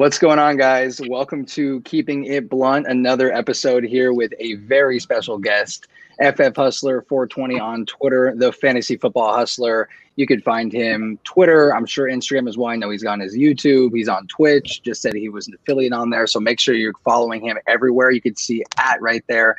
What's 0.00 0.18
going 0.18 0.38
on, 0.38 0.56
guys? 0.56 0.98
Welcome 1.10 1.44
to 1.44 1.82
Keeping 1.82 2.24
It 2.24 2.48
Blunt, 2.48 2.86
another 2.86 3.30
episode 3.34 3.84
here 3.84 4.14
with 4.14 4.32
a 4.38 4.54
very 4.54 4.98
special 4.98 5.36
guest, 5.36 5.88
FF 6.22 6.56
Hustler 6.56 7.02
420 7.02 7.60
on 7.60 7.84
Twitter, 7.84 8.32
the 8.34 8.50
fantasy 8.50 8.96
football 8.96 9.34
hustler. 9.34 9.90
You 10.16 10.26
could 10.26 10.42
find 10.42 10.72
him 10.72 11.18
Twitter. 11.24 11.76
I'm 11.76 11.84
sure 11.84 12.08
Instagram 12.08 12.48
is 12.48 12.56
why 12.56 12.72
I 12.72 12.76
know 12.76 12.88
he's 12.88 13.04
on 13.04 13.20
his 13.20 13.36
YouTube. 13.36 13.94
He's 13.94 14.08
on 14.08 14.26
Twitch. 14.28 14.80
Just 14.82 15.02
said 15.02 15.12
he 15.12 15.28
was 15.28 15.48
an 15.48 15.54
affiliate 15.54 15.92
on 15.92 16.08
there. 16.08 16.26
So 16.26 16.40
make 16.40 16.60
sure 16.60 16.74
you're 16.74 16.94
following 17.04 17.44
him 17.44 17.58
everywhere. 17.66 18.10
You 18.10 18.22
can 18.22 18.36
see 18.36 18.64
at 18.78 19.02
right 19.02 19.22
there. 19.28 19.56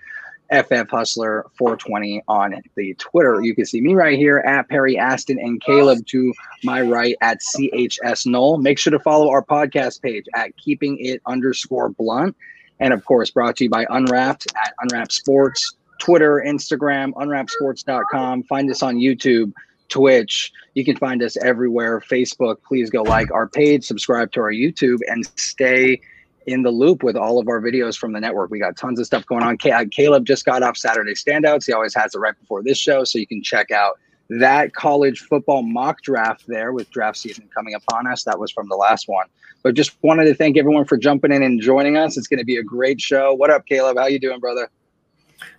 FF 0.52 0.90
Hustler 0.90 1.46
420 1.58 2.24
on 2.28 2.56
the 2.76 2.94
Twitter. 2.96 3.42
You 3.42 3.56
can 3.56 3.66
see 3.66 3.80
me 3.82 3.94
right 3.94 4.18
here 4.18 4.40
at 4.40 4.68
Perry 4.68 4.98
Aston 4.98 5.40
and 5.40 5.62
Caleb 5.62 6.06
to 6.08 6.34
my 6.64 6.82
right 6.82 7.16
at 7.22 7.40
CHS 7.56 8.26
Null. 8.26 8.58
Make 8.58 8.78
sure 8.78 8.92
to 8.92 9.00
follow 9.00 9.30
our 9.30 9.44
podcast 9.44 10.02
page 10.02 10.26
at 10.36 10.56
Keeping 10.58 10.98
It 11.00 11.22
underscore 11.26 11.90
Blunt. 11.90 12.36
And 12.80 12.94
of 12.94 13.06
course, 13.06 13.32
brought 13.32 13.56
to 13.58 13.66
you 13.66 13.70
by 13.70 13.86
Unwrapped 13.90 14.48
at 14.66 14.74
Unwrapped 14.82 15.14
Sports, 15.14 15.76
Twitter, 16.00 16.44
Instagram, 16.46 17.14
unwrappedsports.com. 17.14 18.44
Find 18.44 18.70
us 18.70 18.82
on 18.82 18.98
YouTube, 18.98 19.54
Twitch. 19.88 20.52
You 20.74 20.84
can 20.84 20.98
find 20.98 21.24
us 21.24 21.38
everywhere. 21.38 22.02
Facebook, 22.02 22.58
please 22.68 22.90
go 22.90 23.04
like 23.04 23.32
our 23.32 23.48
page, 23.48 23.86
subscribe 23.86 24.32
to 24.34 24.42
our 24.42 24.52
YouTube, 24.52 25.00
and 25.08 25.26
stay 25.36 26.02
in 26.48 26.64
the 26.64 26.72
loop 26.72 27.04
with 27.04 27.16
all 27.16 27.40
of 27.40 27.48
our 27.48 27.62
videos 27.62 27.98
from 27.98 28.14
the 28.14 28.20
network. 28.20 28.50
We 28.50 28.60
got 28.60 28.76
tons 28.76 29.00
of 29.00 29.06
stuff 29.06 29.26
going 29.26 29.44
on. 29.44 29.58
Uh, 29.64 29.86
Caleb 29.92 30.26
just 30.26 30.46
got 30.46 30.64
off 30.64 30.78
Saturday 30.78 31.14
standouts. 31.14 31.66
He 31.66 31.74
always 31.74 31.94
has 31.96 32.16
it 32.16 32.20
right 32.20 32.38
before 32.40 32.64
this 32.64 32.78
show, 32.78 33.04
so 33.04 33.20
you 33.20 33.28
can 33.28 33.44
check 33.44 33.72
out 33.72 34.00
that 34.30 34.74
college 34.74 35.20
football 35.20 35.62
mock 35.62 36.02
draft 36.02 36.46
there 36.48 36.72
with 36.72 36.90
draft 36.90 37.18
season 37.18 37.50
coming 37.54 37.74
upon 37.74 38.08
us. 38.08 38.24
That 38.24 38.40
was 38.40 38.52
from 38.52 38.70
the 38.70 38.76
last 38.76 39.08
one. 39.08 39.28
But 39.62 39.76
just 39.76 39.96
wanted 40.02 40.26
to 40.26 40.34
thank 40.34 40.58
everyone 40.58 40.86
for 40.86 40.98
jumping 40.98 41.32
in 41.32 41.44
and 41.44 41.62
joining 41.62 41.98
us. 41.98 42.18
It's 42.18 42.28
going 42.28 42.40
to 42.40 42.46
be 42.46 42.58
a 42.58 42.64
great 42.64 43.00
show. 43.00 43.34
What 43.34 43.52
up, 43.52 43.66
Caleb? 43.66 43.98
How 43.98 44.08
you 44.08 44.20
doing, 44.20 44.40
brother? 44.40 44.70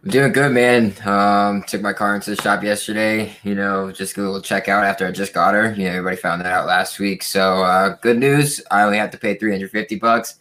I'm 0.04 0.10
doing 0.10 0.32
good, 0.32 0.52
man. 0.52 0.94
Um, 1.04 1.62
took 1.64 1.82
my 1.82 1.92
car 1.92 2.14
into 2.14 2.30
the 2.34 2.40
shop 2.40 2.62
yesterday. 2.62 3.36
You 3.42 3.54
know, 3.54 3.92
just 3.92 4.16
a 4.16 4.20
little 4.20 4.40
checkout 4.40 4.84
after 4.84 5.06
I 5.06 5.10
just 5.10 5.34
got 5.34 5.54
her. 5.54 5.74
You 5.74 5.84
know, 5.84 5.90
everybody 5.90 6.16
found 6.16 6.40
that 6.40 6.52
out 6.52 6.66
last 6.66 6.98
week. 6.98 7.22
So, 7.22 7.62
uh, 7.62 7.96
good 8.00 8.18
news. 8.18 8.60
I 8.70 8.82
only 8.82 8.98
have 8.98 9.10
to 9.10 9.18
pay 9.18 9.36
350 9.36 9.96
bucks 9.96 10.36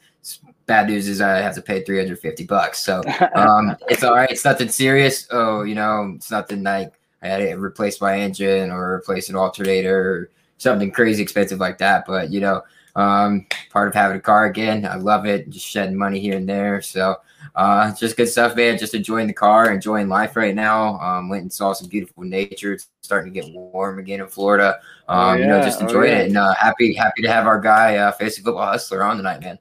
bad 0.66 0.88
news 0.88 1.08
is 1.08 1.22
I 1.22 1.38
have 1.40 1.56
to 1.56 1.62
pay 1.62 1.84
350 1.84 2.46
bucks. 2.46 2.84
So 2.84 3.02
um, 3.36 3.76
it's 3.88 4.04
all 4.04 4.16
right. 4.16 4.30
It's 4.30 4.46
nothing 4.46 4.70
serious. 4.70 5.28
Oh, 5.32 5.64
you 5.64 5.76
know, 5.76 6.14
it's 6.16 6.32
nothing 6.32 6.64
like 6.64 6.94
I 7.22 7.28
had 7.28 7.38
to 7.38 7.54
replace 7.56 8.02
my 8.02 8.20
engine 8.20 8.72
or 8.72 8.94
replace 8.94 9.30
an 9.30 9.36
alternator 9.36 10.00
or 10.00 10.30
something 10.58 10.92
crazy 10.92 11.22
expensive 11.22 11.60
like 11.60 11.78
that. 11.80 12.06
But, 12.08 12.32
you 12.32 12.40
know, 12.40 12.64
um, 12.96 13.46
part 13.70 13.88
of 13.88 13.94
having 13.94 14.18
a 14.18 14.22
car 14.22 14.46
again. 14.46 14.86
I 14.86 14.96
love 14.96 15.26
it. 15.26 15.50
Just 15.50 15.66
shedding 15.66 15.98
money 15.98 16.20
here 16.20 16.38
and 16.38 16.48
there. 16.48 16.82
So 16.82 17.18
uh, 17.56 17.94
just 17.96 18.18
good 18.18 18.28
stuff, 18.28 18.56
man. 18.56 18.78
Just 18.78 18.94
enjoying 18.94 19.28
the 19.28 19.34
car, 19.34 19.72
enjoying 19.72 20.08
life 20.08 20.36
right 20.36 20.56
now. 20.56 21.00
Um, 21.00 21.30
went 21.30 21.44
and 21.44 21.54
saw 21.54 21.74
some 21.74 21.88
beautiful 21.88 22.24
nature. 22.24 22.74
It's 22.74 22.90
starting 23.02 23.34
to 23.34 23.40
get 23.40 23.52
warm 23.54 24.00
again 24.00 24.20
in 24.20 24.28
Florida. 24.28 24.80
Um, 25.08 25.20
oh, 25.20 25.34
yeah. 25.34 25.40
You 25.40 25.48
know, 25.48 25.62
just 25.62 25.82
enjoying 25.82 26.12
oh, 26.12 26.16
yeah. 26.16 26.20
it 26.20 26.28
and 26.28 26.38
uh, 26.38 26.54
happy 26.56 26.94
happy 26.94 27.22
to 27.22 27.32
have 27.32 27.48
our 27.48 27.60
guy, 27.60 27.98
uh, 27.98 28.12
Fantasy 28.12 28.42
Football 28.42 28.68
Hustler, 28.68 29.04
on 29.04 29.18
tonight, 29.18 29.42
man. 29.42 29.58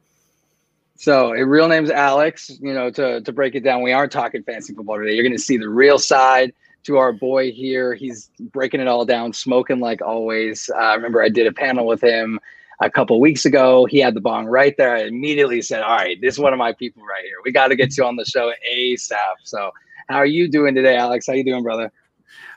So, 1.01 1.33
a 1.33 1.47
real 1.47 1.67
name's 1.67 1.91
Alex. 1.91 2.51
You 2.61 2.75
know, 2.75 2.91
to 2.91 3.23
to 3.23 3.33
break 3.33 3.55
it 3.55 3.61
down, 3.65 3.81
we 3.81 3.91
aren't 3.91 4.13
talking 4.13 4.43
fancy 4.43 4.75
football 4.75 4.99
today. 4.99 5.15
You're 5.15 5.25
going 5.25 5.35
to 5.35 5.43
see 5.43 5.57
the 5.57 5.71
real 5.71 5.99
side 5.99 6.53
to 6.83 6.99
our 6.99 7.11
boy 7.11 7.53
here. 7.53 7.95
He's 7.95 8.31
breaking 8.39 8.83
it 8.83 8.87
all 8.87 9.07
down, 9.07 9.33
smoking 9.33 9.81
like 9.81 10.03
always. 10.03 10.69
Uh, 10.69 10.79
I 10.79 10.95
remember 10.97 11.23
I 11.23 11.31
did 11.31 11.47
a 11.47 11.53
panel 11.53 11.87
with 11.87 12.03
him 12.03 12.39
a 12.83 12.91
couple 12.91 13.19
weeks 13.19 13.47
ago. 13.47 13.87
He 13.87 13.99
had 13.99 14.13
the 14.13 14.21
bong 14.21 14.45
right 14.45 14.77
there. 14.77 14.95
I 14.95 15.05
immediately 15.05 15.63
said, 15.63 15.81
"All 15.81 15.97
right, 15.97 16.21
this 16.21 16.35
is 16.35 16.39
one 16.39 16.53
of 16.53 16.59
my 16.59 16.75
people 16.75 17.03
right 17.03 17.25
here. 17.25 17.37
We 17.47 17.51
got 17.51 17.69
to 17.69 17.77
get 17.77 17.97
you 17.97 18.05
on 18.05 18.17
the 18.17 18.27
show 18.27 18.53
ASAP." 18.71 19.17
So, 19.45 19.71
how 20.11 20.17
are 20.17 20.27
you 20.27 20.49
doing 20.49 20.75
today, 20.75 20.99
Alex? 20.99 21.27
How 21.27 21.33
you 21.33 21.45
doing, 21.45 21.63
brother? 21.63 21.91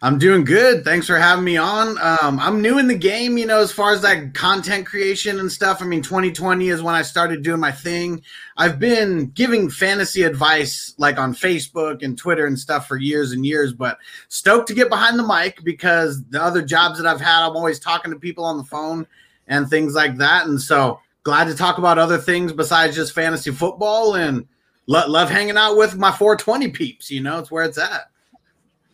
I'm 0.03 0.17
doing 0.17 0.43
good. 0.43 0.83
Thanks 0.83 1.07
for 1.07 1.17
having 1.17 1.45
me 1.45 1.55
on. 1.55 1.97
Um, 2.01 2.37
I'm 2.37 2.61
new 2.61 2.77
in 2.77 2.89
the 2.89 2.93
game, 2.93 3.37
you 3.37 3.45
know, 3.45 3.61
as 3.61 3.71
far 3.71 3.93
as 3.93 4.01
that 4.01 4.33
content 4.33 4.85
creation 4.85 5.39
and 5.39 5.49
stuff. 5.49 5.81
I 5.81 5.85
mean, 5.85 6.01
2020 6.01 6.67
is 6.67 6.81
when 6.81 6.93
I 6.93 7.03
started 7.03 7.41
doing 7.41 7.61
my 7.61 7.71
thing. 7.71 8.21
I've 8.57 8.79
been 8.79 9.27
giving 9.27 9.69
fantasy 9.69 10.23
advice 10.23 10.93
like 10.97 11.17
on 11.17 11.33
Facebook 11.33 12.03
and 12.03 12.17
Twitter 12.17 12.45
and 12.45 12.59
stuff 12.59 12.85
for 12.85 12.97
years 12.97 13.31
and 13.31 13.45
years, 13.45 13.71
but 13.71 13.97
stoked 14.27 14.67
to 14.67 14.73
get 14.73 14.89
behind 14.89 15.17
the 15.17 15.25
mic 15.25 15.63
because 15.63 16.21
the 16.25 16.43
other 16.43 16.61
jobs 16.61 16.97
that 16.97 17.07
I've 17.07 17.21
had, 17.21 17.47
I'm 17.47 17.55
always 17.55 17.79
talking 17.79 18.11
to 18.11 18.19
people 18.19 18.43
on 18.43 18.57
the 18.57 18.65
phone 18.65 19.07
and 19.47 19.69
things 19.69 19.95
like 19.95 20.17
that. 20.17 20.47
And 20.47 20.61
so 20.61 20.99
glad 21.23 21.45
to 21.45 21.55
talk 21.55 21.77
about 21.77 21.97
other 21.97 22.17
things 22.17 22.51
besides 22.51 22.93
just 22.93 23.13
fantasy 23.13 23.51
football 23.51 24.15
and 24.15 24.45
lo- 24.87 25.07
love 25.07 25.29
hanging 25.29 25.55
out 25.55 25.77
with 25.77 25.95
my 25.95 26.11
420 26.11 26.71
peeps. 26.71 27.09
You 27.09 27.21
know, 27.21 27.39
it's 27.39 27.51
where 27.51 27.63
it's 27.63 27.77
at. 27.77 28.09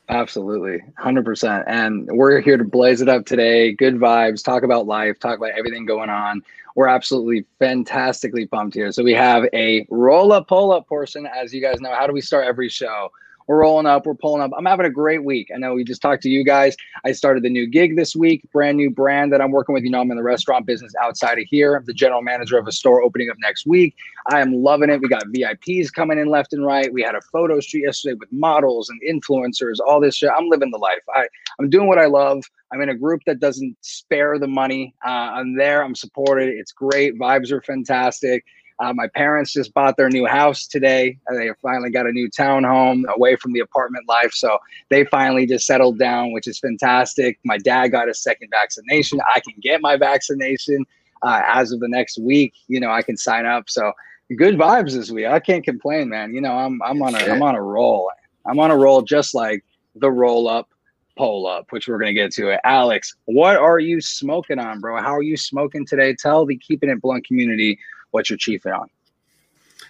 Absolutely, 0.10 0.84
hundred 0.98 1.24
percent. 1.24 1.66
And 1.68 2.08
we're 2.12 2.42
here 2.42 2.58
to 2.58 2.64
blaze 2.64 3.00
it 3.02 3.08
up 3.08 3.28
today. 3.28 3.74
Good 3.74 3.96
vibes. 3.96 4.44
Talk 4.44 4.64
about 4.64 4.88
life. 4.88 5.20
Talk 5.20 5.38
about 5.38 5.52
everything 5.52 5.86
going 5.86 6.10
on. 6.10 6.42
We're 6.76 6.88
absolutely 6.88 7.46
fantastically 7.60 8.48
pumped 8.48 8.74
here. 8.74 8.92
So 8.92 9.04
we 9.04 9.14
have 9.14 9.46
a 9.54 9.86
roll 9.90 10.32
up, 10.34 10.48
pull 10.48 10.72
up 10.72 10.88
portion. 10.88 11.28
As 11.28 11.54
you 11.54 11.62
guys 11.62 11.80
know, 11.80 11.94
how 11.94 12.08
do 12.08 12.14
we 12.14 12.22
start 12.22 12.46
every 12.46 12.70
show? 12.70 13.12
We're 13.50 13.62
rolling 13.62 13.88
up. 13.88 14.06
We're 14.06 14.14
pulling 14.14 14.44
up. 14.44 14.52
I'm 14.56 14.66
having 14.66 14.86
a 14.86 14.92
great 14.92 15.24
week. 15.24 15.50
I 15.52 15.58
know 15.58 15.74
we 15.74 15.84
just 15.84 16.04
talked 16.04 16.22
to 16.22 16.30
you 16.30 16.46
guys. 16.46 16.78
I 17.04 17.14
started 17.14 17.42
the 17.42 17.50
new 17.50 17.66
gig 17.66 17.96
this 17.96 18.16
week, 18.16 18.44
brand 18.54 18.78
new 18.78 18.92
brand 18.92 19.34
that 19.34 19.42
I'm 19.42 19.50
working 19.50 19.74
with. 19.74 19.84
You 19.84 19.90
know, 19.90 20.02
I'm 20.02 20.12
in 20.12 20.18
the 20.18 20.24
restaurant 20.24 20.68
business 20.68 20.94
outside 21.02 21.40
of 21.40 21.46
here. 21.48 21.74
I'm 21.74 21.84
the 21.84 21.94
general 21.96 22.22
manager 22.22 22.60
of 22.60 22.68
a 22.68 22.72
store 22.72 23.02
opening 23.02 23.28
up 23.32 23.38
next 23.40 23.66
week. 23.66 23.96
I 24.28 24.40
am 24.40 24.54
loving 24.54 24.92
it. 24.92 25.02
We 25.02 25.08
got 25.08 25.24
VIPs 25.36 25.92
coming 25.92 26.20
in 26.20 26.28
left 26.28 26.54
and 26.54 26.64
right. 26.64 26.94
We 26.94 27.02
had 27.02 27.16
a 27.16 27.22
photo 27.22 27.60
shoot 27.60 27.80
yesterday 27.86 28.14
with 28.20 28.32
models 28.32 28.88
and 28.88 29.02
influencers, 29.02 29.78
all 29.84 30.00
this 30.00 30.18
shit. 30.18 30.30
I'm 30.38 30.48
living 30.48 30.70
the 30.70 30.78
life. 30.78 31.02
I, 31.16 31.28
I'm 31.60 31.72
doing 31.72 31.88
what 31.88 31.98
I 31.98 32.06
love. 32.06 32.44
I'm 32.72 32.82
in 32.82 32.90
a 32.90 32.96
group 32.96 33.22
that 33.26 33.40
doesn't 33.40 33.76
spare 33.82 34.38
the 34.38 34.48
money. 34.48 34.94
Uh, 35.04 35.10
I'm 35.10 35.58
there. 35.58 35.84
I'm 35.84 35.96
supported. 35.96 36.50
It's 36.50 36.72
great. 36.72 37.18
Vibes 37.18 37.52
are 37.52 37.64
fantastic. 37.64 38.46
Uh, 38.80 38.94
my 38.94 39.08
parents 39.08 39.52
just 39.52 39.74
bought 39.74 39.98
their 39.98 40.10
new 40.10 40.26
house 40.26 40.66
today. 40.66 41.18
They 41.30 41.50
finally 41.62 41.90
got 41.90 42.08
a 42.08 42.12
new 42.12 42.30
townhome 42.30 43.04
away 43.14 43.36
from 43.36 43.52
the 43.52 43.60
apartment 43.60 44.08
life. 44.08 44.32
So 44.32 44.58
they 44.90 45.04
finally 45.06 45.46
just 45.46 45.66
settled 45.66 46.00
down, 46.00 46.32
which 46.32 46.48
is 46.48 46.60
fantastic. 46.60 47.40
My 47.44 47.58
dad 47.58 47.90
got 47.90 48.08
a 48.08 48.14
second 48.14 48.50
vaccination. 48.52 49.20
I 49.36 49.42
can 49.42 49.56
get 49.62 49.82
my 49.82 49.98
vaccination 49.98 50.86
uh, 51.24 51.42
as 51.46 51.74
of 51.74 51.82
the 51.82 51.90
next 51.90 52.18
week. 52.20 52.54
You 52.68 52.80
know, 52.80 52.90
I 52.90 53.02
can 53.02 53.18
sign 53.18 53.46
up. 53.46 53.70
So 53.70 53.92
good 54.38 54.56
vibes 54.56 54.94
this 54.94 55.12
week. 55.12 55.26
I 55.26 55.40
can't 55.40 55.64
complain, 55.64 56.08
man. 56.08 56.34
You 56.34 56.40
know, 56.40 56.54
I'm 56.54 56.82
I'm 56.82 57.02
on 57.02 57.16
a 57.16 57.20
I'm 57.20 57.44
on 57.44 57.56
a 57.56 57.62
roll. 57.62 58.10
I'm 58.46 58.60
on 58.60 58.72
a 58.72 58.78
roll 58.78 59.02
just 59.02 59.36
like 59.36 59.64
the 59.96 60.10
roll 60.10 60.48
up 60.48 60.70
pull 61.18 61.48
up, 61.48 61.66
which 61.72 61.90
we're 61.90 62.00
gonna 62.00 62.14
get 62.14 62.32
to 62.32 62.50
it. 62.50 62.62
Alex, 62.64 63.14
what 63.26 63.58
are 63.58 63.80
you 63.80 64.00
smoking 64.00 64.58
on, 64.58 64.80
bro? 64.80 65.02
How 65.02 65.14
are 65.14 65.22
you 65.22 65.36
smoking 65.36 65.86
today? 65.86 66.16
Tell 66.16 66.46
the 66.46 66.56
keeping 66.56 66.90
it 66.90 67.02
blunt 67.02 67.28
community 67.28 67.78
what 68.12 68.30
you're 68.30 68.38
chiefing 68.38 68.74
on. 68.74 68.90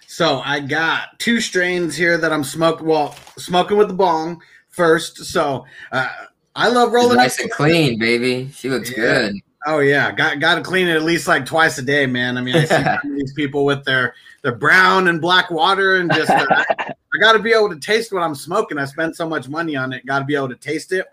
So 0.06 0.40
I 0.44 0.60
got 0.60 1.18
two 1.18 1.40
strains 1.40 1.96
here 1.96 2.18
that 2.18 2.32
I'm 2.32 2.44
smoking. 2.44 2.86
Well, 2.86 3.14
smoking 3.38 3.76
with 3.76 3.88
the 3.88 3.94
bong 3.94 4.42
first. 4.68 5.24
So 5.24 5.64
uh, 5.92 6.08
I 6.56 6.68
love 6.68 6.92
rolling. 6.92 7.16
nice 7.16 7.38
and 7.38 7.50
clean, 7.50 7.98
baby. 7.98 8.50
She 8.52 8.68
looks 8.68 8.90
yeah. 8.90 8.96
good. 8.96 9.36
Oh 9.66 9.78
yeah, 9.78 10.10
got 10.10 10.40
got 10.40 10.54
to 10.56 10.62
clean 10.62 10.88
it 10.88 10.96
at 10.96 11.02
least 11.02 11.28
like 11.28 11.44
twice 11.44 11.78
a 11.78 11.82
day, 11.82 12.06
man. 12.06 12.38
I 12.38 12.40
mean, 12.40 12.56
I 12.56 12.64
see 12.64 13.08
these 13.14 13.32
people 13.34 13.64
with 13.64 13.84
their 13.84 14.14
their 14.42 14.54
brown 14.54 15.08
and 15.08 15.20
black 15.20 15.50
water 15.50 15.96
and 15.96 16.12
just. 16.12 16.30
Uh, 16.30 16.64
I 17.12 17.18
got 17.18 17.32
to 17.32 17.38
be 17.40 17.52
able 17.52 17.68
to 17.70 17.78
taste 17.78 18.12
what 18.12 18.22
I'm 18.22 18.34
smoking. 18.36 18.78
I 18.78 18.84
spent 18.84 19.16
so 19.16 19.28
much 19.28 19.48
money 19.48 19.74
on 19.74 19.92
it. 19.92 20.06
Got 20.06 20.20
to 20.20 20.24
be 20.24 20.36
able 20.36 20.48
to 20.48 20.56
taste 20.56 20.92
it. 20.92 21.06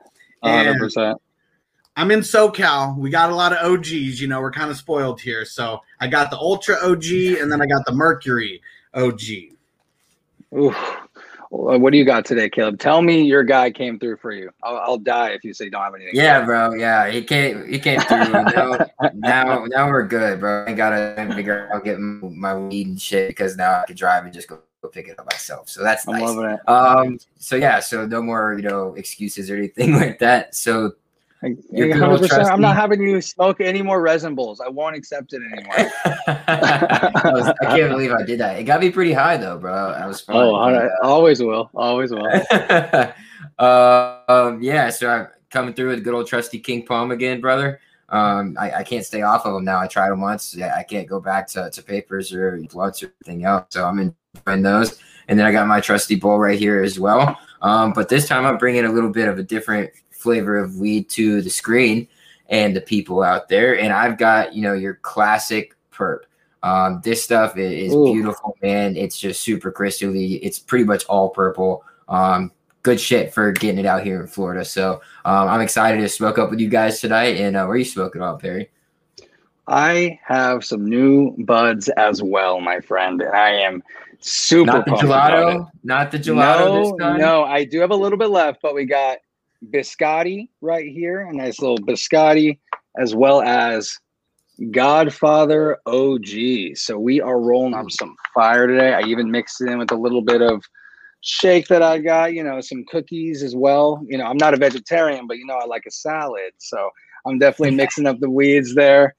Hundred 0.43 0.77
percent. 0.77 1.19
I'm 1.97 2.11
in 2.11 2.19
SoCal. 2.19 2.95
We 2.95 3.09
got 3.09 3.31
a 3.31 3.35
lot 3.35 3.53
of 3.53 3.57
OGs. 3.71 4.21
You 4.21 4.27
know, 4.27 4.39
we're 4.39 4.51
kind 4.51 4.69
of 4.69 4.77
spoiled 4.77 5.19
here. 5.19 5.43
So 5.45 5.81
I 5.99 6.07
got 6.07 6.29
the 6.29 6.37
Ultra 6.37 6.75
OG, 6.75 7.05
and 7.41 7.51
then 7.51 7.59
I 7.59 7.65
got 7.65 7.85
the 7.87 7.91
Mercury 7.91 8.61
OG. 8.93 9.21
Ooh. 10.55 10.75
What 11.49 11.91
do 11.91 11.97
you 11.97 12.05
got 12.05 12.25
today, 12.25 12.49
Caleb? 12.49 12.77
Tell 12.77 13.01
me 13.01 13.23
your 13.23 13.43
guy 13.43 13.71
came 13.71 13.97
through 13.97 14.17
for 14.17 14.31
you. 14.31 14.51
I'll, 14.61 14.77
I'll 14.77 14.97
die 14.97 15.29
if 15.29 15.43
you 15.43 15.53
say 15.53 15.65
you 15.65 15.71
don't 15.71 15.81
have 15.81 15.95
anything. 15.95 16.13
Yeah, 16.13 16.43
bro. 16.43 16.73
Yeah, 16.73 17.09
he 17.09 17.23
came. 17.23 17.67
He 17.67 17.79
came 17.79 18.01
through. 18.01 18.17
now, 18.31 18.77
now, 19.13 19.65
now 19.65 19.87
we're 19.87 20.05
good, 20.05 20.41
bro. 20.41 20.65
I 20.67 20.73
gotta 20.73 21.33
figure 21.33 21.69
out 21.73 21.83
getting 21.83 22.37
my 22.37 22.55
weed 22.55 22.87
and 22.87 23.01
shit 23.01 23.29
because 23.29 23.55
now 23.55 23.81
I 23.81 23.85
can 23.87 23.95
drive 23.95 24.25
and 24.25 24.33
just 24.33 24.49
go 24.49 24.59
pick 24.91 25.07
it 25.07 25.17
up 25.19 25.25
myself. 25.31 25.69
So 25.69 25.83
that's 25.83 26.07
I'm 26.07 26.19
nice. 26.19 26.59
Um, 26.67 27.17
so 27.37 27.55
yeah, 27.55 27.79
so 27.79 28.05
no 28.05 28.21
more, 28.21 28.53
you 28.53 28.67
know, 28.67 28.93
excuses 28.95 29.49
or 29.49 29.55
anything 29.55 29.93
like 29.99 30.19
that. 30.19 30.53
So 30.53 30.93
I'm 31.43 32.61
not 32.61 32.75
having 32.75 33.01
you 33.01 33.21
smoke 33.21 33.61
any 33.61 33.81
more 33.81 34.01
resin 34.01 34.33
bowls. 34.33 34.59
I 34.59 34.69
won't 34.69 34.95
accept 34.95 35.33
it 35.33 35.41
anymore. 35.41 35.91
I, 36.05 37.21
was, 37.25 37.53
I, 37.61 37.77
can't 37.77 37.91
believe 37.91 38.11
I 38.11 38.23
did 38.23 38.39
that. 38.39 38.59
It 38.59 38.63
got 38.63 38.81
me 38.81 38.89
pretty 38.89 39.13
high 39.13 39.37
though, 39.37 39.57
bro. 39.57 39.73
I 39.73 40.07
was 40.07 40.21
fine. 40.21 40.35
Oh, 40.35 40.55
I 40.55 40.89
always 41.03 41.41
will. 41.41 41.69
Always 41.75 42.11
will. 42.11 42.27
uh, 43.59 44.19
um, 44.27 44.61
yeah. 44.61 44.89
So 44.89 45.09
I'm 45.09 45.27
coming 45.49 45.73
through 45.73 45.89
with 45.89 46.03
good 46.03 46.15
old 46.15 46.27
trusty 46.27 46.59
King 46.59 46.85
Palm 46.85 47.11
again, 47.11 47.39
brother. 47.39 47.79
um, 48.09 48.55
I, 48.59 48.71
I, 48.71 48.83
can't 48.83 49.05
stay 49.05 49.21
off 49.21 49.45
of 49.45 49.53
them 49.53 49.65
now. 49.65 49.79
I 49.79 49.87
tried 49.87 50.09
them 50.09 50.21
once. 50.21 50.55
Yeah, 50.55 50.73
I 50.75 50.83
can't 50.83 51.07
go 51.07 51.19
back 51.19 51.47
to, 51.49 51.69
to 51.69 51.83
papers 51.83 52.33
or 52.33 52.57
bloods 52.71 53.03
or 53.03 53.13
anything 53.25 53.45
else. 53.45 53.65
So 53.69 53.85
I'm 53.85 53.99
enjoying 53.99 54.63
those. 54.63 54.99
And 55.27 55.37
then 55.37 55.45
I 55.45 55.51
got 55.51 55.67
my 55.67 55.81
trusty 55.81 56.15
bowl 56.15 56.39
right 56.39 56.57
here 56.57 56.81
as 56.81 56.99
well. 56.99 57.37
Um, 57.61 57.91
but 57.91 58.07
this 58.07 58.27
time 58.27 58.45
I'm 58.45 58.57
bringing 58.57 58.85
a 58.85 58.91
little 58.91 59.09
bit 59.09 59.27
of 59.27 59.37
a 59.39 59.43
different 59.43 59.91
flavor 60.17 60.57
of 60.57 60.79
weed 60.79 61.09
to 61.09 61.41
the 61.41 61.49
screen 61.49 62.07
and 62.49 62.75
the 62.75 62.81
people 62.81 63.23
out 63.23 63.49
there. 63.49 63.79
And 63.79 63.93
I've 63.93 64.17
got, 64.17 64.53
you 64.53 64.61
know, 64.61 64.73
your 64.73 64.95
classic 64.95 65.75
purp. 65.91 66.25
Um, 66.63 67.01
this 67.03 67.23
stuff 67.23 67.57
is, 67.57 67.93
beautiful, 67.93 68.57
man. 68.61 68.97
It's 68.97 69.17
just 69.17 69.41
super 69.41 69.71
crystally. 69.71 70.39
It's 70.41 70.59
pretty 70.59 70.85
much 70.85 71.05
all 71.05 71.29
purple. 71.29 71.83
Um, 72.09 72.51
good 72.83 72.99
shit 72.99 73.33
for 73.33 73.51
getting 73.51 73.79
it 73.79 73.85
out 73.85 74.03
here 74.03 74.21
in 74.21 74.27
Florida. 74.27 74.65
So 74.65 75.01
um, 75.25 75.47
I'm 75.49 75.61
excited 75.61 75.99
to 76.01 76.09
smoke 76.09 76.37
up 76.37 76.49
with 76.49 76.59
you 76.59 76.69
guys 76.69 76.99
tonight. 76.99 77.37
And 77.37 77.55
uh, 77.55 77.65
where 77.65 77.75
are 77.75 77.77
you 77.77 77.85
smoking 77.85 78.21
on, 78.21 78.39
Perry? 78.39 78.69
I 79.67 80.17
have 80.23 80.63
some 80.63 80.85
new 80.85 81.35
buds 81.39 81.89
as 81.89 82.23
well, 82.23 82.61
my 82.61 82.79
friend, 82.79 83.21
and 83.21 83.35
I 83.35 83.49
am 83.49 83.83
super 84.19 84.71
not 84.71 84.85
the 84.85 84.91
gelato, 84.91 85.69
not 85.83 86.09
the 86.09 86.17
gelato. 86.17 86.97
No, 86.97 87.17
no, 87.17 87.43
I 87.43 87.65
do 87.65 87.81
have 87.81 87.91
a 87.91 87.95
little 87.95 88.17
bit 88.17 88.29
left, 88.29 88.61
but 88.61 88.73
we 88.73 88.85
got 88.85 89.17
biscotti 89.65 90.49
right 90.61 90.87
here, 90.87 91.21
a 91.21 91.33
nice 91.33 91.59
little 91.59 91.77
biscotti, 91.77 92.59
as 92.99 93.15
well 93.15 93.41
as 93.41 93.97
Godfather 94.71 95.77
OG. 95.85 96.75
So 96.75 96.97
we 96.97 97.21
are 97.21 97.39
rolling 97.39 97.73
up 97.73 97.91
some 97.91 98.15
fire 98.33 98.67
today. 98.67 98.93
I 98.93 99.01
even 99.01 99.29
mixed 99.29 99.61
it 99.61 99.69
in 99.69 99.77
with 99.77 99.91
a 99.91 99.95
little 99.95 100.21
bit 100.21 100.41
of 100.41 100.63
shake 101.21 101.67
that 101.67 101.81
I 101.81 101.99
got, 101.99 102.33
you 102.33 102.43
know, 102.43 102.61
some 102.61 102.83
cookies 102.89 103.43
as 103.43 103.55
well. 103.55 104.01
You 104.07 104.17
know, 104.17 104.25
I'm 104.25 104.37
not 104.37 104.53
a 104.53 104.57
vegetarian, 104.57 105.27
but 105.27 105.37
you 105.37 105.45
know, 105.45 105.55
I 105.55 105.65
like 105.65 105.83
a 105.87 105.91
salad. 105.91 106.53
So 106.57 106.89
I'm 107.25 107.37
definitely 107.37 107.75
mixing 107.75 108.07
up 108.07 108.19
the 108.19 108.29
weeds 108.29 108.75
there. 108.75 109.15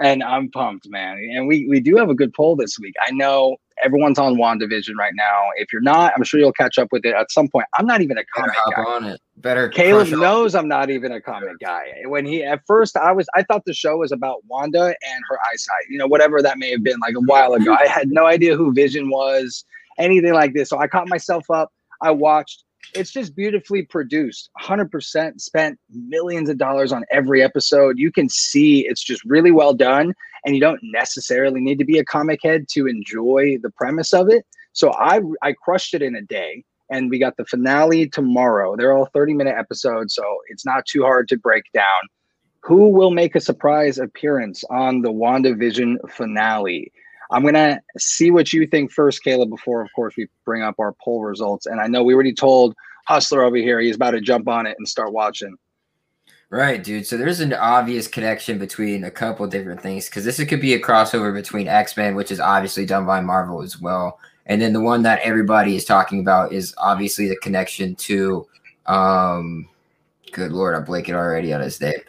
And 0.00 0.22
I'm 0.22 0.50
pumped, 0.50 0.88
man. 0.88 1.16
And 1.34 1.48
we 1.48 1.66
we 1.68 1.80
do 1.80 1.96
have 1.96 2.10
a 2.10 2.14
good 2.14 2.32
poll 2.32 2.54
this 2.54 2.78
week. 2.78 2.94
I 3.04 3.10
know 3.10 3.56
everyone's 3.82 4.18
on 4.18 4.36
WandaVision 4.36 4.94
right 4.96 5.12
now. 5.14 5.48
If 5.56 5.72
you're 5.72 5.82
not, 5.82 6.12
I'm 6.16 6.22
sure 6.24 6.40
you'll 6.40 6.52
catch 6.52 6.78
up 6.78 6.88
with 6.92 7.04
it 7.04 7.14
at 7.14 7.30
some 7.30 7.48
point. 7.48 7.66
I'm 7.76 7.86
not 7.86 8.00
even 8.00 8.18
a 8.18 8.24
comic 8.34 8.54
guy. 8.74 8.82
on 8.82 9.04
it. 9.04 9.20
Better. 9.36 9.68
Caleb 9.68 10.08
knows 10.08 10.54
I'm 10.54 10.68
not 10.68 10.90
even 10.90 11.12
a 11.12 11.20
comic 11.20 11.58
guy. 11.60 11.92
When 12.04 12.26
he 12.26 12.42
at 12.42 12.60
first 12.66 12.96
I 12.96 13.12
was 13.12 13.26
I 13.34 13.42
thought 13.42 13.64
the 13.64 13.74
show 13.74 13.96
was 13.98 14.12
about 14.12 14.38
Wanda 14.46 14.84
and 14.86 15.24
her 15.28 15.38
eyesight. 15.50 15.88
You 15.88 15.98
know, 15.98 16.06
whatever 16.06 16.42
that 16.42 16.58
may 16.58 16.70
have 16.70 16.82
been 16.82 16.98
like 17.00 17.14
a 17.14 17.20
while 17.20 17.54
ago. 17.54 17.74
I 17.74 17.86
had 17.86 18.10
no 18.10 18.26
idea 18.26 18.56
who 18.56 18.72
Vision 18.72 19.08
was 19.10 19.64
anything 19.98 20.32
like 20.32 20.54
this. 20.54 20.68
So 20.68 20.78
I 20.78 20.86
caught 20.86 21.08
myself 21.08 21.50
up. 21.50 21.72
I 22.02 22.10
watched. 22.10 22.64
It's 22.94 23.12
just 23.12 23.36
beautifully 23.36 23.82
produced. 23.82 24.50
100% 24.60 25.40
spent 25.40 25.78
millions 25.90 26.48
of 26.48 26.58
dollars 26.58 26.92
on 26.92 27.04
every 27.10 27.42
episode. 27.42 27.98
You 27.98 28.10
can 28.10 28.28
see 28.28 28.86
it's 28.86 29.02
just 29.02 29.24
really 29.24 29.50
well 29.50 29.74
done, 29.74 30.14
and 30.44 30.54
you 30.54 30.60
don't 30.60 30.80
necessarily 30.82 31.60
need 31.60 31.78
to 31.78 31.84
be 31.84 31.98
a 31.98 32.04
comic 32.04 32.40
head 32.42 32.66
to 32.72 32.86
enjoy 32.86 33.58
the 33.62 33.70
premise 33.70 34.12
of 34.12 34.28
it. 34.28 34.44
So 34.72 34.92
I 34.94 35.20
I 35.42 35.52
crushed 35.52 35.94
it 35.94 36.02
in 36.02 36.14
a 36.14 36.22
day, 36.22 36.64
and 36.90 37.10
we 37.10 37.18
got 37.18 37.36
the 37.36 37.44
finale 37.44 38.08
tomorrow. 38.08 38.76
They're 38.76 38.96
all 38.96 39.06
30 39.12 39.34
minute 39.34 39.56
episodes, 39.56 40.14
so 40.14 40.24
it's 40.48 40.66
not 40.66 40.86
too 40.86 41.02
hard 41.02 41.28
to 41.28 41.38
break 41.38 41.64
down. 41.72 42.02
Who 42.62 42.88
will 42.90 43.10
make 43.10 43.34
a 43.34 43.40
surprise 43.40 43.98
appearance 43.98 44.64
on 44.70 45.02
the 45.02 45.12
WandaVision 45.12 46.10
finale? 46.10 46.92
I'm 47.30 47.44
gonna 47.44 47.80
see 47.98 48.30
what 48.30 48.52
you 48.52 48.66
think 48.66 48.92
first, 48.92 49.22
Caleb, 49.22 49.50
before 49.50 49.82
of 49.82 49.88
course 49.94 50.14
we 50.16 50.28
bring 50.44 50.62
up 50.62 50.76
our 50.78 50.94
poll 51.02 51.22
results. 51.22 51.66
And 51.66 51.80
I 51.80 51.86
know 51.86 52.02
we 52.02 52.14
already 52.14 52.34
told 52.34 52.74
Hustler 53.06 53.42
over 53.42 53.56
here 53.56 53.80
he's 53.80 53.96
about 53.96 54.12
to 54.12 54.20
jump 54.20 54.48
on 54.48 54.66
it 54.66 54.76
and 54.78 54.88
start 54.88 55.12
watching. 55.12 55.56
Right, 56.50 56.82
dude. 56.82 57.06
So 57.06 57.16
there's 57.16 57.38
an 57.38 57.52
obvious 57.52 58.08
connection 58.08 58.58
between 58.58 59.04
a 59.04 59.10
couple 59.10 59.46
different 59.46 59.80
things 59.80 60.06
because 60.06 60.24
this 60.24 60.42
could 60.44 60.60
be 60.60 60.74
a 60.74 60.80
crossover 60.80 61.32
between 61.32 61.68
X 61.68 61.96
Men, 61.96 62.16
which 62.16 62.32
is 62.32 62.40
obviously 62.40 62.84
done 62.84 63.06
by 63.06 63.20
Marvel 63.20 63.62
as 63.62 63.80
well, 63.80 64.18
and 64.46 64.60
then 64.60 64.72
the 64.72 64.80
one 64.80 65.02
that 65.02 65.20
everybody 65.22 65.76
is 65.76 65.84
talking 65.84 66.18
about 66.18 66.52
is 66.52 66.74
obviously 66.76 67.28
the 67.28 67.36
connection 67.36 67.94
to, 67.94 68.48
um, 68.86 69.68
good 70.32 70.50
lord, 70.50 70.74
I'm 70.74 70.84
blanking 70.84 71.14
already 71.14 71.52
on 71.52 71.60
his 71.60 71.80
name. 71.80 72.00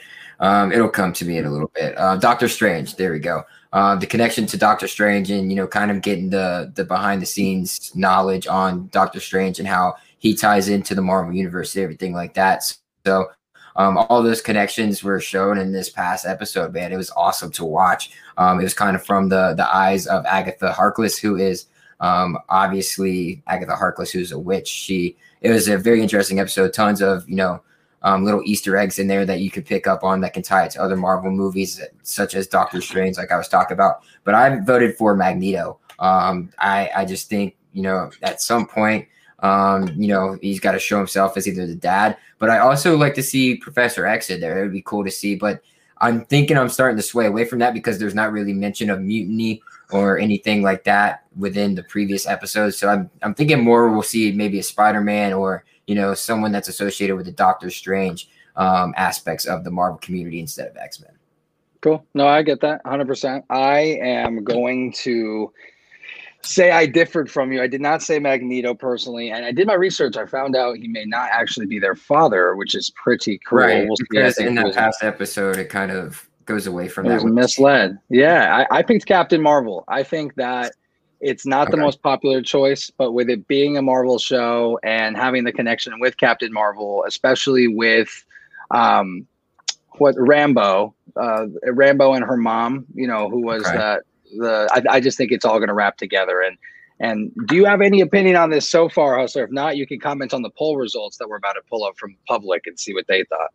Um, 0.41 0.71
it'll 0.73 0.89
come 0.89 1.13
to 1.13 1.25
me 1.25 1.37
in 1.37 1.45
a 1.45 1.51
little 1.51 1.71
bit. 1.73 1.97
Uh, 1.97 2.17
Doctor 2.17 2.49
Strange. 2.49 2.95
There 2.97 3.13
we 3.13 3.19
go 3.19 3.45
uh, 3.73 3.95
the 3.95 4.07
connection 4.07 4.45
to 4.45 4.57
Doctor 4.57 4.87
Strange 4.87 5.31
and 5.31 5.49
you 5.49 5.55
know 5.55 5.67
kind 5.67 5.91
of 5.91 6.01
getting 6.01 6.29
the 6.29 6.71
the 6.75 6.83
behind 6.83 7.21
the 7.21 7.25
scenes 7.25 7.91
knowledge 7.95 8.47
on 8.47 8.89
Doctor 8.91 9.19
Strange 9.19 9.59
and 9.59 9.67
how 9.67 9.95
he 10.17 10.35
ties 10.35 10.67
into 10.67 10.93
the 10.93 11.01
Marvel 11.01 11.33
universe 11.33 11.75
and 11.75 11.83
everything 11.83 12.13
like 12.13 12.33
that. 12.33 12.63
So 13.05 13.31
um, 13.77 13.97
all 13.97 14.21
those 14.21 14.41
connections 14.41 15.03
were 15.03 15.19
shown 15.19 15.57
in 15.57 15.71
this 15.71 15.89
past 15.89 16.25
episode, 16.25 16.73
man. 16.73 16.91
It 16.91 16.97
was 16.97 17.11
awesome 17.11 17.51
to 17.53 17.65
watch. 17.65 18.11
Um, 18.37 18.59
it 18.59 18.63
was 18.63 18.73
kind 18.73 18.95
of 18.95 19.05
from 19.05 19.29
the 19.29 19.53
the 19.55 19.73
eyes 19.73 20.05
of 20.05 20.25
Agatha 20.25 20.73
Harkness, 20.73 21.17
who 21.17 21.37
is 21.37 21.67
um, 22.01 22.37
obviously 22.49 23.41
Agatha 23.47 23.75
Harkness, 23.75 24.11
who's 24.11 24.33
a 24.33 24.39
witch. 24.39 24.67
She 24.67 25.15
it 25.39 25.49
was 25.49 25.69
a 25.69 25.77
very 25.77 26.01
interesting 26.01 26.41
episode. 26.41 26.73
Tons 26.73 27.01
of 27.01 27.27
you 27.29 27.37
know 27.37 27.61
um, 28.03 28.25
little 28.25 28.41
Easter 28.45 28.77
eggs 28.77 28.99
in 28.99 29.07
there 29.07 29.25
that 29.25 29.39
you 29.39 29.51
could 29.51 29.65
pick 29.65 29.87
up 29.87 30.03
on 30.03 30.21
that 30.21 30.33
can 30.33 30.43
tie 30.43 30.65
it 30.65 30.71
to 30.71 30.81
other 30.81 30.95
Marvel 30.95 31.31
movies, 31.31 31.81
such 32.03 32.35
as 32.35 32.47
Doctor 32.47 32.81
Strange, 32.81 33.17
like 33.17 33.31
I 33.31 33.37
was 33.37 33.47
talking 33.47 33.75
about. 33.75 34.03
But 34.23 34.35
I 34.35 34.59
voted 34.59 34.97
for 34.97 35.15
Magneto. 35.15 35.79
Um, 35.99 36.51
I, 36.57 36.89
I 36.95 37.05
just 37.05 37.29
think, 37.29 37.55
you 37.73 37.83
know, 37.83 38.09
at 38.23 38.41
some 38.41 38.65
point, 38.65 39.07
um, 39.39 39.87
you 39.95 40.07
know, 40.07 40.37
he's 40.41 40.59
got 40.59 40.71
to 40.73 40.79
show 40.79 40.97
himself 40.97 41.37
as 41.37 41.47
either 41.47 41.65
the 41.65 41.75
dad, 41.75 42.17
but 42.39 42.49
I 42.49 42.59
also 42.59 42.97
like 42.97 43.13
to 43.15 43.23
see 43.23 43.55
Professor 43.55 44.05
X 44.05 44.29
in 44.29 44.39
there. 44.39 44.59
It 44.59 44.63
would 44.63 44.73
be 44.73 44.83
cool 44.83 45.03
to 45.03 45.11
see, 45.11 45.35
but 45.35 45.61
I'm 45.97 46.25
thinking 46.25 46.57
I'm 46.57 46.69
starting 46.69 46.97
to 46.97 47.03
sway 47.03 47.27
away 47.27 47.45
from 47.45 47.59
that 47.59 47.73
because 47.73 47.99
there's 47.99 48.15
not 48.15 48.31
really 48.31 48.53
mention 48.53 48.89
of 48.89 49.01
mutiny 49.01 49.61
or 49.91 50.17
anything 50.17 50.63
like 50.63 50.83
that 50.85 51.25
within 51.37 51.75
the 51.75 51.83
previous 51.83 52.27
episodes. 52.27 52.77
So 52.77 52.89
I'm, 52.89 53.09
I'm 53.21 53.35
thinking 53.35 53.63
more 53.63 53.89
we'll 53.89 54.01
see 54.01 54.31
maybe 54.31 54.59
a 54.59 54.63
Spider-Man 54.63 55.33
or 55.33 55.63
you 55.91 55.95
know, 55.95 56.13
someone 56.13 56.53
that's 56.53 56.69
associated 56.69 57.17
with 57.17 57.25
the 57.25 57.33
Doctor 57.33 57.69
Strange 57.69 58.29
um, 58.55 58.93
aspects 58.95 59.43
of 59.43 59.65
the 59.65 59.71
Marvel 59.71 59.99
community 59.99 60.39
instead 60.39 60.69
of 60.69 60.77
X 60.77 61.01
Men. 61.01 61.11
Cool. 61.81 62.05
No, 62.13 62.27
I 62.27 62.43
get 62.43 62.61
that 62.61 62.81
100%. 62.85 63.43
I 63.49 63.79
am 64.01 64.41
going 64.45 64.93
to 64.99 65.51
say 66.43 66.71
I 66.71 66.85
differed 66.85 67.29
from 67.29 67.51
you. 67.51 67.61
I 67.61 67.67
did 67.67 67.81
not 67.81 68.01
say 68.01 68.19
Magneto 68.19 68.73
personally, 68.73 69.31
and 69.31 69.43
I 69.43 69.51
did 69.51 69.67
my 69.67 69.73
research. 69.73 70.15
I 70.15 70.25
found 70.25 70.55
out 70.55 70.77
he 70.77 70.87
may 70.87 71.03
not 71.03 71.27
actually 71.29 71.65
be 71.65 71.77
their 71.77 71.95
father, 71.95 72.55
which 72.55 72.73
is 72.73 72.89
pretty 72.91 73.37
cool. 73.45 73.59
Right. 73.59 73.85
We'll 73.85 73.97
because 73.97 74.37
in 74.37 74.55
that 74.55 74.73
past 74.75 75.03
episode, 75.03 75.57
it 75.57 75.67
kind 75.67 75.91
of 75.91 76.29
goes 76.45 76.67
away 76.67 76.87
from 76.87 77.09
that. 77.09 77.15
Was 77.15 77.25
misled. 77.25 77.99
Yeah, 78.09 78.65
I, 78.71 78.77
I 78.77 78.81
picked 78.81 79.07
Captain 79.07 79.41
Marvel. 79.41 79.83
I 79.89 80.03
think 80.03 80.35
that 80.35 80.73
it's 81.21 81.45
not 81.45 81.67
okay. 81.67 81.71
the 81.71 81.77
most 81.77 82.01
popular 82.01 82.41
choice, 82.41 82.91
but 82.97 83.11
with 83.11 83.29
it 83.29 83.47
being 83.47 83.77
a 83.77 83.81
Marvel 83.81 84.17
show 84.17 84.79
and 84.83 85.15
having 85.15 85.43
the 85.43 85.51
connection 85.51 85.99
with 85.99 86.17
Captain 86.17 86.51
Marvel, 86.51 87.03
especially 87.07 87.67
with 87.67 88.25
um, 88.71 89.27
what 89.97 90.15
Rambo, 90.17 90.95
uh, 91.15 91.45
Rambeau 91.67 92.15
and 92.15 92.25
her 92.25 92.37
mom, 92.37 92.85
you 92.95 93.07
know, 93.07 93.29
who 93.29 93.41
was 93.41 93.63
okay. 93.65 93.77
the 93.77 94.01
the. 94.39 94.69
I, 94.71 94.95
I 94.95 94.99
just 94.99 95.17
think 95.17 95.31
it's 95.31 95.45
all 95.45 95.59
going 95.59 95.67
to 95.67 95.73
wrap 95.73 95.97
together. 95.97 96.41
And 96.41 96.57
and 96.99 97.31
do 97.47 97.55
you 97.55 97.65
have 97.65 97.81
any 97.81 98.01
opinion 98.01 98.35
on 98.35 98.49
this 98.49 98.69
so 98.69 98.89
far, 98.89 99.19
Hustler? 99.19 99.43
If 99.43 99.51
not, 99.51 99.77
you 99.77 99.85
can 99.85 99.99
comment 99.99 100.33
on 100.33 100.41
the 100.41 100.51
poll 100.51 100.77
results 100.77 101.17
that 101.17 101.27
we're 101.27 101.37
about 101.37 101.53
to 101.53 101.61
pull 101.69 101.83
up 101.83 101.97
from 101.97 102.15
public 102.27 102.65
and 102.65 102.79
see 102.79 102.93
what 102.93 103.05
they 103.07 103.23
thought. 103.25 103.51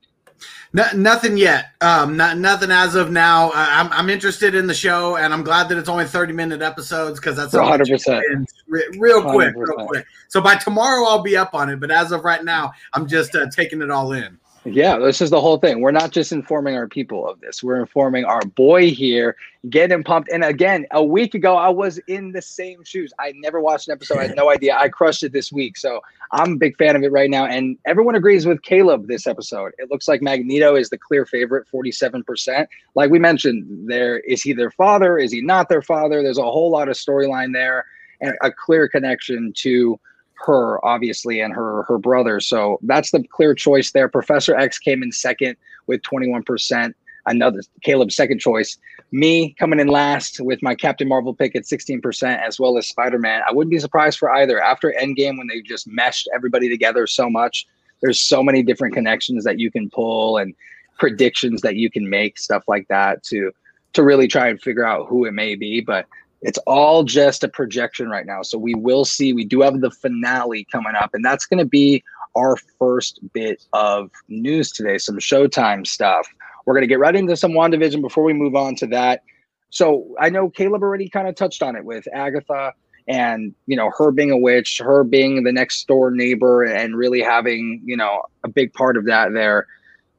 No, 0.73 0.85
nothing 0.95 1.37
yet. 1.37 1.71
Um, 1.81 2.17
not 2.17 2.39
nothing 2.39 2.71
as 2.71 2.95
of 2.95 3.11
now. 3.11 3.51
I'm 3.55 3.91
I'm 3.93 4.11
interested 4.11 4.55
in 4.55 4.67
the 4.67 4.75
show, 4.75 5.17
and 5.17 5.33
I'm 5.33 5.43
glad 5.43 5.69
that 5.69 5.79
it's 5.79 5.89
only 5.89 6.05
30 6.05 6.33
minute 6.33 6.63
episodes 6.63 7.19
because 7.19 7.37
that's 7.37 7.53
100 7.53 7.89
percent 7.89 8.25
real 8.67 9.23
quick, 9.23 9.55
100%. 9.55 9.57
real 9.57 9.87
quick. 9.87 10.07
So 10.29 10.41
by 10.41 10.57
tomorrow 10.57 11.07
I'll 11.07 11.23
be 11.23 11.37
up 11.37 11.55
on 11.55 11.71
it, 11.71 11.81
but 11.81 11.91
as 11.91 12.13
of 12.13 12.25
right 12.25 12.45
now, 12.45 12.73
I'm 12.93 13.07
just 13.07 13.35
uh, 13.35 13.47
taking 13.51 13.81
it 13.83 13.91
all 13.91 14.13
in. 14.13 14.39
Yeah, 14.67 14.99
this 14.99 15.21
is 15.21 15.31
the 15.31 15.41
whole 15.41 15.59
thing. 15.59 15.81
We're 15.81 15.93
not 15.93 16.11
just 16.11 16.33
informing 16.33 16.75
our 16.75 16.89
people 16.89 17.29
of 17.29 17.41
this. 17.41 17.63
We're 17.63 17.79
informing 17.79 18.25
our 18.25 18.43
boy 18.43 18.91
here, 18.91 19.37
getting 19.71 20.03
pumped. 20.03 20.29
And 20.33 20.43
again, 20.43 20.87
a 20.91 21.05
week 21.05 21.35
ago, 21.35 21.57
I 21.57 21.69
was 21.69 21.99
in 22.09 22.33
the 22.33 22.43
same 22.43 22.83
shoes. 22.83 23.13
I 23.21 23.33
never 23.37 23.61
watched 23.61 23.87
an 23.87 23.93
episode. 23.93 24.19
I 24.19 24.27
had 24.27 24.37
no 24.37 24.51
idea. 24.51 24.77
I 24.77 24.89
crushed 24.89 25.23
it 25.23 25.33
this 25.33 25.53
week. 25.53 25.77
So 25.77 26.01
I'm 26.33 26.53
a 26.53 26.57
big 26.57 26.77
fan 26.77 26.97
of 26.97 27.03
it 27.03 27.13
right 27.13 27.31
now. 27.31 27.47
And 27.47 27.79
everyone 27.87 28.15
agrees 28.15 28.47
with 28.47 28.63
Caleb 28.63 29.09
this 29.09 29.27
episode. 29.27 29.73
It 29.79 29.91
looks 29.91 30.09
like 30.09 30.23
Magneto 30.23 30.75
is 30.77 30.91
the 30.91 30.99
clear 30.99 31.27
favorite, 31.27 31.67
47%. 31.73 32.67
Like 32.95 33.11
we 33.11 33.19
mentioned, 33.19 33.67
there 33.89 34.19
is 34.21 34.43
he 34.43 34.53
their 34.53 34.71
father? 34.71 35.19
Is 35.19 35.33
he 35.33 35.41
not 35.41 35.69
their 35.69 35.83
father? 35.83 36.23
There's 36.23 36.39
a 36.39 36.43
whole 36.43 36.71
lot 36.71 36.89
of 36.89 36.97
storyline 36.97 37.53
there 37.53 37.85
and 38.21 38.35
a 38.43 38.51
clear 38.51 38.89
connection 38.89 39.53
to 39.57 39.99
her 40.35 40.85
obviously 40.85 41.41
and 41.41 41.55
her 41.55 41.83
her 41.85 41.97
brother 41.97 42.41
so 42.41 42.79
that's 42.83 43.11
the 43.11 43.25
clear 43.31 43.55
choice 43.55 43.93
there 43.93 44.09
professor 44.09 44.55
x 44.55 44.79
came 44.79 45.03
in 45.03 45.11
second 45.11 45.57
with 45.87 46.03
21% 46.03 46.93
another 47.27 47.61
caleb's 47.83 48.17
second 48.17 48.41
choice 48.41 48.79
me 49.13 49.55
coming 49.59 49.79
in 49.79 49.89
last 49.89 50.41
with 50.41 50.63
my 50.63 50.75
captain 50.75 51.09
marvel 51.09 51.35
pick 51.35 51.55
at 51.55 51.63
16% 51.65 52.43
as 52.43 52.59
well 52.59 52.77
as 52.79 52.89
spider-man 52.89 53.43
i 53.49 53.53
wouldn't 53.53 53.71
be 53.71 53.79
surprised 53.79 54.19
for 54.19 54.31
either 54.33 54.61
after 54.61 54.95
endgame 55.01 55.39
when 55.39 55.47
they 55.49 55.61
just 55.61 55.87
meshed 55.87 56.29
everybody 56.35 56.69
together 56.69 57.07
so 57.07 57.29
much 57.31 57.67
there's 58.03 58.21
so 58.21 58.43
many 58.43 58.63
different 58.63 58.95
connections 58.95 59.45
that 59.45 59.59
you 59.59 59.71
can 59.71 59.89
pull 59.91 60.37
and 60.37 60.55
predictions 60.99 61.61
that 61.63 61.77
you 61.77 61.91
can 61.91 62.09
make, 62.09 62.39
stuff 62.39 62.65
like 62.69 62.89
that, 62.89 63.23
to 63.25 63.53
to 63.93 64.03
really 64.03 64.29
try 64.29 64.49
and 64.49 64.61
figure 64.61 64.85
out 64.85 65.07
who 65.09 65.25
it 65.25 65.33
may 65.33 65.55
be. 65.55 65.81
But 65.81 66.07
it's 66.43 66.59
all 66.67 67.03
just 67.03 67.45
a 67.45 67.49
projection 67.49 68.11
right 68.11 68.27
now. 68.27 68.43
So 68.43 68.59
we 68.59 68.75
will 68.75 69.05
see. 69.05 69.33
We 69.33 69.45
do 69.45 69.63
have 69.63 69.81
the 69.81 69.91
finale 69.91 70.67
coming 70.71 70.95
up, 70.95 71.15
and 71.15 71.25
that's 71.25 71.47
going 71.47 71.59
to 71.59 71.65
be 71.65 72.03
our 72.37 72.57
first 72.79 73.21
bit 73.33 73.65
of 73.73 74.11
news 74.29 74.71
today. 74.71 74.99
Some 74.99 75.19
Showtime 75.19 75.87
stuff. 75.87 76.29
We're 76.67 76.75
going 76.75 76.83
to 76.83 76.89
get 76.89 76.99
right 76.99 77.15
into 77.15 77.37
some 77.37 77.53
WandaVision 77.53 78.03
before 78.03 78.25
we 78.25 78.33
move 78.33 78.55
on 78.55 78.75
to 78.77 78.87
that. 78.89 79.23
So 79.71 80.15
I 80.21 80.29
know 80.29 80.51
Caleb 80.51 80.83
already 80.83 81.09
kind 81.09 81.29
of 81.29 81.35
touched 81.35 81.63
on 81.63 81.77
it 81.77 81.85
with 81.85 82.07
Agatha 82.13 82.75
and 83.09 83.55
you 83.67 83.77
know 83.77 83.91
her 83.97 84.11
being 84.11 84.31
a 84.31 84.39
witch, 84.39 84.79
her 84.79 85.05
being 85.05 85.45
the 85.45 85.53
next 85.53 85.87
door 85.87 86.11
neighbor, 86.11 86.65
and 86.65 86.97
really 86.97 87.23
having 87.23 87.81
you 87.85 87.97
know 87.97 88.23
a 88.45 88.49
big 88.49 88.73
part 88.73 88.97
of 88.97 89.05
that 89.07 89.33
there. 89.33 89.67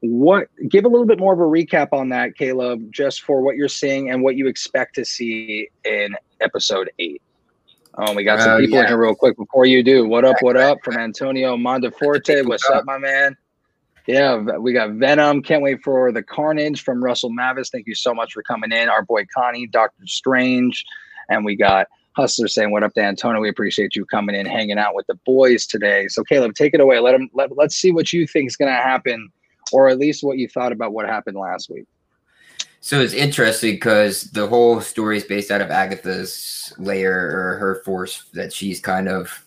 What 0.02 0.48
give 0.70 0.86
a 0.86 0.88
little 0.88 1.06
bit 1.06 1.20
more 1.20 1.34
of 1.34 1.40
a 1.40 1.44
recap 1.44 1.90
on 1.92 2.10
that, 2.10 2.38
Caleb, 2.38 2.92
just 2.92 3.24
for 3.24 3.42
what 3.42 3.56
you're 3.56 3.68
seeing 3.68 4.10
and 4.10 4.22
what 4.22 4.36
you 4.36 4.48
expect 4.48 4.96
to 4.96 5.06
see 5.06 5.70
in 5.84 6.16
episode 6.40 6.90
eight. 7.00 7.22
Oh, 7.98 8.14
we 8.14 8.24
got 8.24 8.40
some 8.40 8.52
uh, 8.52 8.58
people 8.60 8.76
yeah. 8.76 8.82
in 8.84 8.88
here 8.90 8.98
real 8.98 9.16
quick 9.16 9.36
before 9.38 9.66
you 9.66 9.84
do. 9.84 10.08
What 10.08 10.24
up? 10.24 10.38
What 10.42 10.56
up 10.58 10.78
from 10.84 10.98
Antonio 10.98 11.58
Monteforte? 11.58 12.46
What's 12.48 12.70
up, 12.70 12.86
my 12.86 13.00
man? 13.00 13.36
Yeah, 14.08 14.38
we 14.38 14.72
got 14.72 14.92
Venom. 14.92 15.44
Can't 15.44 15.62
wait 15.62 15.84
for 15.84 16.14
the 16.14 16.24
Carnage 16.24 16.82
from 16.82 17.04
Russell 17.04 17.30
Mavis. 17.30 17.70
Thank 17.70 17.88
you 17.88 17.96
so 17.96 18.14
much 18.14 18.34
for 18.34 18.42
coming 18.42 18.72
in. 18.72 18.88
Our 18.88 19.04
boy 19.04 19.26
Connie, 19.36 19.68
Doctor 19.68 20.08
Strange, 20.08 20.86
and 21.30 21.44
we 21.44 21.58
got 21.58 21.88
Hustler 22.14 22.48
saying, 22.48 22.72
"What 22.72 22.84
up, 22.84 22.94
to 22.94 23.02
Antonio? 23.02 23.42
We 23.42 23.50
appreciate 23.50 23.98
you 23.98 24.06
coming 24.06 24.34
in, 24.34 24.46
hanging 24.46 24.78
out 24.78 24.96
with 24.96 25.08
the 25.08 25.16
boys 25.26 25.68
today." 25.68 26.08
So, 26.08 26.24
Caleb, 26.24 26.56
take 26.56 26.74
it 26.74 26.80
away. 26.80 27.00
Let 27.00 27.16
him. 27.16 27.30
Let, 27.34 27.58
let's 27.58 27.76
see 27.76 27.92
what 27.92 28.14
you 28.14 28.26
think 28.26 28.48
is 28.48 28.56
going 28.56 28.74
to 28.74 28.82
happen, 28.82 29.30
or 29.74 29.90
at 29.90 30.00
least 30.00 30.24
what 30.24 30.38
you 30.38 30.48
thought 30.48 30.72
about 30.72 30.94
what 30.94 31.06
happened 31.06 31.36
last 31.38 31.70
week. 31.70 31.86
So 32.80 33.02
it's 33.02 33.14
interesting 33.14 33.74
because 33.74 34.24
the 34.32 34.48
whole 34.48 34.80
story 34.82 35.18
is 35.18 35.26
based 35.26 35.52
out 35.52 35.62
of 35.62 35.72
Agatha's 35.72 36.74
layer 36.78 37.12
or 37.12 37.58
her 37.58 37.82
force 37.84 38.24
that 38.34 38.54
she's 38.54 38.80
kind 38.80 39.10
of, 39.10 39.44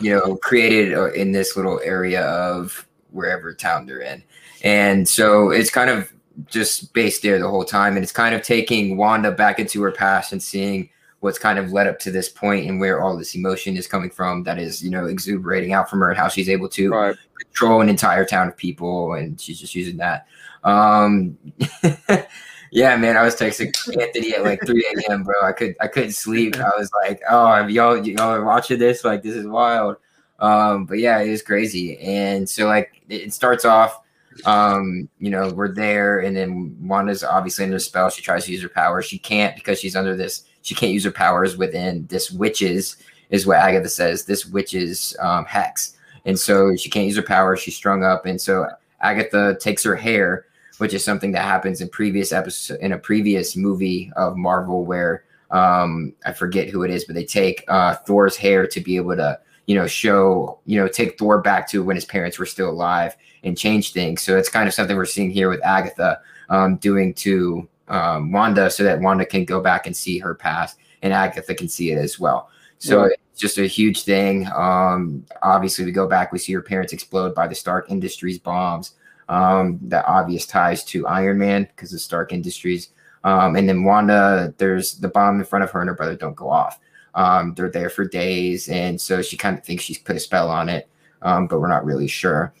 you 0.00 0.14
know, 0.14 0.36
created 0.36 0.92
uh, 0.92 1.10
in 1.12 1.32
this 1.32 1.56
little 1.56 1.80
area 1.82 2.26
of 2.26 2.86
wherever 3.10 3.52
town 3.54 3.86
they're 3.86 4.00
in. 4.00 4.22
And 4.62 5.08
so 5.08 5.50
it's 5.50 5.70
kind 5.70 5.90
of 5.90 6.12
just 6.46 6.92
based 6.92 7.22
there 7.22 7.38
the 7.38 7.48
whole 7.48 7.64
time. 7.64 7.96
And 7.96 8.02
it's 8.02 8.12
kind 8.12 8.34
of 8.34 8.42
taking 8.42 8.96
Wanda 8.96 9.32
back 9.32 9.58
into 9.58 9.82
her 9.82 9.92
past 9.92 10.32
and 10.32 10.42
seeing 10.42 10.88
what's 11.20 11.38
kind 11.38 11.58
of 11.58 11.72
led 11.72 11.86
up 11.86 11.98
to 11.98 12.10
this 12.10 12.28
point 12.28 12.68
and 12.68 12.78
where 12.78 13.02
all 13.02 13.16
this 13.16 13.34
emotion 13.34 13.76
is 13.76 13.88
coming 13.88 14.10
from 14.10 14.44
that 14.44 14.58
is, 14.58 14.82
you 14.82 14.90
know, 14.90 15.06
exuberating 15.06 15.72
out 15.72 15.90
from 15.90 15.98
her 16.00 16.10
and 16.10 16.18
how 16.18 16.28
she's 16.28 16.48
able 16.48 16.68
to 16.68 16.90
right. 16.90 17.16
control 17.40 17.80
an 17.80 17.88
entire 17.88 18.24
town 18.24 18.48
of 18.48 18.56
people. 18.56 19.14
And 19.14 19.40
she's 19.40 19.58
just 19.58 19.74
using 19.74 19.96
that. 19.96 20.26
Um, 20.62 21.36
Yeah, 22.70 22.96
man, 22.96 23.16
I 23.16 23.22
was 23.22 23.34
texting 23.34 23.72
Anthony 24.00 24.34
at 24.34 24.44
like 24.44 24.64
3 24.66 25.04
a.m., 25.08 25.22
bro. 25.22 25.34
I 25.42 25.52
could 25.52 25.74
I 25.80 25.88
couldn't 25.88 26.12
sleep. 26.12 26.56
I 26.56 26.70
was 26.76 26.90
like, 27.02 27.22
oh, 27.28 27.66
y'all 27.66 27.96
y'all 27.96 28.34
are 28.34 28.44
watching 28.44 28.78
this? 28.78 29.04
Like, 29.04 29.22
this 29.22 29.34
is 29.34 29.46
wild. 29.46 29.96
Um, 30.38 30.84
but 30.84 30.98
yeah, 30.98 31.18
it 31.20 31.30
was 31.30 31.42
crazy. 31.42 31.98
And 31.98 32.48
so 32.48 32.66
like 32.66 33.02
it 33.08 33.32
starts 33.32 33.64
off, 33.64 34.02
um, 34.44 35.08
you 35.18 35.30
know, 35.30 35.50
we're 35.50 35.72
there, 35.72 36.20
and 36.20 36.36
then 36.36 36.76
Wanda's 36.80 37.24
obviously 37.24 37.64
under 37.64 37.78
spell. 37.78 38.08
She 38.10 38.22
tries 38.22 38.44
to 38.44 38.52
use 38.52 38.62
her 38.62 38.68
powers. 38.68 39.06
She 39.06 39.18
can't 39.18 39.56
because 39.56 39.80
she's 39.80 39.96
under 39.96 40.14
this. 40.14 40.44
She 40.62 40.74
can't 40.74 40.92
use 40.92 41.04
her 41.04 41.10
powers 41.10 41.56
within 41.56 42.06
this 42.06 42.30
witches, 42.30 42.96
is 43.30 43.46
what 43.46 43.58
Agatha 43.58 43.88
says. 43.88 44.24
This 44.24 44.46
witches 44.46 45.16
um, 45.20 45.44
hex, 45.44 45.96
and 46.24 46.38
so 46.38 46.76
she 46.76 46.88
can't 46.88 47.06
use 47.06 47.16
her 47.16 47.22
power. 47.22 47.56
She's 47.56 47.76
strung 47.76 48.04
up, 48.04 48.26
and 48.26 48.40
so 48.40 48.68
Agatha 49.00 49.56
takes 49.60 49.82
her 49.82 49.96
hair 49.96 50.44
which 50.78 50.94
is 50.94 51.04
something 51.04 51.32
that 51.32 51.44
happens 51.44 51.80
in 51.80 51.88
previous 51.88 52.32
episode 52.32 52.78
in 52.80 52.92
a 52.92 52.98
previous 52.98 53.56
movie 53.56 54.10
of 54.16 54.36
Marvel 54.36 54.84
where 54.84 55.24
um, 55.50 56.14
I 56.24 56.32
forget 56.32 56.68
who 56.68 56.82
it 56.82 56.90
is, 56.90 57.04
but 57.04 57.14
they 57.14 57.24
take 57.24 57.64
uh, 57.68 57.94
Thor's 57.94 58.36
hair 58.36 58.66
to 58.66 58.80
be 58.80 58.96
able 58.96 59.16
to 59.16 59.38
you 59.68 59.76
know 59.76 59.86
show 59.86 60.58
you 60.66 60.80
know 60.80 60.88
take 60.88 61.16
Thor 61.16 61.40
back 61.40 61.68
to 61.68 61.84
when 61.84 61.94
his 61.94 62.04
parents 62.04 62.38
were 62.38 62.46
still 62.46 62.68
alive 62.68 63.16
and 63.44 63.56
change 63.56 63.92
things. 63.92 64.22
So 64.22 64.36
it's 64.36 64.48
kind 64.48 64.66
of 64.66 64.74
something 64.74 64.96
we're 64.96 65.04
seeing 65.04 65.30
here 65.30 65.48
with 65.48 65.64
Agatha 65.64 66.20
um, 66.48 66.76
doing 66.76 67.14
to 67.14 67.68
um, 67.86 68.32
Wanda, 68.32 68.70
so 68.70 68.82
that 68.82 69.00
Wanda 69.00 69.24
can 69.24 69.44
go 69.44 69.60
back 69.60 69.86
and 69.86 69.96
see 69.96 70.18
her 70.18 70.34
past, 70.34 70.78
and 71.02 71.12
Agatha 71.12 71.54
can 71.54 71.68
see 71.68 71.92
it 71.92 71.98
as 71.98 72.18
well. 72.18 72.50
So 72.78 73.04
yeah. 73.04 73.10
it's 73.30 73.40
just 73.40 73.58
a 73.58 73.66
huge 73.66 74.02
thing. 74.02 74.48
Um, 74.52 75.24
obviously, 75.42 75.84
we 75.84 75.92
go 75.92 76.08
back, 76.08 76.32
we 76.32 76.40
see 76.40 76.52
her 76.54 76.62
parents 76.62 76.92
explode 76.92 77.34
by 77.34 77.46
the 77.46 77.54
Stark 77.54 77.90
Industries 77.90 78.40
bombs 78.40 78.94
um, 79.28 79.78
the 79.82 80.04
obvious 80.06 80.46
ties 80.46 80.84
to 80.84 81.06
Iron 81.06 81.38
Man 81.38 81.64
because 81.64 81.92
of 81.92 82.00
Stark 82.00 82.32
Industries. 82.32 82.90
Um, 83.24 83.56
and 83.56 83.68
then 83.68 83.84
Wanda, 83.84 84.54
there's 84.58 84.94
the 84.94 85.08
bomb 85.08 85.38
in 85.38 85.44
front 85.44 85.64
of 85.64 85.70
her 85.72 85.80
and 85.80 85.88
her 85.88 85.94
brother 85.94 86.16
don't 86.16 86.36
go 86.36 86.48
off. 86.48 86.78
Um, 87.14 87.54
they're 87.54 87.70
there 87.70 87.90
for 87.90 88.04
days, 88.06 88.68
and 88.68 89.00
so 89.00 89.22
she 89.22 89.36
kind 89.36 89.58
of 89.58 89.64
thinks 89.64 89.84
she's 89.84 89.98
put 89.98 90.16
a 90.16 90.20
spell 90.20 90.50
on 90.50 90.68
it, 90.68 90.88
um, 91.22 91.46
but 91.46 91.60
we're 91.60 91.68
not 91.68 91.84
really 91.84 92.06
sure. 92.06 92.52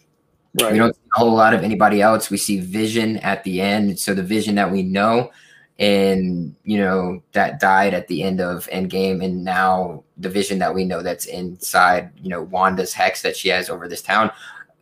Right. 0.60 0.72
We 0.72 0.78
don't 0.78 0.94
see 0.94 1.02
a 1.14 1.18
whole 1.18 1.34
lot 1.34 1.54
of 1.54 1.62
anybody 1.62 2.02
else. 2.02 2.30
We 2.30 2.38
see 2.38 2.58
Vision 2.58 3.18
at 3.18 3.44
the 3.44 3.60
end, 3.60 3.98
so 3.98 4.14
the 4.14 4.22
Vision 4.22 4.54
that 4.56 4.72
we 4.72 4.82
know, 4.82 5.30
and 5.78 6.56
you 6.64 6.78
know 6.78 7.22
that 7.32 7.60
died 7.60 7.94
at 7.94 8.08
the 8.08 8.22
end 8.22 8.40
of 8.40 8.68
Endgame, 8.72 9.24
and 9.24 9.44
now 9.44 10.02
the 10.16 10.30
Vision 10.30 10.58
that 10.58 10.74
we 10.74 10.84
know 10.84 11.02
that's 11.02 11.26
inside, 11.26 12.10
you 12.20 12.30
know, 12.30 12.42
Wanda's 12.42 12.94
hex 12.94 13.22
that 13.22 13.36
she 13.36 13.48
has 13.48 13.70
over 13.70 13.88
this 13.88 14.02
town 14.02 14.30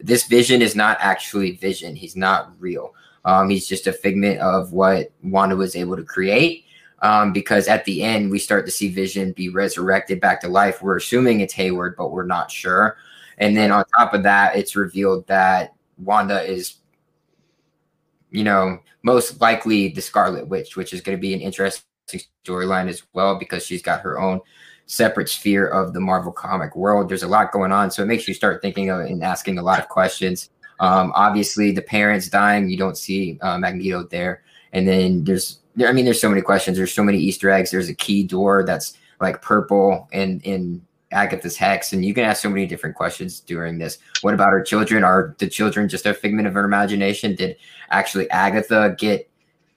this 0.01 0.25
vision 0.25 0.63
is 0.63 0.77
not 0.77 0.99
actually 1.01 1.53
vision. 1.53 1.97
He's 1.97 2.17
not 2.17 2.53
real. 2.59 2.95
Um, 3.25 3.49
he's 3.49 3.67
just 3.67 3.87
a 3.87 3.93
figment 3.93 4.39
of 4.41 4.73
what 4.73 5.11
Wanda 5.23 5.57
was 5.57 5.75
able 5.75 5.97
to 5.97 6.05
create. 6.05 6.66
Um, 7.03 7.33
because 7.33 7.69
at 7.69 7.85
the 7.85 8.03
end, 8.03 8.31
we 8.31 8.39
start 8.39 8.65
to 8.67 8.73
see 8.73 8.89
Vision 8.89 9.33
be 9.33 9.51
resurrected 9.51 10.21
back 10.21 10.41
to 10.41 10.49
life. 10.49 10.81
We're 10.81 10.97
assuming 10.97 11.41
it's 11.41 11.53
Hayward, 11.55 11.95
but 11.97 12.11
we're 12.11 12.25
not 12.25 12.51
sure. 12.51 12.97
And 13.39 13.57
then 13.57 13.71
on 13.71 13.85
top 13.97 14.15
of 14.15 14.23
that, 14.23 14.57
it's 14.57 14.77
revealed 14.77 15.27
that 15.27 15.75
Wanda 15.99 16.43
is, 16.43 16.77
you 18.31 18.45
know, 18.45 18.81
most 19.03 19.41
likely 19.41 19.89
the 19.89 20.01
Scarlet 20.01 20.49
Witch, 20.49 20.77
which 20.77 20.93
is 20.93 21.01
going 21.01 21.17
to 21.17 21.21
be 21.21 21.35
an 21.35 21.41
interesting 21.41 21.85
storyline 22.45 22.89
as 22.89 23.03
well 23.13 23.39
because 23.39 23.65
she's 23.65 23.83
got 23.83 24.01
her 24.01 24.19
own 24.19 24.41
separate 24.87 25.29
sphere 25.29 25.67
of 25.67 25.93
the 25.93 26.01
Marvel 26.01 26.33
comic 26.33 26.77
world. 26.77 27.09
There's 27.09 27.25
a 27.25 27.29
lot 27.29 27.53
going 27.53 27.73
on, 27.73 27.91
so 27.91 28.03
it 28.03 28.07
makes 28.07 28.27
you 28.27 28.35
start 28.35 28.63
thinking 28.63 28.89
of 28.91 29.01
and 29.01 29.23
asking 29.23 29.59
a 29.59 29.63
lot 29.63 29.81
of 29.81 29.89
questions. 29.89 30.51
Um, 30.81 31.13
obviously, 31.15 31.73
the 31.73 31.83
parents 31.83 32.29
dying, 32.29 32.69
you 32.69 32.77
don't 32.77 32.97
see 32.97 33.39
uh, 33.43 33.59
Magneto 33.59 34.05
there, 34.05 34.43
and 34.73 34.87
then 34.87 35.25
there's, 35.25 35.61
I 35.85 35.93
mean, 35.93 36.05
there's 36.05 36.21
so 36.21 36.29
many 36.29 36.43
questions. 36.43 36.77
There's 36.77 36.93
so 36.93 37.05
many 37.05 37.19
Easter 37.19 37.51
eggs. 37.51 37.71
There's 37.71 37.89
a 37.89 37.95
key 37.95 38.23
door 38.23 38.65
that's 38.65 38.97
like 39.21 39.43
purple 39.43 40.09
and 40.13 40.43
in 40.43 40.83
Agatha's 41.13 41.57
hex, 41.57 41.93
and 41.93 42.05
you 42.05 42.13
can 42.13 42.25
ask 42.25 42.43
so 42.43 42.51
many 42.51 42.67
different 42.67 42.97
questions 42.97 43.41
during 43.41 43.79
this. 43.79 43.99
What 44.23 44.35
about 44.35 44.51
her 44.51 44.63
children? 44.63 45.05
Are 45.05 45.35
the 45.39 45.49
children 45.49 45.89
just 45.89 46.07
a 46.07 46.13
figment 46.13 46.49
of 46.49 46.55
her 46.55 46.65
imagination? 46.65 47.35
Did 47.35 47.57
actually 47.91 48.29
Agatha 48.31 48.95
get 48.99 49.31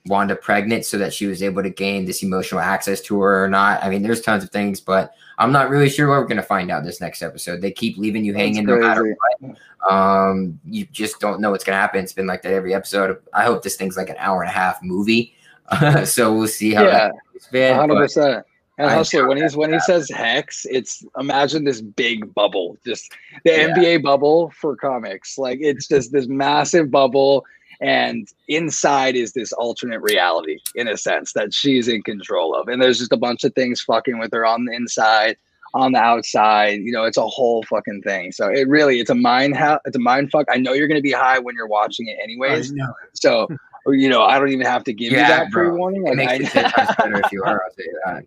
Wanda 0.06 0.36
pregnant 0.36 0.86
so 0.86 0.98
that 0.98 1.13
she 1.13 1.25
was 1.25 1.44
able 1.44 1.62
to 1.62 1.70
gain 1.70 2.06
this 2.06 2.24
emotional 2.24 2.62
access 2.62 3.01
to 3.01 3.20
her 3.22 3.44
or 3.44 3.50
not. 3.50 3.84
I 3.84 3.89
mean, 3.89 4.01
there's 4.01 4.22
tons 4.22 4.44
of 4.44 4.50
things, 4.50 4.79
but 4.79 5.13
I'm 5.38 5.51
not 5.51 5.70
really 5.70 5.89
sure 5.89 6.08
what 6.08 6.20
we're 6.20 6.27
going 6.27 6.38
to 6.38 6.44
find 6.44 6.72
out 6.72 6.84
this 6.84 7.01
next 7.01 7.22
episode. 7.22 7.62
They 7.62 7.72
keep 7.72 7.98
leaving 7.98 8.24
you 8.24 8.34
hanging 8.34 8.65
no 8.65 8.77
matter 8.77 9.15
what. 9.39 9.58
Um, 9.91 10.60
you 10.65 10.86
just 10.86 11.20
don't 11.20 11.41
know 11.41 11.51
what's 11.51 11.63
going 11.63 11.75
to 11.75 11.82
happen. 11.82 12.03
It's 12.03 12.13
been 12.13 12.27
like 12.27 12.41
that 12.44 12.53
every 12.53 12.74
episode. 12.74 13.18
I 13.34 13.44
hope 13.44 13.62
this 13.62 13.75
thing's 13.75 13.98
like 13.98 14.10
an 14.10 14.15
hour 14.20 14.41
and 14.41 14.50
a 14.50 14.53
half 14.53 14.82
movie. 14.82 15.36
so 16.06 16.34
we'll 16.36 16.48
see 16.48 16.74
how 16.74 16.84
yeah, 16.84 17.12
that's 17.34 17.48
been. 17.48 17.77
100%. 17.77 18.44
And 18.79 18.89
Hustler, 18.89 19.27
when 19.27 19.36
he's 19.36 19.58
when 19.58 19.74
he 19.74 19.79
says 19.82 20.10
hex, 20.10 20.65
it's 20.70 21.03
imagine 21.20 21.65
this 21.65 21.82
big 21.82 22.34
bubble, 22.34 22.77
just 22.86 23.12
the 23.44 23.51
yeah. 23.51 23.68
NBA 23.75 24.01
bubble 24.01 24.51
for 24.51 24.77
comics. 24.77 25.38
Like 25.38 25.60
it's 25.62 25.89
just 25.89 26.13
this 26.13 26.27
massive 26.29 26.89
bubble 26.89 27.46
and 27.81 28.27
inside 28.48 29.15
is 29.15 29.33
this 29.33 29.53
alternate 29.53 30.01
reality 30.01 30.59
in 30.75 30.88
a 30.88 30.98
sense 30.98 31.33
that 31.33 31.53
she's 31.53 31.88
in 31.88 32.01
control 32.03 32.53
of. 32.53 32.67
And 32.67 32.81
there's 32.81 33.00
just 33.00 33.13
a 33.13 33.17
bunch 33.17 33.43
of 33.43 33.53
things 33.53 33.81
fucking 33.81 34.19
with 34.19 34.33
her 34.33 34.45
on 34.45 34.65
the 34.65 34.74
inside 34.74 35.38
on 35.75 35.91
the 35.91 36.00
outside 36.00 36.79
you 36.81 36.91
know 36.91 37.03
it's 37.03 37.17
a 37.17 37.27
whole 37.27 37.62
fucking 37.63 38.01
thing. 38.01 38.31
So 38.31 38.48
it 38.48 38.67
really 38.67 39.00
it's 39.00 39.12
a 39.12 39.15
mind 39.15 39.55
ha- 39.55 39.79
it's 39.86 39.95
a 39.95 40.00
mind 40.00 40.31
fuck. 40.31 40.48
I 40.50 40.57
know 40.57 40.74
you're 40.74 40.88
going 40.88 40.98
to 40.98 41.03
be 41.03 41.12
high 41.12 41.39
when 41.39 41.55
you're 41.55 41.67
watching 41.67 42.07
it 42.07 42.17
anyways. 42.21 42.74
So 43.13 43.48
you 43.88 44.09
know 44.09 44.24
i 44.24 44.38
don't 44.38 44.50
even 44.50 44.65
have 44.65 44.83
to 44.83 44.93
give 44.93 45.12
yeah, 45.12 45.21
you 45.21 45.27
that 45.27 45.51
pre-warning. 45.51 46.03
Like, 46.03 46.13
it 46.13 46.41
makes 46.41 46.55
I, 46.55 46.93
better 46.98 47.21
if 47.24 47.31
you 47.31 47.43
are 47.43 47.63
i'll 47.63 47.74
say 47.75 47.86
that 48.05 48.24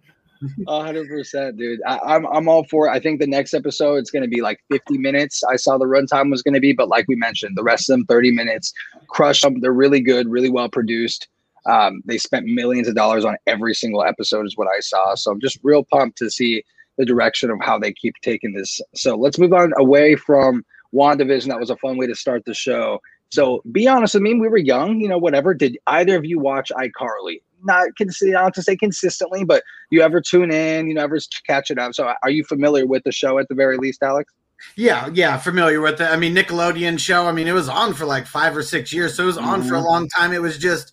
hundred 0.69 1.09
percent, 1.09 1.57
dude. 1.57 1.81
I, 1.87 1.95
am 1.95 2.01
I'm, 2.05 2.27
I'm 2.27 2.49
all 2.49 2.65
for 2.65 2.87
it. 2.87 2.91
I 2.91 3.01
think 3.01 3.21
the 3.21 3.27
next 3.27 3.55
episode 3.55 3.97
it's 3.97 4.11
to 4.11 4.29
be 4.29 4.41
like 4.41 4.61
50 4.71 4.99
minutes. 4.99 5.43
I 5.45 5.57
saw 5.57 5.79
the 5.79 5.85
runtime 5.85 6.31
was 6.31 6.43
to 6.43 6.61
be, 6.61 6.73
but 6.73 6.89
like 6.89 7.07
we 7.09 7.17
mentioned, 7.17 7.57
the 7.57 7.63
rest 7.63 7.89
of 7.89 7.95
them 7.95 8.07
30 8.07 8.33
minutes. 8.33 8.73
Crush 9.09 9.43
them. 9.43 9.61
They're 9.61 9.73
really 9.73 10.01
good, 10.01 10.29
really 10.29 10.51
well 10.51 10.69
produced. 10.69 11.29
Um, 11.67 12.03
they 12.05 12.19
spent 12.19 12.47
millions 12.47 12.89
of 12.89 12.95
dollars 12.95 13.25
on 13.25 13.37
every 13.47 13.75
single 13.75 14.05
episode, 14.05 14.47
is 14.47 14.57
what 14.57 14.69
I 14.69 14.81
saw. 14.81 15.15
So 15.15 15.31
I'm 15.31 15.41
just 15.41 15.59
real 15.63 15.85
pumped 15.85 16.19
to 16.19 16.31
see 16.31 16.65
the 16.99 17.05
direction 17.05 17.51
of 17.51 17.59
how 17.61 17.79
they 17.79 17.93
keep 17.93 18.15
taking 18.23 18.53
this. 18.53 18.81
So 18.95 19.17
let's 19.17 19.39
move 19.39 19.53
on 19.53 19.73
away 19.79 20.17
from 20.17 20.65
WandaVision. 20.93 21.49
That 21.49 21.61
was 21.61 21.71
a 21.71 21.77
fun 21.77 21.97
way 21.97 22.07
to 22.07 22.15
start 22.15 22.45
the 22.45 22.55
show 22.55 23.01
So 23.33 23.63
be 23.73 23.89
honest 23.89 24.13
with 24.13 24.23
me, 24.23 24.35
we 24.35 24.49
were 24.49 24.59
young, 24.59 25.01
you 25.01 25.09
know, 25.09 25.17
whatever. 25.17 25.55
Did 25.55 25.79
either 25.87 26.17
of 26.17 26.27
you 26.27 26.39
watch 26.39 26.71
iCarly? 26.77 27.41
Not, 27.63 27.89
cons- 27.97 28.19
not 28.23 28.55
to 28.55 28.63
say 28.63 28.77
consistently, 28.77 29.45
but 29.45 29.63
you 29.91 30.03
ever 30.03 30.21
tune 30.21 30.51
in, 30.51 30.89
you 30.89 30.95
know, 30.95 31.03
ever 31.03 31.19
catch 31.47 31.71
it 31.71 31.79
up. 31.79 31.95
So 31.95 32.13
are 32.23 32.31
you 32.31 32.45
familiar 32.45 32.87
with 32.87 33.05
the 33.05 33.13
show 33.13 33.39
at 33.39 33.49
the 33.49 33.55
very 33.55 33.77
least, 33.77 34.03
Alex? 34.03 34.33
Yeah, 34.77 35.09
yeah, 35.13 35.37
familiar 35.37 35.81
with 35.81 36.01
it. 36.01 36.11
I 36.11 36.17
mean, 36.17 36.35
Nickelodeon 36.35 36.99
show. 36.99 37.27
I 37.27 37.33
mean, 37.33 37.49
it 37.49 37.53
was 37.53 37.69
on 37.69 37.95
for 37.95 38.07
like 38.07 38.27
five 38.27 38.57
or 38.57 38.63
six 38.63 38.93
years, 38.93 39.17
so 39.17 39.25
it 39.25 39.27
was 39.27 39.39
on 39.39 39.61
mm-hmm. 39.61 39.69
for 39.69 39.75
a 39.75 39.79
mm-hmm. 39.79 39.87
long 39.87 40.09
time. 40.09 40.33
It 40.33 40.41
was 40.41 40.57
just, 40.57 40.93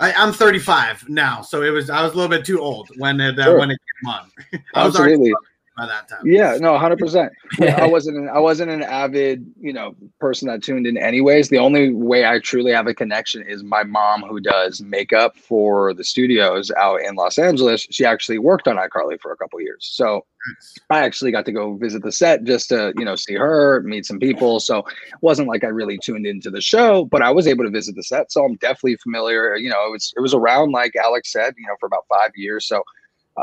I, 0.00 0.12
am 0.12 0.32
35 0.32 1.08
now, 1.08 1.42
so 1.42 1.62
it 1.62 1.70
was. 1.70 1.90
I 1.90 2.02
was 2.02 2.12
a 2.12 2.16
little 2.16 2.30
bit 2.30 2.44
too 2.44 2.60
old 2.60 2.90
when 2.96 3.20
it 3.20 3.38
uh, 3.38 3.44
sure. 3.44 3.58
when 3.58 3.70
it 3.70 3.78
came 4.02 4.10
on. 4.10 4.30
I 4.74 4.84
was 4.84 4.96
Absolutely. 4.96 5.30
already 5.30 5.34
by 5.76 5.86
that 5.86 6.08
time. 6.08 6.20
Yeah, 6.24 6.56
no, 6.60 6.78
hundred 6.78 6.98
percent. 6.98 7.32
I 7.60 7.86
wasn't 7.86 8.18
an, 8.18 8.28
I 8.28 8.38
wasn't 8.38 8.70
an 8.70 8.82
avid, 8.82 9.44
you 9.60 9.72
know, 9.72 9.94
person 10.20 10.48
that 10.48 10.62
tuned 10.62 10.86
in 10.86 10.96
anyways. 10.96 11.48
The 11.48 11.58
only 11.58 11.92
way 11.92 12.26
I 12.26 12.38
truly 12.38 12.72
have 12.72 12.86
a 12.86 12.94
connection 12.94 13.42
is 13.42 13.62
my 13.62 13.82
mom 13.82 14.22
who 14.22 14.40
does 14.40 14.80
makeup 14.80 15.36
for 15.36 15.94
the 15.94 16.04
studios 16.04 16.70
out 16.72 17.00
in 17.00 17.14
Los 17.14 17.38
Angeles. 17.38 17.86
She 17.90 18.04
actually 18.04 18.38
worked 18.38 18.68
on 18.68 18.76
iCarly 18.76 19.20
for 19.20 19.32
a 19.32 19.36
couple 19.36 19.60
years. 19.60 19.88
So 19.92 20.24
I 20.90 21.00
actually 21.00 21.32
got 21.32 21.46
to 21.46 21.52
go 21.52 21.74
visit 21.74 22.02
the 22.02 22.12
set 22.12 22.44
just 22.44 22.68
to, 22.68 22.92
you 22.96 23.04
know, 23.04 23.16
see 23.16 23.34
her, 23.34 23.80
meet 23.82 24.04
some 24.04 24.18
people. 24.18 24.60
So 24.60 24.78
it 24.78 25.22
wasn't 25.22 25.48
like 25.48 25.64
I 25.64 25.68
really 25.68 25.98
tuned 25.98 26.26
into 26.26 26.50
the 26.50 26.60
show, 26.60 27.06
but 27.06 27.22
I 27.22 27.30
was 27.30 27.46
able 27.46 27.64
to 27.64 27.70
visit 27.70 27.96
the 27.96 28.02
set. 28.02 28.30
So 28.30 28.44
I'm 28.44 28.56
definitely 28.56 28.96
familiar. 28.96 29.56
You 29.56 29.70
know, 29.70 29.86
it 29.86 29.90
was 29.90 30.12
it 30.16 30.20
was 30.20 30.34
around 30.34 30.72
like 30.72 30.94
Alex 30.96 31.32
said, 31.32 31.54
you 31.56 31.66
know, 31.66 31.74
for 31.80 31.86
about 31.86 32.04
five 32.08 32.30
years. 32.36 32.66
So 32.66 32.82
uh, 33.36 33.42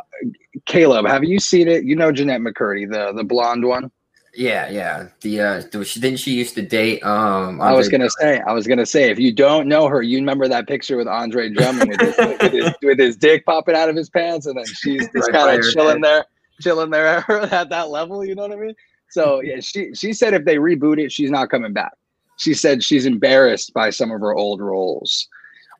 Caleb, 0.66 1.06
have 1.08 1.24
you 1.24 1.40
seen 1.40 1.68
it? 1.68 1.84
You 1.84 1.96
know 1.96 2.12
Jennette 2.12 2.42
McCurdy, 2.42 2.90
the 2.90 3.14
the 3.14 3.24
blonde 3.24 3.66
one. 3.66 3.92
Yeah, 4.34 4.70
yeah. 4.70 5.08
The 5.22 5.42
uh, 5.42 5.62
didn't 5.62 6.18
she 6.18 6.32
used 6.32 6.56
to 6.56 6.62
date? 6.62 7.04
Um, 7.04 7.60
Andre 7.60 7.68
I 7.68 7.74
was 7.74 7.90
gonna 7.90 8.10
say, 8.10 8.40
I 8.48 8.54
was 8.54 8.66
gonna 8.66 8.86
say, 8.86 9.10
if 9.10 9.20
you 9.20 9.34
don't 9.34 9.68
know 9.68 9.88
her, 9.88 10.02
you 10.02 10.18
remember 10.18 10.48
that 10.48 10.68
picture 10.68 10.96
with 10.96 11.08
Andre 11.08 11.50
Drummond 11.50 11.90
with 11.90 12.00
his, 12.00 12.18
with, 12.42 12.52
his, 12.52 12.74
with 12.82 13.00
his 13.00 13.18
dick 13.18 13.46
popping 13.46 13.76
out 13.76 13.90
of 13.90 13.96
his 13.96 14.10
pants, 14.10 14.46
and 14.46 14.58
then 14.58 14.66
she's 14.66 15.04
just 15.10 15.28
right 15.28 15.34
kind 15.34 15.60
of 15.60 15.70
chilling 15.72 16.02
head. 16.02 16.04
there, 16.04 16.26
chilling 16.62 16.90
there 16.90 17.30
at 17.54 17.70
that 17.70 17.90
level. 17.90 18.24
You 18.24 18.36
know 18.36 18.44
what 18.44 18.54
I 18.54 18.56
mean? 18.56 18.76
So 19.10 19.42
yeah, 19.42 19.60
she 19.60 19.94
she 19.94 20.14
said 20.14 20.34
if 20.34 20.46
they 20.46 20.56
reboot 20.56 20.98
it, 20.98 21.12
she's 21.12 21.32
not 21.32 21.50
coming 21.50 21.74
back. 21.74 21.92
She 22.38 22.54
said 22.54 22.84
she's 22.84 23.06
embarrassed 23.06 23.74
by 23.74 23.90
some 23.90 24.12
of 24.12 24.22
her 24.22 24.34
old 24.34 24.62
roles. 24.62 25.28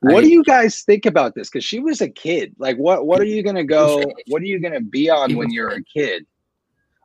What 0.02 0.22
do 0.22 0.30
you 0.30 0.42
guys 0.42 0.82
think 0.82 1.06
about 1.06 1.34
this? 1.34 1.48
Because 1.48 1.64
she 1.64 1.78
was 1.78 2.00
a 2.00 2.08
kid. 2.08 2.54
Like, 2.58 2.76
what 2.76 3.06
what 3.06 3.20
are 3.20 3.24
you 3.24 3.42
gonna 3.42 3.64
go? 3.64 4.02
What 4.28 4.42
are 4.42 4.46
you 4.46 4.58
gonna 4.58 4.80
be 4.80 5.08
on 5.08 5.36
when 5.36 5.50
you're 5.50 5.70
a 5.70 5.82
kid? 5.82 6.26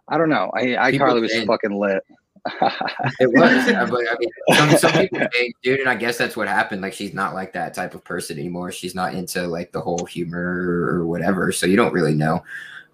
I 0.08 0.18
don't 0.18 0.30
know. 0.30 0.52
I 0.54 0.92
iCarly 0.92 1.22
was 1.22 1.34
fucking 1.44 1.78
lit. 1.78 2.04
it 3.20 3.28
was, 3.28 3.90
but 3.90 4.08
I 4.10 4.16
mean, 4.20 4.30
some, 4.54 4.78
some 4.78 4.92
people 4.94 5.28
think, 5.34 5.54
dude, 5.62 5.82
and 5.82 5.90
I 5.90 5.96
guess 5.96 6.18
that's 6.18 6.38
what 6.38 6.48
happened. 6.48 6.82
Like, 6.82 6.94
she's 6.94 7.14
not 7.14 7.34
like 7.34 7.52
that 7.54 7.74
type 7.74 7.94
of 7.94 8.06
person 8.06 8.40
anymore. 8.40 8.72
She's 8.72 8.96
not 8.96 9.14
into 9.14 9.46
like 9.48 9.74
the 9.74 9.82
whole 9.82 10.06
humor 10.06 10.88
or 10.90 11.06
whatever. 11.06 11.52
So 11.52 11.66
you 11.66 11.76
don't 11.76 11.92
really 11.92 12.14
know. 12.14 12.44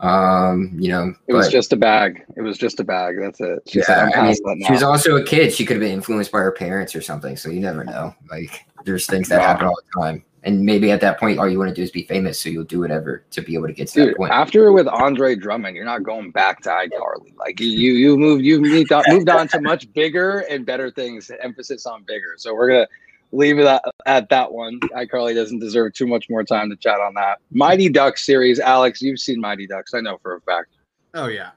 Um, 0.03 0.75
you 0.77 0.89
know, 0.89 1.15
it 1.27 1.33
was 1.33 1.47
just 1.47 1.71
a 1.71 1.77
bag. 1.77 2.25
It 2.35 2.41
was 2.41 2.57
just 2.57 2.79
a 2.81 2.83
bag. 2.83 3.15
That's 3.19 3.39
it. 3.39 3.63
She 3.67 3.79
yeah, 3.79 3.85
said, 3.85 4.13
I 4.13 4.27
mean, 4.27 4.65
she 4.65 4.71
was 4.73 4.83
also 4.83 5.15
a 5.15 5.23
kid. 5.23 5.53
She 5.53 5.65
could 5.65 5.77
have 5.77 5.81
been 5.81 5.93
influenced 5.93 6.31
by 6.31 6.39
her 6.39 6.51
parents 6.51 6.93
or 6.93 7.01
something. 7.01 7.37
So 7.37 7.49
you 7.49 7.61
never 7.61 7.85
know. 7.85 8.13
Like, 8.29 8.65
there's 8.83 9.05
things 9.05 9.29
that 9.29 9.41
happen 9.41 9.65
all 9.65 9.75
the 9.75 10.01
time. 10.01 10.25
And 10.45 10.65
maybe 10.65 10.91
at 10.91 10.99
that 10.99 11.21
point, 11.21 11.39
all 11.39 11.47
you 11.47 11.57
want 11.57 11.69
to 11.69 11.73
do 11.73 11.81
is 11.81 11.89
be 11.89 12.03
famous, 12.03 12.37
so 12.37 12.49
you'll 12.49 12.65
do 12.65 12.81
whatever 12.81 13.23
to 13.31 13.41
be 13.41 13.53
able 13.53 13.67
to 13.67 13.73
get 13.73 13.87
to 13.87 13.93
Dude, 13.93 14.09
that 14.09 14.17
point. 14.17 14.33
After 14.33 14.73
with 14.73 14.89
Andre 14.89 15.35
Drummond, 15.35 15.73
you're 15.73 15.85
not 15.85 16.03
going 16.03 16.31
back 16.31 16.61
to 16.63 16.69
iCarly. 16.69 17.33
Like 17.37 17.61
you, 17.61 17.69
you 17.69 18.17
moved, 18.17 18.43
you 18.43 18.59
moved 18.59 18.91
on, 18.91 19.05
moved 19.07 19.29
on 19.29 19.47
to 19.47 19.61
much 19.61 19.91
bigger 19.93 20.39
and 20.49 20.65
better 20.65 20.91
things. 20.91 21.31
Emphasis 21.41 21.85
on 21.85 22.03
bigger. 22.03 22.33
So 22.35 22.53
we're 22.53 22.67
gonna 22.67 22.87
leave 23.33 23.59
it 23.59 23.65
at, 23.65 23.83
at 24.05 24.29
that 24.29 24.51
one. 24.51 24.79
iCarly 24.79 25.35
doesn't 25.35 25.59
deserve 25.59 25.93
too 25.93 26.07
much 26.07 26.29
more 26.29 26.43
time 26.43 26.69
to 26.69 26.75
chat 26.75 26.99
on 26.99 27.13
that. 27.15 27.39
Mighty 27.51 27.89
Ducks 27.89 28.25
series, 28.25 28.59
Alex, 28.59 29.01
you've 29.01 29.19
seen 29.19 29.41
Mighty 29.41 29.67
Ducks, 29.67 29.93
I 29.93 30.01
know 30.01 30.17
for 30.21 30.35
a 30.35 30.41
fact. 30.41 30.69
Oh 31.13 31.27
yeah. 31.27 31.51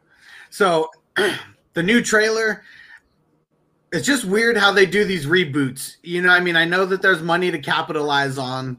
So 0.51 0.91
the 1.75 1.83
new 1.83 2.03
trailer 2.03 2.62
it's 3.93 4.07
just 4.07 4.25
weird 4.25 4.57
how 4.57 4.73
they 4.73 4.87
do 4.87 5.05
these 5.05 5.27
reboots. 5.27 5.97
You 6.03 6.23
know, 6.23 6.31
I 6.31 6.41
mean, 6.41 6.57
I 6.57 6.65
know 6.65 6.85
that 6.87 7.03
there's 7.03 7.23
money 7.23 7.51
to 7.51 7.59
capitalize 7.59 8.39
on. 8.39 8.79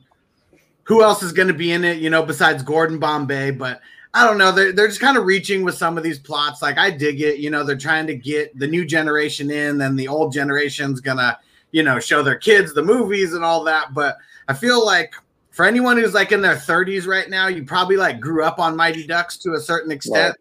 Who 0.83 1.03
else 1.03 1.23
is 1.23 1.33
going 1.33 1.47
to 1.47 1.53
be 1.53 1.71
in 1.71 1.83
it, 1.83 1.97
you 1.97 2.09
know, 2.09 2.23
besides 2.23 2.63
Gordon 2.63 2.99
Bombay? 2.99 3.51
But 3.51 3.81
I 4.13 4.25
don't 4.25 4.37
know. 4.37 4.51
They're, 4.51 4.71
they're 4.71 4.87
just 4.87 5.01
kind 5.01 5.17
of 5.17 5.25
reaching 5.25 5.63
with 5.63 5.75
some 5.75 5.97
of 5.97 6.03
these 6.03 6.19
plots. 6.19 6.61
Like, 6.61 6.77
I 6.77 6.91
dig 6.91 7.21
it. 7.21 7.39
You 7.39 7.49
know, 7.49 7.63
they're 7.63 7.75
trying 7.77 8.07
to 8.07 8.15
get 8.15 8.57
the 8.57 8.67
new 8.67 8.85
generation 8.85 9.49
in, 9.49 9.77
then 9.77 9.95
the 9.95 10.07
old 10.07 10.31
generation's 10.31 11.01
going 11.01 11.17
to, 11.17 11.37
you 11.71 11.83
know, 11.83 11.99
show 11.99 12.23
their 12.23 12.37
kids 12.37 12.73
the 12.73 12.83
movies 12.83 13.33
and 13.33 13.43
all 13.43 13.63
that. 13.65 13.93
But 13.93 14.17
I 14.47 14.53
feel 14.53 14.85
like 14.85 15.13
for 15.51 15.65
anyone 15.65 15.97
who's 15.97 16.13
like 16.13 16.31
in 16.31 16.41
their 16.41 16.55
30s 16.55 17.07
right 17.07 17.29
now, 17.29 17.47
you 17.47 17.63
probably 17.63 17.97
like 17.97 18.19
grew 18.19 18.43
up 18.43 18.59
on 18.59 18.75
Mighty 18.75 19.05
Ducks 19.05 19.37
to 19.39 19.53
a 19.53 19.59
certain 19.59 19.91
extent. 19.91 20.35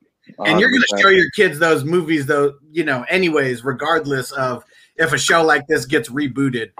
And 0.45 0.61
you're 0.61 0.71
going 0.71 0.83
to 0.83 0.99
show 1.01 1.09
your 1.09 1.31
kids 1.31 1.59
those 1.59 1.85
movies, 1.85 2.27
though, 2.27 2.55
you 2.73 2.85
know, 2.85 3.05
anyways, 3.09 3.65
regardless 3.65 4.33
of 4.33 4.65
if 4.97 5.13
a 5.13 5.19
show 5.19 5.43
like 5.43 5.67
this 5.69 5.87
gets 5.87 6.09
rebooted. 6.09 6.71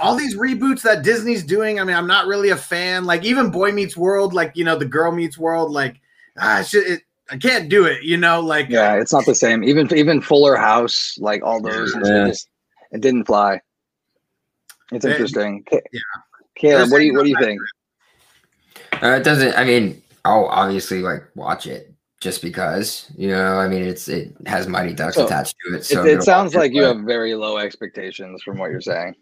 All 0.00 0.16
these 0.16 0.36
reboots 0.36 0.82
that 0.82 1.04
Disney's 1.04 1.44
doing, 1.44 1.78
I 1.80 1.84
mean, 1.84 1.96
I'm 1.96 2.08
not 2.08 2.26
really 2.26 2.50
a 2.50 2.56
fan. 2.56 3.04
Like 3.04 3.24
even 3.24 3.50
Boy 3.50 3.70
Meets 3.70 3.96
World, 3.96 4.34
like 4.34 4.52
you 4.56 4.64
know, 4.64 4.76
the 4.76 4.84
Girl 4.84 5.12
Meets 5.12 5.38
World, 5.38 5.70
like 5.70 6.00
ah, 6.38 6.64
it, 6.72 7.02
I 7.30 7.36
can't 7.36 7.68
do 7.68 7.86
it. 7.86 8.02
You 8.02 8.16
know, 8.16 8.40
like 8.40 8.68
yeah, 8.68 8.94
it's 8.94 9.12
not 9.12 9.24
the 9.26 9.34
same. 9.34 9.62
Even 9.62 9.92
even 9.96 10.20
Fuller 10.20 10.56
House, 10.56 11.16
like 11.18 11.44
all 11.44 11.62
those, 11.62 11.94
yeah. 12.04 12.28
just, 12.28 12.48
it 12.96 13.00
didn't 13.02 13.24
fly. 13.24 13.60
It's 14.92 15.04
interesting. 15.04 15.64
yeah, 15.70 16.00
Caleb, 16.54 16.90
what 16.90 16.98
do 16.98 17.04
you 17.04 17.14
what 17.14 17.24
do 17.24 17.30
you 17.30 17.38
think? 17.40 17.60
Uh, 19.02 19.12
it 19.12 19.24
doesn't. 19.24 19.56
I 19.56 19.64
mean, 19.64 20.02
I'll 20.24 20.46
obviously 20.46 21.00
like 21.00 21.24
watch 21.34 21.66
it, 21.66 21.94
just 22.20 22.40
because 22.42 23.10
you 23.16 23.28
know 23.28 23.58
i 23.58 23.68
mean 23.68 23.82
it's 23.82 24.08
it 24.08 24.34
has 24.46 24.66
mighty 24.66 24.94
ducks 24.94 25.16
so 25.16 25.26
attached 25.26 25.54
to 25.64 25.76
it 25.76 25.84
so 25.84 26.04
it, 26.04 26.14
it 26.14 26.22
sounds 26.22 26.54
like 26.54 26.70
it, 26.70 26.74
you 26.74 26.82
have 26.82 27.00
very 27.00 27.34
low 27.34 27.58
expectations 27.58 28.42
from 28.42 28.58
what 28.58 28.70
you're 28.70 28.80
saying 28.80 29.14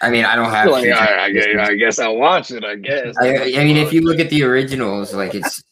i 0.00 0.08
mean 0.08 0.24
i 0.24 0.34
don't 0.34 0.50
have 0.50 0.70
like, 0.70 0.88
I, 0.88 1.26
I, 1.26 1.30
guess, 1.30 1.46
I, 1.58 1.74
guess, 1.74 1.98
i'll 1.98 2.16
watch 2.16 2.50
it 2.50 2.64
i 2.64 2.76
guess 2.76 3.14
i, 3.20 3.54
I 3.56 3.64
mean 3.64 3.76
if 3.76 3.92
you 3.92 4.00
look 4.00 4.18
at 4.18 4.30
the 4.30 4.42
originals 4.42 5.14
like 5.14 5.34
it's 5.34 5.62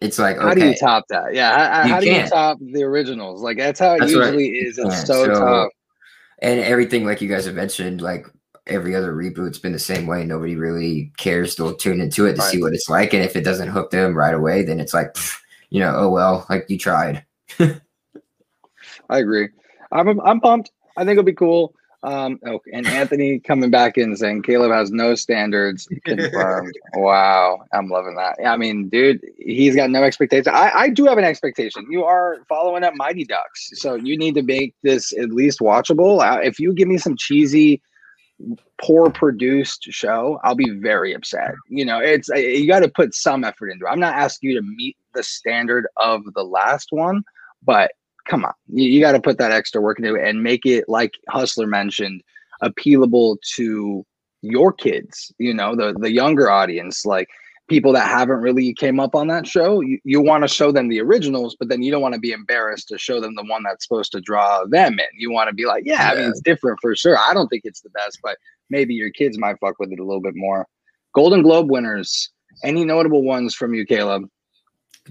it's 0.00 0.18
like 0.18 0.36
okay. 0.36 0.46
how 0.46 0.54
do 0.54 0.66
you 0.68 0.74
top 0.76 1.04
that 1.08 1.34
yeah 1.34 1.82
how, 1.82 1.88
how 1.88 2.00
do 2.00 2.06
you 2.06 2.26
top 2.28 2.58
the 2.60 2.82
originals 2.84 3.42
like 3.42 3.58
that's 3.58 3.80
how 3.80 3.94
it 3.94 4.00
that's 4.00 4.12
usually 4.12 4.48
is 4.50 4.78
it's 4.78 5.06
so, 5.06 5.24
so 5.24 5.34
tough 5.34 5.70
and 6.40 6.60
everything 6.60 7.04
like 7.04 7.20
you 7.20 7.28
guys 7.28 7.46
have 7.46 7.54
mentioned 7.54 8.00
like 8.00 8.26
every 8.66 8.94
other 8.94 9.14
reboot's 9.14 9.58
been 9.58 9.72
the 9.72 9.78
same 9.78 10.06
way. 10.06 10.24
Nobody 10.24 10.56
really 10.56 11.12
cares 11.16 11.54
to 11.56 11.76
tune 11.76 12.00
into 12.00 12.26
it 12.26 12.34
to 12.34 12.40
right. 12.40 12.50
see 12.50 12.62
what 12.62 12.72
it's 12.72 12.88
like. 12.88 13.12
And 13.12 13.22
if 13.22 13.36
it 13.36 13.44
doesn't 13.44 13.68
hook 13.68 13.90
them 13.90 14.16
right 14.16 14.34
away, 14.34 14.62
then 14.62 14.80
it's 14.80 14.94
like, 14.94 15.14
pff, 15.14 15.38
you 15.70 15.80
know, 15.80 15.94
oh 15.96 16.08
well, 16.08 16.46
like 16.48 16.64
you 16.68 16.78
tried. 16.78 17.24
I 17.58 19.18
agree. 19.18 19.48
I'm 19.92 20.20
I'm 20.20 20.40
pumped. 20.40 20.72
I 20.96 21.00
think 21.00 21.12
it'll 21.12 21.24
be 21.24 21.32
cool. 21.32 21.74
Um, 22.04 22.38
oh, 22.46 22.60
and 22.70 22.86
Anthony 22.86 23.38
coming 23.38 23.70
back 23.70 23.96
in 23.96 24.14
saying 24.14 24.42
Caleb 24.42 24.72
has 24.72 24.90
no 24.90 25.14
standards 25.14 25.88
confirmed. 26.04 26.74
wow, 26.96 27.60
I'm 27.72 27.88
loving 27.88 28.14
that. 28.16 28.36
I 28.46 28.58
mean, 28.58 28.90
dude, 28.90 29.22
he's 29.38 29.74
got 29.74 29.88
no 29.88 30.02
expectations. 30.02 30.48
I, 30.48 30.70
I 30.74 30.88
do 30.90 31.06
have 31.06 31.16
an 31.16 31.24
expectation. 31.24 31.86
You 31.90 32.04
are 32.04 32.44
following 32.46 32.84
up 32.84 32.92
Mighty 32.94 33.24
Ducks, 33.24 33.70
so 33.74 33.94
you 33.94 34.18
need 34.18 34.34
to 34.34 34.42
make 34.42 34.74
this 34.82 35.14
at 35.14 35.30
least 35.30 35.60
watchable. 35.60 36.20
Uh, 36.22 36.40
if 36.40 36.60
you 36.60 36.74
give 36.74 36.88
me 36.88 36.98
some 36.98 37.16
cheesy 37.16 37.80
poor 38.82 39.08
produced 39.08 39.84
show, 39.84 40.38
I'll 40.44 40.54
be 40.54 40.70
very 40.70 41.14
upset. 41.14 41.54
You 41.70 41.86
know, 41.86 42.00
it's 42.00 42.28
you 42.28 42.68
got 42.68 42.80
to 42.80 42.88
put 42.88 43.14
some 43.14 43.44
effort 43.44 43.70
into 43.70 43.86
it. 43.86 43.88
I'm 43.88 44.00
not 44.00 44.14
asking 44.14 44.50
you 44.50 44.56
to 44.56 44.66
meet 44.76 44.98
the 45.14 45.22
standard 45.22 45.86
of 45.96 46.22
the 46.34 46.44
last 46.44 46.88
one, 46.90 47.22
but 47.62 47.92
come 48.28 48.44
on, 48.44 48.54
you, 48.68 48.88
you 48.88 49.00
got 49.00 49.12
to 49.12 49.20
put 49.20 49.38
that 49.38 49.52
extra 49.52 49.80
work 49.80 49.98
into 49.98 50.14
it 50.14 50.26
and 50.26 50.42
make 50.42 50.64
it 50.66 50.88
like 50.88 51.12
Hustler 51.28 51.66
mentioned, 51.66 52.22
appealable 52.62 53.36
to 53.56 54.04
your 54.42 54.72
kids. 54.72 55.32
You 55.38 55.54
know, 55.54 55.74
the 55.74 55.94
the 55.98 56.12
younger 56.12 56.50
audience, 56.50 57.04
like 57.04 57.28
people 57.68 57.92
that 57.92 58.08
haven't 58.08 58.40
really 58.40 58.74
came 58.74 59.00
up 59.00 59.14
on 59.14 59.28
that 59.28 59.46
show. 59.46 59.80
You, 59.80 59.98
you 60.04 60.20
want 60.20 60.44
to 60.44 60.48
show 60.48 60.70
them 60.70 60.88
the 60.88 61.00
originals 61.00 61.56
but 61.58 61.68
then 61.68 61.82
you 61.82 61.90
don't 61.90 62.02
want 62.02 62.14
to 62.14 62.20
be 62.20 62.32
embarrassed 62.32 62.88
to 62.88 62.98
show 62.98 63.20
them 63.20 63.34
the 63.34 63.44
one 63.44 63.62
that's 63.62 63.84
supposed 63.86 64.12
to 64.12 64.20
draw 64.20 64.64
them 64.66 64.98
in. 64.98 65.06
You 65.16 65.30
want 65.30 65.48
to 65.48 65.54
be 65.54 65.64
like 65.66 65.84
yeah, 65.86 65.94
yeah, 65.94 66.10
i 66.10 66.14
mean 66.16 66.30
it's 66.30 66.40
different 66.40 66.78
for 66.80 66.94
sure. 66.94 67.16
I 67.18 67.32
don't 67.32 67.48
think 67.48 67.62
it's 67.64 67.80
the 67.80 67.90
best 67.90 68.18
but 68.22 68.36
maybe 68.70 68.94
your 68.94 69.10
kids 69.10 69.38
might 69.38 69.58
fuck 69.60 69.78
with 69.78 69.92
it 69.92 69.98
a 69.98 70.04
little 70.04 70.22
bit 70.22 70.34
more. 70.36 70.66
Golden 71.14 71.42
globe 71.42 71.70
winners. 71.70 72.30
Any 72.62 72.84
notable 72.84 73.22
ones 73.22 73.54
from 73.54 73.74
you 73.74 73.86
caleb? 73.86 74.28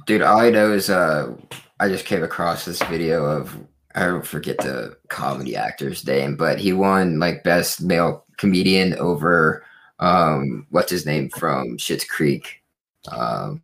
Dude 0.06 0.22
all 0.22 0.40
i 0.40 0.50
know 0.50 0.72
is 0.72 0.90
uh 0.90 1.34
i 1.80 1.88
just 1.88 2.06
came 2.06 2.24
across 2.24 2.66
this 2.66 2.82
video 2.84 3.26
of 3.26 3.58
i 3.96 4.06
don't 4.06 4.26
forget 4.26 4.58
the 4.58 4.96
comedy 5.10 5.56
actor's 5.56 6.06
name 6.06 6.36
but 6.36 6.60
he 6.60 6.74
won 6.74 7.20
like 7.20 7.44
best 7.44 7.82
male 7.82 8.26
comedian 8.38 8.94
over 8.96 9.64
um, 10.04 10.68
what's 10.70 10.92
his 10.92 11.06
name 11.06 11.30
from 11.30 11.78
Schitt's 11.78 12.04
Creek? 12.04 12.62
Um, 13.10 13.64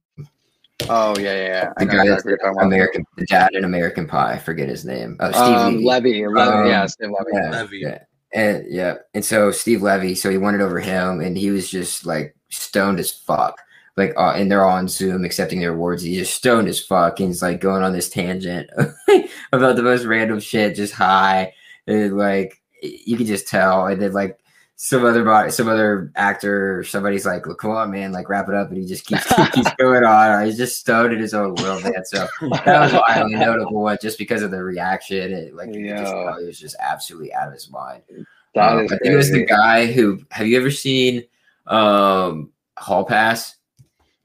oh 0.89 1.17
yeah, 1.17 1.34
yeah, 1.34 1.48
yeah. 1.48 1.74
The 1.78 1.86
guy 1.86 2.04
exactly 2.04 2.36
American, 2.62 3.06
the 3.17 3.26
dad 3.26 3.54
in 3.54 3.65
American 3.65 4.08
Pie. 4.08 4.34
I 4.34 4.38
forget 4.38 4.69
his 4.69 4.86
name. 4.86 5.17
Oh, 5.19 5.32
Steve 5.32 5.41
um, 5.41 5.84
Levy. 5.84 6.26
Levy. 6.26 6.39
Um, 6.39 6.67
yeah, 6.67 6.86
Steve 6.86 7.10
Levy. 7.10 7.32
Yeah, 7.34 7.50
Levy. 7.50 7.78
Yeah. 7.80 8.04
And 8.34 8.65
yeah, 8.69 8.95
and 9.13 9.26
so 9.26 9.52
Steve 9.52 9.82
Levy, 9.82 10.15
so 10.15 10.30
he 10.30 10.38
won 10.38 10.56
it 10.56 10.62
over 10.62 10.80
him, 10.80 11.19
and 11.19 11.38
he 11.38 11.52
was 11.52 11.69
just 11.69 12.06
like 12.06 12.36
stoned 12.50 13.00
as 13.00 13.12
fuck. 13.12 13.60
Like, 13.99 14.13
uh, 14.17 14.31
and 14.31 14.49
they're 14.49 14.65
all 14.65 14.77
on 14.77 14.88
Zoom 14.88 15.25
accepting 15.25 15.59
their 15.59 15.73
awards. 15.73 16.01
He's 16.01 16.17
just 16.17 16.35
stoned 16.35 16.67
as 16.67 16.79
fuck, 16.79 17.19
and 17.19 17.27
he's 17.27 17.41
like 17.41 17.59
going 17.59 17.83
on 17.83 17.91
this 17.91 18.09
tangent 18.09 18.69
about 19.51 19.75
the 19.75 19.83
most 19.83 20.05
random 20.05 20.39
shit, 20.39 20.75
just 20.75 20.93
high, 20.93 21.53
and 21.85 22.17
like 22.17 22.62
you 22.81 23.17
can 23.17 23.25
just 23.25 23.47
tell. 23.47 23.88
And 23.88 24.01
then 24.01 24.13
like 24.13 24.39
some 24.81 25.03
other 25.03 25.25
body, 25.25 25.51
some 25.51 25.67
other 25.67 26.09
actor, 26.15 26.85
somebody's 26.85 27.25
like, 27.25 27.45
well, 27.45 27.55
"Come 27.55 27.71
on, 27.71 27.91
man, 27.91 28.13
like 28.13 28.29
wrap 28.29 28.47
it 28.47 28.55
up," 28.55 28.69
and 28.69 28.77
he 28.77 28.85
just 28.85 29.05
keeps 29.05 29.25
keeps 29.51 29.73
going 29.77 30.05
on. 30.05 30.45
He's 30.45 30.55
just 30.55 30.79
stoned 30.79 31.12
in 31.12 31.19
his 31.19 31.33
own 31.33 31.53
world, 31.55 31.83
man. 31.83 32.05
So 32.05 32.25
that 32.63 32.79
was 32.79 32.93
wildly 32.93 33.35
notable 33.35 33.81
one, 33.81 33.97
just 34.01 34.17
because 34.17 34.41
of 34.41 34.51
the 34.51 34.63
reaction. 34.63 35.33
It, 35.33 35.53
like 35.53 35.73
you 35.73 35.89
just 35.89 36.13
was 36.13 36.57
just 36.57 36.77
absolutely 36.79 37.33
out 37.33 37.49
of 37.49 37.53
his 37.53 37.69
mind. 37.69 38.03
Um, 38.09 38.25
I 38.55 38.88
think 38.88 39.01
it 39.03 39.15
was 39.15 39.29
the 39.29 39.45
guy 39.45 39.85
who. 39.91 40.21
Have 40.31 40.47
you 40.47 40.57
ever 40.57 40.71
seen 40.71 41.25
um, 41.67 42.51
Hall 42.77 43.03
Pass? 43.03 43.57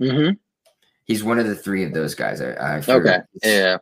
Mm-hmm. 0.01 0.33
He's 1.05 1.23
one 1.23 1.39
of 1.39 1.47
the 1.47 1.55
three 1.55 1.85
of 1.85 1.93
those 1.93 2.15
guys. 2.15 2.41
I, 2.41 2.53
I 2.53 2.83
okay, 2.89 3.19
yeah, 3.43 3.79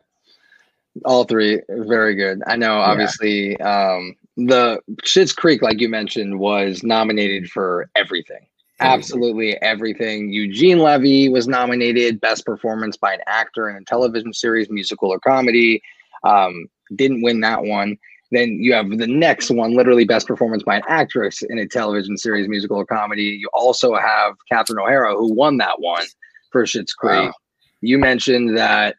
all 1.05 1.23
three 1.23 1.61
very 1.69 2.15
good. 2.15 2.41
I 2.45 2.55
know, 2.55 2.77
obviously. 2.77 3.55
Yeah. 3.59 3.93
Um, 3.93 4.15
the 4.35 4.79
Schitt's 5.03 5.33
Creek, 5.33 5.61
like 5.61 5.79
you 5.79 5.89
mentioned, 5.89 6.39
was 6.39 6.83
nominated 6.83 7.49
for 7.49 7.89
everything. 7.95 8.47
Absolutely 8.79 9.61
everything. 9.61 10.33
Eugene 10.33 10.79
Levy 10.79 11.29
was 11.29 11.47
nominated 11.47 12.19
Best 12.19 12.45
Performance 12.45 12.97
by 12.97 13.13
an 13.13 13.21
Actor 13.27 13.69
in 13.69 13.77
a 13.77 13.85
Television 13.85 14.33
Series, 14.33 14.69
Musical 14.69 15.09
or 15.09 15.19
Comedy. 15.19 15.81
Um, 16.23 16.67
didn't 16.95 17.21
win 17.21 17.41
that 17.41 17.63
one. 17.63 17.97
Then 18.33 18.57
you 18.59 18.73
have 18.73 18.89
the 18.89 19.07
next 19.07 19.51
one, 19.51 19.73
literally 19.73 20.05
Best 20.05 20.27
Performance 20.27 20.63
by 20.63 20.77
an 20.77 20.83
Actress 20.87 21.41
in 21.49 21.57
a 21.57 21.67
Television 21.67 22.17
Series, 22.17 22.47
Musical 22.47 22.77
or 22.77 22.85
Comedy. 22.85 23.37
You 23.41 23.49
also 23.53 23.95
have 23.95 24.35
Catherine 24.51 24.79
O'Hara, 24.79 25.15
who 25.15 25.33
won 25.33 25.57
that 25.57 25.79
one 25.79 26.05
for 26.51 26.63
Schitt's 26.63 26.93
Creek. 26.93 27.25
Wow. 27.25 27.33
You 27.81 27.97
mentioned 27.97 28.57
that, 28.57 28.95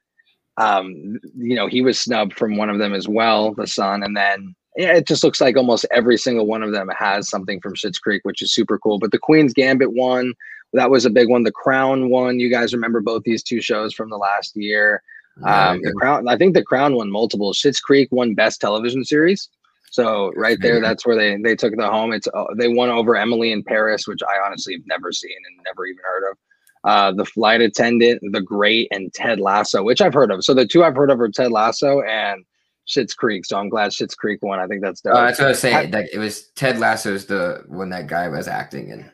um, 0.56 1.18
you 1.36 1.56
know, 1.56 1.66
he 1.66 1.82
was 1.82 1.98
snubbed 1.98 2.34
from 2.34 2.56
one 2.56 2.70
of 2.70 2.78
them 2.78 2.94
as 2.94 3.08
well, 3.08 3.54
the 3.54 3.66
son. 3.66 4.02
And 4.02 4.16
then 4.16 4.54
yeah, 4.76 4.96
it 4.96 5.06
just 5.06 5.22
looks 5.22 5.40
like 5.40 5.56
almost 5.56 5.86
every 5.92 6.18
single 6.18 6.46
one 6.46 6.62
of 6.62 6.72
them 6.72 6.88
has 6.98 7.28
something 7.28 7.60
from 7.60 7.74
Schitt's 7.74 7.98
Creek, 7.98 8.22
which 8.24 8.42
is 8.42 8.52
super 8.52 8.78
cool. 8.78 8.98
But 8.98 9.12
the 9.12 9.18
Queen's 9.18 9.52
Gambit 9.52 9.92
one, 9.92 10.34
that 10.72 10.90
was 10.90 11.06
a 11.06 11.10
big 11.10 11.28
one. 11.28 11.44
The 11.44 11.52
Crown 11.52 12.10
one, 12.10 12.40
you 12.40 12.50
guys 12.50 12.74
remember 12.74 13.00
both 13.00 13.22
these 13.22 13.42
two 13.42 13.60
shows 13.60 13.94
from 13.94 14.10
the 14.10 14.16
last 14.16 14.56
year. 14.56 15.02
Um, 15.42 15.80
the 15.82 15.92
Crown, 15.92 16.28
I 16.28 16.36
think 16.36 16.54
the 16.54 16.62
Crown 16.62 16.94
won 16.94 17.10
multiple. 17.10 17.52
Schitt's 17.52 17.80
Creek 17.80 18.08
won 18.12 18.34
Best 18.34 18.60
Television 18.60 19.04
Series. 19.04 19.48
So 19.90 20.32
right 20.34 20.58
there, 20.60 20.80
that's 20.80 21.06
where 21.06 21.16
they 21.16 21.36
they 21.40 21.54
took 21.54 21.76
the 21.76 21.88
home. 21.88 22.12
It's 22.12 22.26
uh, 22.34 22.44
they 22.56 22.68
won 22.68 22.90
over 22.90 23.16
Emily 23.16 23.52
in 23.52 23.62
Paris, 23.62 24.08
which 24.08 24.20
I 24.22 24.44
honestly 24.44 24.74
have 24.74 24.86
never 24.86 25.12
seen 25.12 25.36
and 25.36 25.60
never 25.64 25.86
even 25.86 26.02
heard 26.02 26.30
of. 26.30 26.38
Uh, 26.84 27.12
the 27.12 27.24
Flight 27.24 27.62
Attendant, 27.62 28.20
The 28.32 28.42
Great, 28.42 28.88
and 28.90 29.12
Ted 29.14 29.40
Lasso, 29.40 29.82
which 29.82 30.02
I've 30.02 30.12
heard 30.12 30.30
of. 30.30 30.44
So 30.44 30.52
the 30.52 30.66
two 30.66 30.84
I've 30.84 30.96
heard 30.96 31.10
of 31.10 31.20
are 31.20 31.30
Ted 31.30 31.50
Lasso 31.50 32.02
and 32.02 32.44
Schitt's 32.86 33.14
Creek. 33.14 33.46
So 33.46 33.56
I'm 33.56 33.68
glad 33.68 33.90
Schitt's 33.90 34.14
Creek 34.14 34.42
won. 34.42 34.58
I 34.58 34.66
think 34.66 34.82
that's 34.82 35.00
dope. 35.00 35.14
Oh, 35.14 35.22
that's 35.22 35.38
what 35.38 35.46
I 35.46 35.50
was 35.50 35.60
saying. 35.60 35.92
Like 35.92 36.08
it 36.12 36.18
was 36.18 36.48
Ted 36.56 36.78
Lasso's 36.78 37.26
the 37.26 37.62
when 37.68 37.88
that 37.90 38.06
guy 38.06 38.28
was 38.28 38.48
acting 38.48 38.90
in. 38.90 39.10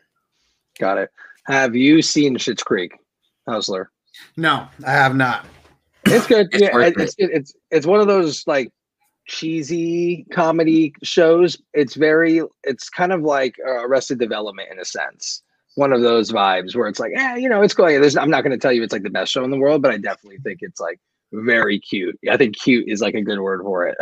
Got 0.79 0.97
it. 0.97 1.11
Have 1.45 1.75
you 1.75 2.01
seen 2.01 2.37
Schitt's 2.37 2.63
Creek, 2.63 2.93
Hustler? 3.47 3.91
No, 4.35 4.67
I 4.85 4.91
have 4.91 5.15
not. 5.15 5.45
It's 6.05 6.27
good. 6.27 6.47
it's, 6.51 6.61
yeah, 6.61 6.77
it's, 6.77 6.97
it's, 6.97 7.15
it's 7.17 7.53
it's 7.69 7.85
one 7.85 7.99
of 7.99 8.07
those 8.07 8.45
like 8.47 8.71
cheesy 9.27 10.25
comedy 10.31 10.93
shows. 11.03 11.57
It's 11.73 11.95
very. 11.95 12.41
It's 12.63 12.89
kind 12.89 13.11
of 13.11 13.21
like 13.21 13.55
uh, 13.65 13.85
Arrested 13.85 14.19
Development 14.19 14.69
in 14.71 14.79
a 14.79 14.85
sense. 14.85 15.43
One 15.75 15.93
of 15.93 16.01
those 16.01 16.31
vibes 16.31 16.75
where 16.75 16.87
it's 16.87 16.99
like, 16.99 17.11
yeah, 17.13 17.37
you 17.37 17.47
know, 17.47 17.61
it's 17.61 17.73
going. 17.73 17.99
There's, 18.01 18.17
I'm 18.17 18.29
not 18.29 18.43
going 18.43 18.51
to 18.51 18.57
tell 18.57 18.73
you 18.73 18.83
it's 18.83 18.93
like 18.93 19.03
the 19.03 19.09
best 19.09 19.31
show 19.31 19.43
in 19.43 19.51
the 19.51 19.57
world, 19.57 19.81
but 19.81 19.91
I 19.91 19.97
definitely 19.97 20.39
think 20.39 20.59
it's 20.61 20.79
like 20.81 20.99
very 21.31 21.79
cute. 21.79 22.17
I 22.29 22.37
think 22.37 22.57
cute 22.57 22.89
is 22.89 23.01
like 23.01 23.15
a 23.15 23.21
good 23.21 23.39
word 23.39 23.61
for 23.61 23.87
it. 23.87 23.95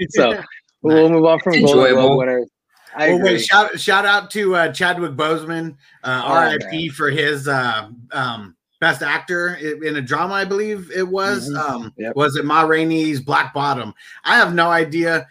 so 0.10 0.42
we'll 0.82 1.08
move 1.08 1.24
on 1.24 1.40
from 1.40 1.60
Golden 1.60 1.94
Globe 1.94 2.18
winners. 2.18 2.50
I 2.96 3.08
well, 3.08 3.22
wait, 3.22 3.40
shout, 3.40 3.80
shout 3.80 4.06
out 4.06 4.30
to 4.32 4.54
uh, 4.54 4.72
Chadwick 4.72 5.12
Boseman, 5.12 5.76
uh, 6.04 6.22
oh, 6.24 6.56
RIP 6.56 6.92
for 6.92 7.10
his 7.10 7.48
uh, 7.48 7.88
um, 8.12 8.54
best 8.80 9.02
actor 9.02 9.54
in 9.54 9.96
a 9.96 10.02
drama, 10.02 10.34
I 10.34 10.44
believe 10.44 10.90
it 10.94 11.06
was. 11.06 11.48
Mm-hmm. 11.48 11.74
Um, 11.74 11.92
yep. 11.96 12.16
Was 12.16 12.36
it 12.36 12.44
Ma 12.44 12.62
Rainey's 12.62 13.20
Black 13.20 13.54
Bottom? 13.54 13.94
I 14.24 14.36
have 14.36 14.54
no 14.54 14.70
idea. 14.70 15.26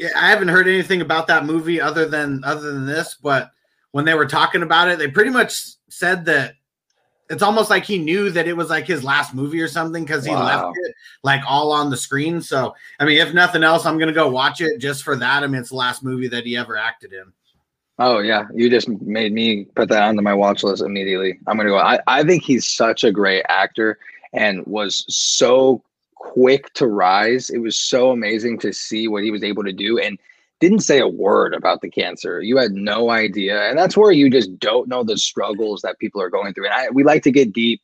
I 0.00 0.30
haven't 0.30 0.48
heard 0.48 0.68
anything 0.68 1.00
about 1.00 1.26
that 1.26 1.44
movie 1.44 1.80
other 1.80 2.06
than 2.06 2.44
other 2.44 2.72
than 2.72 2.86
this, 2.86 3.16
but 3.20 3.50
when 3.90 4.04
they 4.04 4.14
were 4.14 4.26
talking 4.26 4.62
about 4.62 4.88
it, 4.88 4.98
they 4.98 5.08
pretty 5.08 5.30
much 5.30 5.64
said 5.88 6.24
that 6.26 6.54
it's 7.28 7.42
almost 7.42 7.70
like 7.70 7.84
he 7.84 7.98
knew 7.98 8.30
that 8.30 8.46
it 8.46 8.56
was 8.56 8.68
like 8.68 8.86
his 8.86 9.02
last 9.02 9.34
movie 9.34 9.60
or 9.60 9.68
something 9.68 10.04
because 10.04 10.24
he 10.24 10.32
wow. 10.32 10.44
left 10.44 10.78
it 10.82 10.94
like 11.22 11.40
all 11.48 11.72
on 11.72 11.90
the 11.90 11.96
screen. 11.96 12.40
So, 12.42 12.74
I 13.00 13.04
mean, 13.04 13.18
if 13.18 13.32
nothing 13.32 13.64
else, 13.64 13.86
I'm 13.86 13.98
gonna 13.98 14.12
go 14.12 14.30
watch 14.30 14.60
it 14.60 14.78
just 14.78 15.02
for 15.02 15.16
that. 15.16 15.42
I 15.42 15.46
mean, 15.46 15.60
it's 15.60 15.70
the 15.70 15.76
last 15.76 16.04
movie 16.04 16.28
that 16.28 16.44
he 16.44 16.56
ever 16.56 16.76
acted 16.76 17.12
in. 17.12 17.32
Oh 17.98 18.20
yeah, 18.20 18.46
you 18.54 18.70
just 18.70 18.88
made 18.88 19.32
me 19.32 19.64
put 19.76 19.88
that 19.90 20.02
onto 20.02 20.22
my 20.22 20.34
watch 20.34 20.62
list 20.62 20.82
immediately. 20.82 21.38
I'm 21.46 21.56
gonna 21.56 21.68
go. 21.68 21.78
I, 21.78 22.00
I 22.06 22.24
think 22.24 22.42
he's 22.42 22.66
such 22.66 23.04
a 23.04 23.12
great 23.12 23.44
actor 23.48 23.98
and 24.32 24.64
was 24.66 25.04
so 25.08 25.82
quick 26.14 26.72
to 26.74 26.86
rise. 26.86 27.50
It 27.50 27.58
was 27.58 27.78
so 27.78 28.10
amazing 28.10 28.58
to 28.60 28.72
see 28.72 29.08
what 29.08 29.24
he 29.24 29.30
was 29.30 29.44
able 29.44 29.64
to 29.64 29.72
do. 29.72 29.98
And 29.98 30.18
didn't 30.62 30.78
say 30.78 31.00
a 31.00 31.08
word 31.08 31.54
about 31.54 31.80
the 31.80 31.90
cancer. 31.90 32.40
You 32.40 32.56
had 32.56 32.70
no 32.70 33.10
idea. 33.10 33.68
And 33.68 33.76
that's 33.76 33.96
where 33.96 34.12
you 34.12 34.30
just 34.30 34.60
don't 34.60 34.88
know 34.88 35.02
the 35.02 35.18
struggles 35.18 35.82
that 35.82 35.98
people 35.98 36.22
are 36.22 36.30
going 36.30 36.54
through. 36.54 36.66
And 36.66 36.74
I, 36.74 36.88
we 36.90 37.02
like 37.02 37.24
to 37.24 37.32
get 37.32 37.52
deep 37.52 37.80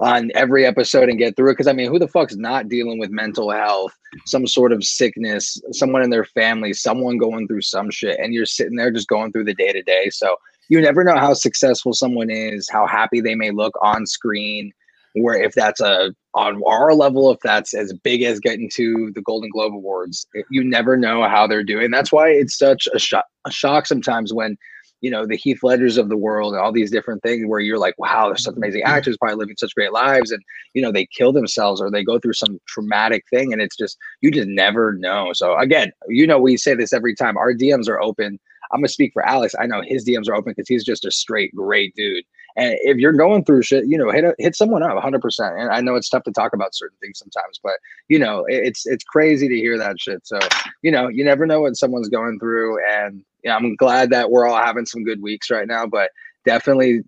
on 0.00 0.30
every 0.34 0.64
episode 0.64 1.08
and 1.08 1.18
get 1.18 1.36
through 1.36 1.50
it. 1.50 1.56
Cause 1.56 1.66
I 1.66 1.72
mean, 1.72 1.90
who 1.90 1.98
the 1.98 2.08
fuck's 2.08 2.36
not 2.36 2.68
dealing 2.68 2.98
with 2.98 3.10
mental 3.10 3.50
health, 3.50 3.92
some 4.26 4.46
sort 4.46 4.72
of 4.72 4.82
sickness, 4.82 5.60
someone 5.72 6.02
in 6.02 6.10
their 6.10 6.24
family, 6.24 6.72
someone 6.72 7.18
going 7.18 7.46
through 7.46 7.62
some 7.62 7.90
shit, 7.90 8.18
and 8.18 8.32
you're 8.32 8.46
sitting 8.46 8.76
there 8.76 8.90
just 8.90 9.08
going 9.08 9.30
through 9.32 9.44
the 9.44 9.54
day 9.54 9.72
to 9.72 9.82
day. 9.82 10.08
So 10.10 10.36
you 10.68 10.80
never 10.80 11.04
know 11.04 11.16
how 11.16 11.34
successful 11.34 11.92
someone 11.92 12.30
is, 12.30 12.68
how 12.70 12.86
happy 12.86 13.20
they 13.20 13.34
may 13.34 13.50
look 13.50 13.74
on 13.82 14.06
screen, 14.06 14.72
where 15.14 15.40
if 15.40 15.52
that's 15.54 15.80
a 15.80 16.14
on 16.34 16.62
our 16.64 16.94
level, 16.94 17.30
if 17.32 17.40
that's 17.42 17.74
as 17.74 17.92
big 17.92 18.22
as 18.22 18.38
getting 18.38 18.70
to 18.74 19.10
the 19.14 19.22
Golden 19.22 19.50
Globe 19.50 19.74
Awards, 19.74 20.26
you 20.50 20.62
never 20.62 20.96
know 20.96 21.28
how 21.28 21.46
they're 21.46 21.64
doing. 21.64 21.90
That's 21.90 22.12
why 22.12 22.30
it's 22.30 22.56
such 22.56 22.86
a 22.94 22.98
shock, 22.98 23.24
a 23.46 23.50
shock 23.50 23.86
sometimes 23.86 24.32
when 24.32 24.56
you 25.00 25.10
know 25.10 25.26
the 25.26 25.36
Heath 25.36 25.60
Ledgers 25.62 25.96
of 25.96 26.08
the 26.08 26.16
world 26.16 26.52
and 26.52 26.60
all 26.60 26.72
these 26.72 26.90
different 26.90 27.22
things 27.22 27.46
where 27.46 27.60
you're 27.60 27.78
like, 27.78 27.98
wow, 27.98 28.26
there's 28.26 28.44
such 28.44 28.56
amazing 28.56 28.82
mm-hmm. 28.82 28.94
actors 28.94 29.16
probably 29.16 29.36
living 29.36 29.56
such 29.58 29.74
great 29.74 29.92
lives, 29.92 30.30
and 30.30 30.42
you 30.74 30.82
know 30.82 30.92
they 30.92 31.06
kill 31.06 31.32
themselves 31.32 31.80
or 31.80 31.90
they 31.90 32.04
go 32.04 32.18
through 32.18 32.34
some 32.34 32.60
traumatic 32.66 33.24
thing, 33.30 33.52
and 33.52 33.62
it's 33.62 33.76
just 33.76 33.98
you 34.20 34.30
just 34.30 34.48
never 34.48 34.92
know. 34.94 35.32
So 35.32 35.56
again, 35.58 35.92
you 36.08 36.26
know 36.26 36.38
we 36.38 36.56
say 36.56 36.74
this 36.74 36.92
every 36.92 37.14
time. 37.14 37.36
Our 37.36 37.52
DMs 37.52 37.88
are 37.88 38.00
open. 38.00 38.38
I'm 38.72 38.80
gonna 38.80 38.88
speak 38.88 39.12
for 39.12 39.26
Alex. 39.26 39.54
I 39.58 39.66
know 39.66 39.82
his 39.84 40.06
DMs 40.06 40.28
are 40.28 40.34
open 40.34 40.52
because 40.56 40.68
he's 40.68 40.84
just 40.84 41.04
a 41.04 41.10
straight 41.10 41.54
great 41.54 41.94
dude. 41.94 42.24
And 42.56 42.76
if 42.82 42.96
you're 42.98 43.12
going 43.12 43.44
through 43.44 43.62
shit, 43.62 43.86
you 43.86 43.96
know, 43.96 44.10
hit 44.10 44.24
a, 44.24 44.34
hit 44.38 44.56
someone 44.56 44.82
up 44.82 45.00
100%. 45.00 45.60
And 45.60 45.70
I 45.70 45.80
know 45.80 45.94
it's 45.94 46.08
tough 46.08 46.24
to 46.24 46.32
talk 46.32 46.52
about 46.52 46.74
certain 46.74 46.96
things 47.00 47.18
sometimes, 47.18 47.60
but 47.62 47.74
you 48.08 48.18
know, 48.18 48.44
it's 48.48 48.86
it's 48.86 49.04
crazy 49.04 49.48
to 49.48 49.54
hear 49.54 49.78
that 49.78 50.00
shit. 50.00 50.26
So, 50.26 50.38
you 50.82 50.90
know, 50.90 51.08
you 51.08 51.24
never 51.24 51.46
know 51.46 51.60
what 51.60 51.76
someone's 51.76 52.08
going 52.08 52.38
through 52.38 52.78
and 52.90 53.24
yeah, 53.44 53.56
I'm 53.56 53.76
glad 53.76 54.10
that 54.10 54.30
we're 54.30 54.46
all 54.46 54.62
having 54.62 54.86
some 54.86 55.04
good 55.04 55.22
weeks 55.22 55.50
right 55.50 55.66
now, 55.66 55.86
but 55.86 56.10
definitely 56.44 57.02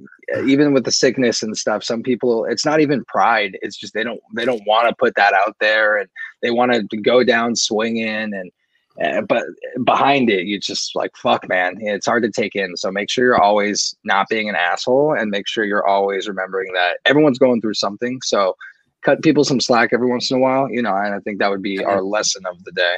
even 0.45 0.73
with 0.73 0.85
the 0.85 0.93
sickness 0.93 1.43
and 1.43 1.57
stuff 1.57 1.83
some 1.83 2.03
people 2.03 2.45
it's 2.45 2.67
not 2.67 2.81
even 2.81 3.03
pride 3.07 3.57
it's 3.63 3.79
just 3.79 3.95
they 3.95 4.05
don't 4.05 4.21
they 4.35 4.45
don't 4.45 4.61
want 4.67 4.87
to 4.87 4.95
put 4.99 5.15
that 5.15 5.33
out 5.33 5.57
there 5.59 5.97
and 5.97 6.07
they 6.43 6.51
want 6.51 6.71
to 6.71 6.97
go 6.99 7.25
down 7.25 7.57
swinging 7.57 8.35
and 8.35 8.53
uh, 9.03 9.23
but 9.23 9.45
behind 9.85 10.29
it, 10.29 10.47
you 10.47 10.59
just 10.59 10.95
like 10.95 11.17
fuck, 11.17 11.49
man. 11.49 11.77
It's 11.81 12.07
hard 12.07 12.23
to 12.25 12.31
take 12.31 12.55
in. 12.55 12.77
So 12.77 12.91
make 12.91 13.09
sure 13.09 13.25
you're 13.25 13.43
always 13.43 13.97
not 14.05 14.29
being 14.29 14.49
an 14.49 14.55
asshole, 14.55 15.15
and 15.19 15.31
make 15.31 15.49
sure 15.49 15.65
you're 15.65 15.87
always 15.87 16.29
remembering 16.29 16.73
that 16.75 16.99
everyone's 17.07 17.39
going 17.39 17.61
through 17.61 17.75
something. 17.75 18.21
So 18.23 18.55
cut 19.03 19.23
people 19.23 19.45
some 19.45 19.61
slack 19.61 19.91
every 19.93 20.09
once 20.09 20.31
in 20.31 20.37
a 20.37 20.41
while, 20.41 20.69
you 20.71 20.83
know. 20.83 20.95
And 20.95 21.15
I 21.15 21.21
think 21.21 21.39
that 21.39 21.51
would 21.51 21.63
be 21.63 21.83
our 21.83 22.03
lesson 22.03 22.45
of 22.47 22.63
the 22.65 22.73
day. 22.73 22.97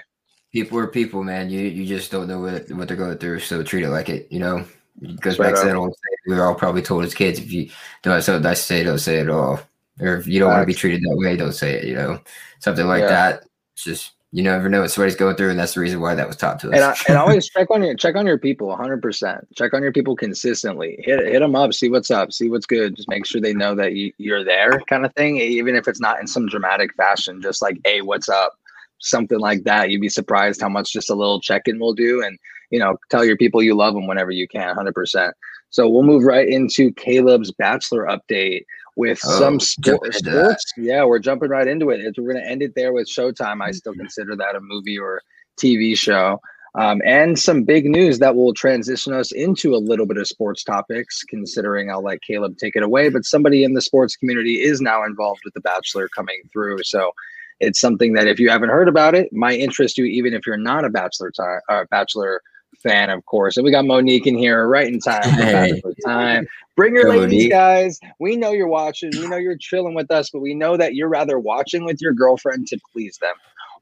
People 0.55 0.79
are 0.79 0.87
people, 0.87 1.25
man. 1.25 1.51
You 1.51 1.63
you 1.63 1.85
just 1.85 2.13
don't 2.13 2.29
know 2.29 2.39
what 2.39 2.71
what 2.71 2.87
they're 2.87 2.97
going 2.97 3.19
through, 3.19 3.41
so 3.41 3.65
treat 3.65 3.83
it 3.83 3.91
like 3.91 4.09
it. 4.09 4.29
You 4.31 4.39
know, 4.39 4.65
it 5.03 5.21
goes 5.21 5.37
back 5.37 5.57
to 5.57 5.65
that 5.65 5.75
old. 5.75 5.97
We 6.29 6.37
were 6.37 6.45
all 6.45 6.55
probably 6.55 6.81
told 6.81 7.03
as 7.03 7.13
kids, 7.13 7.41
if 7.41 7.51
you 7.51 7.71
don't 8.03 8.15
have 8.15 8.23
something 8.23 8.45
nice 8.45 8.61
to 8.61 8.65
say, 8.65 8.85
don't 8.85 8.99
say 8.99 9.19
it 9.19 9.23
at 9.23 9.31
all. 9.31 9.59
Or 9.99 10.15
if 10.17 10.29
you 10.29 10.39
don't 10.39 10.51
want 10.51 10.63
to 10.63 10.67
be 10.67 10.73
treated 10.73 11.03
that 11.03 11.17
way, 11.17 11.37
don't 11.37 11.51
say 11.51 11.75
it. 11.75 11.85
You 11.87 11.97
know, 11.97 12.21
something 12.61 12.87
like 12.87 13.01
yeah. 13.01 13.09
that. 13.09 13.45
It's 13.73 13.83
just 13.83 14.13
you 14.31 14.45
never 14.45 14.69
know 14.69 14.83
what 14.83 14.93
somebody's 14.93 15.17
going 15.17 15.35
through, 15.35 15.51
and 15.51 15.59
that's 15.59 15.75
the 15.75 15.81
reason 15.81 16.01
why 16.01 16.15
that 16.15 16.29
was 16.29 16.37
taught 16.37 16.61
to 16.61 16.69
us. 16.69 16.75
And, 16.75 16.85
I, 16.85 16.97
and 17.09 17.19
always 17.19 17.49
check 17.49 17.69
on 17.73 17.83
your 17.83 17.97
check 17.97 18.15
on 18.15 18.25
your 18.25 18.39
people, 18.39 18.69
100. 18.69 19.03
percent 19.03 19.49
Check 19.57 19.75
on 19.75 19.83
your 19.83 19.93
people 19.93 20.15
consistently. 20.15 21.01
Hit 21.05 21.19
hit 21.27 21.41
them 21.41 21.57
up, 21.57 21.75
see 21.75 21.89
what's 21.89 22.13
up, 22.13 22.33
see 22.33 22.49
what's 22.49 22.67
good. 22.67 22.95
Just 22.95 23.09
make 23.09 23.27
sure 23.27 23.41
they 23.41 23.55
know 23.55 23.75
that 23.75 23.95
you, 23.95 24.13
you're 24.19 24.45
there, 24.45 24.81
kind 24.89 25.05
of 25.05 25.13
thing. 25.15 25.39
Even 25.39 25.75
if 25.75 25.89
it's 25.89 26.01
not 26.01 26.21
in 26.21 26.29
some 26.29 26.47
dramatic 26.47 26.95
fashion, 26.95 27.43
just 27.43 27.61
like, 27.61 27.81
hey, 27.85 28.03
what's 28.03 28.29
up, 28.29 28.57
something 29.05 29.39
like 29.39 29.65
that. 29.65 29.91
You'd 29.91 30.01
be 30.01 30.09
surprised 30.09 30.61
how 30.61 30.69
much 30.69 30.93
just 30.93 31.11
a 31.11 31.15
little 31.15 31.41
check 31.41 31.63
in 31.67 31.79
will 31.79 31.95
do. 31.95 32.23
And 32.23 32.39
you 32.71 32.79
know, 32.81 32.97
tell 33.11 33.25
your 33.25 33.37
people 33.37 33.63
you 33.63 33.75
love 33.75 33.95
them 33.95 34.07
whenever 34.07 34.31
you 34.33 34.49
can, 34.49 34.75
100%. 34.75 35.33
So 35.71 35.89
we'll 35.89 36.03
move 36.03 36.25
right 36.25 36.49
into 36.49 36.93
Caleb's 36.95 37.53
Bachelor 37.53 38.07
update 38.07 38.65
with 38.97 39.21
Oh, 39.25 39.39
some 39.39 39.59
jump 39.59 39.63
sport, 39.63 40.07
into 40.07 40.31
that. 40.31 40.61
sports. 40.61 40.73
Yeah, 40.77 41.05
we're 41.05 41.19
jumping 41.19 41.51
right 41.51 41.69
into 41.69 41.91
it. 41.91 42.01
It's- 42.01 42.15
We're 42.17 42.33
going 42.33 42.43
to 42.45 42.51
end 42.51 42.63
it 42.63 42.75
there 42.75 42.93
with 42.93 43.09
Showtime. 43.09 43.61
I 43.63 43.71
still 43.73 43.95
consider 43.95 44.35
that 44.37 44.57
a 44.57 44.61
movie 44.61 44.99
or 44.99 45.21
TV 45.61 45.97
show. 45.97 46.41
Um, 46.77 47.01
and 47.05 47.39
some 47.39 47.63
big 47.63 47.85
news 47.85 48.19
that 48.19 48.35
will 48.35 48.53
transition 48.55 49.13
us 49.13 49.31
into 49.31 49.75
a 49.75 49.79
little 49.79 50.07
bit 50.07 50.17
of 50.17 50.27
sports 50.27 50.65
topics, 50.65 51.23
considering 51.25 51.91
I'll 51.91 52.03
let 52.03 52.23
Caleb 52.23 52.57
take 52.59 52.75
it 52.75 52.83
away. 52.83 53.09
But 53.11 53.25
somebody 53.25 53.63
in 53.63 53.75
the 53.75 53.83
sports 53.83 54.17
community 54.17 54.55
is 54.61 54.81
now 54.81 55.05
involved 55.05 55.43
with 55.45 55.55
The 55.55 55.61
Bachelor 55.61 56.09
coming 56.09 56.41
through. 56.53 56.79
So 56.83 57.13
it's 57.61 57.81
something 57.81 58.13
that 58.15 58.27
if 58.27 58.39
you 58.39 58.51
haven't 58.51 58.71
heard 58.71 58.89
about 58.89 59.15
it, 59.15 59.33
might 59.33 59.61
interest 59.61 59.99
you, 59.99 60.05
even 60.05 60.35
if 60.35 60.47
you're 60.47 60.57
not 60.57 60.85
a 60.85 60.91
Bachelor 60.91 61.31
time, 61.31 61.61
uh, 61.69 61.85
Bachelor 61.91 62.41
fan, 62.83 63.11
of 63.11 63.25
course. 63.27 63.57
And 63.57 63.65
we 63.65 63.71
got 63.71 63.85
Monique 63.85 64.27
in 64.27 64.37
here 64.37 64.67
right 64.69 64.87
in 64.87 65.01
time. 65.01 65.23
Hey. 65.23 65.81
Time. 66.05 66.47
Bring 66.77 66.95
your 66.95 67.05
Go, 67.05 67.11
ladies, 67.11 67.33
Monique. 67.33 67.51
guys. 67.51 68.01
We 68.19 68.37
know 68.37 68.53
you're 68.53 68.69
watching. 68.69 69.11
We 69.13 69.27
know 69.29 69.37
you're 69.37 69.57
chilling 69.57 69.95
with 69.95 70.11
us, 70.11 70.31
but 70.31 70.41
we 70.41 70.55
know 70.55 70.77
that 70.77 70.95
you're 70.95 71.09
rather 71.09 71.39
watching 71.39 71.85
with 71.85 72.01
your 72.01 72.13
girlfriend 72.13 72.67
to 72.69 72.79
please 72.93 73.17
them, 73.19 73.35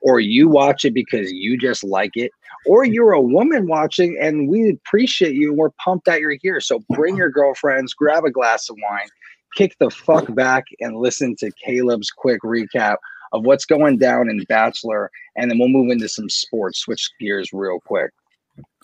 or 0.03 0.21
you 0.21 0.49
watch 0.49 0.85
it 0.85 0.95
because 0.95 1.33
you 1.33 1.59
just 1.59 1.83
like 1.83 2.13
it, 2.15 2.31
or 2.67 2.85
you're 2.85 3.13
a 3.13 3.21
woman 3.21 3.67
watching 3.67 4.17
and 4.21 4.49
we 4.49 4.71
appreciate 4.71 5.35
you 5.35 5.49
and 5.49 5.59
we're 5.59 5.71
pumped 5.71 6.05
that 6.07 6.21
you're 6.21 6.37
here. 6.41 6.61
So 6.61 6.81
bring 6.91 7.17
your 7.17 7.31
girlfriends, 7.31 7.95
grab 7.95 8.25
a 8.25 8.31
glass 8.31 8.69
of 8.69 8.77
wine, 8.89 9.09
kick 9.57 9.75
the 9.81 9.91
fuck 9.91 10.33
back, 10.35 10.65
and 10.81 10.97
listen 10.97 11.35
to 11.37 11.51
Caleb's 11.65 12.11
quick 12.11 12.41
recap 12.43 12.97
of 13.33 13.45
what's 13.45 13.65
going 13.65 13.99
down 13.99 14.29
in 14.31 14.43
Bachelor, 14.45 15.11
and 15.37 15.51
then 15.51 15.59
we'll 15.59 15.69
move 15.69 15.91
into 15.91 16.09
some 16.09 16.29
sports. 16.29 16.81
Switch 16.81 17.11
gears 17.21 17.51
real 17.53 17.81
quick. 17.81 18.11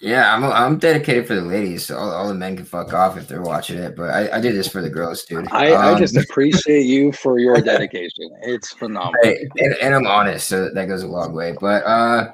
Yeah, 0.00 0.34
I'm 0.34 0.44
I'm 0.44 0.78
dedicated 0.78 1.26
for 1.26 1.34
the 1.34 1.42
ladies. 1.42 1.86
So 1.86 1.96
all, 1.98 2.10
all 2.10 2.28
the 2.28 2.34
men 2.34 2.56
can 2.56 2.64
fuck 2.64 2.92
off 2.94 3.18
if 3.18 3.26
they're 3.28 3.42
watching 3.42 3.78
it, 3.78 3.96
but 3.96 4.10
I, 4.10 4.36
I 4.36 4.40
do 4.40 4.52
this 4.52 4.68
for 4.68 4.80
the 4.80 4.88
girls, 4.88 5.24
dude. 5.24 5.48
I, 5.50 5.72
I 5.72 5.92
Um, 5.92 5.98
just 5.98 6.16
appreciate 6.16 6.86
you 6.86 7.12
for 7.12 7.38
your 7.38 7.60
dedication. 7.60 8.30
It's 8.42 8.72
phenomenal. 8.72 9.20
And, 9.56 9.74
and 9.82 9.94
I'm 9.94 10.06
honest, 10.06 10.48
so 10.48 10.70
that 10.70 10.86
goes 10.86 11.02
a 11.02 11.08
long 11.08 11.32
way. 11.34 11.54
But 11.60 11.84
uh, 11.84 12.32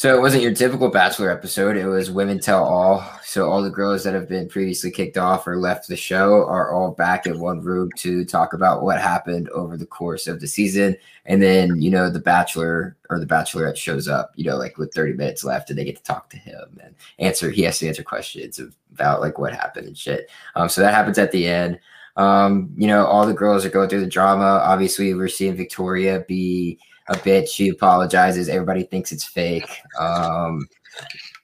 so 0.00 0.16
it 0.16 0.20
wasn't 0.22 0.42
your 0.42 0.54
typical 0.54 0.88
Bachelor 0.88 1.30
episode. 1.30 1.76
It 1.76 1.84
was 1.84 2.10
Women 2.10 2.40
Tell 2.40 2.64
All. 2.64 3.04
So 3.22 3.50
all 3.50 3.60
the 3.60 3.68
girls 3.68 4.02
that 4.04 4.14
have 4.14 4.30
been 4.30 4.48
previously 4.48 4.90
kicked 4.90 5.18
off 5.18 5.46
or 5.46 5.58
left 5.58 5.88
the 5.88 5.94
show 5.94 6.46
are 6.46 6.72
all 6.72 6.92
back 6.92 7.26
in 7.26 7.38
one 7.38 7.60
room 7.60 7.90
to 7.98 8.24
talk 8.24 8.54
about 8.54 8.82
what 8.82 8.98
happened 8.98 9.50
over 9.50 9.76
the 9.76 9.84
course 9.84 10.26
of 10.26 10.40
the 10.40 10.46
season. 10.46 10.96
And 11.26 11.42
then 11.42 11.82
you 11.82 11.90
know 11.90 12.08
the 12.08 12.18
Bachelor 12.18 12.96
or 13.10 13.18
the 13.20 13.26
Bachelorette 13.26 13.76
shows 13.76 14.08
up. 14.08 14.32
You 14.36 14.44
know, 14.44 14.56
like 14.56 14.78
with 14.78 14.94
30 14.94 15.12
minutes 15.18 15.44
left, 15.44 15.68
and 15.68 15.78
they 15.78 15.84
get 15.84 15.96
to 15.96 16.02
talk 16.02 16.30
to 16.30 16.38
him 16.38 16.80
and 16.82 16.94
answer. 17.18 17.50
He 17.50 17.60
has 17.64 17.78
to 17.80 17.86
answer 17.86 18.02
questions 18.02 18.58
about 18.94 19.20
like 19.20 19.38
what 19.38 19.52
happened 19.52 19.86
and 19.86 19.98
shit. 19.98 20.30
Um, 20.54 20.70
so 20.70 20.80
that 20.80 20.94
happens 20.94 21.18
at 21.18 21.30
the 21.30 21.46
end. 21.46 21.78
Um, 22.16 22.72
you 22.74 22.86
know, 22.86 23.04
all 23.04 23.26
the 23.26 23.34
girls 23.34 23.66
are 23.66 23.70
going 23.70 23.90
through 23.90 24.00
the 24.00 24.06
drama. 24.06 24.62
Obviously, 24.64 25.12
we're 25.12 25.28
seeing 25.28 25.56
Victoria 25.56 26.24
be 26.26 26.78
a 27.10 27.18
bit. 27.18 27.48
She 27.48 27.68
apologizes. 27.68 28.48
Everybody 28.48 28.84
thinks 28.84 29.12
it's 29.12 29.24
fake. 29.24 29.68
Um, 29.98 30.66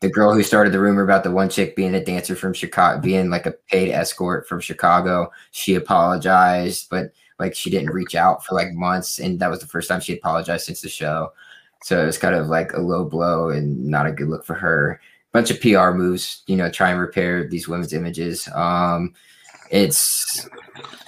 the 0.01 0.09
girl 0.09 0.33
who 0.33 0.43
started 0.43 0.73
the 0.73 0.81
rumor 0.81 1.03
about 1.03 1.25
the 1.25 1.31
one 1.31 1.49
chick 1.49 1.77
being 1.77 1.95
a 1.95 2.05
dancer 2.05 2.37
from 2.37 2.55
Chicago, 2.55 3.01
being 3.01 3.31
like 3.31 3.47
a 3.47 3.53
paid 3.71 3.91
escort 3.91 4.49
from 4.49 4.61
Chicago, 4.61 5.31
she 5.51 5.75
apologized, 5.75 6.89
but 6.89 7.13
like 7.39 7.55
she 7.55 7.69
didn't 7.69 7.93
reach 7.93 8.15
out 8.15 8.45
for 8.45 8.55
like 8.55 8.73
months, 8.73 9.19
and 9.19 9.39
that 9.41 9.51
was 9.51 9.61
the 9.61 9.67
first 9.67 9.89
time 9.89 10.01
she 10.01 10.17
apologized 10.17 10.67
since 10.67 10.81
the 10.81 10.89
show. 10.89 11.33
So 11.83 12.03
it 12.03 12.07
was 12.07 12.19
kind 12.19 12.35
of 12.35 12.47
like 12.47 12.73
a 12.73 12.81
low 12.81 13.05
blow 13.05 13.51
and 13.51 13.85
not 13.85 14.07
a 14.07 14.13
good 14.13 14.29
look 14.29 14.45
for 14.45 14.55
her. 14.55 15.01
Bunch 15.33 15.51
of 15.51 15.61
PR 15.61 15.91
moves, 15.91 16.43
you 16.47 16.57
know, 16.57 16.71
try 16.71 16.91
and 16.91 17.01
repair 17.01 17.47
these 17.49 17.69
women's 17.69 17.93
images. 17.93 18.49
Um, 18.55 19.15
it's 19.71 20.49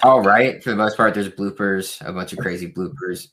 all 0.03 0.21
right 0.21 0.63
for 0.63 0.69
the 0.69 0.75
most 0.75 0.97
part. 0.97 1.13
There's 1.13 1.29
bloopers, 1.29 2.05
a 2.07 2.11
bunch 2.11 2.33
of 2.33 2.39
crazy 2.39 2.71
bloopers 2.71 3.29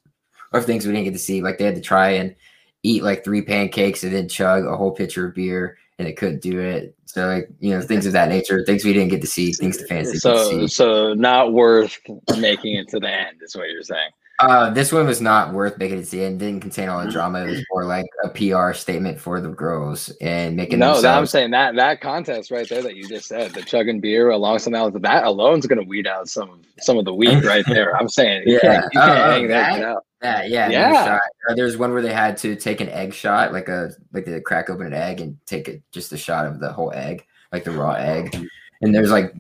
of 0.53 0.65
things 0.65 0.87
we 0.87 0.93
didn't 0.93 1.05
get 1.05 1.13
to 1.13 1.19
see. 1.19 1.43
Like 1.43 1.59
they 1.59 1.65
had 1.65 1.75
to 1.75 1.81
try 1.81 2.11
and 2.11 2.35
eat 2.83 3.03
like 3.03 3.25
three 3.25 3.43
pancakes 3.43 4.05
and 4.05 4.15
then 4.15 4.29
chug 4.29 4.65
a 4.65 4.77
whole 4.77 4.93
pitcher 4.93 5.27
of 5.29 5.35
beer, 5.35 5.79
and 5.99 6.07
it 6.07 6.17
couldn't 6.17 6.43
do 6.43 6.61
it. 6.61 6.95
So 7.07 7.27
like 7.27 7.49
you 7.61 7.71
know 7.71 7.81
things 7.81 8.07
of 8.07 8.13
that 8.13 8.29
nature, 8.29 8.65
things 8.65 8.85
we 8.85 8.93
didn't 8.93 9.11
get 9.11 9.21
to 9.23 9.27
see, 9.27 9.53
things 9.53 9.79
the 9.79 9.87
fans 9.87 10.09
didn't 10.09 10.21
So, 10.21 10.51
see. 10.51 10.69
so 10.69 11.15
not 11.15 11.53
worth 11.53 11.99
making 12.39 12.77
it 12.77 12.89
to 12.89 13.01
the 13.01 13.09
end, 13.11 13.39
is 13.43 13.57
what 13.57 13.69
you're 13.71 13.83
saying. 13.83 14.11
Uh, 14.39 14.69
this 14.71 14.93
one 14.93 15.07
was 15.07 15.21
not 15.23 15.55
worth 15.55 15.79
making 15.79 15.99
it 15.99 16.05
to 16.05 16.11
the 16.11 16.25
end. 16.25 16.39
Didn't 16.41 16.61
contain 16.61 16.91
all 16.91 17.03
the 17.03 17.11
drama. 17.11 17.45
It 17.47 17.51
was 17.51 17.65
more 17.73 17.85
like 17.87 18.05
a 18.23 18.29
PR 18.29 18.75
statement 18.75 19.19
for 19.19 19.41
the 19.41 19.49
girls 19.49 20.11
and 20.21 20.55
making 20.57 20.79
No, 20.79 21.01
that, 21.01 21.17
I'm 21.17 21.25
saying 21.25 21.53
that 21.53 21.75
that 21.77 22.03
contest 22.03 22.51
right 22.51 22.69
there 22.69 22.83
that 22.83 22.97
you 22.97 23.09
just 23.09 23.29
said, 23.29 23.53
the 23.53 23.63
chugging 23.63 23.99
beer 24.01 24.29
alongside 24.31 24.75
that, 24.75 25.01
that 25.03 25.25
alone's 25.25 25.67
gonna 25.67 25.83
weed 25.85 26.07
out 26.07 26.29
some 26.29 26.61
some 26.81 26.99
of 26.99 27.07
the 27.07 27.15
weed 27.15 27.45
right 27.45 27.65
there. 27.69 27.97
I'm 27.97 28.11
saying, 28.11 28.43
you 28.45 28.61
Yeah. 28.63 28.81
can't, 28.83 28.85
you 28.93 29.01
can't 29.01 29.19
Oh, 29.19 29.31
hang 29.31 29.49
that, 29.49 29.79
that- 29.79 29.85
out. 29.85 30.03
Yeah, 30.23 30.45
yeah, 30.45 30.69
Yeah. 30.71 31.19
Uh, 31.49 31.55
there's 31.55 31.77
one 31.77 31.93
where 31.93 32.03
they 32.03 32.13
had 32.13 32.37
to 32.39 32.57
take 32.57 32.81
an 32.81 32.89
egg 32.89 33.15
shot, 33.15 33.53
like 33.53 33.69
a 33.69 33.91
like 34.13 34.25
they 34.25 34.41
crack 34.41 34.69
open 34.71 34.87
an 34.87 34.93
egg 34.95 35.21
and 35.21 35.39
take 35.47 35.69
it 35.69 35.83
just 35.93 36.13
a 36.13 36.17
shot 36.17 36.47
of 36.47 36.59
the 36.61 36.73
whole 36.73 36.93
egg, 36.95 37.25
like 37.53 37.65
the 37.65 37.71
raw 37.71 37.93
egg. 37.93 38.35
And 38.83 38.95
there's 38.95 39.11
like 39.11 39.35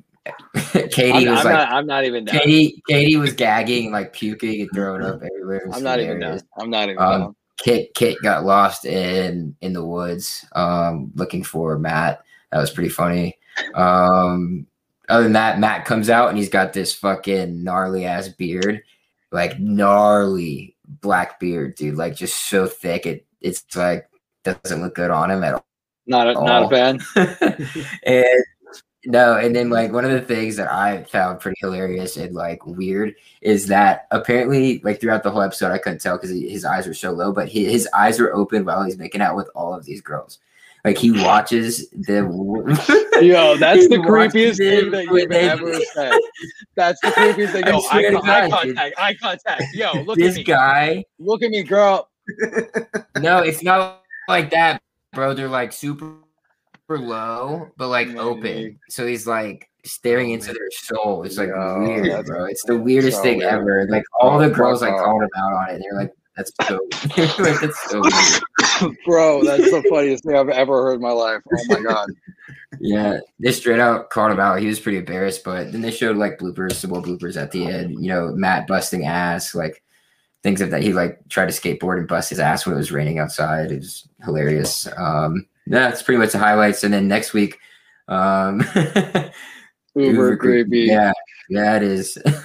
Katie 0.90 1.12
I'm, 1.12 1.28
was 1.28 1.40
I'm 1.40 1.44
like 1.44 1.54
not, 1.54 1.68
I'm 1.70 1.86
not 1.86 2.04
even 2.04 2.24
down. 2.24 2.38
Katie 2.38 2.82
Katie 2.88 3.16
was 3.16 3.32
gagging 3.32 3.92
like 3.92 4.12
puking 4.12 4.62
and 4.62 4.70
throwing 4.74 5.02
up 5.02 5.22
everywhere. 5.22 5.68
I'm 5.72 5.82
not 5.82 6.00
even 6.00 6.20
down. 6.20 6.40
I'm 6.58 6.70
not 6.70 6.84
even 6.88 6.98
Um, 6.98 7.20
down. 7.20 7.36
Kit 7.58 7.94
Kit 7.94 8.16
got 8.22 8.44
lost 8.44 8.84
in 8.84 9.56
in 9.60 9.72
the 9.72 9.84
woods, 9.84 10.44
um, 10.54 11.10
looking 11.14 11.42
for 11.42 11.78
Matt. 11.78 12.22
That 12.52 12.58
was 12.58 12.70
pretty 12.70 12.90
funny. 12.90 13.38
Um, 13.74 14.66
other 15.08 15.24
than 15.24 15.32
that, 15.32 15.58
Matt 15.58 15.84
comes 15.84 16.10
out 16.10 16.28
and 16.28 16.38
he's 16.38 16.48
got 16.48 16.72
this 16.72 16.92
fucking 16.94 17.62
gnarly 17.62 18.04
ass 18.04 18.28
beard, 18.28 18.82
like 19.32 19.58
gnarly 19.58 20.76
black 21.00 21.40
beard, 21.40 21.74
dude. 21.76 21.96
Like 21.96 22.16
just 22.16 22.46
so 22.46 22.66
thick, 22.66 23.06
it 23.06 23.26
it's 23.40 23.64
like 23.76 24.08
doesn't 24.44 24.82
look 24.82 24.94
good 24.94 25.10
on 25.10 25.30
him 25.30 25.42
at 25.42 25.54
all 25.54 25.66
Not 26.06 26.28
a, 26.28 26.32
not 26.34 26.64
a 26.64 26.68
fan. 26.68 27.00
and 28.04 28.44
no, 29.06 29.36
and 29.36 29.54
then 29.54 29.70
like 29.70 29.92
one 29.92 30.04
of 30.04 30.10
the 30.10 30.20
things 30.20 30.56
that 30.56 30.70
I 30.70 31.04
found 31.04 31.38
pretty 31.40 31.56
hilarious 31.60 32.16
and 32.16 32.34
like 32.34 32.66
weird 32.66 33.14
is 33.40 33.68
that 33.68 34.08
apparently 34.10 34.80
like 34.80 35.00
throughout 35.00 35.22
the 35.22 35.30
whole 35.30 35.42
episode 35.42 35.70
I 35.70 35.78
couldn't 35.78 36.00
tell 36.00 36.16
because 36.16 36.30
his 36.30 36.64
eyes 36.64 36.86
were 36.86 36.94
so 36.94 37.12
low, 37.12 37.32
but 37.32 37.48
he, 37.48 37.64
his 37.66 37.88
eyes 37.94 38.18
were 38.18 38.34
open 38.34 38.64
while 38.64 38.82
he's 38.82 38.98
making 38.98 39.20
out 39.20 39.36
with 39.36 39.48
all 39.54 39.72
of 39.74 39.84
these 39.84 40.00
girls. 40.00 40.40
Like 40.84 40.98
he 40.98 41.12
watches 41.12 41.88
them. 41.92 42.32
Yo, 42.32 43.56
that's 43.58 43.88
the 43.88 43.98
creepiest 43.98 44.58
thing 44.58 44.90
that 44.90 45.04
you've 45.04 45.30
ever 45.32 45.80
said. 45.94 46.18
That's 46.74 47.00
the 47.00 47.08
creepiest 47.08 47.52
thing. 47.52 47.66
Yo, 47.66 47.78
eye, 47.90 48.10
con- 48.12 48.28
eye 48.28 48.50
contact, 48.50 48.98
eye 48.98 49.14
contact. 49.14 49.64
Yo, 49.72 49.92
look 50.02 50.18
this 50.18 50.34
at 50.34 50.38
me. 50.38 50.44
guy. 50.44 51.04
Look 51.18 51.42
at 51.42 51.50
me, 51.50 51.62
girl. 51.62 52.10
No, 53.20 53.38
it's 53.38 53.62
not 53.62 54.02
like 54.28 54.50
that, 54.50 54.82
bro. 55.12 55.32
They're 55.32 55.48
like 55.48 55.72
super 55.72 56.12
low, 56.88 57.68
but 57.76 57.88
like 57.88 58.08
Maybe. 58.08 58.18
open. 58.20 58.78
So 58.88 59.06
he's 59.06 59.26
like 59.26 59.68
staring 59.84 60.30
into 60.30 60.52
their 60.52 60.70
soul. 60.70 61.22
It's 61.24 61.36
like 61.38 61.48
Yo, 61.48 61.80
weird, 61.80 62.26
bro. 62.26 62.44
It's 62.44 62.64
the 62.64 62.76
weirdest 62.78 63.18
so 63.18 63.22
thing 63.22 63.38
weird. 63.38 63.52
ever. 63.52 63.86
Like 63.88 64.04
all 64.20 64.38
the 64.38 64.50
girls 64.50 64.82
like 64.82 64.94
called 64.94 65.22
him 65.22 65.28
out 65.36 65.52
on 65.52 65.70
it. 65.70 65.82
They're 65.82 65.98
like, 65.98 66.12
"That's 66.36 66.52
so, 66.66 66.74
like 67.42 67.60
that's 67.60 67.90
so 67.90 68.00
weird." 68.00 68.42
Bro, 69.06 69.44
that's 69.44 69.70
the 69.70 69.82
funniest 69.88 70.24
thing 70.24 70.36
I've 70.36 70.48
ever 70.50 70.82
heard 70.82 70.96
in 70.96 71.00
my 71.00 71.10
life. 71.10 71.40
Oh 71.52 71.64
my 71.68 71.80
god. 71.80 72.08
Yeah, 72.78 73.20
they 73.40 73.52
straight 73.52 73.80
out 73.80 74.10
called 74.10 74.32
him 74.32 74.40
out. 74.40 74.58
He 74.60 74.66
was 74.66 74.78
pretty 74.80 74.98
embarrassed, 74.98 75.44
but 75.44 75.72
then 75.72 75.80
they 75.80 75.90
showed 75.90 76.16
like 76.18 76.38
bloopers, 76.38 76.72
some 76.72 76.90
more 76.90 77.00
bloopers 77.00 77.40
at 77.40 77.52
the 77.52 77.64
end. 77.66 77.92
You 78.02 78.08
know, 78.10 78.32
Matt 78.32 78.66
busting 78.66 79.06
ass, 79.06 79.54
like 79.54 79.82
things 80.42 80.60
of 80.60 80.70
that. 80.70 80.82
He 80.82 80.92
like 80.92 81.26
tried 81.28 81.50
to 81.50 81.58
skateboard 81.58 81.98
and 81.98 82.06
bust 82.08 82.28
his 82.30 82.38
ass 82.40 82.66
when 82.66 82.74
it 82.74 82.78
was 82.78 82.92
raining 82.92 83.18
outside. 83.18 83.70
It 83.72 83.78
was 83.78 84.06
hilarious. 84.24 84.86
Um, 84.98 85.46
yeah, 85.46 85.55
that's 85.66 86.02
pretty 86.02 86.18
much 86.18 86.32
the 86.32 86.38
highlights. 86.38 86.84
And 86.84 86.92
then 86.92 87.08
next 87.08 87.32
week, 87.32 87.58
um, 88.08 88.62
Uber 89.94 90.36
creepy. 90.36 90.80
Yeah, 90.80 91.12
yeah, 91.48 91.76
it 91.76 91.82
is. 91.82 92.18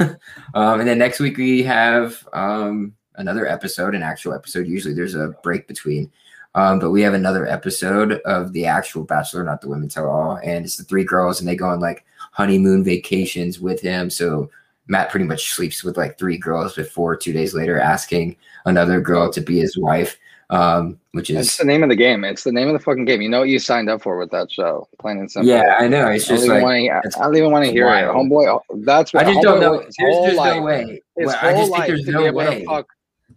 um, 0.53 0.79
and 0.79 0.88
then 0.88 0.97
next 0.97 1.19
week 1.19 1.38
we 1.38 1.63
have 1.63 2.27
um 2.34 2.93
another 3.15 3.47
episode, 3.47 3.95
an 3.95 4.03
actual 4.03 4.34
episode. 4.34 4.67
Usually 4.67 4.93
there's 4.93 5.15
a 5.15 5.36
break 5.43 5.67
between. 5.67 6.12
Um, 6.53 6.79
but 6.79 6.91
we 6.91 7.01
have 7.01 7.13
another 7.13 7.47
episode 7.47 8.13
of 8.25 8.51
the 8.51 8.65
actual 8.65 9.05
Bachelor, 9.05 9.43
not 9.43 9.62
the 9.62 9.69
Women 9.69 9.88
Tell 9.88 10.10
All, 10.10 10.38
and 10.43 10.65
it's 10.65 10.75
the 10.75 10.84
three 10.84 11.05
girls, 11.05 11.39
and 11.39 11.47
they 11.47 11.55
go 11.55 11.67
on 11.67 11.79
like 11.79 12.03
honeymoon 12.34 12.84
vacations 12.84 13.60
with 13.60 13.79
him. 13.79 14.10
So 14.10 14.49
Matt 14.88 15.10
pretty 15.10 15.25
much 15.25 15.53
sleeps 15.53 15.84
with 15.84 15.95
like 15.95 16.17
three 16.17 16.38
girls 16.38 16.75
before 16.75 17.15
two 17.15 17.31
days 17.31 17.53
later 17.53 17.79
asking 17.79 18.36
another 18.65 18.99
girl 18.99 19.31
to 19.31 19.39
be 19.39 19.60
his 19.60 19.77
wife, 19.77 20.17
um, 20.52 21.00
which 21.14 21.30
It's 21.30 21.52
is 21.52 21.58
the 21.58 21.66
name 21.66 21.82
of 21.84 21.90
the 21.90 21.96
game. 21.96 22.24
It's 22.24 22.44
the 22.44 22.52
name 22.52 22.68
of 22.68 22.74
the 22.74 22.80
fucking 22.80 23.06
game. 23.06 23.22
You 23.22 23.30
know 23.30 23.40
what 23.40 23.50
you 23.50 23.58
signed 23.60 23.90
up 23.90 24.02
for 24.02 24.18
with 24.18 24.30
that 24.32 24.52
show. 24.52 24.88
Plain 25.00 25.18
and 25.20 25.32
simple. 25.32 25.50
yeah, 25.50 25.76
I 25.80 25.88
know. 25.88 26.08
It's 26.10 26.30
I 26.30 26.36
just 26.36 26.48
like 26.48 26.62
wanna- 26.62 27.00
I 27.00 27.02
don't 27.24 27.36
even 27.38 27.52
want 27.52 27.66
to 27.66 27.72
hear 27.72 27.88
it. 27.88 28.06
Homeboy, 28.06 28.60
that's 28.86 29.14
what 29.14 29.26
I 29.26 29.32
just 29.34 29.42
don't 29.44 29.60
know. 29.60 29.80
There's, 29.80 29.96
there's 29.98 30.36
life- 30.38 30.56
no 30.58 30.62
way. 30.62 31.02
His 31.18 31.28
Well, 31.28 31.36
whole 31.38 31.50
I 31.50 31.54
just 31.54 31.62
think 31.64 31.78
life 31.80 31.88
there's 31.88 32.00
to 32.02 32.06
be 32.08 32.12
no 32.12 32.26
able 32.26 32.38
way. 32.38 32.60
to 32.60 32.66
fuck 32.66 32.88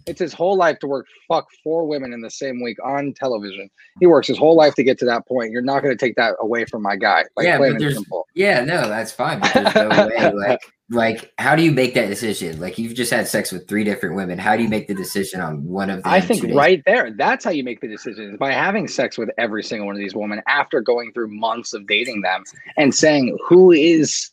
It's 0.07 0.19
his 0.21 0.33
whole 0.35 0.57
life 0.57 0.79
to 0.81 0.87
work 0.87 1.07
fuck 1.29 1.47
four 1.63 1.87
women 1.87 2.13
in 2.13 2.21
the 2.21 2.31
same 2.31 2.63
week 2.63 2.79
on 2.85 3.13
television. 3.15 3.71
He 4.01 4.07
works 4.07 4.27
his 4.29 4.37
whole 4.39 4.57
life 4.57 4.75
to 4.75 4.83
get 4.85 4.99
to 4.99 5.05
that 5.07 5.27
point. 5.27 5.51
You're 5.53 5.63
not 5.63 5.83
going 5.83 5.97
to 5.97 6.05
take 6.07 6.17
that 6.17 6.35
away 6.41 6.65
from 6.67 6.83
my 6.83 6.97
guy. 6.97 7.25
Like, 7.37 7.47
yeah, 7.47 7.57
plain 7.59 7.71
but 7.71 7.75
and 7.77 7.81
there's, 7.85 7.95
simple. 7.95 8.27
yeah, 8.35 8.65
no, 8.65 8.89
that's 8.89 9.13
fine. 9.13 9.41
But 9.41 9.55
there's 9.55 9.75
no 9.75 9.89
way. 10.09 10.33
Like, 10.33 10.61
like, 10.95 11.33
how 11.39 11.57
do 11.57 11.63
you 11.63 11.73
make 11.73 11.95
that 11.95 12.07
decision? 12.07 12.61
Like, 12.61 12.79
you've 12.79 12.95
just 12.95 13.11
had 13.11 13.29
sex 13.29 13.53
with 13.53 13.69
three 13.69 13.85
different 13.85 14.17
women. 14.17 14.39
How 14.39 14.57
do 14.57 14.63
you 14.63 14.69
make 14.69 14.89
the 14.89 14.95
decision 14.95 15.41
on 15.41 15.65
one 15.65 15.91
of 15.91 16.03
them? 16.03 16.13
I 16.13 16.21
think 16.21 16.41
two 16.41 16.49
days? 16.49 16.57
right 16.57 16.83
there, 16.87 17.13
that's 17.13 17.45
how 17.45 17.51
you 17.51 17.65
make 17.65 17.81
the 17.81 17.89
decision 17.89 18.33
is 18.33 18.37
by 18.39 18.53
having 18.53 18.89
sex 18.89 19.19
with 19.19 19.31
every 19.39 19.63
single 19.63 19.87
one 19.87 19.97
of 19.97 20.01
these 20.01 20.15
women 20.15 20.43
after 20.47 20.81
going 20.81 21.13
through 21.13 21.29
months 21.29 21.73
of 21.73 21.87
dating 21.87 22.23
them 22.23 22.45
and 22.77 22.95
saying 22.95 23.37
who 23.49 23.73
is 23.73 24.31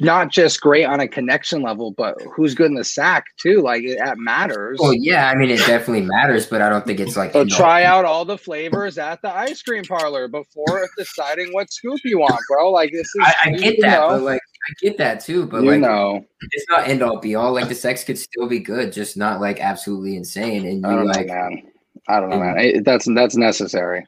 not 0.00 0.30
just 0.30 0.60
great 0.60 0.84
on 0.84 1.00
a 1.00 1.08
connection 1.08 1.62
level, 1.62 1.90
but 1.90 2.20
who's 2.22 2.54
good 2.54 2.66
in 2.66 2.74
the 2.74 2.84
sack 2.84 3.24
too. 3.38 3.60
Like 3.62 3.84
that 3.98 4.18
matters. 4.18 4.78
Well, 4.80 4.94
yeah, 4.94 5.28
I 5.28 5.34
mean, 5.34 5.50
it 5.50 5.58
definitely 5.66 6.02
matters, 6.02 6.46
but 6.46 6.62
I 6.62 6.68
don't 6.68 6.86
think 6.86 7.00
it's 7.00 7.16
like 7.16 7.32
So 7.32 7.44
try 7.44 7.84
out 7.84 8.04
all 8.04 8.24
the 8.24 8.38
flavors 8.38 8.98
at 8.98 9.22
the 9.22 9.34
ice 9.34 9.62
cream 9.62 9.84
parlor 9.84 10.28
before 10.28 10.88
deciding 10.96 11.52
what 11.52 11.72
scoop 11.72 12.00
you 12.04 12.18
want, 12.18 12.40
bro. 12.48 12.70
Like 12.70 12.92
this 12.92 13.06
is 13.06 13.20
I, 13.20 13.34
I 13.44 13.50
get 13.52 13.80
that, 13.80 14.00
know, 14.00 14.08
but 14.08 14.22
like, 14.22 14.40
I 14.68 14.72
get 14.80 14.98
that 14.98 15.20
too, 15.20 15.46
but 15.46 15.62
you 15.62 15.70
like, 15.70 15.80
know. 15.80 16.24
it's 16.52 16.66
not 16.68 16.88
end 16.88 17.02
all 17.02 17.20
be 17.20 17.34
all. 17.34 17.52
Like, 17.52 17.68
the 17.68 17.74
sex 17.74 18.02
could 18.02 18.18
still 18.18 18.48
be 18.48 18.58
good, 18.58 18.92
just 18.92 19.16
not 19.16 19.40
like 19.40 19.60
absolutely 19.60 20.16
insane. 20.16 20.66
And 20.66 20.84
I 20.84 20.90
you 20.90 20.96
don't 20.96 21.06
like, 21.06 21.26
know, 21.26 21.34
man. 21.34 21.62
I 22.08 22.20
don't 22.20 22.30
know, 22.30 22.40
man. 22.40 22.58
It- 22.60 22.84
that's 22.84 23.06
that's 23.14 23.36
necessary. 23.36 24.06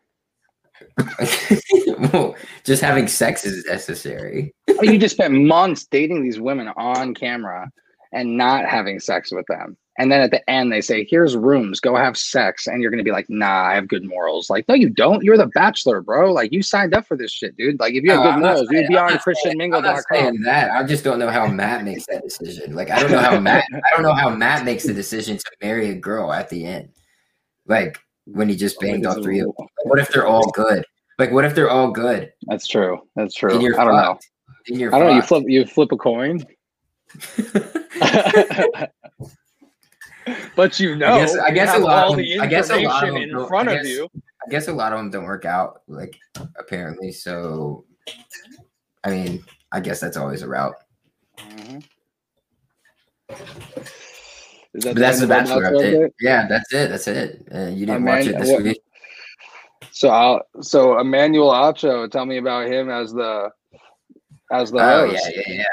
well, 2.12 2.34
just 2.64 2.82
having 2.82 3.06
sex 3.08 3.44
is 3.44 3.64
necessary. 3.66 4.52
I 4.68 4.82
you 4.82 4.98
just 4.98 5.16
spent 5.16 5.34
months 5.34 5.86
dating 5.90 6.22
these 6.22 6.40
women 6.40 6.68
on 6.76 7.14
camera 7.14 7.70
and 8.12 8.36
not 8.36 8.64
having 8.64 9.00
sex 9.00 9.30
with 9.32 9.46
them. 9.46 9.76
And 9.98 10.10
then 10.12 10.20
at 10.20 10.30
the 10.30 10.48
end, 10.48 10.72
they 10.72 10.80
say, 10.80 11.04
Here's 11.10 11.36
rooms, 11.36 11.80
go 11.80 11.96
have 11.96 12.16
sex. 12.16 12.66
And 12.66 12.80
you're 12.80 12.90
going 12.90 12.98
to 12.98 13.04
be 13.04 13.10
like, 13.10 13.28
Nah, 13.28 13.64
I 13.66 13.74
have 13.74 13.88
good 13.88 14.04
morals. 14.04 14.48
Like, 14.48 14.66
no, 14.68 14.74
you 14.74 14.88
don't. 14.88 15.22
You're 15.24 15.36
the 15.36 15.48
bachelor, 15.48 16.00
bro. 16.00 16.32
Like, 16.32 16.52
you 16.52 16.62
signed 16.62 16.94
up 16.94 17.06
for 17.06 17.16
this 17.16 17.32
shit, 17.32 17.56
dude. 17.56 17.78
Like, 17.80 17.94
if 17.94 18.04
you 18.04 18.12
have 18.12 18.22
good 18.22 18.32
I'm 18.34 18.40
morals, 18.40 18.68
saying- 18.70 18.82
you'd 18.82 18.88
be 18.88 18.96
I'm 18.96 19.12
on 19.12 19.18
christianmingle.com. 19.18 20.02
saying 20.12 20.40
that. 20.42 20.70
I 20.70 20.84
just 20.84 21.04
don't 21.04 21.18
know 21.18 21.28
how 21.30 21.46
Matt 21.48 21.84
makes 21.84 22.06
that 22.06 22.22
decision. 22.22 22.74
Like, 22.74 22.90
I 22.90 23.00
don't 23.00 23.10
know 23.10 23.18
how 23.18 23.38
Matt. 23.40 23.64
I 23.74 23.90
don't 23.90 24.02
know 24.02 24.14
how 24.14 24.30
Matt 24.30 24.64
makes 24.64 24.84
the 24.84 24.94
decision 24.94 25.36
to 25.36 25.50
marry 25.62 25.90
a 25.90 25.94
girl 25.94 26.32
at 26.32 26.48
the 26.48 26.64
end. 26.64 26.90
Like 27.66 27.98
when 28.24 28.48
he 28.48 28.56
just 28.56 28.78
banged 28.80 29.04
all 29.06 29.22
three 29.22 29.40
of 29.40 29.46
them. 29.56 29.66
What 29.84 29.98
if 29.98 30.08
they're 30.08 30.26
all 30.26 30.50
good? 30.52 30.84
Like, 31.18 31.32
what 31.32 31.44
if 31.44 31.54
they're 31.54 31.70
all 31.70 31.90
good? 31.90 32.32
That's 32.46 32.66
true. 32.66 33.00
That's 33.16 33.34
true. 33.34 33.50
I 33.56 33.84
don't 33.84 33.96
know. 33.96 34.02
fucked. 34.14 34.28
You're 34.68 34.94
I 34.94 34.98
don't 34.98 35.08
know. 35.08 35.14
You 35.16 35.22
flip, 35.22 35.44
you 35.46 35.64
flip 35.66 35.92
a 35.92 35.96
coin, 35.96 36.44
but 40.56 40.78
you 40.80 40.96
know, 40.96 41.18
guess- 41.18 41.36
I 41.36 41.50
guess 41.50 41.68
a 41.68 41.72
have 41.72 41.82
lot 41.82 42.04
of 42.08 42.16
them- 42.16 42.24
the 42.24 42.40
I 42.40 42.46
guess 42.46 42.70
a 42.70 42.76
lot 42.80 43.02
of 43.02 43.08
information 43.08 43.14
them 43.14 43.22
in 43.22 43.28
don't- 43.36 43.48
front 43.48 43.68
I 43.68 43.72
of 43.74 43.86
you. 43.86 44.08
I 44.46 44.50
guess 44.50 44.68
a 44.68 44.72
lot 44.72 44.92
of 44.92 44.98
them 44.98 45.10
don't 45.10 45.24
work 45.24 45.44
out. 45.44 45.82
Like 45.88 46.16
apparently, 46.58 47.12
so 47.12 47.84
I 49.04 49.10
mean, 49.10 49.44
I 49.72 49.80
guess 49.80 50.00
that's 50.00 50.16
always 50.16 50.42
a 50.42 50.48
route. 50.48 50.74
Mhm. 51.38 51.84
Is 54.74 54.84
that 54.84 54.94
But 54.94 55.00
that's 55.00 55.20
the 55.20 55.26
Bachelor 55.26 55.62
Bachelor 55.62 55.80
update. 55.80 55.98
update? 55.98 56.12
Yeah, 56.20 56.46
that's 56.48 56.72
it. 56.72 56.90
That's 56.90 57.08
it. 57.08 57.48
Uh, 57.54 57.58
you 57.68 57.86
didn't 57.86 58.06
Oh, 58.06 58.10
watch 58.12 58.26
it 58.26 58.38
this 58.38 58.50
what- 58.50 58.62
week. 58.62 58.80
So, 59.90 60.10
I'll, 60.10 60.42
so 60.60 60.98
Emmanuel 61.00 61.50
Acho, 61.50 62.08
tell 62.10 62.24
me 62.24 62.36
about 62.38 62.68
him 62.68 62.88
as 62.90 63.12
the 63.12 63.50
as 64.52 64.70
the 64.70 64.78
Oh 64.78 65.08
host. 65.08 65.28
yeah, 65.34 65.42
yeah, 65.46 65.54
yeah. 65.54 65.64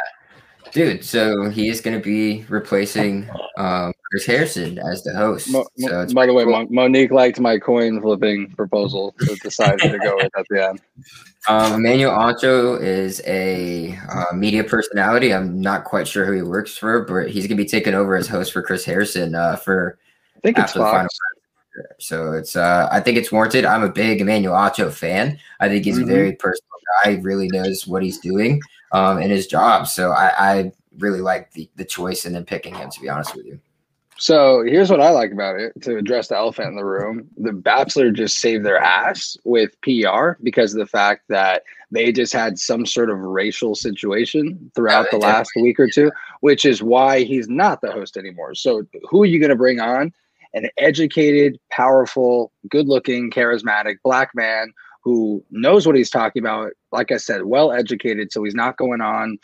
Dude, 0.76 1.06
so 1.06 1.50
he 1.50 1.70
is 1.70 1.80
going 1.80 1.98
to 1.98 2.04
be 2.04 2.44
replacing 2.50 3.30
um, 3.58 3.94
Chris 4.12 4.26
Harrison 4.26 4.78
as 4.78 5.04
the 5.04 5.14
host. 5.16 5.50
Mo- 5.50 5.66
so 5.78 6.02
it's 6.02 6.12
by 6.14 6.26
the 6.26 6.34
way, 6.34 6.44
cool. 6.44 6.52
Mon- 6.52 6.68
Monique 6.70 7.12
liked 7.12 7.40
my 7.40 7.58
coin 7.58 8.02
flipping 8.02 8.52
proposal. 8.52 9.16
So 9.20 9.36
decided 9.38 9.80
to 9.90 9.98
go 10.00 10.18
with 10.18 10.38
at 10.38 10.46
the 10.50 10.68
end. 10.68 10.82
Um, 11.48 11.76
Emmanuel 11.76 12.12
Acho 12.12 12.78
is 12.82 13.22
a 13.26 13.98
uh, 14.12 14.36
media 14.36 14.66
personality. 14.66 15.34
I'm 15.34 15.62
not 15.62 15.86
quite 15.86 16.10
sure 16.10 16.26
who 16.26 16.34
he 16.34 16.42
works 16.42 16.78
for, 16.78 17.06
but 17.06 17.30
he's 17.30 17.48
going 17.48 17.56
to 17.58 17.64
be 17.64 17.70
taking 17.70 17.94
over 17.94 18.18
as 18.18 18.28
host 18.28 18.52
for 18.52 18.62
Chris 18.62 18.84
Harrison 18.84 19.34
uh, 19.34 19.56
for 19.56 19.98
I 20.36 20.40
think 20.42 20.58
it's. 20.58 20.74
Fox. 20.74 21.08
So 22.00 22.34
it's 22.34 22.58
uh, 22.58 22.90
I 22.92 23.00
think 23.00 23.18
it's 23.18 23.32
warranted. 23.32 23.64
I'm 23.64 23.84
a 23.84 23.90
big 23.90 24.20
Emmanuel 24.20 24.56
Acho 24.56 24.92
fan. 24.92 25.40
I 25.62 25.70
think 25.70 25.86
he's 25.86 26.00
Mhm. 26.00 26.04
a 26.04 26.06
very 26.06 26.34
personal 26.34 26.68
guy. 27.06 27.12
He 27.12 27.22
really 27.22 27.48
knows 27.48 27.88
what 27.88 28.04
he's 28.04 28.20
doing 28.20 28.60
um, 28.92 29.22
in 29.22 29.30
his 29.30 29.48
job. 29.48 29.88
So 29.88 30.12
I, 30.12 30.34
I 30.38 30.72
really 30.98 31.22
like 31.22 31.52
the 31.52 31.70
the 31.76 31.86
choice 31.86 32.26
and 32.26 32.36
then 32.36 32.46
picking 32.46 32.76
him. 32.76 32.90
To 32.90 33.02
be 33.02 33.10
honest 33.10 33.36
with 33.36 33.46
you. 33.46 33.60
So 34.18 34.64
here's 34.64 34.90
what 34.90 35.02
I 35.02 35.10
like 35.10 35.32
about 35.32 35.60
it 35.60 35.74
to 35.82 35.98
address 35.98 36.30
the 36.30 36.38
elephant 36.38 36.70
in 36.70 36.76
the 36.76 36.86
room. 36.86 37.28
The 37.38 37.52
Bachelor 37.52 38.12
just 38.12 38.40
saved 38.40 38.66
their 38.66 38.78
ass 38.78 39.38
with 39.44 39.80
PR 39.82 40.42
because 40.42 40.74
of 40.74 40.80
the 40.80 40.88
fact 40.88 41.24
that 41.28 41.64
they 41.92 42.12
just 42.14 42.32
had 42.32 42.58
some 42.58 42.86
sort 42.86 43.10
of 43.10 43.20
racial 43.20 43.76
situation 43.76 44.72
throughout 44.74 45.08
Yeah, 45.12 45.20
the 45.20 45.26
last 45.26 45.52
week 45.58 45.80
or 45.80 45.90
two, 45.90 46.12
which 46.40 46.66
is 46.66 46.82
why 46.82 47.24
he's 47.24 47.50
not 47.50 47.82
the 47.82 47.92
host 47.92 48.16
anymore. 48.16 48.56
So 48.56 48.84
who 49.10 49.24
are 49.24 49.28
you 49.28 49.40
going 49.40 49.50
to 49.50 49.56
bring 49.56 49.82
on? 49.82 50.14
An 50.54 50.70
educated, 50.78 51.60
powerful, 51.70 52.54
good 52.70 52.88
looking, 52.88 53.30
charismatic 53.30 53.98
black 54.02 54.30
man 54.34 54.72
who 55.06 55.42
knows 55.52 55.86
what 55.86 55.96
he's 55.96 56.10
talking 56.10 56.42
about. 56.42 56.72
Like 56.92 57.12
I 57.12 57.18
said, 57.18 57.46
well 57.46 57.72
educated. 57.72 58.32
So 58.32 58.44
he's 58.44 58.56
not 58.56 58.76
going 58.76 59.02
on 59.02 59.38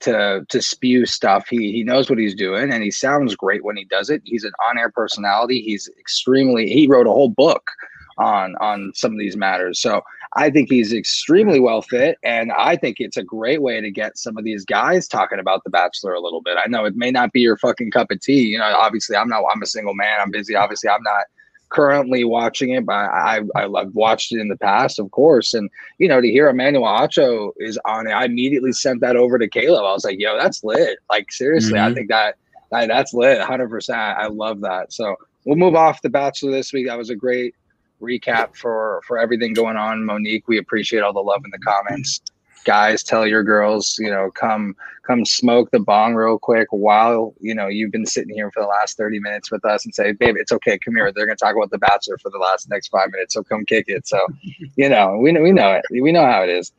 to 0.00 0.44
to 0.48 0.60
spew 0.60 1.06
stuff. 1.06 1.46
He 1.48 1.70
he 1.70 1.84
knows 1.84 2.10
what 2.10 2.18
he's 2.18 2.34
doing 2.34 2.72
and 2.72 2.82
he 2.82 2.90
sounds 2.90 3.36
great 3.36 3.64
when 3.64 3.76
he 3.76 3.84
does 3.84 4.10
it. 4.10 4.20
He's 4.24 4.42
an 4.42 4.52
on-air 4.68 4.90
personality. 4.90 5.62
He's 5.62 5.88
extremely 6.00 6.68
he 6.68 6.88
wrote 6.88 7.06
a 7.06 7.12
whole 7.12 7.28
book 7.28 7.70
on 8.18 8.56
on 8.56 8.90
some 8.96 9.12
of 9.12 9.18
these 9.18 9.36
matters. 9.36 9.80
So 9.80 10.02
I 10.34 10.50
think 10.50 10.68
he's 10.68 10.92
extremely 10.92 11.60
well 11.60 11.82
fit 11.82 12.18
and 12.24 12.50
I 12.50 12.74
think 12.74 12.96
it's 12.98 13.16
a 13.16 13.22
great 13.22 13.62
way 13.62 13.80
to 13.80 13.92
get 13.92 14.18
some 14.18 14.36
of 14.36 14.42
these 14.42 14.64
guys 14.64 15.06
talking 15.06 15.38
about 15.38 15.62
the 15.62 15.70
bachelor 15.70 16.14
a 16.14 16.20
little 16.20 16.42
bit. 16.42 16.58
I 16.62 16.66
know 16.66 16.84
it 16.84 16.96
may 16.96 17.12
not 17.12 17.32
be 17.32 17.42
your 17.42 17.58
fucking 17.58 17.92
cup 17.92 18.10
of 18.10 18.20
tea. 18.20 18.42
You 18.42 18.58
know, 18.58 18.74
obviously 18.76 19.16
I'm 19.16 19.28
not 19.28 19.44
I'm 19.54 19.62
a 19.62 19.66
single 19.66 19.94
man. 19.94 20.18
I'm 20.20 20.32
busy. 20.32 20.56
Obviously 20.56 20.90
I'm 20.90 21.04
not 21.04 21.26
currently 21.68 22.24
watching 22.24 22.70
it, 22.70 22.86
but 22.86 22.92
I, 22.94 23.40
I 23.56 23.64
I've 23.66 23.94
watched 23.94 24.32
it 24.32 24.40
in 24.40 24.48
the 24.48 24.56
past, 24.56 24.98
of 24.98 25.10
course. 25.10 25.54
And 25.54 25.68
you 25.98 26.08
know, 26.08 26.20
to 26.20 26.28
hear 26.28 26.48
Emmanuel 26.48 26.84
Acho 26.84 27.50
is 27.58 27.78
on 27.84 28.06
it, 28.06 28.12
I 28.12 28.24
immediately 28.24 28.72
sent 28.72 29.00
that 29.00 29.16
over 29.16 29.38
to 29.38 29.48
Caleb. 29.48 29.84
I 29.84 29.92
was 29.92 30.04
like, 30.04 30.18
"Yo, 30.18 30.36
that's 30.36 30.62
lit! 30.64 30.98
Like 31.10 31.30
seriously, 31.32 31.78
I 31.78 31.90
Mhm. 31.90 31.94
think 31.94 32.08
that, 32.08 32.36
that 32.70 32.88
that's 32.88 33.12
lit, 33.14 33.40
hundred 33.40 33.68
percent. 33.68 33.98
I 33.98 34.28
love 34.28 34.60
that." 34.60 34.92
So 34.92 35.16
we'll 35.44 35.56
move 35.56 35.74
off 35.74 36.02
the 36.02 36.08
Bachelor 36.10 36.52
this 36.52 36.72
week. 36.72 36.86
That 36.86 36.98
was 36.98 37.10
a 37.10 37.16
great 37.16 37.54
recap 38.00 38.54
for 38.56 39.00
for 39.06 39.18
everything 39.18 39.52
going 39.54 39.76
on. 39.76 40.04
Monique, 40.04 40.46
we 40.48 40.58
appreciate 40.58 41.00
all 41.00 41.12
the 41.12 41.20
love 41.20 41.42
in 41.44 41.50
the 41.50 41.58
comments. 41.58 42.20
Guys, 42.66 43.04
tell 43.04 43.24
your 43.24 43.44
girls, 43.44 43.96
you 43.98 44.10
know, 44.10 44.28
come 44.32 44.74
come 45.06 45.24
smoke 45.24 45.70
the 45.70 45.78
bong 45.78 46.14
real 46.14 46.36
quick 46.36 46.66
while 46.70 47.32
you 47.38 47.54
know 47.54 47.68
you've 47.68 47.92
been 47.92 48.04
sitting 48.04 48.34
here 48.34 48.50
for 48.50 48.60
the 48.60 48.66
last 48.66 48.96
30 48.96 49.20
minutes 49.20 49.52
with 49.52 49.64
us 49.64 49.84
and 49.84 49.94
say, 49.94 50.10
babe, 50.10 50.34
it's 50.36 50.50
okay, 50.50 50.76
come 50.76 50.96
here. 50.96 51.12
They're 51.12 51.26
gonna 51.26 51.36
talk 51.36 51.54
about 51.54 51.70
the 51.70 51.78
bachelor 51.78 52.18
for 52.18 52.28
the 52.30 52.38
last 52.38 52.68
next 52.68 52.88
five 52.88 53.12
minutes. 53.12 53.34
So 53.34 53.44
come 53.44 53.64
kick 53.64 53.84
it. 53.86 54.08
So, 54.08 54.18
you 54.76 54.88
know, 54.88 55.16
we 55.16 55.30
know 55.30 55.42
we 55.42 55.52
know 55.52 55.72
it. 55.74 55.84
We 55.90 56.10
know 56.10 56.26
how 56.26 56.42
it 56.42 56.50
is. 56.50 56.72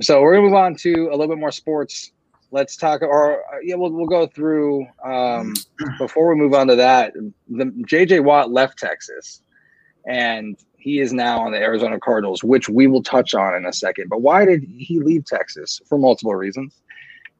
So 0.00 0.22
we're 0.22 0.36
gonna 0.36 0.46
move 0.46 0.54
on 0.54 0.74
to 0.76 1.08
a 1.08 1.12
little 1.12 1.28
bit 1.28 1.38
more 1.38 1.52
sports. 1.52 2.12
Let's 2.50 2.76
talk 2.76 3.02
or 3.02 3.40
uh, 3.40 3.58
yeah, 3.62 3.74
we'll 3.74 3.92
we'll 3.92 4.06
go 4.06 4.26
through 4.26 4.86
um 5.04 5.52
before 5.98 6.30
we 6.30 6.36
move 6.36 6.54
on 6.54 6.66
to 6.68 6.76
that, 6.76 7.12
the 7.48 7.66
JJ 7.86 8.24
Watt 8.24 8.50
left 8.50 8.78
Texas 8.78 9.42
and 10.06 10.56
he 10.78 11.00
is 11.00 11.12
now 11.12 11.40
on 11.40 11.52
the 11.52 11.58
Arizona 11.58 11.98
Cardinals, 11.98 12.44
which 12.44 12.68
we 12.68 12.86
will 12.86 13.02
touch 13.02 13.34
on 13.34 13.54
in 13.54 13.66
a 13.66 13.72
second. 13.72 14.08
But 14.08 14.22
why 14.22 14.44
did 14.44 14.62
he 14.62 14.98
leave 14.98 15.24
Texas? 15.24 15.80
For 15.88 15.98
multiple 15.98 16.34
reasons. 16.34 16.80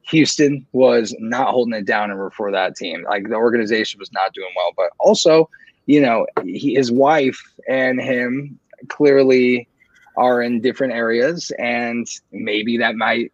Houston 0.09 0.65
was 0.71 1.13
not 1.19 1.49
holding 1.49 1.73
it 1.73 1.85
down 1.85 2.11
ever 2.11 2.29
for 2.31 2.51
that 2.51 2.75
team. 2.75 3.03
Like 3.03 3.27
the 3.27 3.35
organization 3.35 3.99
was 3.99 4.11
not 4.11 4.33
doing 4.33 4.49
well. 4.55 4.71
But 4.75 4.91
also, 4.99 5.49
you 5.85 6.01
know, 6.01 6.25
he, 6.43 6.75
his 6.75 6.91
wife 6.91 7.41
and 7.67 8.01
him 8.01 8.59
clearly 8.87 9.67
are 10.15 10.41
in 10.41 10.61
different 10.61 10.93
areas, 10.93 11.51
and 11.59 12.07
maybe 12.31 12.77
that 12.77 12.95
might 12.95 13.31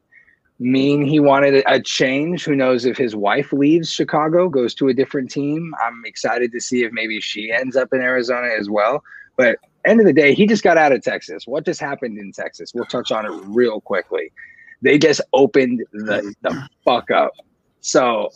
mean 0.59 1.03
he 1.03 1.19
wanted 1.19 1.63
a 1.65 1.82
change. 1.82 2.43
Who 2.43 2.55
knows 2.55 2.86
if 2.86 2.97
his 2.97 3.15
wife 3.15 3.53
leaves 3.53 3.91
Chicago, 3.91 4.49
goes 4.49 4.73
to 4.75 4.89
a 4.89 4.93
different 4.93 5.32
team? 5.32 5.73
I'm 5.84 6.03
excited 6.05 6.51
to 6.51 6.59
see 6.59 6.84
if 6.84 6.91
maybe 6.91 7.19
she 7.19 7.51
ends 7.51 7.75
up 7.75 7.89
in 7.93 8.01
Arizona 8.01 8.49
as 8.59 8.69
well. 8.69 9.03
But 9.38 9.57
end 9.86 9.99
of 9.99 10.05
the 10.05 10.13
day, 10.13 10.34
he 10.34 10.45
just 10.45 10.63
got 10.63 10.77
out 10.77 10.91
of 10.91 11.01
Texas. 11.01 11.45
What 11.47 11.65
just 11.65 11.79
happened 11.79 12.17
in 12.17 12.31
Texas? 12.31 12.73
We'll 12.73 12.86
touch 12.86 13.11
on 13.11 13.25
it 13.25 13.31
real 13.45 13.81
quickly. 13.81 14.31
They 14.81 14.97
just 14.97 15.21
opened 15.34 15.84
the, 15.91 16.34
the 16.41 16.69
fuck 16.84 17.11
up. 17.11 17.31
So 17.81 18.29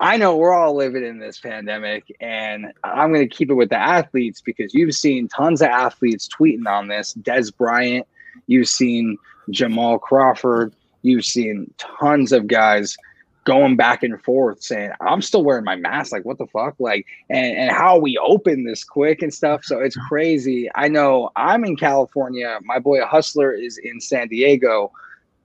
I 0.00 0.16
know 0.16 0.36
we're 0.36 0.52
all 0.52 0.74
living 0.74 1.04
in 1.04 1.18
this 1.18 1.38
pandemic, 1.38 2.04
and 2.20 2.72
I'm 2.82 3.12
going 3.12 3.28
to 3.28 3.34
keep 3.34 3.50
it 3.50 3.54
with 3.54 3.70
the 3.70 3.78
athletes 3.78 4.40
because 4.40 4.74
you've 4.74 4.94
seen 4.94 5.28
tons 5.28 5.62
of 5.62 5.68
athletes 5.68 6.28
tweeting 6.28 6.66
on 6.66 6.88
this. 6.88 7.14
Dez 7.14 7.56
Bryant, 7.56 8.06
you've 8.46 8.68
seen 8.68 9.16
Jamal 9.50 9.98
Crawford, 9.98 10.74
you've 11.02 11.24
seen 11.24 11.72
tons 11.78 12.32
of 12.32 12.48
guys 12.48 12.96
going 13.44 13.76
back 13.76 14.02
and 14.02 14.20
forth 14.22 14.62
saying 14.62 14.90
i'm 15.00 15.22
still 15.22 15.44
wearing 15.44 15.64
my 15.64 15.76
mask. 15.76 16.12
Like 16.12 16.24
what 16.24 16.38
the 16.38 16.46
fuck? 16.46 16.74
Like 16.78 17.06
and, 17.30 17.56
and 17.56 17.70
how 17.70 17.98
we 17.98 18.18
open 18.18 18.64
this 18.64 18.82
quick 18.84 19.22
and 19.22 19.32
stuff. 19.32 19.64
So 19.64 19.80
it's 19.80 19.96
crazy. 20.08 20.68
I 20.74 20.88
know 20.88 21.30
i'm 21.36 21.64
in 21.64 21.76
california. 21.76 22.58
My 22.64 22.78
boy 22.78 23.02
a 23.02 23.06
hustler 23.06 23.52
is 23.52 23.78
in 23.78 24.00
san 24.00 24.28
diego. 24.28 24.90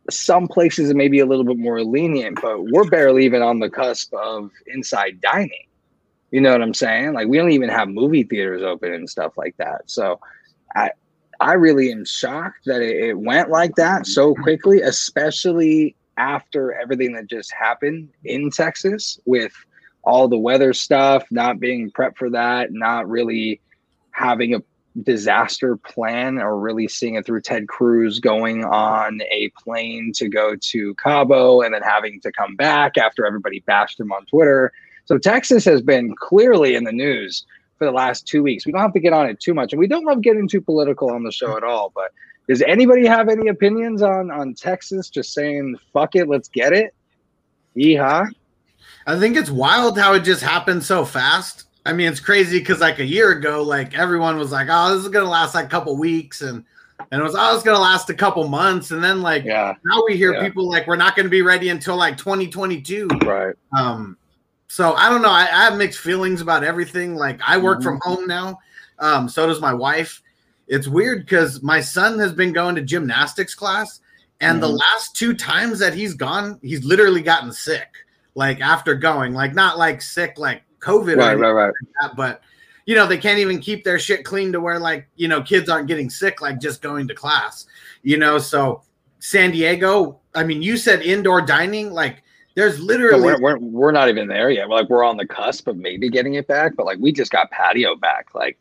Some 0.10 0.47
places 0.47 0.89
it 0.89 0.95
may 0.95 1.08
be 1.08 1.20
a 1.20 1.26
little 1.26 1.45
bit 1.45 1.58
more 1.58 1.84
lenient 1.84 2.39
but 2.41 2.64
we're 2.72 2.89
barely 2.89 3.26
even 3.26 3.41
on 3.41 3.60
the 3.60 3.70
cusp 3.70 4.14
of 4.14 4.50
inside 4.68 5.22
dining. 5.22 5.68
You 6.32 6.41
know 6.41 6.52
what 6.52 6.62
i'm 6.62 6.74
saying? 6.74 7.14
Like 7.14 7.28
we 7.28 7.38
don't 7.38 7.52
even 7.52 7.70
have 7.70 7.89
movie 7.89 8.24
theaters 8.24 8.64
open 8.64 8.93
and 8.93 9.10
stuff 9.10 9.38
like 9.38 9.56
that. 9.58 9.82
So 9.86 10.20
i 10.76 10.91
i 11.41 11.54
really 11.54 11.91
am 11.91 12.06
shocked 12.06 12.66
that 12.66 12.82
it 12.82 13.18
went 13.18 13.50
like 13.50 13.76
that 13.76 14.06
so 14.06 14.36
quickly 14.36 14.82
especially 14.82 15.95
after 16.20 16.74
everything 16.74 17.13
that 17.13 17.28
just 17.28 17.51
happened 17.51 18.09
in 18.24 18.51
Texas 18.51 19.20
with 19.26 19.53
all 20.03 20.28
the 20.28 20.38
weather 20.38 20.74
stuff, 20.74 21.26
not 21.32 21.59
being 21.59 21.91
prepped 21.91 22.17
for 22.17 22.30
that, 22.30 22.72
not 22.72 23.09
really 23.09 23.59
having 24.11 24.53
a 24.53 24.61
disaster 25.03 25.78
plan 25.78 26.39
or 26.39 26.59
really 26.59 26.88
seeing 26.88 27.15
it 27.15 27.26
through 27.26 27.41
Ted 27.41 27.67
Cruz 27.67 28.20
going 28.20 28.65
on 28.65 29.22
a 29.32 29.49
plane 29.63 30.11
to 30.15 30.28
go 30.28 30.55
to 30.55 30.93
Cabo 30.95 31.61
and 31.61 31.74
then 31.74 31.82
having 31.82 32.20
to 32.22 32.32
come 32.32 32.55
back 32.55 32.97
after 32.97 33.26
everybody 33.26 33.61
bashed 33.61 33.99
him 33.99 34.11
on 34.11 34.26
Twitter. 34.26 34.72
So 35.05 35.17
Texas 35.17 35.63
has 35.65 35.82
been 35.82 36.15
clearly 36.15 36.76
in 36.76 36.84
the 36.84 36.91
news 36.91 37.45
for 37.78 37.86
the 37.86 37.91
last 37.91 38.28
two 38.28 38.43
weeks. 38.43 38.65
We 38.65 38.74
don't 38.74 38.82
have 38.82 38.93
to 38.93 38.99
get 38.99 39.13
on 39.13 39.28
it 39.28 39.39
too 39.39 39.53
much, 39.53 39.72
and 39.72 39.80
we 39.80 39.88
don't 39.88 40.05
love 40.05 40.22
getting 40.22 40.47
too 40.47 40.61
political 40.61 41.11
on 41.11 41.24
the 41.24 41.32
show 41.32 41.55
at 41.55 41.63
all. 41.63 41.91
But 41.95 42.11
does 42.50 42.62
anybody 42.64 43.06
have 43.06 43.30
any 43.30 43.47
opinions 43.47 44.02
on 44.02 44.30
on 44.32 44.54
Texas 44.56 45.10
just 45.10 45.34
saying 45.34 45.78
fuck 45.93 46.16
it, 46.16 46.28
let's 46.28 46.50
get 46.50 46.74
it? 46.74 46.93
Yeehaw. 47.78 48.28
I 49.08 49.20
think 49.20 49.38
it's 49.38 49.50
wild 49.50 49.97
how 49.97 50.14
it 50.14 50.22
just 50.22 50.41
happened 50.43 50.84
so 50.84 51.06
fast. 51.06 51.66
I 51.86 51.93
mean, 51.93 52.08
it's 52.12 52.20
crazy 52.20 52.60
because 52.60 52.80
like 52.82 53.00
a 53.00 53.06
year 53.06 53.32
ago, 53.32 53.64
like 53.64 53.97
everyone 53.97 54.38
was 54.38 54.52
like, 54.52 54.68
"Oh, 54.70 54.93
this 54.93 55.04
is 55.04 55.10
gonna 55.10 55.30
last 55.30 55.56
like 55.56 55.66
a 55.66 55.70
couple 55.70 55.97
weeks," 55.97 56.41
and 56.41 56.64
and 57.12 57.22
it 57.22 57.24
was, 57.24 57.36
"Oh, 57.38 57.56
it's 57.56 57.64
gonna 57.64 57.80
last 57.80 58.10
a 58.10 58.14
couple 58.14 58.47
months," 58.47 58.91
and 58.91 59.04
then 59.04 59.22
like 59.22 59.45
Yeah. 59.45 59.74
now 59.86 60.02
we 60.08 60.18
hear 60.18 60.34
Yeah. 60.34 60.43
people 60.43 60.68
like, 60.70 60.86
"We're 60.88 60.97
not 60.97 61.16
gonna 61.16 61.30
be 61.30 61.41
ready 61.41 61.70
until 61.70 61.95
like 61.95 62.18
2022." 62.18 63.08
Right. 63.26 63.56
Um, 63.76 64.18
so 64.68 64.93
I 64.93 65.10
don't 65.10 65.22
know. 65.22 65.30
I, 65.32 65.43
I 65.43 65.64
have 65.66 65.78
mixed 65.78 66.00
feelings 66.00 66.41
about 66.41 66.64
everything. 66.64 67.16
Like 67.16 67.39
I 67.47 67.58
work 67.58 67.82
from 67.82 67.95
Mm-hmm. 68.00 68.10
home 68.10 68.28
now. 68.28 68.60
Um, 69.00 69.30
so 69.30 69.47
does 69.47 69.62
my 69.62 69.74
wife. 69.74 70.22
It's 70.70 70.88
weird 70.88 71.26
because 71.26 71.61
my 71.61 71.82
son 71.82 72.17
has 72.20 72.32
been 72.32 72.53
going 72.53 72.76
to 72.76 72.82
gymnastics 72.82 73.53
class, 73.55 73.99
and 74.39 74.61
the 74.63 74.67
Mhm. 74.67 74.80
last 74.80 75.15
two 75.15 75.34
times 75.34 75.80
that 75.80 75.93
he's 75.93 76.13
gone, 76.13 76.59
he's 76.61 76.86
literally 76.86 77.22
gotten 77.22 77.51
sick. 77.51 77.89
Like 78.36 78.61
after 78.61 78.95
going, 78.95 79.34
like 79.34 79.53
not 79.53 79.78
like 79.78 80.01
sick 80.01 80.38
like 80.38 80.61
COVID, 80.80 81.15
or 81.15 81.17
Right, 81.17 81.38
right, 81.38 81.51
right. 81.51 81.65
like 81.82 81.93
that, 82.01 82.15
but 82.15 82.41
you 82.86 82.95
know 82.95 83.05
they 83.05 83.17
can't 83.17 83.39
even 83.39 83.59
keep 83.59 83.84
their 83.84 83.99
shit 83.99 84.24
clean 84.24 84.51
to 84.53 84.61
where 84.61 84.80
like 84.80 85.07
you 85.15 85.28
know 85.28 85.41
kids 85.41 85.70
aren't 85.70 85.88
getting 85.88 86.09
sick 86.09 86.39
like 86.41 86.61
just 86.61 86.82
going 86.82 87.07
to 87.09 87.15
class. 87.15 87.65
You 88.03 88.17
know, 88.17 88.38
so 88.38 88.84
San 89.20 89.51
Diego. 89.51 90.20
I 90.36 90.43
mean, 90.43 90.61
you 90.61 90.78
said 90.78 91.01
indoor 91.01 91.41
dining, 91.41 91.91
like. 91.91 92.24
There's 92.55 92.82
literally 92.82 93.22
we're, 93.22 93.39
we're, 93.39 93.57
we're 93.59 93.91
not 93.93 94.09
even 94.09 94.28
there 94.28 94.49
yet. 94.49 94.67
We're 94.67 94.76
Like 94.78 94.89
we're 94.89 95.05
on 95.05 95.15
the 95.15 95.26
cusp 95.26 95.67
of 95.70 95.78
maybe 95.78 96.09
getting 96.09 96.34
it 96.34 96.45
back, 96.47 96.76
but 96.76 96.86
like 96.86 96.97
we 96.99 97.13
just 97.13 97.32
got 97.32 97.49
patio 97.51 97.95
back 97.95 98.36
like 98.36 98.57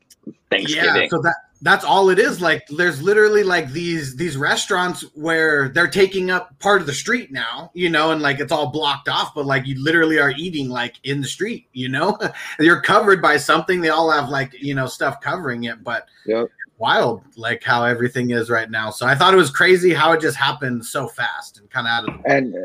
Thanksgiving. 0.50 1.02
Yeah, 1.02 1.08
so 1.08 1.20
that 1.22 1.34
that's 1.60 1.84
all 1.84 2.10
it 2.10 2.18
is. 2.18 2.40
Like 2.40 2.66
there's 2.68 3.02
literally 3.02 3.42
like 3.42 3.72
these 3.72 4.16
these 4.16 4.36
restaurants 4.36 5.02
where 5.14 5.68
they're 5.68 5.88
taking 5.88 6.30
up 6.30 6.56
part 6.60 6.80
of 6.80 6.86
the 6.86 6.94
street 6.94 7.32
now, 7.32 7.70
you 7.74 7.90
know, 7.90 8.12
and 8.12 8.22
like 8.22 8.38
it's 8.38 8.52
all 8.52 8.68
blocked 8.70 9.08
off, 9.08 9.34
but 9.34 9.46
like 9.46 9.66
you 9.66 9.82
literally 9.82 10.18
are 10.18 10.32
eating 10.36 10.68
like 10.68 10.96
in 11.04 11.20
the 11.20 11.26
street, 11.26 11.66
you 11.72 11.88
know? 11.88 12.18
You're 12.60 12.80
covered 12.80 13.20
by 13.20 13.36
something. 13.36 13.80
They 13.80 13.88
all 13.88 14.10
have 14.10 14.28
like, 14.28 14.52
you 14.60 14.74
know, 14.74 14.86
stuff 14.86 15.20
covering 15.20 15.64
it, 15.64 15.82
but 15.82 16.06
Yep. 16.26 16.48
wild 16.78 17.24
like 17.36 17.64
how 17.64 17.84
everything 17.84 18.30
is 18.30 18.50
right 18.50 18.70
now. 18.70 18.90
So 18.90 19.06
I 19.06 19.14
thought 19.14 19.34
it 19.34 19.38
was 19.38 19.50
crazy 19.50 19.92
how 19.92 20.12
it 20.12 20.20
just 20.20 20.36
happened 20.36 20.84
so 20.84 21.08
fast 21.08 21.58
and 21.58 21.68
kind 21.70 21.86
of 21.86 21.90
out 21.90 22.08
of 22.08 22.22
the 22.22 22.30
And 22.30 22.54
uh, 22.54 22.58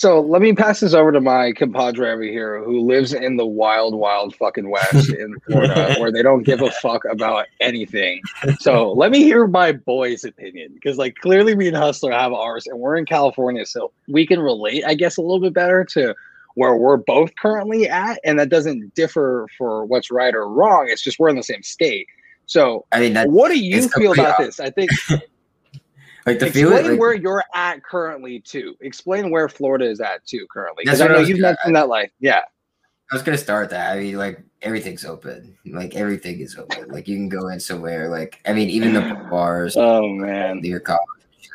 so 0.00 0.18
let 0.22 0.40
me 0.40 0.54
pass 0.54 0.80
this 0.80 0.94
over 0.94 1.12
to 1.12 1.20
my 1.20 1.52
compadre 1.52 2.10
over 2.10 2.22
here 2.22 2.64
who 2.64 2.80
lives 2.80 3.12
in 3.12 3.36
the 3.36 3.44
wild, 3.44 3.94
wild 3.94 4.34
fucking 4.34 4.70
West 4.70 5.10
in 5.18 5.38
Florida 5.40 5.96
where 5.98 6.10
they 6.10 6.22
don't 6.22 6.42
give 6.42 6.62
a 6.62 6.70
fuck 6.70 7.04
about 7.04 7.44
anything. 7.60 8.22
So 8.60 8.92
let 8.92 9.10
me 9.10 9.18
hear 9.24 9.46
my 9.46 9.72
boy's 9.72 10.24
opinion 10.24 10.72
because, 10.72 10.96
like, 10.96 11.16
clearly 11.16 11.54
me 11.54 11.68
and 11.68 11.76
Hustler 11.76 12.12
have 12.12 12.32
ours 12.32 12.66
and 12.66 12.78
we're 12.78 12.96
in 12.96 13.04
California. 13.04 13.66
So 13.66 13.92
we 14.08 14.26
can 14.26 14.40
relate, 14.40 14.84
I 14.86 14.94
guess, 14.94 15.18
a 15.18 15.20
little 15.20 15.38
bit 15.38 15.52
better 15.52 15.84
to 15.90 16.14
where 16.54 16.74
we're 16.76 16.96
both 16.96 17.32
currently 17.36 17.86
at. 17.86 18.20
And 18.24 18.38
that 18.38 18.48
doesn't 18.48 18.94
differ 18.94 19.48
for 19.58 19.84
what's 19.84 20.10
right 20.10 20.34
or 20.34 20.48
wrong. 20.48 20.86
It's 20.88 21.02
just 21.02 21.18
we're 21.18 21.28
in 21.28 21.36
the 21.36 21.42
same 21.42 21.62
state. 21.62 22.06
So 22.46 22.86
I 22.90 23.00
mean, 23.00 23.16
what 23.30 23.50
do 23.50 23.58
you 23.58 23.86
feel 23.90 24.12
about 24.12 24.36
complete- 24.36 24.46
this? 24.46 24.60
I 24.60 24.70
think 24.70 24.90
like 26.26 26.38
the 26.38 26.46
explain 26.46 26.52
feeling. 26.52 26.90
Like, 26.92 27.00
where 27.00 27.14
you're 27.14 27.44
at 27.54 27.82
currently 27.82 28.40
too. 28.40 28.76
Explain 28.80 29.30
where 29.30 29.48
Florida 29.48 29.88
is 29.88 30.00
at 30.00 30.24
too 30.26 30.46
currently. 30.52 30.84
That's 30.84 31.00
I 31.00 31.04
what 31.04 31.12
I 31.12 31.14
know 31.14 31.28
you've 31.28 31.40
mentioned 31.40 31.76
that 31.76 31.88
like 31.88 32.12
yeah. 32.20 32.42
I 33.10 33.14
was 33.14 33.22
gonna 33.22 33.38
start 33.38 33.70
that. 33.70 33.96
I 33.96 34.00
mean, 34.00 34.16
like 34.16 34.42
everything's 34.62 35.04
open. 35.04 35.56
Like 35.66 35.96
everything 35.96 36.40
is 36.40 36.56
open. 36.56 36.88
Like 36.88 37.08
you 37.08 37.16
can 37.16 37.28
go 37.28 37.48
in 37.48 37.58
somewhere. 37.58 38.08
Like 38.08 38.40
I 38.46 38.52
mean, 38.52 38.70
even 38.70 38.92
the 38.92 39.00
bars, 39.30 39.76
Oh 39.76 40.08
man. 40.08 40.62
your 40.62 40.80
college, 40.80 41.00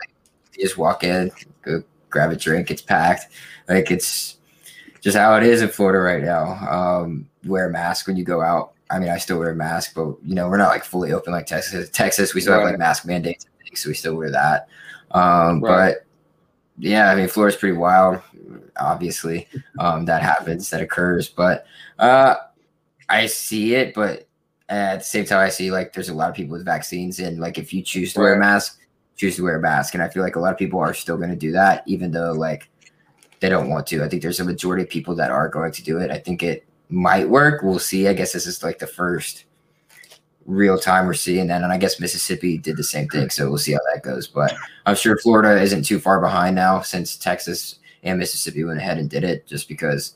like, 0.02 0.10
you 0.56 0.64
just 0.64 0.78
walk 0.78 1.04
in, 1.04 1.32
go 1.62 1.84
grab 2.10 2.32
a 2.32 2.36
drink. 2.36 2.72
It's 2.72 2.82
packed. 2.82 3.28
Like 3.70 3.92
it's 3.92 4.38
just 5.02 5.16
how 5.16 5.36
it 5.36 5.44
is 5.44 5.62
in 5.62 5.70
Florida 5.70 6.00
right 6.00 6.24
now. 6.24 6.46
Um, 6.70 7.30
wear 7.46 7.68
a 7.68 7.72
mask 7.72 8.08
when 8.08 8.18
you 8.18 8.24
go 8.24 8.42
out. 8.42 8.74
I 8.90 9.00
mean, 9.00 9.10
I 9.10 9.18
still 9.18 9.40
wear 9.40 9.52
a 9.52 9.56
mask, 9.56 9.94
but 9.96 10.16
you 10.24 10.36
know, 10.36 10.50
we're 10.50 10.58
not 10.58 10.70
like 10.70 10.84
fully 10.84 11.12
open 11.12 11.32
like 11.32 11.46
Texas. 11.46 11.90
Texas, 11.90 12.34
we 12.34 12.42
still 12.42 12.54
have 12.54 12.64
like 12.64 12.78
mask 12.78 13.06
mandates, 13.06 13.46
things, 13.76 13.84
so 13.84 13.90
we 13.90 13.94
still 13.96 14.16
wear 14.16 14.32
that. 14.32 14.68
Um, 15.12 15.62
Right. 15.62 15.96
but 15.96 16.06
yeah, 16.78 17.12
I 17.12 17.16
mean, 17.16 17.28
Florida's 17.28 17.60
pretty 17.60 17.78
wild. 17.78 18.22
Obviously, 18.78 19.48
um, 19.80 20.06
that 20.06 20.22
happens, 20.22 20.70
that 20.70 20.82
occurs, 20.82 21.30
but 21.30 21.66
uh, 22.00 22.36
I 23.08 23.28
see 23.28 23.76
it. 23.76 23.94
But 23.94 24.28
at 24.68 25.00
the 25.00 25.06
same 25.06 25.26
time, 25.26 25.40
I 25.40 25.50
see 25.50 25.72
like 25.72 25.94
there's 25.94 26.10
a 26.10 26.14
lot 26.14 26.30
of 26.30 26.36
people 26.36 26.54
with 26.58 26.66
vaccines, 26.66 27.20
and 27.20 27.40
like 27.40 27.58
if 27.58 27.74
you 27.74 27.82
choose 27.82 28.14
to 28.14 28.20
wear 28.20 28.36
a 28.36 28.40
mask, 28.40 28.80
choose 29.16 29.38
to 29.38 29.44
wear 29.44 29.58
a 29.58 29.62
mask, 29.62 29.94
and 29.94 30.04
I 30.04 30.10
feel 30.10 30.24
like 30.24 30.36
a 30.36 30.40
lot 30.40 30.52
of 30.52 30.58
people 30.58 30.80
are 30.80 30.94
still 30.94 31.18
going 31.18 31.30
to 31.30 31.36
do 31.36 31.52
that, 31.54 31.84
even 31.88 32.12
though 32.12 32.34
like 32.34 32.70
they 33.40 33.48
don't 33.50 33.70
want 33.70 33.88
to. 33.88 34.04
I 34.04 34.10
think 34.10 34.22
there's 34.22 34.42
a 34.42 34.46
majority 34.46 34.84
of 34.84 34.90
people 34.90 35.16
that 35.16 35.32
are 35.32 35.48
going 35.48 35.72
to 35.72 35.84
do 35.84 36.00
it. 36.00 36.12
I 36.12 36.18
think 36.18 36.44
it 36.44 36.66
might 36.90 37.28
work. 37.30 37.64
We'll 37.64 37.80
see. 37.80 38.08
I 38.10 38.14
guess 38.14 38.34
this 38.34 38.46
is 38.48 38.64
like 38.64 38.80
the 38.80 38.88
first 38.88 39.45
real 40.46 40.78
time 40.78 41.06
we're 41.06 41.14
seeing 41.14 41.48
that. 41.48 41.64
And 41.64 41.72
I 41.72 41.78
guess 41.78 42.00
Mississippi 42.00 42.58
did 42.58 42.78
the 42.78 42.84
same 42.84 43.08
thing. 43.10 43.30
So 43.30 43.50
we'll 43.50 43.58
see 43.58 43.74
how 43.74 43.80
that 43.94 44.04
goes. 44.04 44.28
But 44.28 44.54
I'm 44.86 44.96
sure 44.96 45.18
Florida 45.18 45.62
isn't 45.62 45.84
too 45.84 46.00
far 46.00 46.22
behind 46.22 46.56
now 46.56 46.82
since 46.82 47.16
Texas 47.16 47.80
and 48.04 48.20
Mississippi 48.20 48.64
went 48.64 48.80
ahead 48.80 48.98
and 48.98 49.10
did 49.10 49.24
it 49.24 49.48
just 49.48 49.68
because 49.68 50.14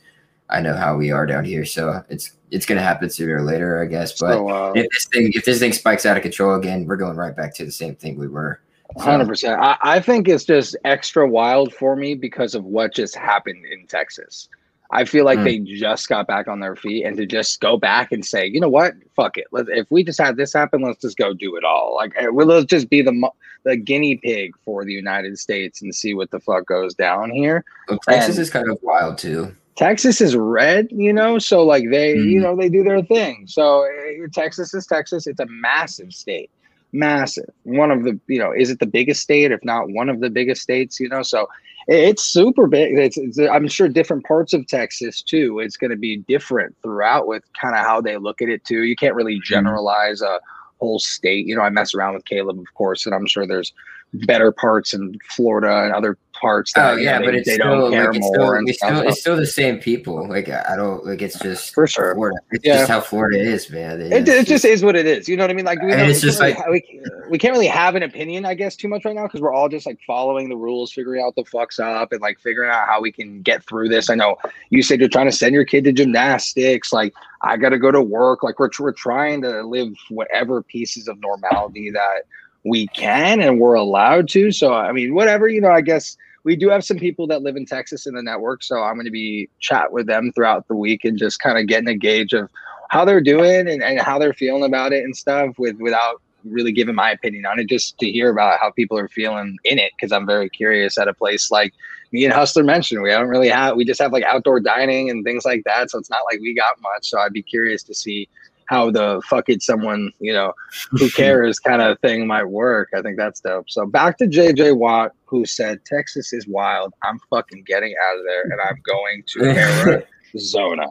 I 0.50 0.62
know 0.62 0.76
how 0.76 0.96
we 0.96 1.12
are 1.12 1.26
down 1.26 1.46
here. 1.46 1.66
So 1.66 2.04
it's 2.10 2.34
it's 2.52 2.66
gonna 2.66 2.82
happen 2.82 3.10
sooner 3.10 3.38
or 3.38 3.42
later, 3.44 3.82
I 3.82 3.86
guess. 3.86 4.20
But 4.20 4.34
So 4.34 4.50
uh, 4.50 4.74
if 4.76 4.88
this 4.92 5.08
thing 5.08 5.32
if 5.34 5.46
this 5.46 5.60
thing 5.60 5.74
spikes 5.74 6.06
out 6.06 6.18
of 6.18 6.24
control 6.24 6.56
again, 6.56 6.86
we're 6.86 6.96
going 6.98 7.18
right 7.18 7.36
back 7.36 7.54
to 7.56 7.66
the 7.66 7.72
same 7.72 7.96
thing 7.96 8.18
we 8.18 8.28
were. 8.28 8.60
So- 8.98 9.04
hundred 9.04 9.28
percent. 9.28 9.60
I, 9.62 9.78
I 9.82 10.00
think 10.00 10.28
it's 10.28 10.46
just 10.46 10.76
extra 10.86 11.28
wild 11.28 11.74
for 11.74 11.96
me 11.96 12.16
because 12.16 12.56
of 12.56 12.66
what 12.66 12.94
just 12.94 13.16
happened 13.16 13.64
in 13.66 13.86
Texas. 13.86 14.50
I 14.92 15.06
feel 15.06 15.24
like 15.24 15.40
Mm. 15.40 15.44
they 15.44 15.60
just 15.60 16.10
got 16.10 16.26
back 16.28 16.48
on 16.48 16.60
their 16.60 16.76
feet 16.76 17.04
and 17.06 17.16
to 17.18 17.26
just 17.28 17.60
go 17.62 17.78
back 17.78 18.12
and 18.12 18.26
say, 18.26 18.48
you 18.48 18.60
know 18.60 18.70
what, 18.70 18.96
fuck 19.16 19.38
it. 19.38 19.46
Let, 19.52 19.68
if 19.70 19.90
we 19.92 20.04
just 20.04 20.20
had 20.20 20.36
this 20.36 20.52
happen, 20.52 20.82
let's 20.82 21.00
just 21.02 21.18
go 21.18 21.32
do 21.34 21.56
it 21.58 21.64
all. 21.64 21.94
Like, 21.96 22.14
eh, 22.18 22.28
well, 22.30 22.48
let's 22.48 22.66
just 22.66 22.90
be 22.90 23.02
the 23.02 23.30
the 23.66 23.76
guinea 23.76 24.16
pig 24.16 24.54
for 24.66 24.86
the 24.86 24.94
United 24.94 25.38
States 25.38 25.82
and 25.82 25.94
see 25.94 26.14
what 26.14 26.32
the 26.32 26.40
fuck 26.40 26.66
goes 26.66 26.94
down 26.96 27.30
here. 27.30 27.64
Well, 27.90 28.00
Texas 28.08 28.38
And- 28.38 28.42
is 28.44 28.50
kind 28.50 28.70
of 28.70 28.80
wild 28.82 29.18
too. 29.18 29.52
Texas 29.76 30.22
is 30.22 30.36
red, 30.36 30.88
you 30.92 31.14
know, 31.14 31.38
so 31.40 31.64
like 31.64 31.90
they, 31.90 32.14
you 32.16 32.40
Mhm. 32.40 32.44
know, 32.44 32.56
they 32.56 32.70
do 32.70 32.84
their 32.84 33.02
thing. 33.04 33.44
So 33.48 33.84
eh, 33.84 34.26
Texas 34.34 34.74
is 34.74 34.86
Texas. 34.88 35.28
It's 35.28 35.40
a 35.40 35.46
massive 35.48 36.14
state, 36.14 36.50
massive. 36.94 37.50
One 37.64 37.92
of 37.92 38.04
the, 38.04 38.20
you 38.28 38.40
know, 38.40 38.52
is 38.52 38.70
it 38.72 38.80
the 38.80 38.86
biggest 38.88 39.22
state, 39.22 39.52
if 39.52 39.64
not 39.64 39.90
one 39.92 40.10
of 40.10 40.20
the 40.20 40.30
biggest 40.30 40.62
states? 40.62 41.00
You 41.00 41.10
know, 41.10 41.22
so 41.22 41.48
it's 41.92 42.24
super 42.24 42.68
big. 42.68 42.98
It's, 43.00 43.18
it's 43.18 43.40
I'm 43.40 43.68
sure 43.68 43.90
different 43.90 44.24
parts 44.24 44.54
of 44.54 44.68
Texas 44.68 45.24
too. 45.24 45.60
It's 45.60 45.76
going 45.76 45.90
to 45.90 45.98
be 45.98 46.18
different 46.28 46.76
throughout 46.84 47.26
with 47.26 47.44
kind 47.60 47.76
of 47.76 47.82
how 47.82 48.00
they 48.00 48.18
look 48.18 48.44
at 48.44 48.50
it 48.50 48.64
too. 48.64 48.84
You 48.84 48.96
can't 48.96 49.16
really 49.16 49.36
mm-hmm. 49.36 49.54
generalize 49.54 50.22
a 50.22 50.40
whole 50.80 51.00
state. 51.00 51.48
You 51.48 51.56
know, 51.56 51.64
I 51.64 51.70
mess 51.70 51.96
around 51.96 52.14
with 52.14 52.26
Caleb, 52.26 52.60
of 52.60 52.74
course, 52.76 53.08
and 53.08 53.16
I'm 53.16 53.26
sure 53.26 53.48
there's 53.48 53.74
better 54.14 54.52
parts 54.52 54.94
in 54.94 55.18
Florida 55.30 55.84
and 55.84 55.94
other 55.94 56.16
parts 56.40 56.74
that 56.74 56.94
Oh 56.94 56.96
yeah, 56.96 57.20
but 57.20 57.36
it's 57.36 57.48
they 57.48 57.56
still 57.56 57.80
don't 57.80 57.92
care 57.92 58.08
like 58.08 58.16
it's 58.18 58.26
more 58.26 58.34
still, 58.36 58.52
and 58.54 58.70
it's 58.70 58.78
stuff. 58.80 58.90
still 58.98 59.08
it's 59.10 59.22
still 59.22 59.36
the 59.36 59.46
same 59.46 59.80
people. 59.80 60.28
Like 60.28 60.50
I 60.50 60.76
don't 60.76 61.06
like 61.06 61.22
it's 61.22 61.38
just 61.40 61.74
For 61.74 61.88
sure. 61.88 62.14
Florida. 62.16 62.38
It's 62.52 62.66
Yeah. 62.66 62.78
just 62.80 62.90
how 62.90 63.02
Florida 63.02 63.40
is, 63.40 63.70
man. 63.70 64.02
It, 64.02 64.28
it 64.28 64.48
just 64.48 64.66
is 64.66 64.84
what 64.84 64.96
it 64.96 65.06
is. 65.06 65.28
You 65.30 65.38
know 65.38 65.44
what 65.44 65.52
I 65.52 65.54
mean? 65.54 65.66
Like 65.66 65.82
we, 65.82 65.92
it's 65.94 66.22
we, 66.22 66.28
just 66.28 66.40
can't 66.40 66.58
like- 66.58 66.66
really, 66.68 66.84
we, 67.04 67.32
we 67.32 67.38
can't 67.38 67.54
really 67.54 67.68
have 67.68 67.96
an 67.96 68.04
opinion, 68.04 68.46
I 68.46 68.54
guess, 68.54 68.76
too 68.76 68.88
much 68.88 69.06
right 69.06 69.16
now 69.16 69.24
because 69.24 69.42
we're 69.42 69.54
all 69.54 69.70
just 69.70 69.86
like 69.86 70.00
following 70.08 70.50
the 70.50 70.58
rules, 70.58 70.92
figuring 70.92 71.22
out 71.24 71.36
the 71.36 71.44
fucks 71.44 71.80
up, 71.80 72.12
and 72.12 72.22
like 72.22 72.40
figuring 72.40 72.70
out 72.72 72.88
how 72.88 73.02
we 73.02 73.12
can 73.12 73.42
get 73.42 73.64
through 73.66 73.90
this. 73.90 74.10
I 74.10 74.16
know 74.16 74.38
you 74.70 74.82
said 74.84 75.00
you're 75.00 75.10
trying 75.10 75.28
to 75.28 75.32
send 75.32 75.54
your 75.54 75.66
kid 75.66 75.84
to 75.84 75.92
gymnastics. 75.92 76.92
Like 76.94 77.14
I 77.42 77.58
got 77.58 77.70
to 77.70 77.78
go 77.78 77.92
to 77.92 78.02
work. 78.02 78.44
Like 78.44 78.60
we're 78.60 78.70
we're 78.80 78.92
trying 78.92 79.42
to 79.44 79.64
live 79.64 79.94
whatever 80.10 80.62
pieces 80.64 81.08
of 81.08 81.20
normality 81.20 81.90
that 81.92 82.24
we 82.66 82.88
can 82.88 83.40
and 83.42 83.60
we're 83.60 83.76
allowed 83.76 84.28
to. 84.30 84.52
So 84.52 84.74
I 84.74 84.92
mean, 84.92 85.14
whatever 85.14 85.48
you 85.48 85.62
know, 85.62 85.72
I 85.72 85.82
guess 85.82 86.18
we 86.44 86.56
do 86.56 86.70
have 86.70 86.84
some 86.84 86.98
people 86.98 87.28
that 87.28 87.42
live 87.42 87.56
in 87.56 87.66
Texas 87.66 88.08
in 88.08 88.16
the 88.16 88.24
network, 88.24 88.64
so 88.64 88.82
I'm 88.82 88.96
going 88.96 89.06
to 89.06 89.12
be 89.12 89.50
chat 89.60 89.92
with 89.92 90.08
them 90.08 90.32
throughout 90.34 90.68
the 90.68 90.76
week 90.76 91.06
and 91.06 91.18
just 91.18 91.40
kind 91.40 91.58
of 91.58 91.68
getting 91.68 91.90
a 91.90 91.96
gauge 91.96 92.34
of 92.34 92.50
how 92.90 93.06
they're 93.06 93.22
doing 93.22 93.68
and, 93.68 93.84
and 93.84 94.00
how 94.00 94.20
they're 94.20 94.34
feeling 94.34 94.64
about 94.64 94.94
it 94.94 95.04
and 95.04 95.16
stuff 95.16 95.58
with 95.58 95.78
without 95.80 96.22
really 96.44 96.72
giving 96.72 96.96
my 96.96 97.12
opinion 97.12 97.46
on 97.46 97.60
it 97.60 97.68
just 97.68 97.98
to 98.00 98.10
hear 98.10 98.30
about 98.30 98.60
how 98.60 98.72
people 98.72 98.98
are 98.98 99.10
feeling 99.10 99.58
in 99.66 99.78
it 99.78 99.92
because 99.96 100.12
i'm 100.12 100.26
very 100.26 100.50
curious 100.50 100.98
at 100.98 101.08
a 101.08 101.14
place 101.14 101.52
like 101.52 101.74
me 102.12 102.24
and 102.24 102.34
hustler 102.34 102.64
mentioned 102.64 103.02
we 103.02 103.10
don't 103.10 103.28
really 103.28 103.50
have 103.50 103.76
we 103.76 103.84
just 103.84 104.02
have 104.02 104.14
like 104.14 104.24
outdoor 104.24 104.60
dining 104.60 105.10
and 105.10 105.24
things 105.26 105.44
like 105.44 105.62
that 105.66 105.92
so 105.92 106.00
it's 106.00 106.10
not 106.10 106.24
like 106.32 106.40
we 106.40 106.54
got 106.54 106.80
much 106.82 107.10
so 107.10 107.20
i'd 107.20 107.34
be 107.34 107.44
curious 107.44 107.84
to 107.84 107.94
see 107.94 108.28
how 108.70 108.92
the 108.92 109.20
fuck 109.28 109.50
it 109.50 109.64
someone 109.64 110.12
you 110.20 110.32
know 110.32 110.54
who 110.92 111.10
cares 111.22 111.60
kind 111.60 111.82
of 111.82 112.00
thing 112.00 112.28
might 112.28 112.46
work 112.46 112.90
i 112.96 113.02
think 113.02 113.18
that's 113.18 113.40
dope 113.42 113.70
so 113.70 113.86
back 113.86 114.18
to 114.18 114.26
jj 114.26 114.76
watt 114.78 115.12
who 115.26 115.44
said 115.46 115.84
texas 115.86 116.32
is 116.32 116.48
wild 116.48 116.94
i'm 117.04 117.20
fucking 117.32 117.64
getting 117.64 117.94
out 118.08 118.18
of 118.18 118.24
there 118.26 118.44
and 118.44 118.62
i'm 118.62 118.80
going 118.86 119.24
to 119.26 120.04
arizona 120.34 120.86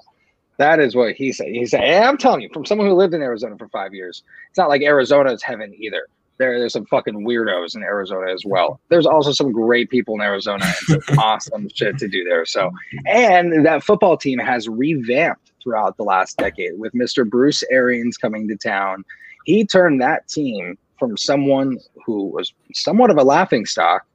that 0.59 0.81
is 0.81 0.97
what 0.97 1.15
he 1.15 1.33
said. 1.33 1.47
He 1.47 1.65
said, 1.67 2.05
I'm 2.05 2.19
telling 2.19 2.41
you, 2.41 2.51
from 2.53 2.67
someone 2.67 2.89
who 2.89 2.95
lived 2.95 3.15
in 3.15 3.23
Arizona 3.23 3.57
for 3.57 3.69
five 3.69 3.95
years, 3.95 4.25
it's 4.49 4.59
not 4.59 4.69
like 4.69 4.83
Arizona 4.83 5.33
is 5.33 5.41
heaven 5.41 5.73
either. 5.79 6.09
There, 6.39 6.59
there's 6.59 6.73
some 6.73 6.87
fucking 6.87 7.25
weirdos 7.25 7.77
in 7.77 7.85
Arizona 7.85 8.33
as 8.33 8.43
well. 8.45 8.81
There's 8.89 9.07
also 9.07 9.31
some 9.31 9.53
great 9.53 9.89
people 9.89 10.17
in 10.17 10.21
Arizona 10.21 10.65
and 10.65 11.03
some 11.05 11.19
awesome 11.21 11.69
shit 11.73 11.97
to 11.99 12.09
do 12.09 12.25
there. 12.25 12.45
So, 12.45 12.73
and 13.07 13.65
that 13.65 13.85
football 13.85 14.17
team 14.17 14.41
has 14.41 14.69
revamped 14.69 15.48
throughout 15.69 15.97
the 15.99 16.03
last 16.03 16.39
decade 16.39 16.79
with 16.79 16.93
Mr. 16.95 17.29
Bruce 17.29 17.63
Arians 17.71 18.17
coming 18.17 18.49
to 18.49 18.57
town. 18.57 19.05
He 19.45 19.67
turned 19.67 20.01
that 20.01 20.27
team 20.29 20.79
from 20.99 21.17
someone 21.17 21.79
who 22.07 22.25
was 22.25 22.55
somewhat 22.73 23.11
of 23.11 23.19
a 23.19 23.23
laughing 23.23 23.67
stock 23.67 24.07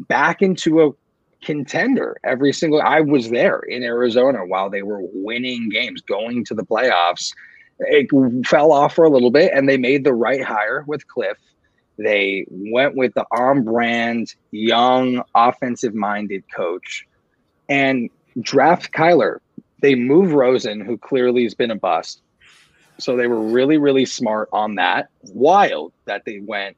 back 0.00 0.42
into 0.42 0.82
a 0.82 0.90
contender 1.42 2.16
every 2.24 2.52
single 2.52 2.82
I 2.82 3.00
was 3.00 3.30
there 3.30 3.60
in 3.60 3.82
Arizona 3.82 4.44
while 4.44 4.68
they 4.68 4.82
were 4.82 5.00
winning 5.12 5.70
games, 5.70 6.02
going 6.02 6.44
to 6.44 6.54
the 6.54 6.64
playoffs. 6.64 7.32
It 7.80 8.08
fell 8.46 8.70
off 8.70 8.94
for 8.94 9.04
a 9.04 9.10
little 9.10 9.30
bit 9.30 9.52
and 9.54 9.68
they 9.68 9.78
made 9.78 10.04
the 10.04 10.14
right 10.14 10.42
hire 10.42 10.84
with 10.86 11.06
Cliff. 11.08 11.38
They 11.96 12.44
went 12.50 12.96
with 12.96 13.14
the 13.14 13.24
on 13.32 13.64
brand, 13.64 14.34
young, 14.50 15.22
offensive 15.34 15.94
minded 15.94 16.44
coach 16.54 17.06
and 17.68 18.10
draft 18.40 18.92
Kyler. 18.92 19.38
They 19.80 19.94
move 19.94 20.32
Rosen, 20.32 20.80
who 20.80 20.98
clearly 20.98 21.44
has 21.44 21.54
been 21.54 21.70
a 21.70 21.76
bust. 21.76 22.22
So 22.98 23.16
they 23.16 23.28
were 23.28 23.40
really, 23.40 23.78
really 23.78 24.04
smart 24.04 24.48
on 24.52 24.74
that. 24.74 25.10
Wild 25.22 25.92
that 26.06 26.24
they 26.24 26.40
went 26.40 26.76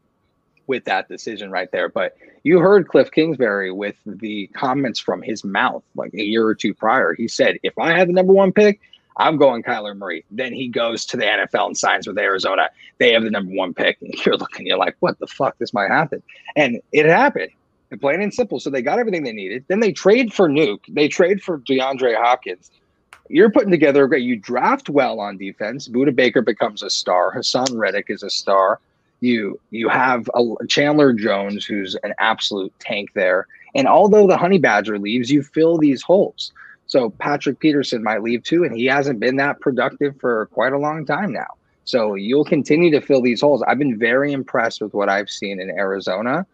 with 0.66 0.84
that 0.84 1.08
decision 1.08 1.50
right 1.50 1.70
there. 1.72 1.88
But 1.88 2.16
you 2.44 2.58
heard 2.58 2.88
Cliff 2.88 3.10
Kingsbury 3.10 3.72
with 3.72 3.96
the 4.06 4.46
comments 4.48 5.00
from 5.00 5.22
his 5.22 5.44
mouth 5.44 5.82
like 5.94 6.14
a 6.14 6.22
year 6.22 6.46
or 6.46 6.54
two 6.54 6.74
prior. 6.74 7.14
He 7.14 7.26
said, 7.26 7.58
if 7.62 7.78
I 7.78 7.96
had 7.96 8.08
the 8.08 8.12
number 8.12 8.32
one 8.32 8.52
pick, 8.52 8.80
I'm 9.16 9.36
going 9.36 9.62
Kyler 9.62 9.96
Murray. 9.96 10.24
Then 10.30 10.52
he 10.52 10.68
goes 10.68 11.04
to 11.06 11.16
the 11.16 11.24
NFL 11.24 11.66
and 11.66 11.76
signs 11.76 12.06
with 12.06 12.18
Arizona. 12.18 12.70
They 12.98 13.12
have 13.12 13.24
the 13.24 13.30
number 13.30 13.52
one 13.54 13.74
pick. 13.74 14.00
And 14.00 14.14
you're 14.24 14.36
looking, 14.36 14.66
you're 14.66 14.78
like, 14.78 14.96
what 15.00 15.18
the 15.18 15.26
fuck? 15.26 15.58
This 15.58 15.74
might 15.74 15.90
happen. 15.90 16.22
And 16.56 16.80
it 16.92 17.06
happened. 17.06 17.50
And 17.90 18.00
plain 18.00 18.22
and 18.22 18.32
simple. 18.32 18.60
So 18.60 18.70
they 18.70 18.82
got 18.82 18.98
everything 18.98 19.24
they 19.24 19.32
needed. 19.32 19.64
Then 19.68 19.80
they 19.80 19.92
trade 19.92 20.32
for 20.32 20.48
Nuk. 20.48 20.80
They 20.88 21.08
trade 21.08 21.42
for 21.42 21.58
DeAndre 21.58 22.16
Hopkins. 22.16 22.70
You're 23.30 23.50
putting 23.50 23.70
together 23.70 24.04
a 24.04 24.08
great. 24.08 24.24
You 24.24 24.36
draft 24.36 24.88
well 24.88 25.20
on 25.20 25.36
defense. 25.36 25.88
Budda 25.88 26.14
Baker 26.14 26.42
becomes 26.42 26.82
a 26.82 26.90
star. 26.90 27.32
Haason 27.32 27.78
Reddick 27.78 28.06
is 28.08 28.24
a 28.24 28.30
star. 28.30 28.80
You 29.20 29.60
you 29.70 29.88
have 29.88 30.28
a 30.34 30.66
Chandler 30.66 31.12
Jones 31.12 31.64
who's 31.64 31.94
an 32.02 32.12
absolute 32.18 32.72
tank 32.80 33.10
there. 33.14 33.46
And 33.76 33.86
although 33.86 34.26
the 34.26 34.36
Honey 34.36 34.58
Badger 34.58 34.98
leaves, 34.98 35.30
you 35.30 35.44
fill 35.44 35.78
these 35.78 36.02
holes. 36.02 36.52
So 36.86 37.10
Patrick 37.10 37.60
Peterson 37.60 38.02
might 38.02 38.22
leave 38.22 38.42
too, 38.42 38.64
and 38.64 38.74
he 38.74 38.86
hasn't 38.86 39.20
been 39.20 39.36
that 39.36 39.60
productive 39.60 40.18
for 40.18 40.46
quite 40.46 40.72
a 40.72 40.78
long 40.78 41.06
time 41.06 41.32
now. 41.32 41.46
So 41.84 42.14
you'll 42.16 42.44
continue 42.44 42.90
to 42.90 43.00
fill 43.00 43.22
these 43.22 43.40
holes. 43.40 43.62
I've 43.62 43.78
been 43.78 43.96
very 43.96 44.32
impressed 44.32 44.80
with 44.80 44.92
what 44.92 45.08
I've 45.08 45.30
seen 45.30 45.60
in 45.60 45.70
Arizona. 45.70 46.46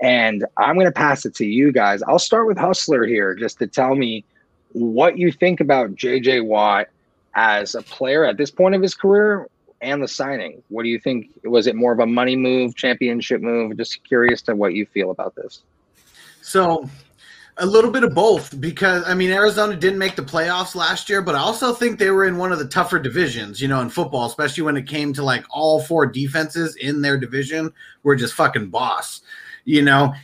And 0.00 0.46
I'm 0.56 0.74
going 0.74 0.86
to 0.86 0.92
pass 0.92 1.26
it 1.26 1.34
to 1.36 1.46
you 1.46 1.72
guys. 1.72 2.02
I'll 2.02 2.18
start 2.18 2.46
with 2.46 2.58
Hustler 2.58 3.04
here 3.04 3.34
just 3.34 3.58
to 3.58 3.66
tell 3.66 3.94
me 3.94 4.24
what 4.72 5.18
you 5.18 5.32
think 5.32 5.60
about 5.60 5.94
JJ 5.94 6.44
Watt 6.44 6.88
as 7.34 7.74
a 7.74 7.82
player 7.82 8.24
at 8.24 8.36
this 8.36 8.50
point 8.50 8.74
of 8.74 8.82
his 8.82 8.94
career 8.94 9.48
and 9.80 10.02
the 10.02 10.08
signing. 10.08 10.62
What 10.68 10.84
do 10.84 10.88
you 10.88 10.98
think? 10.98 11.30
Was 11.44 11.66
it 11.66 11.74
more 11.74 11.92
of 11.92 11.98
a 11.98 12.06
money 12.06 12.36
move, 12.36 12.76
championship 12.76 13.40
move? 13.40 13.76
Just 13.76 14.04
curious 14.04 14.42
to 14.42 14.54
what 14.54 14.74
you 14.74 14.86
feel 14.86 15.10
about 15.10 15.34
this. 15.34 15.62
So, 16.40 16.88
a 17.58 17.66
little 17.66 17.90
bit 17.90 18.02
of 18.02 18.14
both 18.14 18.58
because 18.60 19.04
I 19.06 19.14
mean 19.14 19.30
Arizona 19.30 19.76
didn't 19.76 19.98
make 19.98 20.16
the 20.16 20.22
playoffs 20.22 20.74
last 20.74 21.10
year, 21.10 21.20
but 21.20 21.34
I 21.34 21.38
also 21.38 21.74
think 21.74 21.98
they 21.98 22.10
were 22.10 22.24
in 22.24 22.38
one 22.38 22.52
of 22.52 22.58
the 22.58 22.66
tougher 22.66 22.98
divisions, 22.98 23.60
you 23.60 23.68
know, 23.68 23.80
in 23.80 23.90
football, 23.90 24.26
especially 24.26 24.62
when 24.62 24.76
it 24.76 24.86
came 24.86 25.12
to 25.14 25.22
like 25.22 25.44
all 25.50 25.82
four 25.82 26.06
defenses 26.06 26.76
in 26.76 27.02
their 27.02 27.18
division 27.18 27.72
were 28.02 28.16
just 28.16 28.34
fucking 28.34 28.68
boss. 28.68 29.20
You 29.64 29.82
know, 29.82 30.14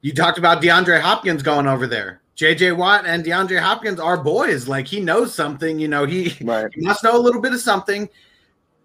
you 0.00 0.14
talked 0.14 0.38
about 0.38 0.62
DeAndre 0.62 1.00
Hopkins 1.00 1.42
going 1.42 1.66
over 1.66 1.86
there. 1.86 2.19
JJ 2.40 2.74
Watt 2.78 3.04
and 3.04 3.22
DeAndre 3.22 3.60
Hopkins 3.60 4.00
are 4.00 4.16
boys. 4.16 4.66
Like 4.66 4.86
he 4.86 4.98
knows 4.98 5.34
something, 5.34 5.78
you 5.78 5.88
know, 5.88 6.06
he, 6.06 6.34
Right. 6.42 6.72
he 6.72 6.80
must 6.80 7.04
know 7.04 7.14
a 7.14 7.20
little 7.20 7.42
bit 7.42 7.52
of 7.52 7.60
something. 7.60 8.08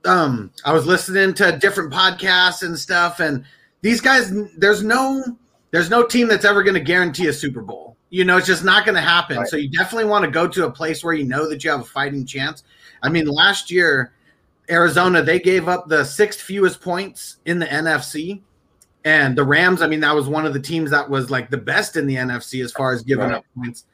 Um, 0.03 0.51
I 0.65 0.73
was 0.73 0.85
listening 0.85 1.33
to 1.35 1.57
different 1.57 1.93
podcasts 1.93 2.63
and 2.63 2.77
stuff, 2.77 3.21
and 3.21 3.45
these 3.81 4.01
guys, 4.01 4.31
there's 4.57 4.83
no 4.83 5.23
there's 5.71 5.89
no 5.89 6.05
team 6.05 6.27
that's 6.27 6.43
ever 6.45 6.63
going 6.63 6.73
to 6.75 6.81
guarantee 6.81 7.27
a 7.27 7.33
Super 7.33 7.61
Bowl. 7.61 7.95
You 8.09 8.25
know, 8.25 8.37
it's 8.37 8.45
just 8.45 8.63
not 8.63 8.85
going 8.85 8.95
to 8.95 9.01
happen. 9.01 9.37
Right. 9.37 9.47
So 9.47 9.55
you 9.57 9.69
definitely 9.69 10.09
want 10.09 10.25
to 10.25 10.31
go 10.31 10.47
to 10.47 10.65
a 10.65 10.71
place 10.71 11.03
where 11.03 11.13
you 11.13 11.23
know 11.23 11.49
that 11.49 11.63
you 11.63 11.71
have 11.71 11.79
a 11.81 11.85
fighting 11.85 12.25
chance. 12.25 12.63
I 13.03 13.09
mean, 13.09 13.25
last 13.25 13.71
year, 13.71 14.11
Arizona, 14.69 15.21
they 15.23 15.39
gave 15.39 15.67
up 15.67 15.87
the 15.87 16.03
sixth 16.03 16.41
fewest 16.41 16.81
points 16.81 17.37
in 17.45 17.59
the 17.59 17.65
NFC. 17.65 18.41
And 19.05 19.37
the 19.37 19.43
Rams, 19.43 19.81
I 19.83 19.87
mean, 19.87 19.99
that 20.01 20.15
was 20.15 20.27
one 20.27 20.45
of 20.47 20.53
the 20.53 20.59
teams 20.59 20.89
that 20.91 21.07
was 21.09 21.29
like 21.29 21.49
the 21.51 21.57
best 21.57 21.95
in 21.95 22.07
the 22.07 22.15
NFC 22.15 22.63
as 22.63 22.71
far 22.71 22.91
as 22.91 23.03
giving 23.03 23.25
Right. 23.29 23.35
up 23.35 23.45
points. 23.55 23.85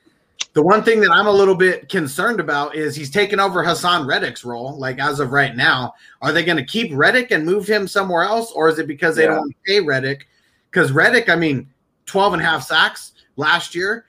The 0.53 0.61
one 0.61 0.83
thing 0.83 0.99
that 1.01 1.11
I'm 1.11 1.27
a 1.27 1.31
little 1.31 1.53
bit 1.55 1.87
concerned 1.89 2.39
about 2.39 2.75
is 2.75 2.95
he's 2.95 3.09
taken 3.11 3.39
over 3.39 3.63
Haason 3.63 4.07
Reddick's 4.07 4.43
role, 4.43 4.77
like 4.77 4.99
as 4.99 5.19
of 5.19 5.31
right 5.31 5.55
now. 5.55 5.93
Are 6.21 6.31
they 6.31 6.43
going 6.43 6.57
to 6.57 6.63
keep 6.63 6.91
Reddick 6.93 7.31
and 7.31 7.45
move 7.45 7.67
him 7.67 7.87
somewhere 7.87 8.23
else? 8.23 8.51
Or 8.53 8.67
is 8.69 8.79
it 8.79 8.87
because 8.87 9.15
they 9.15 9.23
Yeah. 9.23 9.29
don't 9.29 9.37
want 9.39 9.51
to 9.51 9.57
pay 9.71 9.79
Reddick? 9.81 10.27
Because 10.71 10.91
Reddick, 10.91 11.29
I 11.29 11.35
mean, 11.35 11.67
12 12.05 12.33
and 12.33 12.41
a 12.41 12.45
half 12.45 12.63
sacks 12.65 13.11
last 13.35 13.75
year. 13.75 14.05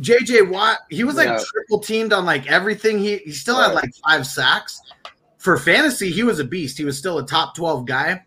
JJ 0.00 0.42
Watt, 0.50 0.78
he 0.90 1.04
was 1.04 1.16
like 1.16 1.28
Yeah. 1.28 1.42
triple 1.52 1.78
teamed 1.78 2.12
on 2.12 2.24
like 2.26 2.50
everything. 2.50 2.98
He, 2.98 3.18
he 3.18 3.32
still 3.32 3.56
had 3.56 3.72
like 3.72 3.90
five 4.06 4.26
sacks. 4.26 4.80
For 5.38 5.56
fantasy, 5.58 6.10
he 6.10 6.22
was 6.24 6.38
a 6.40 6.44
beast. 6.44 6.76
He 6.76 6.84
was 6.84 6.98
still 6.98 7.18
a 7.18 7.26
top 7.26 7.54
12 7.54 7.86
guy. 7.86 8.22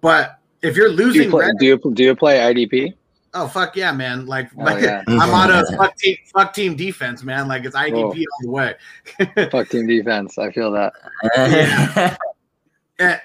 But 0.00 0.35
if 0.62 0.76
you're 0.76 0.88
Do 0.88 0.94
you 0.94 0.98
losing 1.06 1.30
play? 1.30 1.46
Reddick, 1.46 1.58
Do 1.58 1.66
you, 1.66 1.94
do 1.94 2.02
you 2.04 2.14
play 2.16 2.38
IDP? 2.38 2.94
oh 3.34 3.46
fuck 3.48 3.76
yeah, 3.76 3.92
man! 3.92 4.24
Like, 4.26 4.48
Oh, 4.58 4.64
like 4.64 4.82
yeah. 4.82 5.02
my 5.06 5.26
motto 5.26 5.58
is 5.60 5.70
fuck 5.76 5.96
team, 5.96 6.16
fuck 6.32 6.54
team 6.54 6.74
defense, 6.76 7.22
man. 7.22 7.48
Like 7.48 7.64
it's 7.64 7.76
IDP 7.76 7.94
Oh. 7.96 8.08
all 8.08 8.14
the 8.42 8.50
way. 8.50 8.74
Fuck 9.50 9.68
team 9.68 9.86
defense. 9.86 10.38
I 10.38 10.50
feel 10.52 10.72
that. 10.72 12.18
Eh, 12.98 13.18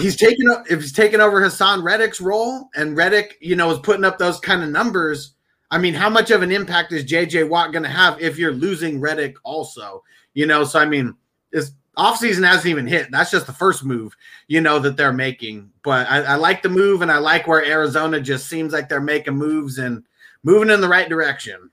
he's 0.00 0.16
taking 0.16 0.48
up 0.50 0.64
if 0.68 0.80
he's 0.80 0.92
taking 0.92 1.20
over 1.20 1.40
Haason 1.40 1.84
Reddick's 1.84 2.20
role, 2.20 2.68
and 2.74 2.96
Reddick, 2.96 3.36
you 3.40 3.54
know, 3.54 3.70
is 3.70 3.78
putting 3.78 4.04
up 4.04 4.18
those 4.18 4.40
kind 4.40 4.62
of 4.62 4.70
numbers. 4.70 5.34
I 5.70 5.78
mean, 5.78 5.94
how 5.94 6.08
much 6.10 6.30
of 6.32 6.42
an 6.42 6.50
impact 6.52 6.92
is 6.92 7.04
JJ 7.04 7.48
Watt 7.48 7.72
going 7.72 7.82
to 7.84 7.88
have 7.88 8.20
if 8.20 8.36
you're 8.38 8.52
losing 8.52 9.00
Reddick 9.00 9.36
also? 9.44 10.02
You 10.34 10.46
know, 10.46 10.64
so 10.64 10.80
I 10.80 10.84
mean, 10.84 11.14
this 11.52 11.70
offseason 11.96 12.46
hasn't 12.46 12.66
even 12.66 12.86
hit. 12.86 13.10
That's 13.10 13.30
just 13.30 13.46
the 13.46 13.52
first 13.52 13.84
move, 13.84 14.16
you 14.48 14.60
know, 14.60 14.78
that 14.80 14.96
they're 14.96 15.12
making. 15.12 15.70
But 15.82 16.08
I, 16.08 16.22
I 16.22 16.34
like 16.36 16.62
the 16.62 16.68
move, 16.68 17.02
and 17.02 17.10
I 17.10 17.18
like 17.18 17.46
where 17.46 17.64
Arizona 17.64 18.20
just 18.20 18.48
seems 18.48 18.72
like 18.72 18.88
they're 18.88 19.00
making 19.00 19.36
moves 19.36 19.78
and 19.78 20.02
moving 20.42 20.70
in 20.70 20.80
the 20.80 20.88
right 20.88 21.08
direction. 21.08 21.70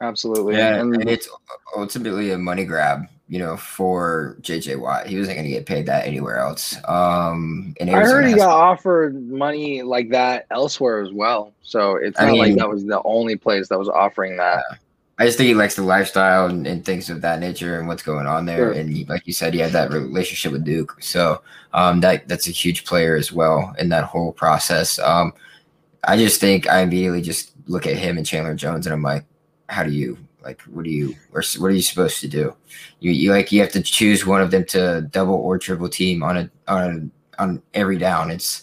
Absolutely. 0.00 0.56
yeah, 0.56 0.76
And- 0.76 0.94
and 0.94 1.08
it's 1.08 1.28
ultimately 1.76 2.30
a 2.30 2.38
money 2.38 2.64
grab. 2.64 3.06
you 3.30 3.38
know, 3.38 3.58
for 3.58 4.38
JJ 4.40 4.76
Watt. 4.80 5.06
He 5.06 5.18
wasn't 5.18 5.36
going 5.36 5.44
to 5.44 5.50
get 5.50 5.66
paid 5.66 5.84
that 5.84 6.06
anywhere 6.06 6.38
else. 6.38 6.76
Um, 6.88 7.74
and 7.78 7.90
I 7.90 8.00
heard 8.00 8.24
he 8.26 8.32
got 8.32 8.48
offered 8.48 9.28
money 9.28 9.82
like 9.82 10.08
that 10.10 10.46
elsewhere 10.50 11.02
as 11.02 11.12
well. 11.12 11.52
So 11.60 11.96
it's 11.96 12.18
not 12.18 12.28
I 12.28 12.32
mean, 12.32 12.40
like 12.40 12.56
that 12.56 12.70
was 12.70 12.86
the 12.86 13.02
only 13.04 13.36
place 13.36 13.68
that 13.68 13.78
was 13.78 13.90
offering 13.90 14.38
that. 14.38 14.64
I 15.18 15.26
just 15.26 15.36
think 15.36 15.48
he 15.48 15.54
likes 15.54 15.74
the 15.74 15.82
lifestyle 15.82 16.46
and, 16.46 16.64
and, 16.66 16.84
things 16.84 17.10
of 17.10 17.20
that 17.22 17.40
nature 17.40 17.78
and 17.78 17.88
what's 17.88 18.04
going 18.04 18.28
on 18.28 18.46
there. 18.46 18.72
Sure. 18.72 18.72
And 18.72 18.88
he, 18.88 19.04
like 19.06 19.26
you 19.26 19.32
said, 19.32 19.52
he 19.52 19.58
had 19.58 19.72
that 19.72 19.90
relationship 19.90 20.52
with 20.52 20.64
Duke, 20.64 20.96
so 21.00 21.42
um, 21.72 22.00
that 22.00 22.28
that's 22.28 22.46
a 22.46 22.52
huge 22.52 22.84
player 22.84 23.16
as 23.16 23.32
well 23.32 23.74
in 23.78 23.88
that 23.88 24.04
whole 24.04 24.32
process. 24.32 24.98
Um, 25.00 25.32
I 26.04 26.16
just 26.16 26.40
think 26.40 26.68
I 26.68 26.80
immediately 26.80 27.20
just 27.20 27.52
look 27.66 27.86
at 27.86 27.96
him 27.96 28.16
and 28.16 28.24
Chandler 28.24 28.54
Jones, 28.54 28.86
and 28.86 28.94
I'm 28.94 29.02
like, 29.02 29.24
how 29.68 29.82
do 29.82 29.90
you 29.90 30.16
like? 30.42 30.62
What 30.62 30.84
do 30.84 30.90
you 30.90 31.16
or 31.32 31.42
what 31.58 31.66
are 31.66 31.74
you 31.74 31.82
supposed 31.82 32.20
to 32.20 32.28
do? 32.28 32.54
You, 33.00 33.10
you 33.10 33.32
like 33.32 33.50
you 33.50 33.60
have 33.60 33.72
to 33.72 33.82
choose 33.82 34.24
one 34.24 34.40
of 34.40 34.52
them 34.52 34.64
to 34.66 35.02
double 35.10 35.34
or 35.34 35.58
triple 35.58 35.88
team 35.88 36.22
on 36.22 36.36
a 36.36 36.50
on 36.68 37.12
a, 37.38 37.42
on 37.42 37.62
every 37.74 37.98
down. 37.98 38.30
It's 38.30 38.62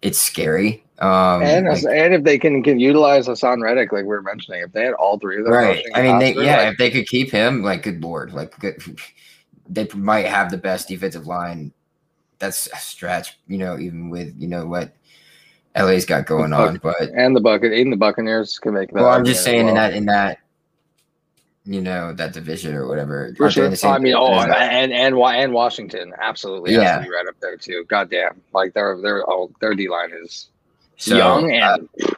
it's 0.00 0.18
scary. 0.18 0.84
Um, 1.00 1.42
and 1.42 1.68
like, 1.68 1.84
and 1.84 2.14
if 2.14 2.24
they 2.24 2.38
can, 2.38 2.62
can 2.62 2.80
utilize 2.80 3.28
Haason 3.28 3.62
Reddick, 3.62 3.92
like 3.92 4.02
we 4.02 4.08
were 4.08 4.22
mentioning, 4.22 4.62
if 4.62 4.72
they 4.72 4.84
had 4.84 4.94
all 4.94 5.18
three 5.18 5.38
of 5.38 5.44
them, 5.44 5.54
right? 5.54 5.84
I 5.94 6.02
mean, 6.02 6.18
they, 6.18 6.34
yeah, 6.34 6.64
like, 6.64 6.72
if 6.72 6.78
they 6.78 6.90
could 6.90 7.06
keep 7.06 7.30
him, 7.30 7.62
like 7.62 7.84
good 7.84 8.02
lord, 8.02 8.32
like 8.32 8.58
good, 8.58 8.82
they 9.68 9.86
might 9.94 10.26
have 10.26 10.50
the 10.50 10.58
best 10.58 10.88
defensive 10.88 11.26
line. 11.26 11.72
That's 12.40 12.68
a 12.72 12.76
stretch, 12.76 13.38
you 13.46 13.58
know, 13.58 13.78
even 13.78 14.10
with 14.10 14.34
you 14.38 14.48
know 14.48 14.66
what 14.66 14.92
LA's 15.76 16.04
got 16.04 16.26
going 16.26 16.52
on, 16.52 16.78
but 16.82 17.10
and 17.14 17.34
the 17.34 17.40
bucket, 17.40 17.72
even 17.72 17.90
the 17.90 17.96
Buccaneers 17.96 18.58
can 18.58 18.74
make 18.74 18.90
that. 18.90 19.02
Well, 19.02 19.08
I'm 19.08 19.24
just 19.24 19.44
saying 19.44 19.66
well. 19.66 19.70
in 19.70 19.74
that 19.76 19.94
in 19.94 20.06
that 20.06 20.38
you 21.64 21.80
know 21.80 22.12
that 22.14 22.32
division 22.32 22.74
or 22.74 22.88
whatever. 22.88 23.34
For 23.36 23.50
sure. 23.50 23.72
I 23.84 23.98
mean, 23.98 24.14
oh, 24.16 24.32
and 24.32 24.92
and 24.92 25.16
and 25.16 25.52
Washington 25.52 26.12
absolutely 26.20 26.74
yeah. 26.74 26.94
has 26.94 27.04
to 27.04 27.10
be 27.10 27.14
right 27.14 27.26
up 27.28 27.38
there 27.40 27.56
too. 27.56 27.84
Goddamn, 27.88 28.40
like 28.52 28.72
their 28.74 29.00
their 29.00 29.30
oh, 29.30 29.50
their 29.60 29.74
D 29.74 29.88
line 29.88 30.10
is 30.12 30.48
so, 30.98 31.16
young 31.16 31.52
and. 31.52 31.88
Uh, 32.02 32.10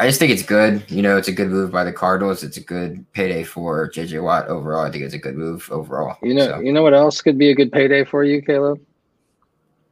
I 0.00 0.06
just 0.06 0.20
think 0.20 0.30
it's 0.30 0.44
good. 0.44 0.88
You 0.88 1.02
know, 1.02 1.16
it's 1.16 1.26
a 1.26 1.32
good 1.32 1.48
move 1.48 1.72
by 1.72 1.82
the 1.82 1.92
Cardinals. 1.92 2.44
It's 2.44 2.56
a 2.56 2.60
good 2.60 3.04
payday 3.14 3.42
for 3.42 3.90
JJ 3.90 4.22
Watt 4.22 4.46
overall. 4.46 4.84
I 4.84 4.92
think 4.92 5.02
it's 5.02 5.14
a 5.14 5.18
good 5.18 5.36
move 5.36 5.68
overall. 5.72 6.16
You 6.22 6.34
know, 6.34 6.46
so. 6.46 6.60
you 6.60 6.72
know 6.72 6.82
what 6.82 6.94
else 6.94 7.20
could 7.20 7.36
be 7.36 7.50
a 7.50 7.54
good 7.54 7.72
payday 7.72 8.04
for 8.04 8.22
you, 8.22 8.40
Caleb? 8.40 8.80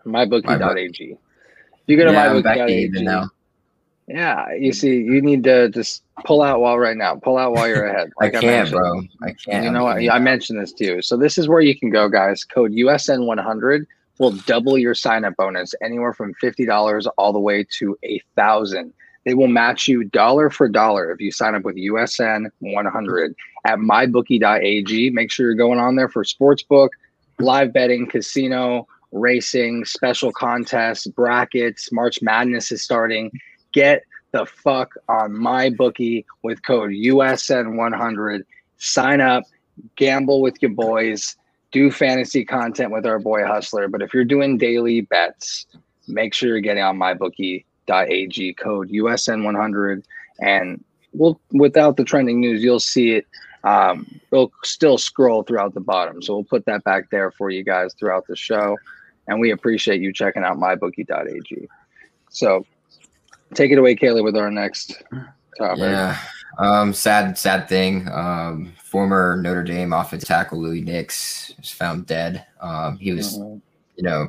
MyBookie.ag. 0.07 1.18
You 1.88 1.97
go 1.97 2.05
to 2.05 2.12
yeah, 2.12 2.28
MyBookie.ag. 2.28 3.28
Yeah, 4.09 4.53
you 4.55 4.72
see, 4.72 4.99
you 4.99 5.20
need 5.20 5.42
to 5.44 5.68
just 5.70 6.05
pull 6.24 6.40
out 6.40 6.61
while 6.61 6.78
right 6.78 6.97
now. 6.97 7.16
Pull 7.16 7.36
out 7.36 7.55
while 7.55 7.66
you're 7.66 7.86
ahead. 7.88 8.12
Like 8.20 8.36
I 8.36 8.40
can't, 8.40 8.68
I 8.68 8.70
bro. 8.70 9.03
I 9.22 9.32
can't. 9.32 9.64
You 9.64 9.72
know 9.72 9.82
what? 9.82 10.09
I 10.09 10.20
mentioned 10.20 10.61
this 10.61 10.72
to 10.74 10.84
you. 10.84 11.03
So 11.03 11.16
this 11.16 11.36
is 11.36 11.49
where 11.49 11.61
you 11.61 11.76
can 11.76 11.90
go, 11.90 12.09
guys. 12.09 12.44
Code 12.44 12.70
USN 12.70 13.26
100 13.26 13.86
will 14.18 14.32
double 14.32 14.78
your 14.78 14.94
sign 14.94 15.24
up 15.24 15.36
bonus 15.36 15.74
anywhere 15.82 16.12
from 16.12 16.34
$50 16.42 17.06
all 17.18 17.32
the 17.32 17.38
way 17.38 17.64
to 17.78 17.98
a 18.04 18.20
thousand. 18.34 18.92
They 19.24 19.34
will 19.34 19.48
match 19.48 19.88
you 19.88 20.04
dollar 20.04 20.50
for 20.50 20.68
dollar 20.68 21.10
if 21.10 21.20
you 21.20 21.32
sign 21.32 21.54
up 21.54 21.62
with 21.62 21.76
USN 21.76 22.46
100 22.60 23.34
at 23.64 23.78
mybookie.ag. 23.78 25.10
Make 25.10 25.30
sure 25.30 25.46
you're 25.46 25.54
going 25.54 25.80
on 25.80 25.96
there 25.96 26.08
for 26.08 26.22
sportsbook, 26.22 26.90
live 27.40 27.72
betting, 27.72 28.06
casino, 28.06 28.86
racing, 29.10 29.84
special 29.84 30.32
contests, 30.32 31.06
brackets. 31.08 31.90
March 31.92 32.22
Madness 32.22 32.70
is 32.70 32.82
starting. 32.82 33.30
Get 33.72 34.02
the 34.32 34.46
fuck 34.46 34.94
on 35.08 35.36
my 35.36 35.70
bookie 35.70 36.24
with 36.42 36.64
code 36.64 36.90
USN100. 36.90 38.42
Sign 38.78 39.20
up, 39.20 39.44
gamble 39.96 40.40
with 40.40 40.60
your 40.62 40.70
boys 40.70 41.36
do 41.72 41.90
fantasy 41.90 42.44
content 42.44 42.92
with 42.92 43.06
our 43.06 43.18
boy 43.18 43.44
Hustler. 43.44 43.88
But 43.88 44.02
if 44.02 44.14
you're 44.14 44.24
doing 44.24 44.58
daily 44.58 45.02
bets, 45.02 45.66
make 46.08 46.34
sure 46.34 46.48
you're 46.48 46.60
getting 46.60 46.82
on 46.82 46.98
mybookie.ag 46.98 48.54
code 48.54 48.90
USN100. 48.90 50.04
And 50.40 50.84
we'll, 51.12 51.40
without 51.52 51.96
the 51.96 52.04
trending 52.04 52.40
news, 52.40 52.62
you'll 52.62 52.80
see 52.80 53.12
it. 53.12 53.26
Um, 53.64 54.20
it'll 54.30 54.52
still 54.62 54.96
scroll 54.96 55.42
throughout 55.42 55.74
the 55.74 55.80
bottom. 55.80 56.22
So 56.22 56.34
we'll 56.34 56.44
put 56.44 56.66
that 56.66 56.84
back 56.84 57.10
there 57.10 57.32
for 57.32 57.50
you 57.50 57.64
guys 57.64 57.94
throughout 57.94 58.26
the 58.26 58.36
show. 58.36 58.76
And 59.26 59.40
we 59.40 59.50
appreciate 59.50 60.00
you 60.00 60.12
checking 60.12 60.44
out 60.44 60.56
mybookie.ag. 60.56 61.68
So 62.30 62.64
take 63.54 63.72
it 63.72 63.78
away, 63.78 63.96
Kayla, 63.96 64.22
with 64.22 64.36
our 64.36 64.50
next 64.50 65.02
topic. 65.58 65.78
Yeah. 65.80 66.16
Um, 66.59 66.92
sad, 66.92 67.36
sad 67.36 67.68
thing. 67.68 68.09
Um, 68.09 68.72
former 68.82 69.36
Notre 69.36 69.62
Dame 69.62 69.92
offensive 69.92 70.28
tackle 70.28 70.61
Louis 70.61 70.80
Nix 70.80 71.53
was 71.59 71.70
found 71.70 72.07
dead. 72.07 72.47
Um, 72.61 72.97
he 72.99 73.12
was, 73.12 73.38
mm-hmm. 73.38 73.59
you 73.97 74.03
know, 74.03 74.28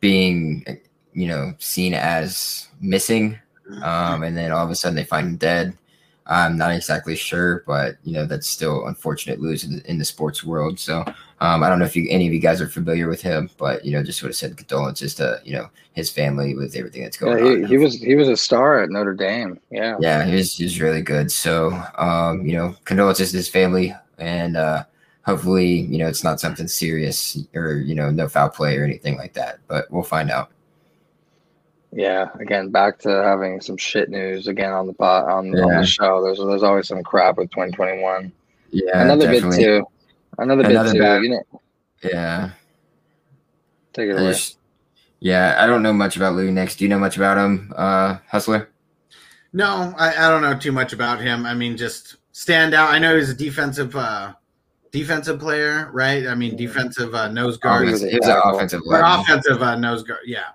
being, 0.00 0.64
you 1.12 1.28
know, 1.28 1.54
seen 1.58 1.94
as 1.94 2.68
missing. 2.80 3.38
Um, 3.82 4.22
and 4.22 4.36
then 4.36 4.52
all 4.52 4.64
of 4.64 4.70
a 4.70 4.74
sudden 4.74 4.96
they 4.96 5.04
find 5.04 5.26
him 5.26 5.36
dead. 5.36 5.78
I'm 6.26 6.56
not 6.56 6.72
exactly 6.72 7.16
sure, 7.16 7.64
but 7.66 7.96
you 8.02 8.14
know 8.14 8.24
that's 8.24 8.46
still 8.46 8.86
unfortunate 8.86 9.40
news 9.40 9.64
in 9.64 9.76
the, 9.76 9.90
in 9.90 9.98
the 9.98 10.04
sports 10.04 10.42
world. 10.42 10.78
So 10.78 11.04
um, 11.44 11.62
I 11.62 11.68
don't 11.68 11.78
know 11.78 11.84
if 11.84 11.94
you, 11.94 12.06
any 12.08 12.26
of 12.26 12.32
you 12.32 12.38
guys 12.38 12.62
are 12.62 12.68
familiar 12.68 13.06
with 13.06 13.20
him, 13.20 13.50
but 13.58 13.84
you 13.84 13.92
know 13.92 14.02
just 14.02 14.22
would 14.22 14.30
have 14.30 14.36
said 14.36 14.56
condolences 14.56 15.14
to 15.16 15.42
you 15.44 15.52
know 15.52 15.68
his 15.92 16.10
family 16.10 16.54
with 16.54 16.74
everything 16.74 17.02
that's 17.02 17.18
going 17.18 17.36
yeah, 17.36 17.44
he, 17.44 17.62
on. 17.64 17.68
He 17.68 17.76
was 17.76 17.94
he 17.96 18.14
was 18.14 18.28
a 18.28 18.36
star 18.36 18.82
at 18.82 18.88
Notre 18.88 19.12
Dame. 19.12 19.60
Yeah, 19.70 19.98
yeah, 20.00 20.24
he 20.24 20.36
was, 20.36 20.56
he 20.56 20.64
was 20.64 20.80
really 20.80 21.02
good. 21.02 21.30
So 21.30 21.70
um, 21.98 22.46
you 22.46 22.56
know 22.56 22.74
condolences 22.84 23.32
to 23.32 23.36
his 23.36 23.48
family, 23.50 23.94
and 24.16 24.56
uh, 24.56 24.84
hopefully 25.26 25.80
you 25.80 25.98
know 25.98 26.08
it's 26.08 26.24
not 26.24 26.40
something 26.40 26.66
serious 26.66 27.36
or 27.54 27.74
you 27.74 27.94
know 27.94 28.10
no 28.10 28.26
foul 28.26 28.48
play 28.48 28.78
or 28.78 28.84
anything 28.84 29.18
like 29.18 29.34
that. 29.34 29.58
But 29.68 29.90
we'll 29.90 30.02
find 30.02 30.30
out. 30.30 30.50
Yeah, 31.92 32.30
again, 32.40 32.70
back 32.70 32.98
to 33.00 33.10
having 33.10 33.60
some 33.60 33.76
shit 33.76 34.08
news 34.08 34.48
again 34.48 34.72
on 34.72 34.86
the 34.86 34.94
pot 34.94 35.28
on, 35.28 35.52
yeah. 35.52 35.64
on 35.64 35.76
the 35.76 35.86
show. 35.86 36.24
There's 36.24 36.38
there's 36.38 36.62
always 36.62 36.88
some 36.88 37.02
crap 37.02 37.36
with 37.36 37.50
2021. 37.50 38.32
Yeah, 38.70 39.02
another 39.02 39.30
definitely. 39.30 39.58
bit 39.58 39.64
too. 39.64 39.86
Another, 40.38 40.64
another 40.64 40.92
bit 40.92 40.98
too. 40.98 41.02
Bad, 41.02 41.22
you 41.22 41.30
know. 41.30 41.60
Yeah. 42.02 42.50
Take 43.92 44.08
it 44.10 44.16
I 44.16 44.20
away. 44.20 44.32
Just, 44.32 44.58
yeah, 45.20 45.56
I 45.58 45.66
don't 45.66 45.82
know 45.82 45.92
much 45.92 46.16
about 46.16 46.34
Lou 46.34 46.50
Nix. 46.50 46.76
Do 46.76 46.84
you 46.84 46.88
know 46.90 46.98
much 46.98 47.16
about 47.16 47.38
him, 47.38 47.72
uh, 47.76 48.18
Hustler? 48.28 48.70
No, 49.52 49.94
I, 49.96 50.26
I 50.26 50.28
don't 50.28 50.42
know 50.42 50.58
too 50.58 50.72
much 50.72 50.92
about 50.92 51.20
him. 51.20 51.46
I 51.46 51.54
mean, 51.54 51.76
just 51.76 52.16
stand 52.32 52.74
out. 52.74 52.92
I 52.92 52.98
know 52.98 53.16
he's 53.16 53.30
a 53.30 53.34
defensive 53.34 53.94
uh, 53.94 54.34
defensive 54.90 55.38
player, 55.38 55.90
right? 55.92 56.26
I 56.26 56.34
mean, 56.34 56.56
defensive 56.56 57.14
uh, 57.14 57.28
nose 57.28 57.56
guard. 57.56 57.86
Oh, 57.86 57.90
he's, 57.90 58.02
he's 58.02 58.26
an 58.26 58.40
offensive, 58.44 58.80
offensive 58.90 59.62
uh, 59.62 59.76
nose 59.76 60.02
guard. 60.02 60.20
Yeah, 60.26 60.48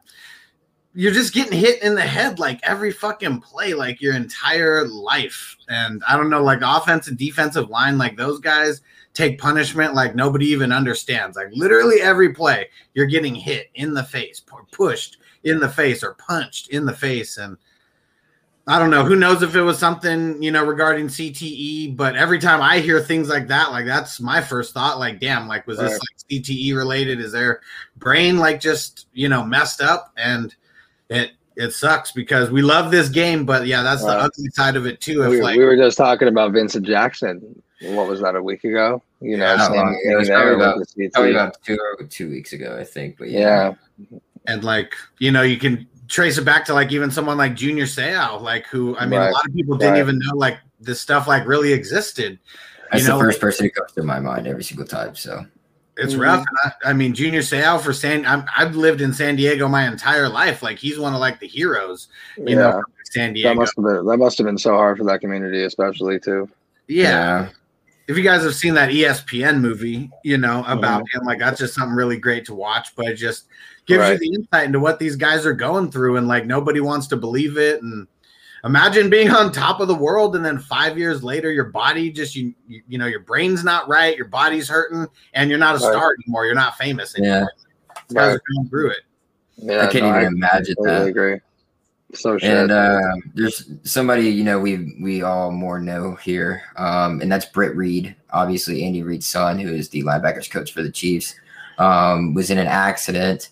you're 0.94 1.14
just 1.14 1.34
getting 1.34 1.58
hit 1.58 1.82
in 1.82 1.96
the 1.96 2.02
head 2.02 2.40
like 2.40 2.60
every 2.62 2.92
fucking 2.92 3.40
play, 3.42 3.74
like 3.74 4.02
your 4.02 4.16
entire 4.16 4.86
life. 4.86 5.56
And 5.70 6.04
I 6.08 6.18
don't 6.18 6.30
know, 6.30 6.44
like 6.44 6.60
offensive, 6.62 7.18
defensive 7.18 7.70
line, 7.70 7.98
like 7.98 8.18
those 8.18 8.40
guys 8.40 8.82
take 9.20 9.38
punishment 9.38 9.94
like 9.94 10.16
nobody 10.16 10.48
even 10.48 10.72
understands. 10.72 11.36
Like 11.36 11.50
literally 11.52 12.02
every 12.02 12.34
play, 12.34 12.70
you're 12.94 13.06
getting 13.06 13.36
hit 13.36 13.68
in 13.76 13.94
the 13.94 14.04
face, 14.04 14.42
pushed 14.72 15.18
in 15.44 15.60
the 15.60 15.68
face, 15.68 16.04
or 16.04 16.14
punched 16.14 16.70
in 16.70 16.86
the 16.86 16.94
face. 16.94 17.38
And 17.38 17.58
I 18.66 18.80
don't 18.80 18.92
know. 18.92 19.04
Who 19.04 19.18
knows 19.18 19.44
if 19.44 19.56
it 19.56 19.62
was 19.62 19.78
something, 19.78 20.42
you 20.42 20.52
know, 20.52 20.64
regarding 20.66 21.08
CTE, 21.08 21.98
but 21.98 22.16
every 22.16 22.40
time 22.40 22.62
I 22.62 22.80
hear 22.80 23.02
things 23.02 23.28
like 23.28 23.50
that, 23.50 23.72
like 23.72 23.86
that's 23.86 24.22
my 24.22 24.40
first 24.40 24.74
thought. 24.74 25.00
Like, 25.00 25.20
damn, 25.20 25.50
like, 25.50 25.68
was 25.68 25.80
this 25.80 25.92
like 25.92 26.30
CTE 26.32 26.74
related? 26.74 27.20
Is 27.20 27.34
their 27.34 27.60
brain 27.98 28.38
like 28.38 28.62
just, 28.62 29.08
you 29.12 29.28
know, 29.28 29.44
messed 29.44 29.82
up? 29.82 30.14
And 30.16 30.56
it 31.10 31.32
it 31.58 31.74
sucks 31.74 32.14
because 32.14 32.52
we 32.52 32.62
love 32.62 32.90
this 32.90 33.10
game, 33.10 33.46
but 33.46 33.68
yeah, 33.68 33.84
that's 33.84 34.02
the 34.02 34.12
ugly 34.12 34.48
side 34.54 34.78
of 34.78 34.86
it 34.86 35.02
too. 35.02 35.24
If 35.24 35.32
we, 35.32 35.42
like 35.42 35.58
we 35.58 35.66
were 35.66 35.76
just 35.76 35.98
talking 35.98 36.30
about 36.30 36.54
Vincent 36.54 36.86
Jackson, 36.86 37.62
what 37.82 38.08
was 38.08 38.22
that 38.22 38.36
a 38.36 38.42
week 38.42 38.64
ago? 38.64 39.02
You 39.22 39.38
know, 39.38 39.54
yeah, 39.56 39.70
well, 39.70 39.96
it 40.04 40.18
was 40.18 40.30
probably 40.30 40.54
about, 40.54 40.86
probably 41.14 41.32
about 41.32 41.64
two 41.64 41.78
two 42.10 42.30
weeks 42.30 42.54
ago, 42.54 42.78
I 42.80 42.84
think. 42.84 43.18
But 43.18 43.30
yeah. 43.30 43.74
yeah. 43.98 44.20
and 44.48 44.64
like 44.64 44.94
you 45.20 45.32
know, 45.32 45.42
you 45.42 45.58
can 45.58 45.88
trace 46.08 46.38
it 46.38 46.44
back 46.44 46.66
to 46.66 46.74
like 46.74 46.92
even 46.92 47.12
someone 47.12 47.38
like 47.38 47.56
Junior 47.56 47.86
Seau, 47.86 48.42
like 48.42 48.68
who 48.68 48.98
I 48.98 49.06
mean, 49.06 49.20
right. 49.20 49.30
a 49.30 49.32
lot 49.32 49.46
of 49.46 49.54
people 49.54 49.78
didn't 49.78 49.94
right. 49.94 50.00
even 50.00 50.20
know 50.20 50.36
like 50.36 50.58
this 50.80 51.00
stuff 51.00 51.28
like 51.28 51.48
really 51.48 51.72
existed. 51.72 52.40
That's 52.92 53.04
you 53.04 53.10
know, 53.10 53.18
the 53.18 53.24
first 53.24 53.40
person 53.40 53.66
who 53.66 53.72
comes 53.72 53.92
to 53.94 54.04
my 54.04 54.20
mind 54.20 54.48
every 54.48 54.64
single 54.64 54.88
time. 54.88 55.16
So 55.16 55.46
it's 55.96 56.14
mm-hmm. 56.14 56.22
rough. 56.22 56.46
I, 56.64 56.90
I, 56.90 56.94
mean, 56.94 57.14
Junior 57.14 57.42
Seau 57.42 57.80
for 57.80 57.94
San. 57.94 58.26
i 58.26 58.44
have 58.56 58.76
lived 58.76 59.02
in 59.02 59.14
San 59.14 59.36
Diego 59.36 59.68
my 59.68 59.88
entire 59.88 60.28
life. 60.28 60.64
Like 60.64 60.80
he's 60.80 60.98
one 60.98 61.14
of 61.14 61.20
like 61.20 61.40
the 61.40 61.48
heroes. 61.48 62.08
You 62.38 62.46
yeah. 62.50 62.56
know, 62.56 62.84
San 63.12 63.34
Diego. 63.34 63.50
That 63.50 63.56
must 63.56 63.76
have 63.76 63.86
been 63.86 64.06
that 64.06 64.18
must 64.18 64.38
have 64.38 64.46
been 64.46 64.58
so 64.58 64.74
hard 64.74 64.98
for 64.98 65.04
that 65.06 65.22
community, 65.22 65.64
especially 65.64 66.20
too. 66.20 66.50
Yeah. 66.88 67.04
yeah. 67.04 67.50
If 68.10 68.18
you 68.18 68.24
guys 68.24 68.44
have 68.44 68.56
seen 68.56 68.74
that 68.74 68.90
ESPN 68.90 69.62
movie, 69.62 70.10
you 70.24 70.40
know 70.40 70.64
about 70.68 71.04
mm-hmm. 71.04 71.20
him, 71.20 71.26
like 71.26 71.38
that's 71.38 71.60
just 71.60 71.76
something 71.76 71.96
really 71.96 72.18
great 72.18 72.44
to 72.46 72.56
watch. 72.56 72.96
But 72.96 73.06
it 73.06 73.16
just 73.16 73.46
gives 73.86 74.00
right. 74.00 74.14
you 74.14 74.18
the 74.18 74.36
insight 74.36 74.66
into 74.66 74.80
what 74.80 74.98
these 74.98 75.16
guys 75.16 75.46
are 75.46 75.54
going 75.54 75.92
through, 75.92 76.18
and 76.18 76.28
like 76.28 76.48
nobody 76.48 76.80
wants 76.80 77.06
to 77.08 77.18
believe 77.18 77.60
it. 77.60 77.84
And 77.84 78.08
imagine 78.64 79.12
being 79.12 79.30
on 79.36 79.52
top 79.52 79.80
of 79.80 79.88
the 79.88 79.94
world 79.94 80.36
and 80.36 80.44
then 80.44 80.58
five 80.58 80.98
years 80.98 81.24
later 81.24 81.52
your 81.52 81.66
body 81.66 82.12
just 82.12 82.36
you 82.36 82.54
you, 82.68 82.82
you 82.88 82.98
know 82.98 83.06
your 83.06 83.22
brain's 83.22 83.64
not 83.64 83.88
right 83.88 84.18
your 84.18 84.28
body's 84.28 84.68
hurting 84.68 85.08
and 85.34 85.50
you're 85.50 85.60
not 85.60 85.76
a 85.76 85.80
Right. 85.80 85.94
star 85.94 86.14
anymore 86.24 86.46
you're 86.46 86.56
not 86.56 86.76
famous 86.78 87.18
anymore 87.18 87.50
These 88.10 88.16
guys 88.16 88.36
are 88.36 88.42
going 88.54 88.70
through 88.70 88.90
it 88.90 89.04
Yeah, 89.58 89.86
I 89.86 89.88
can't 89.88 90.06
no, 90.06 90.20
even 90.20 90.34
imagine 90.34 90.76
totally 90.76 91.00
that. 91.00 91.08
agree. 91.08 91.40
So 92.14 92.38
shit. 92.38 92.50
And 92.50 92.72
uh, 92.72 93.02
there's 93.36 93.72
somebody 93.84 94.30
you 94.30 94.44
know 94.44 94.60
we 94.60 94.96
we 95.00 95.22
all 95.22 95.52
more 95.52 95.80
know 95.80 96.16
here, 96.16 96.64
um, 96.76 97.22
and 97.22 97.32
that's 97.32 97.46
Britt 97.46 97.76
Reid. 97.76 98.16
Obviously, 98.32 98.84
Andy 98.84 99.04
Reid's 99.04 99.28
son, 99.28 99.60
who 99.60 99.72
is 99.72 99.90
the 99.90 100.04
linebackers 100.04 100.50
coach 100.50 100.74
for 100.74 100.82
the 100.82 100.92
Chiefs, 100.92 101.36
um, 101.78 102.34
was 102.34 102.50
in 102.50 102.58
an 102.58 102.68
accident. 102.68 103.50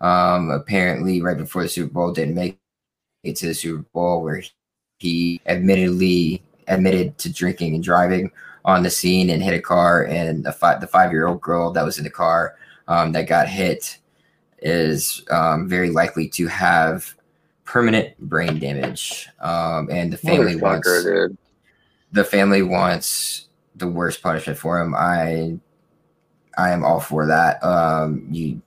Um, 0.00 0.50
apparently, 0.50 1.22
right 1.22 1.36
before 1.36 1.62
the 1.62 1.68
Super 1.68 1.92
Bowl, 1.92 2.12
didn't 2.12 2.34
make 2.34 2.58
it 3.22 3.36
to 3.36 3.46
the 3.46 3.54
Super 3.54 3.84
Bowl, 3.92 4.22
where 4.22 4.42
he 4.98 5.40
admittedly 5.46 6.42
admitted 6.66 7.16
to 7.18 7.32
drinking 7.32 7.74
and 7.74 7.84
driving 7.84 8.30
on 8.64 8.82
the 8.82 8.90
scene 8.90 9.30
and 9.30 9.42
hit 9.42 9.54
a 9.54 9.62
car. 9.62 10.04
And 10.04 10.44
the 10.44 10.52
five 10.52 10.80
the 10.80 10.88
five 10.88 11.12
year 11.12 11.28
old 11.28 11.40
girl 11.40 11.70
that 11.72 11.84
was 11.84 11.98
in 11.98 12.04
the 12.04 12.10
car 12.10 12.56
um, 12.88 13.12
that 13.12 13.28
got 13.28 13.48
hit 13.48 13.98
is 14.62 15.24
um, 15.30 15.68
very 15.68 15.90
likely 15.90 16.28
to 16.28 16.48
have 16.48 17.14
permanent 17.70 18.18
brain 18.18 18.58
damage. 18.58 19.28
Um, 19.38 19.88
and 19.92 20.12
the 20.12 20.16
family 20.16 20.56
wants 20.56 21.04
dude. 21.04 21.38
the 22.10 22.24
family 22.24 22.62
wants 22.62 23.46
the 23.76 23.86
worst 23.86 24.22
punishment 24.22 24.58
for 24.58 24.80
him. 24.80 24.92
I 24.92 25.56
I 26.58 26.70
am 26.70 26.84
all 26.84 26.98
for 26.98 27.26
that. 27.28 27.62
Um, 27.62 28.26
you 28.28 28.60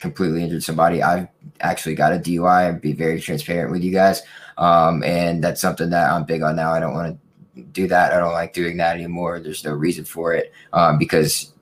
completely 0.00 0.42
injured 0.42 0.64
somebody. 0.64 1.02
I've 1.02 1.28
actually 1.60 1.94
got 1.94 2.14
a 2.14 2.16
DUI. 2.16 2.68
I'd 2.68 2.80
be 2.80 2.94
very 2.94 3.20
transparent 3.20 3.70
with 3.70 3.82
you 3.82 3.92
guys. 3.92 4.22
Um, 4.56 5.02
and 5.02 5.44
that's 5.44 5.60
something 5.60 5.90
that 5.90 6.10
I'm 6.10 6.24
big 6.24 6.42
on 6.42 6.56
now. 6.56 6.72
I 6.72 6.80
don't 6.80 6.94
want 6.94 7.20
to 7.54 7.62
do 7.64 7.86
that. 7.88 8.14
I 8.14 8.18
don't 8.18 8.32
like 8.32 8.54
doing 8.54 8.78
that 8.78 8.94
anymore. 8.94 9.40
There's 9.40 9.62
no 9.62 9.72
reason 9.72 10.06
for 10.06 10.32
it 10.32 10.54
um, 10.72 10.96
because 10.96 11.52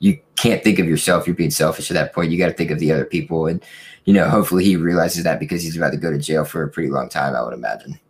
you 0.00 0.18
can't 0.34 0.64
think 0.64 0.80
of 0.80 0.86
yourself. 0.86 1.28
You're 1.28 1.36
being 1.36 1.52
selfish 1.52 1.88
at 1.88 1.94
that 1.94 2.12
point. 2.12 2.32
You 2.32 2.38
got 2.38 2.48
to 2.48 2.52
think 2.52 2.72
of 2.72 2.80
the 2.80 2.90
other 2.90 3.04
people. 3.04 3.46
And, 3.46 3.62
you 4.08 4.14
know, 4.14 4.26
hopefully 4.26 4.64
he 4.64 4.74
realizes 4.74 5.22
that 5.24 5.38
because 5.38 5.62
he's 5.62 5.76
about 5.76 5.90
to 5.90 5.98
go 5.98 6.10
to 6.10 6.16
jail 6.16 6.42
for 6.42 6.62
a 6.62 6.68
pretty 6.70 6.88
long 6.88 7.10
time, 7.10 7.36
I 7.36 7.42
would 7.42 7.52
imagine. 7.52 8.00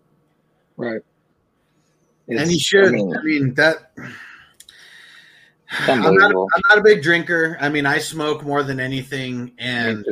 Right. 0.77 1.03
and 2.29 2.49
he 2.49 2.57
should 2.57 2.87
I 2.87 2.91
mean, 2.91 3.17
i 3.17 3.23
mean 3.25 3.53
that 3.55 3.91
I'm 3.97 5.99
not, 5.99 6.07
unbelievable. 6.07 6.47
I'm 6.55 6.63
not 6.69 6.79
a 6.79 6.83
big 6.83 7.03
drinker. 7.03 7.59
I 7.61 7.69
mean, 7.69 7.85
I 7.85 7.99
smoke 7.99 8.45
more 8.45 8.63
than 8.63 8.79
anything, 8.79 9.51
and 9.59 10.07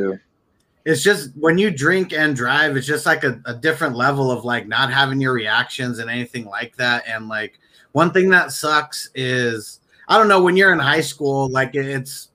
it's 0.84 1.04
just 1.04 1.30
when 1.36 1.56
you 1.56 1.70
drink 1.70 2.12
and 2.12 2.34
drive, 2.34 2.76
it's 2.76 2.84
just 2.84 3.06
like 3.06 3.22
a, 3.22 3.40
a 3.44 3.54
different 3.54 3.94
level 3.94 4.32
of 4.32 4.44
like 4.44 4.66
not 4.66 4.92
having 4.92 5.20
your 5.20 5.34
reactions 5.34 6.00
and 6.00 6.10
anything 6.10 6.46
like 6.46 6.74
that. 6.78 7.04
And 7.06 7.28
like 7.28 7.60
one 7.92 8.10
thing 8.10 8.28
that 8.30 8.50
sucks 8.50 9.08
is 9.14 9.78
I 10.08 10.18
don't 10.18 10.26
know 10.26 10.42
when 10.42 10.56
you're 10.56 10.72
in 10.72 10.80
high 10.80 11.00
school, 11.00 11.48
like 11.48 11.76
it's 11.76 12.30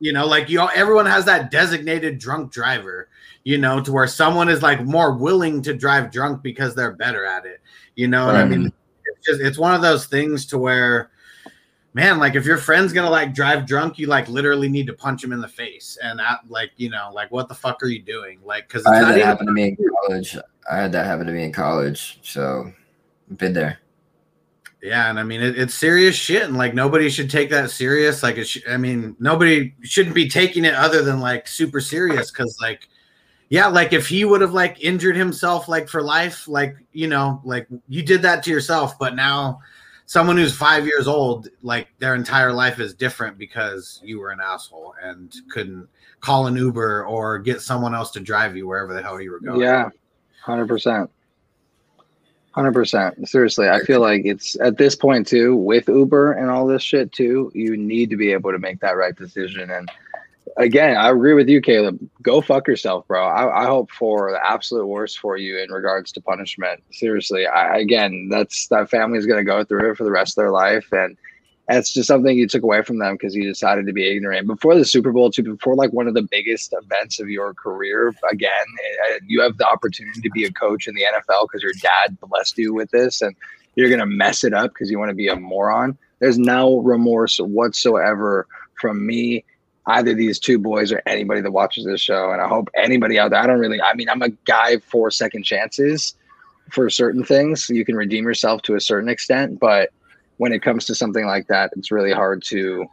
you 0.00 0.12
know, 0.12 0.26
like 0.26 0.48
you 0.48 0.60
everyone 0.74 1.06
has 1.06 1.24
that 1.26 1.50
designated 1.50 2.18
drunk 2.18 2.50
driver, 2.50 3.08
you 3.44 3.58
know, 3.58 3.80
to 3.80 3.92
where 3.92 4.06
someone 4.06 4.48
is 4.48 4.62
like 4.62 4.84
more 4.84 5.14
willing 5.14 5.62
to 5.62 5.74
drive 5.74 6.10
drunk 6.10 6.42
because 6.42 6.74
they're 6.74 6.92
better 6.92 7.24
at 7.24 7.46
it. 7.46 7.60
You 7.94 8.08
know 8.08 8.26
what 8.26 8.34
I 8.34 8.44
mean? 8.44 8.72
It's 9.04 9.26
just 9.26 9.40
it's 9.40 9.58
one 9.58 9.74
of 9.74 9.82
those 9.82 10.06
things 10.06 10.46
to 10.46 10.58
where 10.58 11.10
man, 11.94 12.18
like 12.18 12.34
if 12.34 12.46
your 12.46 12.56
friend's 12.56 12.92
gonna 12.92 13.10
like 13.10 13.34
drive 13.34 13.66
drunk, 13.66 13.98
you 13.98 14.06
like 14.06 14.28
literally 14.28 14.68
need 14.68 14.86
to 14.86 14.92
punch 14.92 15.22
him 15.22 15.32
in 15.32 15.40
the 15.40 15.48
face, 15.48 15.98
and 16.02 16.18
that, 16.18 16.40
like 16.48 16.72
you 16.76 16.90
know, 16.90 17.10
like 17.12 17.30
what 17.30 17.48
the 17.48 17.54
fuck 17.54 17.82
are 17.82 17.88
you 17.88 18.02
doing? 18.02 18.40
Like, 18.44 18.68
because 18.68 18.86
I 18.86 18.98
it's 18.98 19.06
had 19.06 19.14
that 19.16 19.24
happen 19.24 19.46
to 19.46 19.52
me 19.52 19.64
in 19.64 19.76
college. 20.02 20.36
I 20.70 20.76
had 20.76 20.92
that 20.92 21.06
happen 21.06 21.26
to 21.26 21.32
me 21.32 21.44
in 21.44 21.52
college. 21.52 22.20
So, 22.22 22.72
been 23.36 23.52
there. 23.52 23.78
Yeah, 24.82 25.10
and 25.10 25.18
I 25.18 25.22
mean 25.22 25.42
it, 25.42 25.58
it's 25.58 25.74
serious 25.74 26.14
shit, 26.14 26.42
and 26.42 26.56
like 26.56 26.74
nobody 26.74 27.08
should 27.10 27.30
take 27.30 27.50
that 27.50 27.70
serious. 27.70 28.22
Like, 28.22 28.42
sh- 28.44 28.58
I 28.68 28.76
mean, 28.76 29.16
nobody 29.18 29.74
shouldn't 29.82 30.14
be 30.14 30.28
taking 30.28 30.64
it 30.64 30.74
other 30.74 31.02
than 31.02 31.20
like 31.20 31.48
super 31.48 31.80
serious, 31.80 32.30
because 32.30 32.56
like. 32.60 32.88
Yeah, 33.52 33.66
like 33.66 33.92
if 33.92 34.06
he 34.06 34.24
would 34.24 34.42
have 34.42 34.52
like 34.52 34.80
injured 34.80 35.16
himself 35.16 35.68
like 35.68 35.88
for 35.88 36.02
life, 36.02 36.46
like 36.46 36.76
you 36.92 37.08
know, 37.08 37.40
like 37.44 37.66
you 37.88 38.00
did 38.00 38.22
that 38.22 38.44
to 38.44 38.50
yourself, 38.50 38.96
but 38.96 39.16
now 39.16 39.58
someone 40.10 40.36
who's 40.36 40.52
five 40.52 40.86
years 40.86 41.06
old, 41.06 41.48
like 41.62 41.86
their 41.98 42.16
entire 42.16 42.52
life 42.52 42.80
is 42.80 42.94
different 42.94 43.38
because 43.38 44.00
you 44.04 44.18
were 44.18 44.30
an 44.30 44.40
asshole 44.40 44.94
and 45.00 45.34
couldn't 45.52 45.88
call 46.20 46.48
an 46.48 46.56
Uber 46.56 47.04
or 47.06 47.38
get 47.38 47.60
someone 47.60 47.94
else 47.94 48.10
to 48.12 48.20
drive 48.20 48.56
you 48.56 48.66
wherever 48.66 48.92
the 48.92 49.02
hell 49.02 49.20
you 49.20 49.30
were 49.30 49.40
going. 49.40 49.60
Yeah, 49.60 49.88
hundred 50.42 50.66
percent, 50.66 51.10
hundred 52.52 52.72
percent. 52.72 53.28
Seriously, 53.28 53.68
I 53.68 53.80
feel 53.80 54.00
like 54.00 54.22
it's 54.24 54.58
at 54.60 54.76
this 54.76 54.96
point 54.96 55.26
too, 55.26 55.54
with 55.56 55.88
Uber 55.88 56.32
and 56.32 56.50
all 56.50 56.66
this 56.66 56.82
shit 56.82 57.12
too. 57.12 57.50
You 57.54 57.76
need 57.76 58.10
to 58.10 58.16
be 58.16 58.32
able 58.32 58.52
to 58.52 58.58
make 58.58 58.80
that 58.80 58.96
right 58.96 59.14
decision. 59.14 59.70
And 59.70 59.88
again, 60.56 60.96
I 60.96 61.10
agree 61.10 61.34
with 61.34 61.48
you, 61.48 61.60
Caleb. 61.60 61.98
Go 62.22 62.40
fuck 62.40 62.66
yourself, 62.66 63.06
bro. 63.06 63.24
I, 63.24 63.62
I 63.62 63.66
hope 63.66 63.90
for 63.90 64.32
the 64.32 64.44
absolute 64.44 64.86
worst 64.86 65.18
for 65.18 65.36
you 65.36 65.58
in 65.58 65.70
regards 65.70 66.12
to 66.12 66.20
punishment. 66.20 66.82
Seriously, 66.92 67.46
I 67.46 67.78
again, 67.78 68.28
that's 68.30 68.66
that 68.68 68.90
family's 68.90 69.26
gonna 69.26 69.44
go 69.44 69.64
through 69.64 69.92
it 69.92 69.96
for 69.96 70.04
the 70.04 70.10
rest 70.10 70.36
of 70.36 70.42
their 70.42 70.50
life, 70.50 70.86
and 70.92 71.16
that's 71.70 71.92
just 71.92 72.08
something 72.08 72.36
you 72.36 72.48
took 72.48 72.64
away 72.64 72.82
from 72.82 72.98
them 72.98 73.14
because 73.14 73.34
you 73.34 73.44
decided 73.44 73.86
to 73.86 73.92
be 73.92 74.10
ignorant 74.10 74.46
before 74.46 74.74
the 74.74 74.84
Super 74.84 75.12
Bowl, 75.12 75.30
too, 75.30 75.44
before 75.44 75.76
like 75.76 75.92
one 75.92 76.08
of 76.08 76.14
the 76.14 76.22
biggest 76.22 76.74
events 76.76 77.20
of 77.20 77.30
your 77.30 77.54
career. 77.54 78.12
Again, 78.30 78.50
eh, 79.08 79.18
you 79.26 79.40
have 79.40 79.56
the 79.56 79.68
opportunity 79.68 80.20
to 80.20 80.30
be 80.30 80.44
a 80.44 80.52
coach 80.52 80.88
in 80.88 80.94
the 80.96 81.02
NFL 81.02 81.46
because 81.46 81.62
your 81.62 81.72
dad 81.80 82.18
blessed 82.20 82.58
you 82.58 82.74
with 82.74 82.90
this, 82.90 83.22
and 83.22 83.36
you're 83.76 83.88
gonna 83.88 84.04
mess 84.04 84.42
it 84.42 84.52
up 84.52 84.72
because 84.72 84.90
you 84.90 84.98
want 84.98 85.10
to 85.10 85.14
be 85.14 85.28
a 85.28 85.36
moron. 85.36 85.96
There's 86.18 86.38
no 86.38 86.78
remorse 86.78 87.38
whatsoever 87.38 88.48
from 88.80 89.06
me, 89.06 89.44
either 89.86 90.12
these 90.12 90.40
two 90.40 90.58
boys 90.58 90.90
or 90.90 91.00
anybody 91.06 91.40
that 91.40 91.52
watches 91.52 91.84
this 91.84 92.00
show. 92.00 92.32
And 92.32 92.42
I 92.42 92.48
hope 92.48 92.68
anybody 92.74 93.16
out 93.16 93.30
there. 93.30 93.40
I 93.40 93.46
don't 93.46 93.60
really. 93.60 93.80
I 93.80 93.94
mean, 93.94 94.08
I'm 94.08 94.22
a 94.22 94.30
guy 94.44 94.78
for 94.78 95.10
second 95.12 95.44
chances 95.44 96.14
for 96.70 96.90
certain 96.90 97.24
things. 97.24 97.70
You 97.70 97.84
can 97.84 97.94
redeem 97.94 98.24
yourself 98.24 98.62
to 98.62 98.74
a 98.74 98.80
certain 98.80 99.08
extent, 99.08 99.60
but 99.60 99.90
when 100.40 100.54
it 100.54 100.62
comes 100.62 100.86
to 100.86 100.94
something 100.94 101.26
like 101.26 101.48
that, 101.48 101.70
it's 101.76 101.90
really 101.90 102.12
hard 102.12 102.42
to 102.42 102.86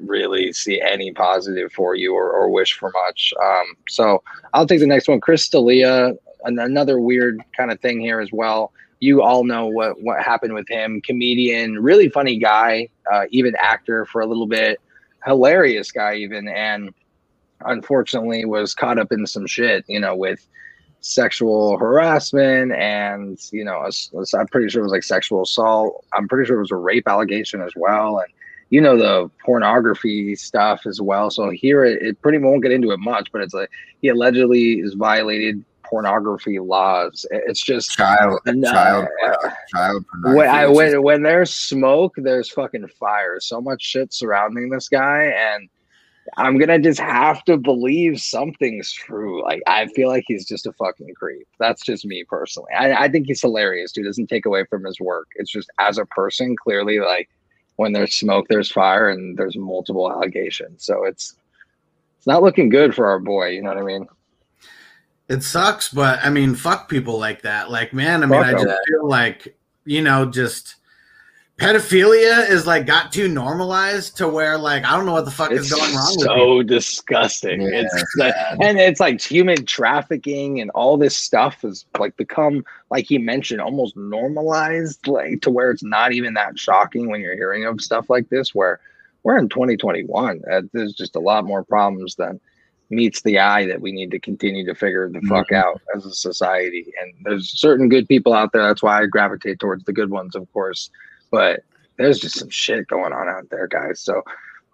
really 0.00 0.52
see 0.52 0.80
any 0.80 1.12
positive 1.12 1.72
for 1.72 1.94
you 1.94 2.12
or, 2.12 2.28
or 2.28 2.50
wish 2.50 2.72
for 2.72 2.90
much. 2.90 3.32
Um, 3.40 3.66
so 3.88 4.20
I'll 4.52 4.66
take 4.66 4.80
the 4.80 4.86
next 4.88 5.06
one. 5.06 5.20
Chris 5.20 5.48
D'Elia, 5.48 6.14
an- 6.42 6.58
another 6.58 6.98
weird 6.98 7.40
kind 7.56 7.70
of 7.70 7.78
thing 7.80 8.00
here 8.00 8.18
as 8.18 8.30
well. 8.32 8.72
You 8.98 9.22
all 9.22 9.44
know 9.44 9.66
what 9.66 10.02
what 10.02 10.20
happened 10.20 10.54
with 10.54 10.68
him. 10.68 11.00
Comedian, 11.02 11.78
really 11.80 12.08
funny 12.08 12.36
guy, 12.36 12.88
uh, 13.12 13.26
even 13.30 13.54
actor 13.60 14.04
for 14.04 14.20
a 14.20 14.26
little 14.26 14.48
bit, 14.48 14.80
hilarious 15.24 15.92
guy 15.92 16.16
even, 16.16 16.48
and 16.48 16.92
unfortunately 17.60 18.44
was 18.44 18.74
caught 18.74 18.98
up 18.98 19.12
in 19.12 19.24
some 19.24 19.46
shit. 19.46 19.84
You 19.86 20.00
know, 20.00 20.16
with 20.16 20.44
sexual 21.00 21.78
harassment 21.78 22.72
and 22.72 23.38
you 23.52 23.64
know 23.64 23.88
i'm 24.34 24.46
pretty 24.48 24.68
sure 24.68 24.80
it 24.80 24.84
was 24.84 24.92
like 24.92 25.02
sexual 25.04 25.42
assault 25.42 26.04
i'm 26.12 26.26
pretty 26.28 26.46
sure 26.46 26.56
it 26.56 26.60
was 26.60 26.72
a 26.72 26.76
rape 26.76 27.06
allegation 27.06 27.60
as 27.60 27.72
well 27.76 28.18
and 28.18 28.28
you 28.70 28.80
know 28.80 28.96
the 28.96 29.30
pornography 29.44 30.34
stuff 30.34 30.86
as 30.86 31.00
well 31.00 31.30
so 31.30 31.50
here 31.50 31.84
it, 31.84 32.02
it 32.02 32.20
pretty 32.20 32.38
won't 32.38 32.62
get 32.62 32.72
into 32.72 32.90
it 32.90 32.98
much 32.98 33.30
but 33.32 33.40
it's 33.40 33.54
like 33.54 33.70
he 34.02 34.08
allegedly 34.08 34.80
is 34.80 34.94
violated 34.94 35.64
pornography 35.84 36.58
laws 36.58 37.24
it's 37.30 37.62
just 37.62 37.90
Child, 37.92 38.40
No. 38.44 38.70
child, 38.70 39.08
child. 39.74 40.04
when, 40.24 40.48
I, 40.48 40.66
when, 40.66 41.02
when 41.02 41.22
there's 41.22 41.52
smoke, 41.54 42.14
there's 42.18 42.50
fucking 42.50 42.86
fire. 43.00 43.38
So 43.40 43.60
much 43.60 43.82
shit 43.82 44.12
surrounding 44.12 44.68
this 44.68 44.90
guy, 44.90 45.32
and 45.34 45.68
I'm 46.36 46.58
gonna 46.58 46.78
just 46.78 47.00
have 47.00 47.44
to 47.44 47.56
believe 47.56 48.20
something's 48.20 48.92
true. 48.92 49.42
Like 49.42 49.62
I 49.66 49.86
feel 49.88 50.08
like 50.08 50.24
he's 50.26 50.46
just 50.46 50.66
a 50.66 50.72
fucking 50.72 51.14
creep. 51.14 51.46
That's 51.58 51.82
just 51.82 52.04
me 52.04 52.24
personally. 52.24 52.72
I, 52.78 53.04
I 53.04 53.08
think 53.08 53.26
he's 53.26 53.40
hilarious, 53.40 53.92
dude. 53.92 54.04
Doesn't 54.04 54.28
take 54.28 54.46
away 54.46 54.64
from 54.64 54.84
his 54.84 55.00
work. 55.00 55.28
It's 55.36 55.50
just 55.50 55.70
as 55.78 55.98
a 55.98 56.06
person, 56.06 56.56
clearly, 56.56 57.00
like 57.00 57.28
when 57.76 57.92
there's 57.92 58.14
smoke, 58.14 58.46
there's 58.48 58.70
fire, 58.70 59.08
and 59.08 59.36
there's 59.38 59.56
multiple 59.56 60.10
allegations. 60.10 60.84
So 60.84 61.04
it's 61.04 61.36
it's 62.18 62.26
not 62.26 62.42
looking 62.42 62.68
good 62.68 62.94
for 62.94 63.06
our 63.06 63.20
boy. 63.20 63.48
You 63.50 63.62
know 63.62 63.70
what 63.70 63.78
I 63.78 63.82
mean? 63.82 64.06
It 65.28 65.42
sucks, 65.42 65.90
but 65.90 66.20
I 66.24 66.30
mean, 66.30 66.54
fuck 66.54 66.88
people 66.88 67.18
like 67.18 67.42
that. 67.42 67.70
Like, 67.70 67.92
man, 67.92 68.22
I 68.22 68.26
mean, 68.26 68.40
Fuck 68.40 68.46
I 68.46 68.52
just 68.52 68.66
them. 68.66 68.78
feel 68.88 69.06
like, 69.06 69.56
you 69.84 70.00
know, 70.00 70.24
just 70.24 70.76
pedophilia 71.58 72.48
is 72.48 72.66
like 72.66 72.86
got 72.86 73.10
too 73.12 73.28
normalized 73.28 74.16
to 74.16 74.28
where 74.28 74.56
like 74.56 74.84
I 74.84 74.96
don't 74.96 75.06
know 75.06 75.12
what 75.12 75.24
the 75.24 75.30
fuck 75.30 75.50
is 75.50 75.70
going 75.70 75.92
wrong 75.94 76.14
with 76.16 76.26
people. 76.28 76.36
so 76.36 76.62
disgusting. 76.62 77.62
Yeah, 77.62 77.68
it's 77.82 77.94
it's 77.94 78.16
like, 78.16 78.34
and 78.60 78.78
it's 78.78 79.00
like 79.00 79.20
human 79.20 79.66
trafficking 79.66 80.60
and 80.60 80.70
all 80.70 80.96
this 80.96 81.16
stuff 81.16 81.62
has 81.62 81.84
like 81.98 82.16
become 82.16 82.64
like 82.90 83.06
he 83.06 83.18
mentioned 83.18 83.60
almost 83.60 83.96
normalized 83.96 85.06
like 85.08 85.40
to 85.42 85.50
where 85.50 85.70
it's 85.70 85.82
not 85.82 86.12
even 86.12 86.34
that 86.34 86.58
shocking 86.58 87.10
when 87.10 87.20
you're 87.20 87.34
hearing 87.34 87.64
of 87.64 87.80
stuff 87.80 88.08
like 88.08 88.28
this 88.28 88.54
where 88.54 88.78
we're 89.24 89.36
in 89.36 89.48
2021 89.48 90.40
uh, 90.50 90.62
there's 90.72 90.94
just 90.94 91.16
a 91.16 91.20
lot 91.20 91.44
more 91.44 91.64
problems 91.64 92.14
than 92.14 92.40
meets 92.90 93.20
the 93.22 93.38
eye 93.38 93.66
that 93.66 93.80
we 93.82 93.92
need 93.92 94.10
to 94.12 94.18
continue 94.18 94.64
to 94.64 94.74
figure 94.74 95.10
the 95.10 95.20
fuck 95.28 95.48
Mhm. 95.48 95.56
out 95.56 95.78
as 95.94 96.06
a 96.06 96.10
society. 96.14 96.90
And 97.02 97.12
there's 97.22 97.50
certain 97.50 97.90
good 97.90 98.08
people 98.08 98.32
out 98.32 98.52
there. 98.52 98.62
That's 98.62 98.82
why 98.82 99.02
I 99.02 99.04
gravitate 99.04 99.58
towards 99.60 99.84
the 99.84 99.92
good 99.92 100.08
ones, 100.08 100.34
of 100.34 100.50
course. 100.54 100.88
But 101.30 101.60
there's 101.96 102.18
just 102.18 102.38
some 102.38 102.50
shit 102.50 102.86
going 102.88 103.12
on 103.12 103.28
out 103.28 103.48
there, 103.50 103.66
guys. 103.66 104.00
So 104.00 104.22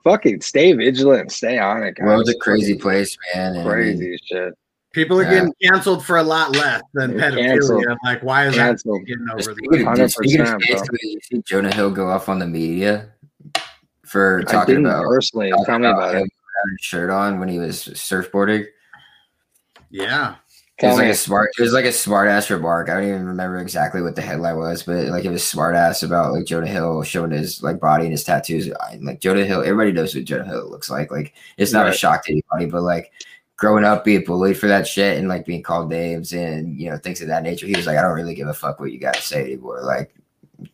fucking 0.05 0.41
stay 0.43 0.73
vigilant, 0.73 1.33
stay 1.33 1.59
on 1.59 1.83
it, 1.83 1.97
guys. 1.97 2.07
World's 2.07 2.31
a 2.31 2.37
crazy 2.39 2.77
place, 2.77 3.17
man. 3.35 3.57
and 3.57 3.67
crazy 3.67 4.19
shit. 4.25 4.55
People 4.93 5.19
are 5.19 5.25
Yeah. 5.25 5.31
getting 5.31 5.55
canceled 5.63 6.05
for 6.05 6.19
a 6.19 6.23
lot 6.23 6.53
less 6.53 6.81
than 6.93 7.17
They're 7.17 7.33
pedophilia. 7.33 7.45
canceled. 7.47 7.87
I'm 7.89 7.99
like, 8.05 8.23
why 8.23 8.47
is 8.47 8.55
Canceled. 8.55 9.01
that 9.01 9.07
getting 9.07 9.29
over 9.29 9.37
the 9.39 9.43
Speaking 9.43 9.81
of, 9.81 9.87
100%, 9.97 10.11
speaking 10.13 10.41
of 10.43 10.61
bro. 10.87 10.99
you 11.03 11.19
see 11.23 11.43
Jonah 11.45 11.75
Hill 11.75 11.91
go 11.91 12.09
off 12.09 12.29
on 12.29 12.39
the 12.39 12.47
media 12.47 13.09
for 14.05 14.45
I 14.47 14.53
talking 14.53 14.75
didn't 14.77 14.87
about 14.87 15.05
personally. 15.07 15.51
talking 15.51 15.65
Tell 15.67 15.79
me 15.81 15.87
about 15.89 16.15
him 16.15 16.21
it. 16.27 16.31
his 16.79 16.81
shirt 16.87 17.11
on 17.11 17.41
when 17.41 17.49
he 17.49 17.59
was 17.59 17.79
surfboarding. 17.79 18.67
Yeah. 19.91 20.37
It 20.79 20.81
Tell 20.81 20.91
was 20.91 20.99
like 20.99 21.09
a 21.09 21.15
smart. 21.15 21.51
It 21.57 21.63
was 21.63 21.73
like 21.73 21.85
a 21.85 21.93
smart 21.93 22.29
ass 22.29 22.51
remark. 22.51 22.89
I 22.89 22.95
don't 22.95 23.09
even 23.09 23.27
remember 23.27 23.59
exactly 23.59 24.03
what 24.03 24.17
the 24.17 24.23
headline 24.23 24.57
was, 24.57 24.83
but 24.83 25.07
like 25.07 25.25
it 25.25 25.31
was 25.31 25.47
smart 25.47 25.77
ass 25.77 26.03
about 26.03 26.33
like 26.33 26.47
Jonah 26.47 26.67
Hill 26.67 27.01
showing 27.05 27.31
his 27.31 27.63
like 27.63 27.79
body 27.79 28.05
and 28.05 28.13
his 28.13 28.25
tattoos. 28.25 28.69
Like 29.01 29.21
Jonah 29.21 29.45
Hill, 29.45 29.61
everybody 29.61 29.93
knows 29.93 30.17
what 30.17 30.25
Jonah 30.25 30.45
Hill 30.47 30.69
looks 30.69 30.91
like. 30.91 31.13
Like 31.13 31.35
it's 31.59 31.73
not 31.73 31.89
a 31.89 31.93
shock 31.93 32.25
to 32.25 32.33
anybody, 32.33 32.67
but 32.67 32.83
like 32.83 33.13
growing 33.57 33.85
up 33.85 34.05
being 34.05 34.25
bullied 34.25 34.59
for 34.59 34.67
that 34.67 34.85
shit 34.85 35.17
and 35.17 35.29
like 35.29 35.47
being 35.47 35.63
called 35.63 35.91
names 35.91 36.33
and 36.33 36.77
you 36.77 36.91
know 36.91 36.99
things 36.99 37.21
of 37.21 37.29
that 37.29 37.45
nature, 37.45 37.67
he 37.69 37.77
was 37.77 37.87
like, 37.87 37.97
I 37.97 38.03
don't 38.03 38.17
really 38.17 38.35
give 38.35 38.49
a 38.49 38.55
fuck 38.55 38.81
what 38.81 38.91
you 38.91 38.99
guys 38.99 39.23
say 39.23 39.45
anymore. 39.45 39.81
Like 39.81 40.13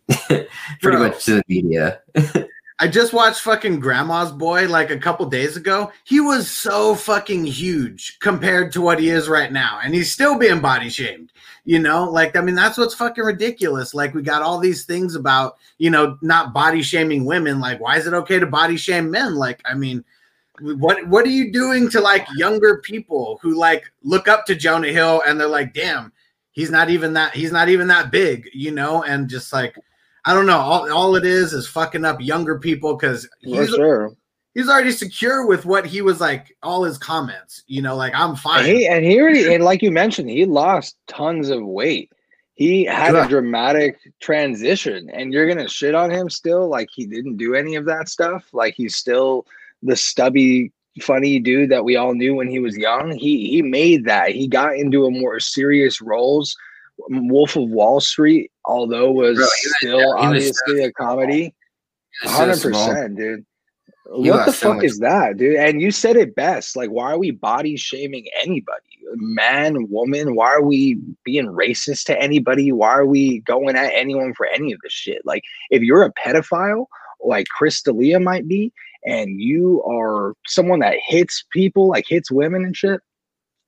pretty 0.29 0.47
Bro. 0.81 0.99
much 1.09 1.25
to 1.27 1.35
the 1.35 1.45
media. 1.47 2.01
I 2.83 2.89
just 2.89 3.13
watched 3.13 3.43
fucking 3.43 3.81
Grandma's 3.81 4.33
Boy 4.33 4.67
like 4.67 4.91
a 4.91 4.99
couple 4.99 5.27
days 5.27 5.59
ago. 5.59 5.93
He 6.05 6.19
was 6.19 6.51
so 6.51 6.95
fucking 6.95 7.45
huge 7.45 8.19
compared 8.21 8.73
to 8.73 8.81
what 8.81 8.99
he 8.99 9.11
is 9.11 9.29
right 9.29 9.53
now. 9.53 9.81
And 9.85 9.95
he's 9.95 10.11
still 10.11 10.39
being 10.39 10.61
body 10.61 10.89
shamed. 10.89 11.31
You 11.67 11.79
know, 11.79 12.05
like, 12.05 12.37
I 12.37 12.41
mean, 12.41 12.55
that's 12.55 12.79
what's 12.79 12.95
fucking 12.95 13.23
ridiculous. 13.23 13.93
Like, 13.93 14.15
we 14.15 14.23
got 14.23 14.41
all 14.41 14.59
these 14.59 14.87
things 14.87 15.15
about, 15.15 15.59
you 15.77 15.91
know, 15.91 16.17
not 16.23 16.55
body 16.55 16.81
shaming 16.81 17.27
women. 17.27 17.61
Like, 17.61 17.81
why 17.81 17.99
is 17.99 18.07
it 18.07 18.15
okay 18.15 18.39
to 18.39 18.47
body 18.47 18.79
shame 18.79 19.11
men? 19.11 19.35
Like, 19.35 19.61
I 19.67 19.75
mean, 19.75 20.03
what 20.61 21.07
what 21.09 21.27
are 21.27 21.31
you 21.31 21.53
doing 21.53 21.91
to 21.91 22.01
like 22.01 22.27
younger 22.37 22.79
people 22.79 23.39
who 23.43 23.59
like 23.59 23.93
look 24.03 24.27
up 24.27 24.47
to 24.47 24.55
Jonah 24.55 24.89
Hill 24.89 25.23
and 25.27 25.39
they're 25.39 25.49
like, 25.49 25.75
damn, 25.75 26.13
he's 26.53 26.71
not 26.71 26.89
even 26.89 27.13
that 27.13 27.35
he's 27.35 27.53
not 27.53 27.69
even 27.69 27.89
that 27.89 28.11
big, 28.11 28.49
you 28.55 28.71
know, 28.71 29.03
and 29.03 29.29
just 29.29 29.53
like 29.53 29.77
I 30.25 30.35
don't 30.35 30.47
know. 30.47 30.59
All, 30.59 30.93
all 30.93 31.17
it 31.17 31.25
is 31.25 31.53
is 31.53 31.67
fucking 31.67 32.05
up 32.05 32.21
younger 32.21 32.59
people 32.59 32.95
because 32.97 33.29
he's 33.41 33.71
sure. 33.71 34.13
he's 34.55 34.69
already 34.69 34.93
secure 34.93 35.47
with 35.47 35.65
what 35.65 35.87
he 35.87 36.03
was 36.03 36.21
like. 36.21 36.57
All 36.63 36.85
his 36.85 36.99
comments, 36.99 37.63
you 37.67 37.81
know, 37.83 37.97
like 37.97 38.15
I'm 38.15 38.31
And 38.31 38.39
fine. 38.39 38.65
he 38.65 38.87
and 38.87 39.05
he 39.05 39.21
already 39.21 39.55
and 39.55 39.65
like 39.65 39.83
you 39.83 39.91
mentioned, 39.91 40.29
he 40.31 40.45
lost 40.45 40.97
tons 41.07 41.49
of 41.51 41.65
weight. 41.65 42.13
He 42.55 42.85
had 42.85 43.15
Yeah. 43.15 43.25
a 43.25 43.29
dramatic 43.29 43.97
transition, 44.21 45.09
and 45.11 45.33
you're 45.33 45.49
gonna 45.49 45.69
shit 45.69 45.95
on 45.95 46.11
him 46.11 46.29
still, 46.29 46.69
like 46.69 46.89
he 46.95 47.07
didn't 47.07 47.37
do 47.39 47.55
any 47.55 47.75
of 47.77 47.87
that 47.87 48.09
stuff. 48.11 48.47
Like 48.53 48.75
he's 48.75 48.97
still 48.97 49.47
the 49.83 49.97
stubby, 49.97 50.71
funny 51.01 51.39
dude 51.39 51.71
that 51.71 51.85
we 51.85 51.97
all 51.97 52.13
knew 52.15 52.35
when 52.35 52.49
he 52.49 52.59
was 52.59 52.77
young. 52.77 53.13
He 53.13 53.49
he 53.49 53.63
made 53.63 54.05
that. 54.05 54.33
He 54.33 54.47
got 54.47 54.77
into 54.77 55.07
a 55.07 55.11
more 55.11 55.41
serious 55.41 56.03
roles. 56.03 56.55
Wolf 57.09 57.57
of 57.57 57.69
Wall 57.69 58.01
Street, 58.01 58.51
although 58.65 59.11
was 59.11 59.37
Bro, 59.37 59.45
was- 59.45 59.75
still 59.79 59.99
he 59.99 60.05
was 60.05 60.15
obviously 60.19 60.79
so 60.79 60.85
a 60.85 60.93
comedy, 60.93 61.55
so 62.23 62.29
hundred 62.31 62.61
percent, 62.63 63.17
dude. 63.17 63.47
You 64.19 64.33
what 64.33 64.47
the 64.47 64.53
so 64.53 64.69
fuck 64.69 64.77
much- 64.77 64.87
is 64.87 64.99
that, 64.99 65.37
dude? 65.37 65.57
And 65.57 65.81
you 65.81 65.91
said 65.93 66.17
it 66.17 66.35
best. 66.35 66.75
Like, 66.75 66.91
why 66.91 67.13
are 67.13 67.19
we 67.19 67.31
body 67.31 67.77
shaming 67.77 68.27
anybody? 68.43 68.83
Man, 69.15 69.89
woman, 69.89 70.35
why 70.35 70.49
are 70.49 70.63
we 70.63 70.99
being 71.25 71.47
racist 71.47 72.05
to 72.07 72.21
anybody? 72.21 72.73
Why 72.73 72.91
are 72.91 73.07
we 73.07 73.39
going 73.41 73.77
at 73.77 73.93
anyone 73.95 74.35
for 74.35 74.47
any 74.47 74.73
of 74.73 74.81
this 74.83 74.93
shit? 74.93 75.23
Like, 75.25 75.43
if 75.71 75.83
you're 75.83 76.03
a 76.03 76.13
pedophile, 76.13 76.87
like 77.25 77.47
Chris 77.49 77.83
D'Elia 77.83 78.19
might 78.19 78.49
be, 78.49 78.73
and 79.05 79.41
you 79.41 79.83
are 79.85 80.35
someone 80.47 80.81
that 80.81 80.97
hits 81.05 81.45
people, 81.53 81.89
like 81.89 82.05
hits 82.09 82.31
women 82.33 82.65
and 82.65 82.77
shit, 82.77 83.01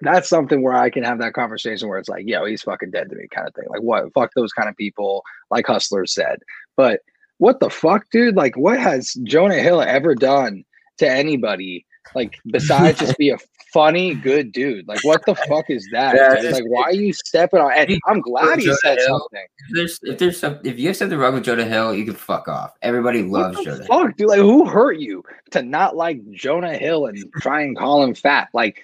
that's 0.03 0.29
something 0.29 0.63
where 0.63 0.75
I 0.75 0.91
can 0.91 1.05
have 1.05 1.19
that 1.19 1.33
conversation 1.33 1.89
where 1.89 1.99
it's 1.99 2.09
like, 2.09 2.25
yo, 2.27 2.45
he's 2.45 2.63
fucking 2.63 2.91
dead 2.91 3.09
to 3.11 3.17
me, 3.17 3.27
kind 3.35 3.49
of 3.49 3.55
thing. 3.55 3.65
Like, 3.69 3.83
what? 3.83 4.13
Fuck 4.13 4.33
those 4.35 4.53
kind 4.53 4.69
of 4.69 4.77
people, 4.77 5.23
like 5.51 5.67
Hustler 5.67 6.07
said. 6.07 6.41
But 6.77 7.01
what 7.39 7.61
the 7.61 7.71
fuck, 7.71 8.11
dude? 8.11 8.37
Like, 8.37 8.57
what 8.57 8.79
has 8.79 9.15
Jonah 9.25 9.61
Hill 9.61 9.81
ever 9.81 10.15
done 10.15 10.65
to 10.99 11.09
anybody? 11.09 11.87
Like, 12.15 12.37
besides 12.47 12.99
just 12.99 13.17
be 13.19 13.31
a 13.31 13.39
funny, 13.73 14.15
good 14.15 14.53
dude. 14.53 14.87
Like, 14.89 15.05
what 15.05 15.25
the 15.25 15.35
fuck 15.35 15.71
is 15.71 15.89
that? 15.93 16.15
Yeah? 16.17 16.51
Like, 16.51 16.65
why 16.67 16.83
are 16.83 16.93
you 16.93 17.13
stepping 17.13 17.61
on? 17.61 17.73
And 17.73 17.99
I'm 18.07 18.21
glad 18.21 18.59
he 18.59 18.73
said 18.83 18.99
Hill. 18.99 19.21
something. 19.21 19.47
If 19.69 19.75
there's 19.75 20.01
if 20.03 20.19
there's 20.19 20.39
some 20.39 20.59
if 20.65 20.79
you 20.79 20.89
have 20.89 20.97
something 20.97 21.19
wrong 21.19 21.35
with 21.35 21.45
Jonah 21.45 21.65
Hill, 21.65 21.95
you 21.95 22.05
can 22.05 22.15
fuck 22.15 22.49
off. 22.49 22.75
Everybody 22.83 23.23
loves 23.23 23.57
what 23.57 23.65
Jonah. 23.65 23.77
Hill. 23.79 23.87
fuck, 23.87 24.17
dude? 24.17 24.29
Like, 24.29 24.41
who 24.41 24.67
hurt 24.67 24.99
you 24.99 25.25
to 25.53 25.63
not 25.63 25.97
like 25.97 26.21
Jonah 26.33 26.77
Hill 26.77 27.07
and 27.07 27.25
try 27.41 27.63
and 27.63 27.77
call 27.77 28.03
him 28.03 28.15
fat? 28.15 28.49
Like, 28.53 28.83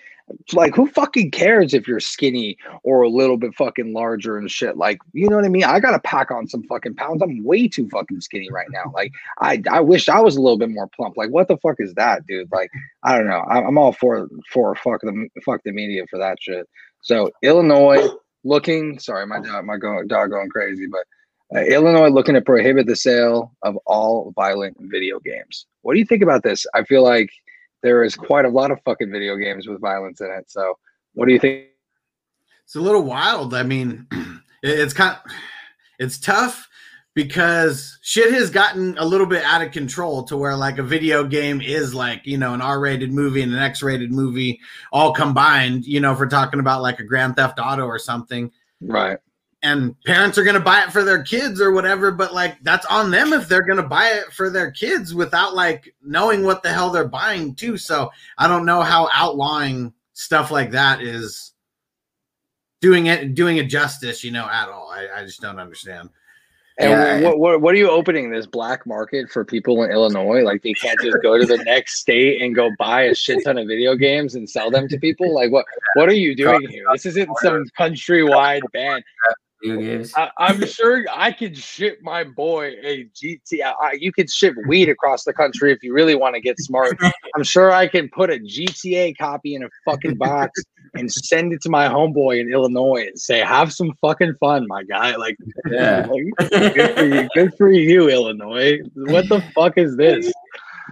like 0.53 0.74
who 0.74 0.87
fucking 0.87 1.31
cares 1.31 1.74
if 1.74 1.87
you're 1.87 2.01
skinny 2.01 2.57
or 2.83 3.03
a 3.03 3.09
little 3.09 3.37
bit 3.37 3.55
fucking 3.55 3.93
larger 3.93 4.39
and 4.39 4.51
shit? 4.51 4.76
Like, 4.76 4.99
you 5.12 5.29
know 5.29 5.37
what 5.37 5.45
I 5.45 5.49
mean? 5.49 5.64
I 5.64 5.81
gotta 5.81 5.99
pack 6.01 6.31
on 6.31 6.47
some 6.47 6.62
fucking 6.64 6.95
pounds. 6.95 7.22
I'm 7.22 7.45
way 7.45 7.68
too 7.68 7.89
fucking 7.89 8.20
skinny 8.20 8.51
right 8.51 8.68
now. 8.70 8.91
Like, 8.95 9.12
I 9.41 9.62
I 9.70 9.81
wish 9.81 10.09
I 10.09 10.20
was 10.20 10.37
a 10.37 10.41
little 10.41 10.59
bit 10.59 10.70
more 10.70 10.89
plump. 10.89 11.16
Like, 11.16 11.31
what 11.31 11.49
the 11.49 11.57
fuck 11.59 11.76
is 11.79 11.95
that, 11.95 12.26
dude? 12.26 12.51
Like, 12.53 12.70
I 13.03 13.16
don't 13.16 13.29
know. 13.29 13.45
I'm, 13.49 13.79
all 13.79 13.93
for 13.93 14.29
for 14.53 14.74
fuck 14.76 15.01
the 15.03 15.29
fuck 15.45 15.62
the 15.64 15.72
media 15.72 16.05
for 16.11 16.18
that 16.18 16.39
shit. 16.41 16.68
So 17.03 17.31
Illinois 17.43 18.09
looking. 18.45 18.99
Sorry, 18.99 19.26
my 19.26 19.41
dog 19.41 19.64
my 19.64 19.79
dog 19.79 20.31
going 20.31 20.49
crazy, 20.51 20.87
but. 20.87 21.05
Uh, 21.57 21.61
Illinois 21.61 22.11
looking 22.11 22.35
to 22.35 22.43
prohibit 22.43 22.87
the 22.87 22.95
sale 22.95 23.57
of 23.62 23.74
all 23.87 24.35
violent 24.37 24.76
video 24.81 25.18
games. 25.18 25.64
What 25.81 25.95
do 25.95 25.99
you 25.99 26.05
think 26.05 26.22
about 26.22 26.43
this? 26.43 26.66
I 26.74 26.85
feel 26.85 27.03
like 27.03 27.31
there 27.83 28.03
is 28.05 28.16
quite 28.16 28.45
a 28.45 28.49
lot 28.49 28.70
of 28.70 28.81
fucking 28.85 29.11
video 29.11 29.37
games 29.37 29.66
with 29.66 29.81
violence 29.81 30.20
in 30.20 30.31
it. 30.31 30.51
So, 30.51 30.79
what 31.14 31.26
do 31.26 31.33
you 31.33 31.39
think? 31.39 31.68
it's 32.68 32.76
a 32.76 32.81
little 32.83 33.03
wild. 33.03 33.55
I 33.55 33.62
mean, 33.62 34.07
it's 34.62 34.93
kind 34.93 35.16
of, 35.16 35.33
it's 35.99 36.18
tough 36.18 36.68
because 37.14 37.99
shit 38.03 38.31
has 38.31 38.51
gotten 38.51 38.99
a 38.99 39.07
little 39.07 39.26
bit 39.26 39.43
out 39.43 39.62
of 39.62 39.72
control 39.72 40.22
to 40.24 40.37
where 40.37 40.55
like 40.55 40.76
a 40.76 40.83
video 40.83 41.24
game 41.24 41.62
is 41.62 41.95
like, 41.95 42.26
you 42.26 42.37
know, 42.37 42.53
an 42.53 42.61
R-rated 42.61 43.11
movie 43.11 43.41
and 43.41 43.55
an 43.55 43.59
X-rated 43.59 44.12
movie 44.12 44.61
all 44.93 45.14
combined, 45.14 45.87
you 45.87 45.99
know, 45.99 46.12
if 46.12 46.18
we're 46.18 46.26
talking 46.26 46.61
about 46.61 46.83
like 46.83 47.01
a 47.01 47.05
Grand 47.05 47.37
Theft 47.37 47.59
Auto 47.59 47.87
or 47.87 47.99
something. 47.99 48.53
Right. 48.83 49.16
And 49.62 50.00
parents 50.02 50.38
are 50.38 50.44
going 50.44 50.54
to 50.54 50.61
buy 50.61 50.84
it 50.84 50.92
for 50.92 51.02
their 51.02 51.22
kids 51.22 51.61
or 51.61 51.72
whatever, 51.72 52.12
but 52.12 52.32
like 52.32 52.56
that's 52.62 52.86
on 52.86 53.11
them 53.11 53.32
if 53.32 53.48
they're 53.48 53.66
going 53.66 53.82
to 53.82 53.88
buy 53.88 54.11
it 54.11 54.32
for 54.32 54.50
their 54.50 54.70
kids 54.70 55.14
without 55.14 55.54
like 55.54 55.92
knowing 56.00 56.44
what 56.44 56.62
the 56.62 56.72
hell 56.72 56.90
they're 56.90 57.09
buying 57.09 57.56
too. 57.56 57.76
So, 57.76 58.11
I 58.38 58.46
don't 58.46 58.64
know 58.64 58.82
how 58.82 59.09
outlawing 59.12 59.92
stuff 60.18 60.50
like 60.50 60.72
that 60.72 61.00
is 61.00 61.54
doing 62.80 63.06
it 63.06 63.34
doing 63.34 63.56
it 63.56 63.68
justice 63.68 64.24
you 64.24 64.32
know 64.32 64.48
at 64.50 64.68
all 64.68 64.90
i, 64.90 65.06
I 65.20 65.24
just 65.24 65.40
don't 65.40 65.61
understand 65.61 66.11
And 66.78 66.90
Yeah, 66.90 67.20
what, 67.28 67.38
what 67.38 67.61
what 67.61 67.74
are 67.74 67.78
you 67.78 67.90
opening 67.90 68.30
this 68.30 68.46
black 68.46 68.86
market 68.86 69.30
for 69.30 69.44
people 69.44 69.82
in 69.82 69.90
Illinois? 69.90 70.42
Like 70.42 70.62
they 70.62 70.72
can't 70.74 70.98
just 71.00 71.18
go 71.22 71.36
to 71.36 71.44
the 71.44 71.59
next 71.64 71.98
state 71.98 72.40
and 72.40 72.54
go 72.54 72.70
buy 72.78 73.02
a 73.02 73.14
shit 73.14 73.44
ton 73.44 73.59
of 73.59 73.66
video 73.66 73.96
games 73.96 74.36
and 74.36 74.48
sell 74.48 74.70
them 74.70 74.86
to 74.88 74.98
people. 74.98 75.34
Like 75.34 75.50
what 75.50 75.66
what 75.94 76.09
are 76.09 76.14
you 76.14 76.36
doing 76.36 76.68
here? 76.68 76.84
This 76.92 77.06
isn't 77.06 77.28
some 77.42 77.64
countrywide 77.76 78.62
ban. 78.72 79.02
Video 79.62 79.80
games. 79.80 80.12
I, 80.16 80.30
I'm 80.38 80.64
sure 80.66 81.04
I 81.11 81.32
could 81.32 81.56
ship 81.56 81.98
my 82.02 82.24
boy 82.24 82.74
a 82.82 83.06
GT. 83.14 83.62
I, 83.62 83.92
you 83.98 84.12
could 84.12 84.30
ship 84.30 84.54
weed 84.66 84.88
across 84.88 85.24
the 85.24 85.32
country 85.32 85.72
if 85.72 85.82
you 85.82 85.92
really 85.92 86.14
want 86.14 86.34
to 86.36 86.40
get 86.40 86.59
smart. 86.61 86.96
I'm 87.34 87.42
sure 87.42 87.72
I 87.72 87.88
can 87.88 88.09
put 88.09 88.30
a 88.30 88.38
GTA 88.38 89.16
copy 89.18 89.54
in 89.54 89.64
a 89.64 89.68
fucking 89.84 90.16
box 90.16 90.62
and 90.94 91.12
send 91.12 91.52
it 91.52 91.61
to 91.62 91.70
my 91.70 91.88
homeboy 91.88 92.40
in 92.40 92.52
Illinois 92.52 93.06
and 93.09 93.18
say, 93.18 93.40
"Have 93.40 93.72
some 93.72 93.92
fucking 94.00 94.34
fun, 94.40 94.66
my 94.68 94.84
guy." 94.84 95.16
Like, 95.16 95.36
Yeah. 95.70 96.06
like, 96.50 96.74
good 96.74 96.94
for 96.94 97.04
you, 97.04 97.28
good 97.34 97.54
for 97.56 97.70
you, 97.70 98.09
Illinois. 98.09 98.80
What 98.94 99.28
the 99.28 99.42
fuck 99.54 99.76
is 99.76 99.96
this? 99.96 100.32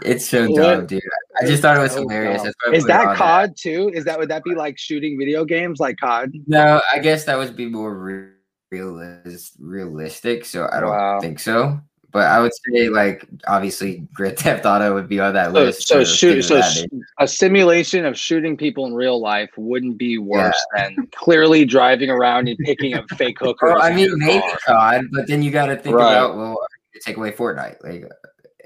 It's 0.03 0.29
so 0.29 0.49
What? 0.51 0.57
dumb, 0.57 0.87
dude. 0.87 1.03
I 1.41 1.47
just 1.47 1.63
thought 1.63 1.77
it 1.77 1.81
was 1.81 1.93
oh, 1.93 1.97
So 1.97 2.01
hilarious. 2.03 2.43
Is 2.73 2.85
that 2.85 3.17
COD 3.17 3.57
too? 3.57 3.91
Is 3.95 4.05
that 4.05 4.19
would 4.19 4.29
that 4.29 4.45
be 4.45 4.55
like 4.55 4.79
shooting 4.79 5.19
video 5.19 5.45
games 5.45 5.81
like 5.81 5.97
COD? 5.99 6.33
No, 6.47 6.81
I 6.93 6.99
guess 6.99 7.25
that 7.25 7.39
would 7.39 7.57
be 7.57 7.67
more 7.67 7.95
re- 7.95 8.29
realis- 8.73 9.53
realistic. 9.59 10.45
So 10.45 10.69
I 10.73 10.81
don't 10.81 10.91
Wow. 10.91 11.21
think 11.21 11.39
so. 11.39 11.81
But 12.13 12.29
I 12.29 12.41
would 12.41 12.53
say, 12.73 12.89
like, 12.89 13.27
obviously, 13.47 14.07
Grand 14.15 14.39
Theft 14.39 14.65
Auto 14.65 14.95
would 14.95 15.07
be 15.09 15.21
on 15.21 15.35
that 15.35 15.49
So, 15.49 15.53
list. 15.53 15.87
so 15.89 16.03
shoot, 16.05 16.43
so 16.45 16.63
sh- 16.63 16.85
a 17.19 17.29
simulation 17.29 18.07
of 18.07 18.17
shooting 18.17 18.57
people 18.57 18.87
in 18.87 18.95
real 18.95 19.21
life 19.21 19.51
wouldn't 19.59 19.99
be 19.99 20.17
worse 20.17 20.57
than 20.75 21.09
clearly 21.15 21.67
driving 21.67 22.09
around 22.09 22.49
and 22.49 22.57
picking 22.59 22.95
up 22.95 23.05
fake 23.19 23.39
hookers. 23.41 23.73
Well, 23.75 23.83
I 23.83 23.93
mean, 23.95 24.09
maybe 24.17 24.41
car. 24.67 24.95
COD, 24.99 25.07
but 25.13 25.27
then 25.27 25.43
you 25.43 25.51
got 25.51 25.67
to 25.67 25.77
think 25.77 25.97
Right. 25.97 26.13
about 26.13 26.37
well, 26.37 26.57
take 27.05 27.19
away 27.19 27.33
Fortnite. 27.33 27.85
Like, 27.85 28.09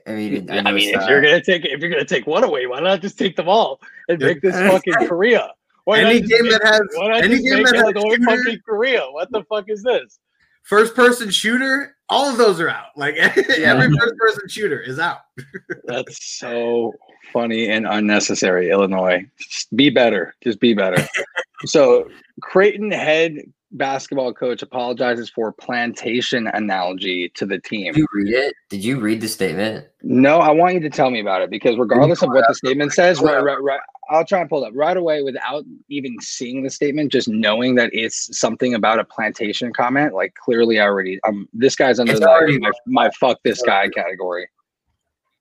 I 0.07 0.12
mean, 0.12 0.48
I, 0.51 0.59
I 0.59 0.72
mean, 0.72 0.94
if 0.94 1.09
you're 1.09 1.20
gonna 1.20 1.42
take 1.42 1.64
if 1.64 1.80
you're 1.80 1.90
gonna 1.90 2.05
take 2.05 2.26
one 2.28 2.44
away, 2.44 2.66
why 2.66 2.78
not 2.80 3.01
just 3.03 3.18
take 3.18 3.34
them 3.36 3.48
all 3.48 3.80
and 4.09 4.18
make 4.20 4.40
this 4.42 4.55
fucking 4.55 4.94
Korea? 5.09 5.51
Why 5.91 6.03
any 6.03 6.20
game 6.20 6.45
make, 6.45 6.53
that 6.53 6.62
has 6.64 6.82
why 6.95 7.18
any 7.18 7.34
just 7.34 7.45
game 7.45 7.62
make 7.64 7.66
that 7.66 7.76
has 7.76 8.05
Illinois 8.05 8.36
fucking 8.45 8.61
Korea? 8.64 9.03
What 9.11 9.32
the 9.32 9.43
fuck 9.45 9.64
is 9.68 9.82
this? 9.82 10.20
First 10.62 10.95
person 10.95 11.30
shooter, 11.30 11.97
all 12.09 12.30
of 12.30 12.36
those 12.36 12.61
are 12.61 12.68
out. 12.68 12.97
Like 12.97 13.16
every 13.16 13.88
mhm. 13.88 13.99
first 13.99 14.14
person 14.16 14.49
shooter 14.49 14.80
is 14.80 15.01
out. 15.01 15.18
That's 15.84 16.38
so 16.38 16.93
funny 17.32 17.68
and 17.70 17.88
unnecessary, 17.88 18.70
Illinois. 18.70 19.24
Just 19.41 19.74
be 19.74 19.91
better. 19.91 20.32
Just 20.45 20.61
be 20.61 20.74
better. 20.74 21.05
so 21.64 22.09
Creighton 22.41 22.93
head 22.93 23.38
basketball 23.72 24.32
coach 24.32 24.62
apologizes 24.62 25.28
for 25.28 25.53
plantation 25.53 26.47
analogy 26.49 27.30
to 27.30 27.47
the 27.47 27.59
team. 27.59 27.93
Did 27.93 27.99
you 27.99 28.07
read 28.12 28.34
it? 28.34 28.55
Did 28.68 28.84
you 28.84 29.01
read 29.01 29.20
the 29.20 29.28
statement? 29.28 29.86
No, 30.03 30.38
I 30.38 30.51
want 30.51 30.74
you 30.74 30.80
to 30.80 30.91
tell 30.91 31.11
me 31.11 31.20
about 31.20 31.43
it 31.43 31.51
because 31.51 31.76
regardless 31.78 32.22
of 32.22 32.30
what 32.30 32.45
the 32.47 32.55
statement 32.55 32.93
says, 32.93 33.20
right, 33.20 33.43
right, 33.43 33.62
right, 33.62 33.80
I'll 34.11 34.25
try 34.25 34.41
and 34.41 34.51
pull 34.51 34.65
it 34.65 34.69
up 34.69 34.73
right 34.75 34.97
away 34.97 35.23
without 35.23 35.65
even 35.89 36.17
seeing 36.21 36.63
the 36.63 36.71
statement, 36.71 37.13
just 37.13 37.29
knowing 37.29 37.77
that 37.77 37.91
it's 37.93 38.37
something 38.39 38.75
about 38.75 38.99
a 38.99 39.05
plantation 39.05 39.73
comment. 39.73 40.15
Like 40.15 40.35
clearly, 40.35 40.81
I 40.81 40.85
already 40.85 41.21
um, 41.23 41.49
this 41.53 41.77
guy's 41.77 42.01
under 42.01 42.19
the, 42.19 42.59
my, 42.61 42.71
my 42.87 43.11
fuck 43.11 43.39
this 43.45 43.63
guy 43.63 43.89
category. 43.89 44.49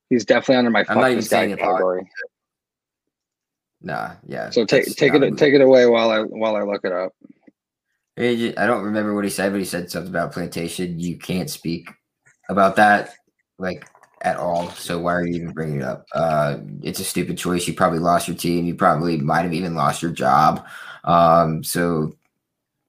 He's 0.09 0.23
definitely 0.23 0.57
under 0.57 0.71
my 0.71 0.83
fuck 0.83 1.03
this 1.03 1.29
guy 1.29 1.47
category. 1.47 2.07
Nah, 3.81 4.11
yeah. 4.27 4.49
So 4.51 4.65
take 4.65 4.85
take 4.95 5.13
it 5.13 5.37
take 5.37 5.53
it 5.53 5.61
away 5.61 5.87
while 5.87 6.11
I 6.11 6.21
while 6.21 6.55
I 6.55 6.61
look 6.61 6.85
it 6.85 6.91
up. 6.91 7.13
I 8.17 8.53
don't 8.67 8.83
remember 8.83 9.15
what 9.15 9.23
he 9.23 9.29
said, 9.29 9.51
but 9.51 9.59
he 9.59 9.65
said 9.65 9.89
something 9.89 10.09
about 10.09 10.33
plantation. 10.33 10.99
You 10.99 11.17
can't 11.17 11.49
speak 11.49 11.89
about 12.49 12.75
that 12.75 13.13
like 13.57 13.87
at 14.21 14.37
all. 14.37 14.69
So 14.71 14.99
why 14.99 15.13
are 15.13 15.25
you 15.25 15.35
even 15.35 15.53
bringing 15.53 15.77
it 15.77 15.83
up? 15.83 16.05
Uh, 16.13 16.57
it's 16.81 16.99
a 16.99 17.03
stupid 17.03 17.37
choice. 17.37 17.67
You 17.67 17.73
probably 17.73 17.99
lost 17.99 18.27
your 18.27 18.37
team. 18.37 18.65
You 18.65 18.75
probably 18.75 19.17
might 19.17 19.43
have 19.43 19.53
even 19.53 19.75
lost 19.75 20.01
your 20.01 20.11
job. 20.11 20.65
Um, 21.03 21.63
so 21.63 22.13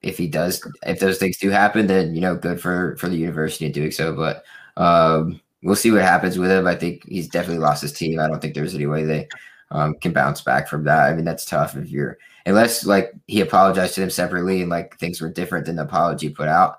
if 0.01 0.17
he 0.17 0.27
does, 0.27 0.65
if 0.85 0.99
those 0.99 1.17
things 1.17 1.37
do 1.37 1.49
happen, 1.49 1.87
then 1.87 2.15
you 2.15 2.21
know, 2.21 2.35
good 2.35 2.59
for 2.61 2.95
for 2.97 3.07
the 3.09 3.17
university 3.17 3.65
in 3.65 3.71
doing 3.71 3.91
so. 3.91 4.15
But 4.15 4.43
um, 4.77 5.39
we'll 5.63 5.75
see 5.75 5.91
what 5.91 6.01
happens 6.01 6.37
with 6.37 6.51
him. 6.51 6.67
I 6.67 6.75
think 6.75 7.07
he's 7.07 7.27
definitely 7.27 7.63
lost 7.63 7.81
his 7.81 7.93
team. 7.93 8.19
I 8.19 8.27
don't 8.27 8.41
think 8.41 8.55
there's 8.55 8.75
any 8.75 8.87
way 8.87 9.03
they 9.03 9.27
um, 9.71 9.95
can 9.95 10.13
bounce 10.13 10.41
back 10.41 10.67
from 10.67 10.83
that. 10.85 11.09
I 11.09 11.13
mean, 11.13 11.25
that's 11.25 11.45
tough 11.45 11.75
if 11.77 11.89
you're 11.89 12.17
unless 12.45 12.85
like 12.85 13.13
he 13.27 13.41
apologized 13.41 13.95
to 13.95 14.01
them 14.01 14.09
separately 14.09 14.61
and 14.61 14.69
like 14.69 14.97
things 14.97 15.21
were 15.21 15.29
different 15.29 15.65
than 15.65 15.75
the 15.75 15.83
apology 15.83 16.29
put 16.29 16.47
out. 16.47 16.77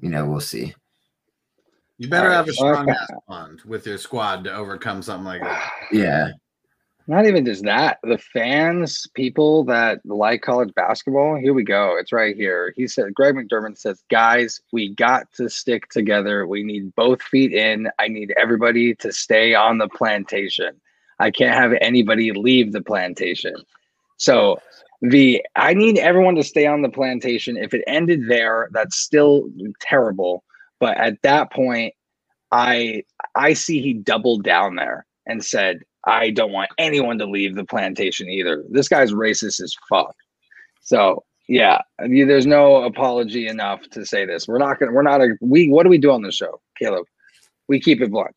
You 0.00 0.10
know, 0.10 0.26
we'll 0.26 0.40
see. 0.40 0.74
You 1.98 2.08
better 2.08 2.30
have 2.30 2.48
a 2.48 2.52
strong 2.52 2.90
ass 2.90 3.08
bond 3.28 3.60
with 3.64 3.86
your 3.86 3.98
squad 3.98 4.44
to 4.44 4.54
overcome 4.54 5.02
something 5.02 5.24
like 5.24 5.42
that. 5.42 5.70
Yeah. 5.92 6.30
Not 7.06 7.26
even 7.26 7.44
just 7.44 7.64
that. 7.64 7.98
The 8.02 8.18
fans, 8.18 9.06
people 9.14 9.64
that 9.64 10.00
like 10.06 10.40
college 10.40 10.72
basketball, 10.74 11.36
here 11.36 11.52
we 11.52 11.62
go. 11.62 11.96
It's 11.98 12.12
right 12.12 12.34
here. 12.34 12.72
He 12.76 12.88
said, 12.88 13.12
Greg 13.12 13.34
McDermott 13.34 13.76
says, 13.76 14.02
guys, 14.10 14.60
we 14.72 14.94
got 14.94 15.30
to 15.34 15.50
stick 15.50 15.90
together. 15.90 16.46
We 16.46 16.62
need 16.62 16.94
both 16.94 17.22
feet 17.22 17.52
in. 17.52 17.88
I 17.98 18.08
need 18.08 18.32
everybody 18.40 18.94
to 18.96 19.12
stay 19.12 19.54
on 19.54 19.78
the 19.78 19.88
plantation. 19.88 20.80
I 21.18 21.30
can't 21.30 21.54
have 21.54 21.74
anybody 21.80 22.32
leave 22.32 22.72
the 22.72 22.82
plantation. 22.82 23.54
So 24.16 24.58
the 25.02 25.44
I 25.56 25.74
need 25.74 25.98
everyone 25.98 26.36
to 26.36 26.44
stay 26.44 26.66
on 26.66 26.80
the 26.80 26.88
plantation. 26.88 27.58
If 27.58 27.74
it 27.74 27.84
ended 27.86 28.28
there, 28.28 28.70
that's 28.72 28.96
still 28.96 29.50
terrible. 29.80 30.42
But 30.80 30.96
at 30.96 31.20
that 31.22 31.52
point, 31.52 31.94
I 32.52 33.02
I 33.34 33.54
see 33.54 33.80
he 33.80 33.94
doubled 33.94 34.44
down 34.44 34.76
there 34.76 35.06
and 35.26 35.44
said, 35.44 35.80
I 36.06 36.30
don't 36.30 36.52
want 36.52 36.70
anyone 36.78 37.18
to 37.18 37.26
leave 37.26 37.54
the 37.54 37.64
plantation 37.64 38.28
either. 38.28 38.62
This 38.70 38.88
guy's 38.88 39.12
racist 39.12 39.60
as 39.62 39.74
fuck. 39.88 40.14
So 40.82 41.24
yeah, 41.48 41.80
there's 41.98 42.46
no 42.46 42.84
apology 42.84 43.48
enough 43.48 43.82
to 43.90 44.04
say 44.06 44.24
this. 44.24 44.48
We're 44.48 44.58
not 44.58 44.78
gonna 44.78 44.92
we're 44.92 45.02
not 45.02 45.20
a 45.20 45.36
we 45.40 45.68
what 45.68 45.84
do 45.84 45.88
we 45.88 45.98
do 45.98 46.10
on 46.10 46.22
the 46.22 46.32
show, 46.32 46.60
Caleb? 46.78 47.06
We 47.68 47.80
keep 47.80 48.00
it 48.00 48.10
blunt. 48.10 48.34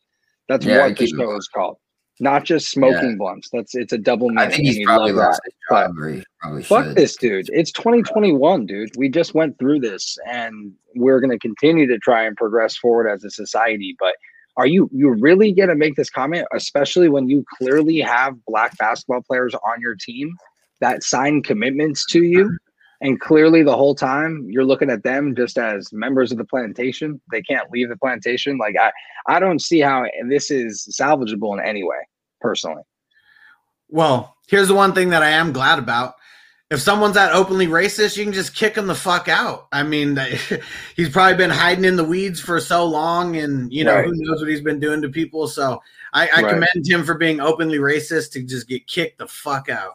That's 0.48 0.66
yeah, 0.66 0.88
what 0.88 0.98
the 0.98 1.08
show 1.08 1.36
is 1.36 1.48
called 1.48 1.78
not 2.20 2.44
just 2.44 2.70
smoking 2.70 3.12
yeah. 3.12 3.16
blunts. 3.18 3.50
That's 3.52 3.76
it's 3.76 3.94
a 3.94 3.98
double. 3.98 4.30
Meaning. 4.30 4.44
I 4.44 4.50
think 4.50 4.64
he's 4.64 4.86
probably 4.86 5.12
lost 5.12 5.42
his 5.46 5.54
job. 5.70 5.96
Probably 6.40 6.64
fuck 6.64 6.86
should. 6.86 6.96
this 6.96 7.16
dude. 7.16 7.50
It's 7.54 7.72
2021, 7.72 8.66
dude. 8.66 8.90
We 8.98 9.10
just 9.10 9.34
went 9.34 9.58
through 9.60 9.80
this, 9.80 10.18
and 10.28 10.74
we're 10.96 11.20
going 11.20 11.32
to 11.32 11.40
continue 11.40 11.88
to 11.88 11.98
try 12.00 12.26
and 12.26 12.36
progress 12.36 12.78
forward 12.78 13.10
as 13.10 13.24
a 13.24 13.30
society. 13.30 13.96
But 14.00 14.16
are 14.58 14.68
you 14.68 14.90
you 14.92 15.10
really 15.10 15.52
going 15.52 15.70
to 15.70 15.76
make 15.76 15.96
this 15.96 16.10
comment, 16.10 16.48
especially 16.54 17.10
when 17.10 17.30
you 17.30 17.46
clearly 17.58 18.00
have 18.00 18.34
black 18.46 18.78
basketball 18.78 19.22
players 19.22 19.54
on 19.54 19.80
your 19.80 19.96
team 19.96 20.36
that 20.82 21.04
sign 21.04 21.44
commitments 21.44 22.06
to 22.08 22.24
you? 22.24 22.58
And 23.02 23.20
clearly, 23.20 23.62
the 23.62 23.76
whole 23.76 23.94
time 23.94 24.48
you're 24.50 24.66
looking 24.66 24.90
at 24.90 25.04
them 25.04 25.36
just 25.36 25.58
as 25.58 25.94
members 25.94 26.32
of 26.32 26.38
the 26.38 26.46
plantation. 26.46 27.22
They 27.32 27.42
can't 27.42 27.70
leave 27.72 27.90
the 27.90 27.98
plantation. 27.98 28.58
Like 28.58 28.76
I, 28.80 28.92
I 29.28 29.40
don't 29.40 29.62
see 29.62 29.80
how 29.80 30.06
this 30.28 30.50
is 30.50 30.88
salvageable 30.92 31.54
in 31.58 31.64
any 31.64 31.84
way, 31.84 32.08
personally. 32.42 32.84
Well, 33.90 34.36
here's 34.48 34.68
the 34.68 34.74
one 34.74 34.94
thing 34.94 35.10
that 35.10 35.24
I 35.24 35.30
am 35.30 35.54
glad 35.54 35.80
about. 35.80 36.16
If 36.70 36.82
someone's 36.82 37.14
that 37.14 37.32
openly 37.32 37.68
racist, 37.68 38.18
you 38.18 38.26
can 38.26 38.34
just 38.34 38.54
kick 38.54 38.76
him 38.76 38.88
the 38.88 38.96
fuck 38.96 39.30
out. 39.30 39.68
I 39.72 39.84
mean, 39.84 40.20
he's 40.98 41.10
probably 41.10 41.38
been 41.38 41.50
hiding 41.50 41.86
in 41.86 41.96
the 41.96 42.04
weeds 42.04 42.42
for 42.42 42.60
so 42.60 42.84
long, 42.84 43.38
and 43.38 43.72
you 43.72 43.86
know 43.86 43.96
right. 43.96 44.06
who 44.06 44.12
knows 44.16 44.42
what 44.42 44.50
he's 44.50 44.62
been 44.62 44.80
doing 44.80 45.02
to 45.04 45.10
people. 45.10 45.48
So 45.48 45.82
I, 46.14 46.28
I 46.28 46.42
right. 46.42 46.50
commend 46.50 46.88
him 46.88 47.06
for 47.06 47.14
being 47.14 47.40
openly 47.40 47.78
racist 47.78 48.32
to 48.32 48.44
just 48.44 48.68
get 48.68 48.86
kicked 48.88 49.20
the 49.20 49.28
fuck 49.28 49.70
out. 49.70 49.94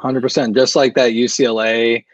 Hundred 0.00 0.22
percent, 0.22 0.56
just 0.56 0.74
like 0.74 0.94
that 0.94 1.12
UCLA 1.12 2.04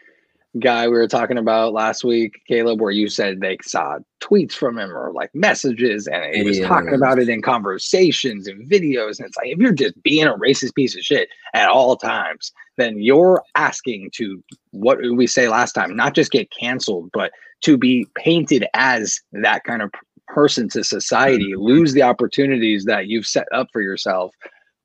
guy 0.59 0.87
we 0.87 0.93
were 0.93 1.07
talking 1.07 1.37
about 1.37 1.73
last 1.73 2.03
week, 2.03 2.41
Caleb, 2.47 2.81
where 2.81 2.91
you 2.91 3.09
said 3.09 3.41
they 3.41 3.57
saw 3.61 3.97
tweets 4.21 4.53
from 4.53 4.77
him 4.77 4.95
or 4.95 5.11
like 5.11 5.33
messages 5.33 6.07
and 6.07 6.33
he 6.33 6.43
was 6.43 6.59
talking 6.61 6.93
about 6.93 7.19
it 7.19 7.29
in 7.29 7.41
conversations 7.41 8.47
and 8.47 8.69
videos. 8.69 9.19
And 9.19 9.27
it's 9.27 9.37
like, 9.37 9.47
if 9.47 9.59
you're 9.59 9.73
just 9.73 10.01
being 10.03 10.27
a 10.27 10.33
racist 10.33 10.73
piece 10.75 10.95
of 10.95 11.01
shit 11.01 11.29
at 11.53 11.69
all 11.69 11.97
times, 11.97 12.51
then 12.77 13.01
you're 13.01 13.43
asking 13.55 14.11
to 14.15 14.43
what 14.71 14.99
we 15.01 15.27
say 15.27 15.49
last 15.49 15.73
time, 15.73 15.95
not 15.95 16.15
just 16.15 16.31
get 16.31 16.51
canceled, 16.51 17.09
but 17.13 17.31
to 17.61 17.77
be 17.77 18.07
painted 18.15 18.65
as 18.73 19.19
that 19.33 19.63
kind 19.63 19.81
of 19.81 19.91
person 20.27 20.69
to 20.69 20.83
society, 20.83 21.51
mm-hmm. 21.51 21.61
lose 21.61 21.93
the 21.93 22.01
opportunities 22.01 22.85
that 22.85 23.07
you've 23.07 23.27
set 23.27 23.47
up 23.53 23.67
for 23.73 23.81
yourself. 23.81 24.33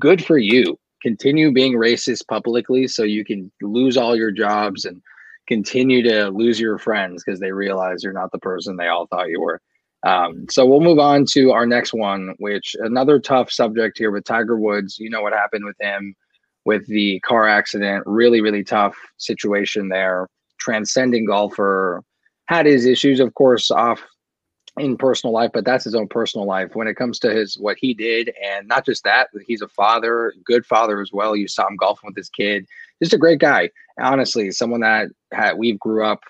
Good 0.00 0.24
for 0.24 0.38
you. 0.38 0.78
Continue 1.02 1.52
being 1.52 1.74
racist 1.74 2.26
publicly 2.28 2.86
so 2.86 3.04
you 3.04 3.24
can 3.24 3.50
lose 3.62 3.96
all 3.96 4.16
your 4.16 4.30
jobs 4.30 4.84
and 4.84 5.00
continue 5.50 6.00
to 6.00 6.28
lose 6.30 6.60
your 6.60 6.78
friends 6.78 7.24
because 7.24 7.40
they 7.40 7.50
realize 7.50 8.04
you're 8.04 8.12
not 8.12 8.30
the 8.30 8.38
person 8.38 8.76
they 8.76 8.86
all 8.86 9.08
thought 9.08 9.28
you 9.28 9.40
were. 9.40 9.60
Um, 10.06 10.46
so 10.48 10.64
we'll 10.64 10.80
move 10.80 11.00
on 11.00 11.26
to 11.32 11.50
our 11.50 11.66
next 11.66 11.92
one, 11.92 12.34
which 12.38 12.76
another 12.78 13.18
tough 13.18 13.50
subject 13.50 13.98
here 13.98 14.12
with 14.12 14.24
Tiger 14.24 14.56
Woods. 14.56 14.98
You 14.98 15.10
know 15.10 15.22
what 15.22 15.32
happened 15.32 15.64
with 15.64 15.76
him 15.80 16.14
with 16.64 16.86
the 16.86 17.18
car 17.20 17.48
accident. 17.48 18.04
Really, 18.06 18.40
really 18.40 18.62
tough 18.62 18.96
situation 19.18 19.88
there. 19.88 20.28
Transcending 20.58 21.26
golfer 21.26 22.02
had 22.46 22.64
his 22.64 22.86
issues, 22.86 23.18
of 23.18 23.34
course, 23.34 23.72
off 23.72 24.00
in 24.80 24.96
personal 24.96 25.32
life, 25.32 25.50
but 25.52 25.64
that's 25.64 25.84
his 25.84 25.94
own 25.94 26.08
personal 26.08 26.46
life. 26.46 26.74
When 26.74 26.88
it 26.88 26.96
comes 26.96 27.18
to 27.20 27.30
his 27.30 27.58
what 27.58 27.76
he 27.78 27.94
did, 27.94 28.32
and 28.42 28.66
not 28.66 28.84
just 28.86 29.04
that, 29.04 29.28
he's 29.46 29.62
a 29.62 29.68
father, 29.68 30.32
good 30.44 30.66
father 30.66 31.00
as 31.00 31.10
well. 31.12 31.36
You 31.36 31.48
saw 31.48 31.66
him 31.66 31.76
golfing 31.76 32.08
with 32.08 32.16
his 32.16 32.28
kid. 32.28 32.66
Just 33.02 33.14
a 33.14 33.18
great 33.18 33.38
guy. 33.38 33.70
Honestly, 34.00 34.50
someone 34.50 34.80
that 34.80 35.08
had, 35.32 35.58
we 35.58 35.74
grew 35.74 36.04
up 36.04 36.20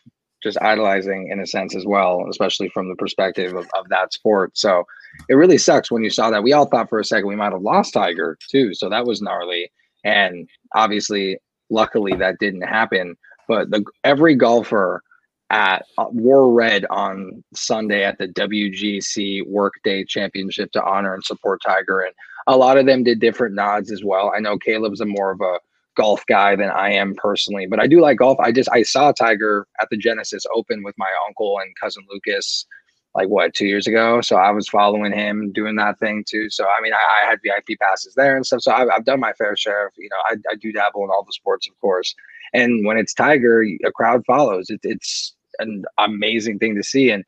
just 0.43 0.61
idolizing 0.63 1.29
in 1.31 1.41
a 1.41 1.47
sense 1.47 1.75
as 1.75 1.85
well, 1.85 2.27
especially 2.31 2.69
from 2.71 2.89
the 2.89 2.95
perspective 2.97 3.55
of, 3.55 3.69
of 3.75 3.89
that 3.91 4.13
sport. 4.13 4.57
So 4.57 4.85
it 5.29 5.35
really 5.35 5.59
sucks 5.59 5.91
when 5.91 6.03
you 6.03 6.11
saw 6.11 6.31
that. 6.31 6.43
We 6.43 6.53
all 6.53 6.67
thought 6.67 6.89
for 6.89 6.99
a 6.99 7.05
second 7.05 7.29
we 7.29 7.37
might 7.37 7.53
have 7.53 7.63
lost 7.63 7.95
Tiger 7.95 8.39
too. 8.49 8.75
So 8.75 8.89
that 8.89 9.07
was 9.07 9.21
gnarly. 9.21 9.71
And 10.05 10.49
obviously, 10.75 11.39
luckily 11.69 12.15
that 12.17 12.39
didn't 12.39 12.63
happen. 12.63 13.17
But 13.49 13.71
the 13.71 13.85
every 14.05 14.35
golfer 14.35 15.03
at 15.51 15.85
uh, 15.99 16.07
red 16.13 16.87
on 16.91 17.43
Sunday 17.55 18.05
at 18.05 18.19
the 18.19 18.29
WGC 18.29 19.47
Workday 19.47 20.05
Championship 20.05 20.73
to 20.73 20.85
honor 20.85 21.15
and 21.15 21.25
support 21.25 21.61
Tiger, 21.65 22.01
and 22.01 22.15
a 22.47 22.57
lot 22.57 22.79
of 22.79 22.87
them 22.87 23.05
did 23.05 23.21
different 23.21 23.55
nods 23.55 23.91
as 23.93 24.03
well. 24.05 24.33
I 24.35 24.41
know 24.41 24.59
Caleb's 24.59 25.01
a 25.01 25.07
more 25.07 25.33
of 25.33 25.41
a 25.41 25.59
golf 25.97 26.25
guy 26.27 26.57
than 26.57 26.71
I 26.71 26.91
am 26.93 27.15
personally, 27.17 27.67
but 27.67 27.81
I 27.81 27.87
do 27.87 28.01
like 28.01 28.19
golf. 28.19 28.39
I 28.41 28.53
just 28.53 28.69
I 28.73 28.83
saw 28.83 29.13
Tiger 29.13 29.67
at 29.81 29.89
the 29.91 29.97
Genesis 29.97 30.45
Open 30.55 30.83
with 30.83 30.95
my 30.97 31.11
uncle 31.27 31.59
and 31.59 31.75
cousin 31.81 32.05
Lucas, 32.11 32.65
like 33.15 33.29
what 33.29 33.55
two 33.55 33.67
years 33.67 33.87
ago. 33.87 34.21
So 34.21 34.37
I 34.37 34.51
was 34.51 34.69
following 34.69 35.13
him 35.13 35.53
doing 35.53 35.77
that 35.77 35.99
thing 35.99 36.25
too. 36.29 36.49
So 36.51 36.65
I 36.65 36.81
mean, 36.81 36.93
I, 36.93 37.23
I 37.23 37.29
had 37.29 37.41
VIP 37.43 37.79
passes 37.81 38.15
there 38.15 38.37
and 38.37 38.47
stuff. 38.47 38.63
So 38.63 38.73
I've, 38.73 38.89
I've 38.89 39.05
done 39.05 39.21
my 39.21 39.33
fair 39.33 39.57
share 39.57 39.89
of 39.89 39.93
you 39.99 40.09
know 40.11 40.17
I, 40.31 40.37
I 40.53 40.57
do 40.57 40.73
dabble 40.73 41.05
in 41.05 41.11
all 41.11 41.25
the 41.25 41.33
sports, 41.33 41.69
of 41.69 41.79
course. 41.81 42.15
And 42.53 42.85
when 42.85 42.99
it's 42.99 43.15
Tiger, 43.15 43.63
a 43.63 43.93
crowd 43.93 44.25
follows. 44.27 44.71
It, 44.71 44.81
it's 44.83 45.35
an 45.59 45.85
amazing 45.99 46.59
thing 46.59 46.75
to 46.77 46.83
see. 46.83 47.11
And 47.11 47.25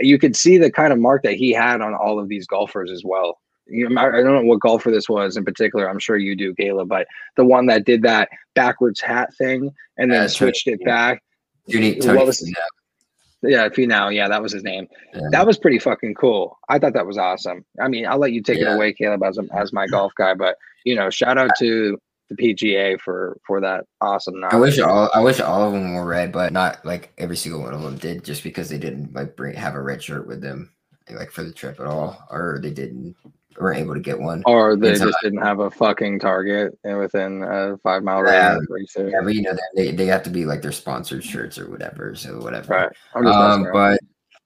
you 0.00 0.18
could 0.18 0.36
see 0.36 0.58
the 0.58 0.70
kind 0.70 0.92
of 0.92 0.98
mark 0.98 1.22
that 1.22 1.34
he 1.34 1.52
had 1.52 1.80
on 1.80 1.94
all 1.94 2.18
of 2.18 2.28
these 2.28 2.46
golfers 2.46 2.90
as 2.90 3.02
well. 3.04 3.38
you 3.68 3.88
know, 3.88 4.00
I 4.00 4.10
don't 4.22 4.24
know 4.32 4.42
what 4.42 4.60
golfer 4.60 4.90
this 4.90 5.08
was 5.08 5.36
in 5.36 5.44
particular. 5.44 5.88
I'm 5.88 5.98
sure 5.98 6.16
you 6.16 6.36
do, 6.36 6.54
Caleb, 6.54 6.88
but 6.88 7.06
the 7.36 7.44
one 7.44 7.66
that 7.66 7.84
did 7.84 8.02
that 8.02 8.28
backwards 8.54 9.00
hat 9.00 9.34
thing 9.36 9.70
and 9.98 10.10
then 10.12 10.22
Yeah, 10.22 10.26
switched 10.28 10.66
it 10.68 10.84
back. 10.84 11.22
Tony, 11.72 11.98
What 12.00 12.26
was- 12.26 12.42
Finau. 12.42 12.54
Yeah, 13.42 13.68
Finau. 13.68 14.14
Yeah, 14.14 14.28
that 14.28 14.40
was 14.42 14.52
his 14.52 14.62
name. 14.64 14.86
Yeah. 15.14 15.20
That 15.30 15.46
was 15.46 15.58
pretty 15.58 15.78
fucking 15.78 16.14
cool. 16.14 16.56
I 16.68 16.78
thought 16.78 16.94
that 16.94 17.06
was 17.06 17.18
awesome. 17.18 17.64
I 17.80 17.88
mean, 17.88 18.06
I'll 18.06 18.18
let 18.18 18.32
you 18.32 18.42
take 18.42 18.58
Yeah. 18.58 18.72
it 18.72 18.76
away, 18.76 18.92
Caleb, 18.92 19.22
as 19.24 19.38
as 19.52 19.72
my 19.72 19.86
golf 19.86 20.12
guy. 20.16 20.34
But 20.34 20.56
you 20.84 20.94
know, 20.94 21.10
shout 21.10 21.36
out 21.38 21.50
to 21.58 21.98
the 22.28 22.36
PGA 22.36 23.00
for 23.00 23.38
for 23.46 23.60
that 23.60 23.84
awesome. 24.00 24.42
I 24.44 24.56
wish 24.56 24.78
all 24.78 25.10
I 25.14 25.20
wish 25.20 25.40
all 25.40 25.64
of 25.64 25.72
them 25.72 25.94
were 25.94 26.06
red, 26.06 26.32
but 26.32 26.52
not 26.52 26.84
like 26.84 27.12
every 27.18 27.36
single 27.36 27.62
one 27.62 27.74
of 27.74 27.82
them 27.82 27.96
did, 27.96 28.24
just 28.24 28.42
because 28.42 28.68
they 28.68 28.78
didn't 28.78 29.14
like 29.14 29.36
bring 29.36 29.54
have 29.54 29.74
a 29.74 29.82
red 29.82 30.02
shirt 30.02 30.26
with 30.26 30.40
them, 30.40 30.72
like 31.10 31.30
for 31.30 31.44
the 31.44 31.52
trip 31.52 31.80
at 31.80 31.86
all, 31.86 32.26
or 32.30 32.58
they 32.62 32.72
didn't 32.72 33.16
weren't 33.58 33.78
able 33.78 33.94
to 33.94 34.00
get 34.00 34.18
one. 34.18 34.42
or 34.46 34.76
they 34.76 34.94
just 34.94 35.16
didn't 35.22 35.42
have 35.42 35.60
a 35.60 35.70
fucking 35.70 36.18
target 36.18 36.78
within 36.84 37.42
a 37.42 37.76
five 37.78 38.02
mile 38.02 38.22
radius. 38.22 38.66
pretty. 38.66 39.10
Yeah, 39.10 39.20
but 39.22 39.34
you 39.34 39.42
know 39.42 39.56
they 39.74 39.92
they 39.92 40.06
have 40.06 40.22
to 40.24 40.30
be 40.30 40.44
like 40.44 40.62
their 40.62 40.72
sponsored 40.72 41.24
shirts 41.24 41.58
or 41.58 41.70
whatever, 41.70 42.14
so 42.14 42.38
whatever. 42.38 42.90
Right. 43.14 43.24
Um, 43.26 43.66
but 43.72 44.00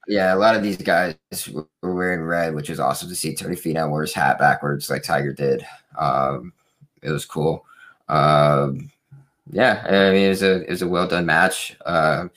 yeah, 0.07 0.33
a 0.33 0.37
lot 0.37 0.55
of 0.55 0.63
these 0.63 0.77
guys 0.77 1.15
were 1.51 1.67
wearing 1.81 2.21
red, 2.21 2.53
which 2.55 2.69
was 2.69 2.79
awesome 2.79 3.09
to 3.09 3.15
see. 3.15 3.35
Tony 3.35 3.55
Finau 3.55 3.89
wear 3.89 4.01
his 4.01 4.13
hat 4.13 4.39
backwards 4.39 4.89
like 4.89 5.03
Tiger 5.03 5.33
did. 5.33 5.65
Um, 5.97 6.53
it 7.01 7.11
was 7.11 7.25
cool. 7.25 7.65
Um, 8.11 8.91
yeah, 9.49 9.83
I 9.87 10.11
mean 10.11 10.25
it 10.25 10.29
was 10.29 10.43
a 10.43 10.61
it 10.61 10.69
was 10.69 10.81
a 10.81 10.87
well 10.87 11.07
done 11.07 11.25
match. 11.25 11.75
Uh, 11.85 12.27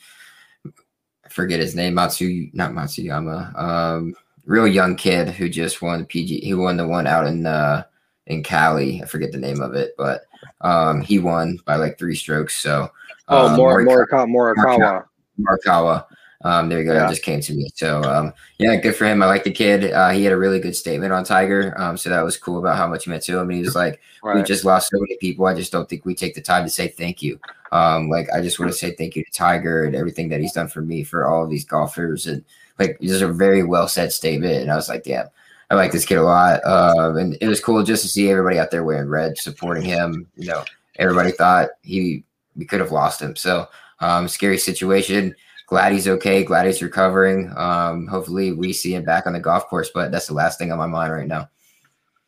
I 1.25 1.29
forget 1.29 1.59
his 1.59 1.75
name, 1.75 1.93
Matsu, 1.93 2.49
not 2.53 2.71
Matsuyama. 2.71 3.57
Um, 3.59 4.15
real 4.45 4.67
young 4.67 4.95
kid 4.95 5.29
who 5.29 5.49
just 5.49 5.81
won 5.81 5.99
the 5.99 6.05
PG. 6.05 6.41
He 6.41 6.53
won 6.53 6.77
the 6.77 6.87
one 6.87 7.07
out 7.07 7.27
in 7.27 7.45
uh 7.45 7.83
in 8.27 8.43
Cali. 8.43 9.01
I 9.01 9.05
forget 9.05 9.31
the 9.31 9.37
name 9.37 9.61
of 9.61 9.75
it, 9.75 9.93
but 9.97 10.25
um, 10.61 11.01
he 11.01 11.19
won 11.19 11.59
by 11.65 11.75
like 11.75 11.97
three 11.97 12.15
strokes. 12.15 12.57
So 12.57 12.89
oh, 13.27 13.47
um, 13.47 13.57
Mor- 13.57 13.83
Morikawa- 13.83 14.27
Morikawa. 14.27 15.05
Morikawa. 15.39 16.05
Um, 16.43 16.69
there 16.69 16.79
you 16.79 16.85
go. 16.85 16.93
Yeah. 16.93 17.01
That 17.01 17.09
just 17.09 17.23
came 17.23 17.41
to 17.41 17.53
me. 17.53 17.69
So, 17.75 18.03
um, 18.03 18.33
yeah, 18.59 18.75
good 18.75 18.95
for 18.95 19.05
him. 19.05 19.23
I 19.23 19.25
like 19.25 19.43
the 19.43 19.51
kid. 19.51 19.91
Uh, 19.91 20.09
he 20.09 20.23
had 20.23 20.33
a 20.33 20.37
really 20.37 20.59
good 20.59 20.75
statement 20.75 21.13
on 21.13 21.23
Tiger. 21.23 21.73
Um, 21.77 21.97
so 21.97 22.09
that 22.09 22.21
was 22.21 22.37
cool 22.37 22.59
about 22.59 22.77
how 22.77 22.87
much 22.87 23.05
he 23.05 23.09
meant 23.09 23.23
to 23.23 23.39
him. 23.39 23.49
And 23.49 23.57
he 23.57 23.63
was 23.63 23.75
like, 23.75 24.01
"We 24.23 24.43
just 24.43 24.65
lost 24.65 24.89
so 24.89 24.99
many 24.99 25.17
people. 25.17 25.45
I 25.45 25.53
just 25.53 25.71
don't 25.71 25.87
think 25.89 26.05
we 26.05 26.13
take 26.13 26.35
the 26.35 26.41
time 26.41 26.63
to 26.63 26.69
say 26.69 26.87
thank 26.87 27.23
you. 27.23 27.39
Um, 27.71 28.09
like 28.09 28.27
I 28.33 28.41
just 28.41 28.59
want 28.59 28.71
to 28.71 28.77
say 28.77 28.91
thank 28.91 29.15
you 29.15 29.23
to 29.23 29.31
Tiger 29.31 29.85
and 29.85 29.95
everything 29.95 30.29
that 30.29 30.41
he's 30.41 30.53
done 30.53 30.67
for 30.67 30.81
me 30.81 31.03
for 31.03 31.27
all 31.27 31.43
of 31.43 31.49
these 31.49 31.65
golfers. 31.65 32.27
And 32.27 32.43
like, 32.79 32.97
this 32.99 33.11
is 33.11 33.21
a 33.21 33.27
very 33.27 33.63
well 33.63 33.87
said 33.87 34.11
statement. 34.11 34.61
And 34.61 34.71
I 34.71 34.75
was 34.75 34.89
like, 34.89 35.03
damn, 35.03 35.27
I 35.69 35.75
like 35.75 35.91
this 35.91 36.05
kid 36.05 36.17
a 36.17 36.23
lot. 36.23 36.63
Um, 36.65 37.17
and 37.17 37.37
it 37.41 37.47
was 37.47 37.59
cool 37.59 37.83
just 37.83 38.03
to 38.03 38.09
see 38.09 38.29
everybody 38.29 38.59
out 38.59 38.71
there 38.71 38.83
wearing 38.83 39.09
red, 39.09 39.37
supporting 39.37 39.83
him. 39.83 40.27
You 40.35 40.47
know, 40.49 40.63
everybody 40.97 41.31
thought 41.31 41.69
he 41.81 42.23
we 42.55 42.65
could 42.65 42.79
have 42.79 42.91
lost 42.91 43.21
him. 43.21 43.35
So, 43.35 43.67
um, 43.99 44.27
scary 44.27 44.57
situation 44.57 45.35
glad 45.67 45.91
he's 45.93 46.07
okay. 46.07 46.43
Glad 46.43 46.65
he's 46.65 46.81
recovering. 46.81 47.51
Um, 47.55 48.07
hopefully 48.07 48.51
we 48.51 48.73
see 48.73 48.93
him 48.93 49.03
back 49.03 49.27
on 49.27 49.33
the 49.33 49.39
golf 49.39 49.67
course, 49.67 49.89
but 49.93 50.11
that's 50.11 50.27
the 50.27 50.33
last 50.33 50.59
thing 50.59 50.71
on 50.71 50.77
my 50.77 50.87
mind 50.87 51.13
right 51.13 51.27
now. 51.27 51.49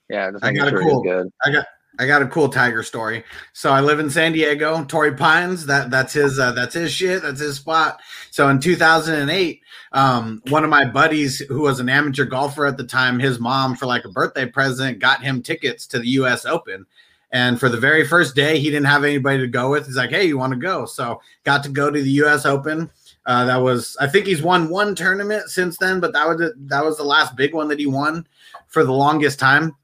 Yeah, 0.09 0.31
the 0.31 0.39
I 0.41 0.53
got 0.53 0.67
is 0.67 0.73
a 0.73 0.83
cool- 0.83 1.03
good. 1.03 1.31
I 1.43 1.51
got 1.51 1.65
I 1.99 2.05
got 2.05 2.21
a 2.21 2.27
cool 2.27 2.49
tiger 2.49 2.83
story. 2.83 3.23
So 3.53 3.71
I 3.71 3.81
live 3.81 3.99
in 3.99 4.09
San 4.09 4.31
Diego. 4.31 4.83
Torrey 4.85 5.15
Pines, 5.15 5.65
that 5.65 5.89
that's 5.89 6.13
his 6.13 6.37
uh, 6.37 6.51
that's 6.51 6.75
his 6.75 6.91
shit. 6.91 7.23
That's 7.23 7.39
his 7.39 7.55
spot. 7.55 7.99
So 8.29 8.49
in 8.49 8.59
2008, 8.59 9.61
um, 9.93 10.41
one 10.49 10.63
of 10.63 10.69
my 10.69 10.85
buddies 10.85 11.39
who 11.39 11.61
was 11.61 11.79
an 11.79 11.89
amateur 11.89 12.25
golfer 12.25 12.65
at 12.65 12.77
the 12.77 12.83
time, 12.83 13.19
his 13.19 13.39
mom 13.39 13.75
for 13.75 13.87
like 13.87 14.05
a 14.05 14.09
birthday 14.09 14.45
present 14.45 14.99
got 14.99 15.23
him 15.23 15.41
tickets 15.41 15.87
to 15.87 15.99
the 15.99 16.09
U.S. 16.09 16.45
Open. 16.45 16.85
And 17.31 17.59
for 17.59 17.67
the 17.67 17.77
very 17.77 18.07
first 18.07 18.35
day, 18.35 18.57
he 18.59 18.69
didn't 18.69 18.85
have 18.85 19.03
anybody 19.03 19.39
to 19.39 19.47
go 19.47 19.71
with. 19.71 19.85
He's 19.85 19.97
like, 19.97 20.11
"Hey, 20.11 20.25
you 20.25 20.37
want 20.37 20.53
to 20.53 20.59
go?" 20.59 20.85
So 20.85 21.21
got 21.43 21.63
to 21.63 21.69
go 21.69 21.89
to 21.89 22.01
the 22.01 22.09
U.S. 22.11 22.45
Open. 22.45 22.89
Uh, 23.27 23.45
that 23.45 23.57
was 23.57 23.95
I 23.99 24.07
think 24.07 24.25
he's 24.25 24.41
won 24.41 24.69
one 24.69 24.95
tournament 24.95 25.49
since 25.49 25.77
then, 25.77 25.99
but 25.99 26.13
that 26.13 26.27
was 26.27 26.51
that 26.55 26.83
was 26.83 26.97
the 26.97 27.03
last 27.03 27.35
big 27.35 27.53
one 27.53 27.67
that 27.67 27.79
he 27.79 27.85
won 27.85 28.25
for 28.67 28.83
the 28.83 28.93
longest 28.93 29.37
time 29.39 29.75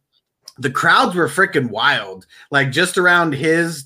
the 0.58 0.70
crowds 0.70 1.16
were 1.16 1.28
freaking 1.28 1.70
wild. 1.70 2.26
Like 2.52 2.72
just 2.72 2.98
around 2.98 3.34
his 3.34 3.86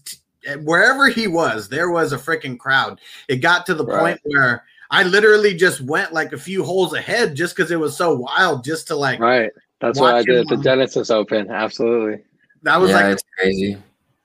wherever 0.64 1.08
he 1.10 1.28
was, 1.28 1.70
there 1.70 1.90
was 1.90 2.14
a 2.14 2.18
freaking 2.18 2.58
crowd. 2.58 3.00
It 3.28 3.38
got 3.38 3.66
to 3.68 3.74
the 3.74 3.86
Right. 3.86 4.00
point 4.00 4.20
where 4.24 4.64
I 4.92 5.04
literally 5.04 5.54
just 5.54 5.82
went 5.82 6.14
like 6.14 6.32
a 6.34 6.38
few 6.38 6.64
holes 6.64 6.94
ahead 6.94 7.36
just 7.36 7.56
because 7.56 7.72
it 7.72 7.80
was 7.80 7.96
so 7.98 8.16
wild, 8.16 8.64
just 8.64 8.88
to 8.88 8.96
like 8.96 9.20
Right. 9.20 9.52
That's 9.80 10.00
what 10.00 10.16
I 10.16 10.24
did 10.24 10.40
at 10.40 10.48
the 10.48 10.58
Genesis 10.58 11.10
Open. 11.12 11.52
Absolutely. 11.52 12.24
that 12.64 12.78
was 12.80 12.90
yeah, 12.90 12.96
like 12.98 13.06
it's 13.14 13.24
crazy. 13.38 13.78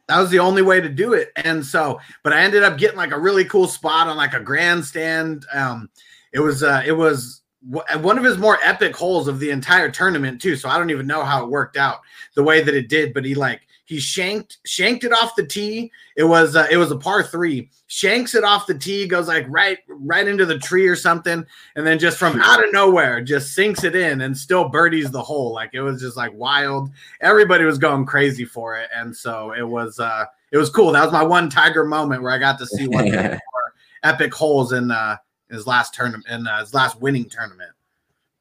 That 0.09 0.21
was 0.21 0.31
the 0.31 0.39
only 0.39 0.63
way 0.63 0.81
to 0.81 0.89
do 0.89 1.13
it. 1.13 1.31
And 1.37 1.65
so, 1.65 2.01
but 2.23 2.33
I 2.33 2.43
ended 2.43 2.63
up 2.63 2.79
getting 2.79 2.97
like 2.97 3.13
a 3.13 3.19
really 3.19 3.45
cool 3.45 3.69
spot 3.69 4.09
on 4.09 4.17
like 4.17 4.35
a 4.35 4.41
grandstand. 4.41 5.47
Um, 5.53 5.89
it 6.33 6.41
was 6.41 6.63
uh, 6.63 6.83
it 6.85 6.93
was 6.93 7.43
w- 7.71 8.03
one 8.03 8.19
of 8.19 8.25
his 8.25 8.39
more 8.39 8.59
epic 8.63 8.97
holes 8.97 9.29
of 9.29 9.39
the 9.39 9.51
entire 9.51 9.91
tournament 9.91 10.41
too. 10.41 10.57
So 10.57 10.69
I 10.69 10.79
don't 10.79 10.91
even 10.91 11.07
know 11.07 11.25
how 11.25 11.45
it 11.45 11.51
worked 11.51 11.77
out 11.77 12.01
the 12.35 12.43
way 12.43 12.63
that 12.63 12.75
it 12.75 12.89
did. 12.89 13.15
But 13.15 13.25
he 13.25 13.35
like 13.35 13.63
he 13.93 14.01
shanked 14.01 14.59
shanked 14.65 15.05
it 15.05 15.13
off 15.13 15.37
the 15.37 15.47
tee. 15.47 15.93
It 16.17 16.25
was 16.25 16.57
uh, 16.57 16.67
it 16.71 16.77
was 16.79 16.91
a 16.91 16.97
par 16.97 17.23
three. 17.23 17.71
Shanks 17.89 18.35
it 18.35 18.43
off 18.43 18.67
the 18.67 18.79
tee, 18.79 19.07
goes 19.07 19.29
like 19.29 19.45
right 19.49 19.79
right 19.89 20.27
into 20.27 20.47
the 20.47 20.59
tree 20.59 20.89
or 20.89 20.97
something, 20.97 21.45
and 21.77 21.87
then 21.87 21.99
just 21.99 22.17
from 22.17 22.41
out 22.41 22.65
of 22.65 22.73
nowhere 22.73 23.21
just 23.21 23.55
sinks 23.55 23.85
it 23.85 23.95
in 23.95 24.23
and 24.23 24.37
still 24.37 24.69
birdies 24.69 25.11
the 25.11 25.23
hole. 25.23 25.53
Like 25.53 25.71
it 25.75 25.83
was 25.83 26.01
just 26.01 26.17
like 26.17 26.33
wild 26.33 26.91
everybody 27.21 27.65
was 27.65 27.79
going 27.79 28.05
crazy 28.05 28.45
for 28.45 28.77
it 28.77 28.89
and 28.95 29.15
so 29.15 29.53
it 29.53 29.63
was 29.63 29.99
uh 29.99 30.25
it 30.51 30.57
was 30.57 30.71
cool 30.71 30.93
that 30.93 31.03
was 31.03 31.13
my 31.13 31.23
one 31.23 31.49
tiger 31.49 31.85
moment 31.85 32.23
where 32.23 32.33
i 32.33 32.39
got 32.39 32.59
to 32.59 32.67
see 32.67 32.89
one 32.89 33.07
of 33.07 33.13
the 33.13 33.23
more 33.53 33.75
epic 34.03 34.33
holes 34.35 34.73
in 34.73 34.91
uh 34.91 35.17
his 35.51 35.67
last 35.67 35.95
tournament 35.95 36.27
in 36.29 36.47
uh, 36.47 36.61
his 36.61 36.75
last 36.75 37.01
winning 37.01 37.29
tournament 37.29 37.71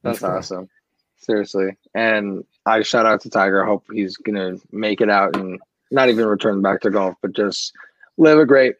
That's 0.04 0.24
awesome. 0.24 0.70
Seriously. 1.18 1.78
And 1.94 2.44
I 2.66 2.82
shout 2.82 3.06
out 3.06 3.22
to 3.22 3.30
Tiger. 3.30 3.64
I 3.64 3.68
hope 3.68 3.86
he's 3.92 4.18
gonna 4.18 4.58
make 4.72 5.02
it 5.02 5.10
out 5.10 5.36
and 5.36 5.60
not 5.90 6.10
even 6.10 6.26
return 6.26 6.62
back 6.62 6.82
to 6.82 6.90
golf, 6.90 7.16
but 7.22 7.34
just 7.34 7.74
live 8.18 8.38
a 8.38 8.46
great 8.46 8.76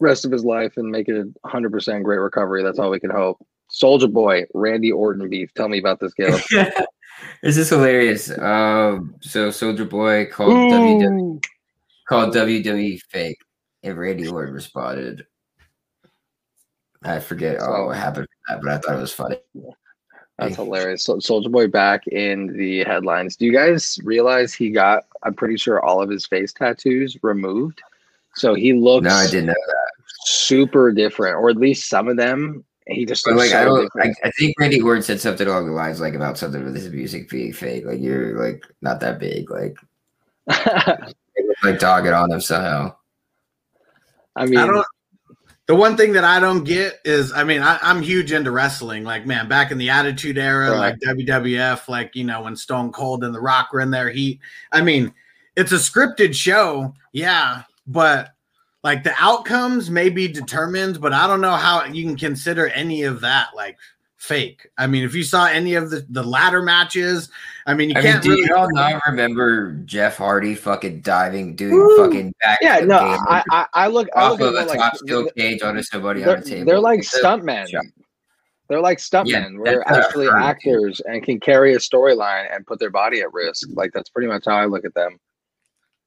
rest 0.00 0.24
of 0.24 0.32
his 0.32 0.44
life 0.44 0.76
and 0.76 0.90
make 0.90 1.08
it 1.08 1.16
a 1.44 1.48
hundred 1.48 1.72
percent 1.72 2.04
great 2.04 2.18
recovery. 2.18 2.62
That's 2.62 2.78
all 2.78 2.90
we 2.90 3.00
can 3.00 3.10
hope. 3.10 3.44
Soldier 3.70 4.08
Boy, 4.08 4.44
Randy 4.54 4.92
Orton 4.92 5.28
beef. 5.28 5.52
Tell 5.54 5.68
me 5.68 5.78
about 5.78 6.00
this, 6.00 6.14
Caleb. 6.14 6.40
this 7.42 7.56
is 7.56 7.68
hilarious. 7.68 8.30
Um, 8.38 9.14
so 9.20 9.50
Soldier 9.50 9.84
Boy 9.84 10.26
called 10.26 10.52
WWE 10.52 11.44
called 12.08 12.34
WWE 12.34 13.00
fake, 13.10 13.38
and 13.82 13.98
Randy 13.98 14.26
Orton 14.26 14.54
responded. 14.54 15.26
I 17.02 17.20
forget 17.20 17.60
all 17.60 17.86
what 17.86 17.96
happened, 17.96 18.26
that, 18.48 18.60
but 18.60 18.72
I 18.72 18.78
thought 18.78 18.96
it 18.96 19.00
was 19.00 19.12
funny. 19.12 19.36
That's 20.38 20.54
hilarious. 20.54 21.04
So, 21.04 21.18
Soldier 21.18 21.48
Boy 21.48 21.66
back 21.66 22.06
in 22.06 22.56
the 22.56 22.84
headlines. 22.84 23.34
Do 23.34 23.44
you 23.44 23.52
guys 23.52 23.98
realize 24.04 24.54
he 24.54 24.70
got? 24.70 25.04
I'm 25.24 25.34
pretty 25.34 25.56
sure 25.56 25.84
all 25.84 26.00
of 26.00 26.08
his 26.08 26.26
face 26.26 26.52
tattoos 26.52 27.18
removed. 27.22 27.82
So 28.34 28.54
he 28.54 28.72
looks 28.72 29.04
No, 29.04 29.10
I 29.10 29.26
didn't 29.26 29.46
know 29.46 29.54
that. 29.66 29.92
super 30.26 30.92
different, 30.92 31.36
or 31.36 31.50
at 31.50 31.56
least 31.56 31.88
some 31.88 32.06
of 32.08 32.16
them. 32.16 32.64
He 32.86 33.04
just 33.04 33.24
But 33.24 33.34
like, 33.34 33.52
I 33.52 33.64
don't. 33.64 33.90
I. 34.00 34.14
I 34.24 34.30
think 34.38 34.54
Randy 34.60 34.80
Orton 34.80 35.02
said 35.02 35.20
something 35.20 35.46
along 35.46 35.66
the 35.66 35.72
lines 35.72 36.00
like 36.00 36.14
about 36.14 36.38
something 36.38 36.64
with 36.64 36.74
his 36.74 36.88
music 36.90 37.28
being 37.28 37.52
fake. 37.52 37.84
Like 37.84 38.00
you're 38.00 38.40
like 38.42 38.64
not 38.80 39.00
that 39.00 39.18
big. 39.18 39.50
Like 39.50 39.76
they 40.46 41.44
look 41.44 41.64
like 41.64 41.78
dogging 41.80 42.12
on 42.12 42.30
him 42.30 42.40
somehow. 42.40 42.94
I 44.36 44.46
mean, 44.46 44.58
i 44.60 44.66
don't 44.66 44.86
the 45.68 45.74
one 45.74 45.96
thing 45.96 46.12
that 46.14 46.24
i 46.24 46.40
don't 46.40 46.64
get 46.64 46.98
is 47.04 47.32
i 47.32 47.44
mean 47.44 47.60
I, 47.62 47.78
i'm 47.82 48.02
huge 48.02 48.32
into 48.32 48.50
wrestling. 48.50 49.04
Like 49.04 49.26
man 49.26 49.48
back 49.48 49.70
in 49.70 49.78
the 49.78 49.90
attitude 49.90 50.36
era 50.38 50.70
Right. 50.72 50.78
like 50.78 50.98
wwf 50.98 51.86
like 51.88 52.16
you 52.16 52.24
know 52.24 52.42
when 52.42 52.56
stone 52.56 52.90
cold 52.90 53.22
and 53.22 53.34
the 53.34 53.40
rock 53.40 53.72
were 53.72 53.80
in 53.80 53.90
their 53.92 54.10
heat. 54.10 54.40
I 54.72 54.80
mean 54.80 55.12
it's 55.56 55.72
a 55.72 55.76
scripted 55.76 56.34
show 56.34 56.94
yeah 57.12 57.62
but 57.86 58.30
like 58.82 59.02
the 59.04 59.14
outcomes 59.18 59.90
may 59.90 60.08
be 60.08 60.26
determined 60.28 61.00
but 61.00 61.12
i 61.12 61.26
don't 61.26 61.40
know 61.40 61.56
how 61.56 61.84
you 61.84 62.04
can 62.04 62.16
consider 62.16 62.68
any 62.68 63.02
of 63.04 63.20
that. 63.20 63.48
Like 63.54 63.76
fake 64.18 64.66
i 64.78 64.86
mean 64.86 65.04
if 65.04 65.14
you 65.14 65.22
saw 65.22 65.46
any 65.46 65.74
of 65.74 65.90
the 65.90 66.04
the 66.10 66.22
ladder 66.22 66.60
matches 66.60 67.30
i 67.66 67.72
mean 67.74 67.88
you 67.90 67.96
I 67.96 68.02
can't 68.02 68.22
do 68.22 68.30
really 68.30 68.42
you 68.48 68.54
all 68.56 68.68
not 68.72 69.00
remember 69.06 69.72
Jeff 69.84 70.16
Hardy 70.16 70.54
fucking 70.56 71.02
diving, 71.02 71.54
doing 71.54 71.74
Woo! 71.74 71.96
fucking 71.96 72.34
back? 72.40 72.58
yeah, 72.60 72.80
no, 72.80 72.98
I, 72.98 73.42
I, 73.50 73.66
I 73.74 73.86
look, 73.86 74.08
I 74.16 74.22
off 74.22 74.40
look 74.40 74.40
of 74.40 74.54
a 74.54 74.64
more 74.64 74.74
top 74.74 74.92
like 74.92 74.96
steel 74.96 75.30
cage 75.36 75.62
onto 75.62 75.82
somebody 75.84 76.20
they're, 76.22 76.36
on 76.36 76.42
a 76.42 76.44
table. 76.44 76.64
they're 76.66 76.80
like 76.80 77.00
stuntmen. 77.00 77.68
They're 78.68 78.80
like 78.82 78.98
stuntmen. 78.98 79.28
Yeah, 79.28 79.48
We're 79.54 79.64
that's 79.64 79.78
what 79.78 79.88
I've 79.88 80.04
actually 80.04 80.26
heard, 80.26 80.38
too. 80.40 80.44
actors 80.44 81.00
and 81.06 81.22
can 81.22 81.40
carry 81.40 81.74
a 81.74 81.78
storyline 81.78 82.54
and 82.54 82.66
put 82.66 82.78
their 82.80 82.90
body 82.90 83.20
at 83.20 83.32
risk. 83.32 83.68
Like 83.72 83.92
that's 83.94 84.10
pretty 84.10 84.28
much 84.28 84.44
how 84.46 84.56
I 84.56 84.66
look 84.66 84.84
at 84.84 84.94
them. 84.94 85.18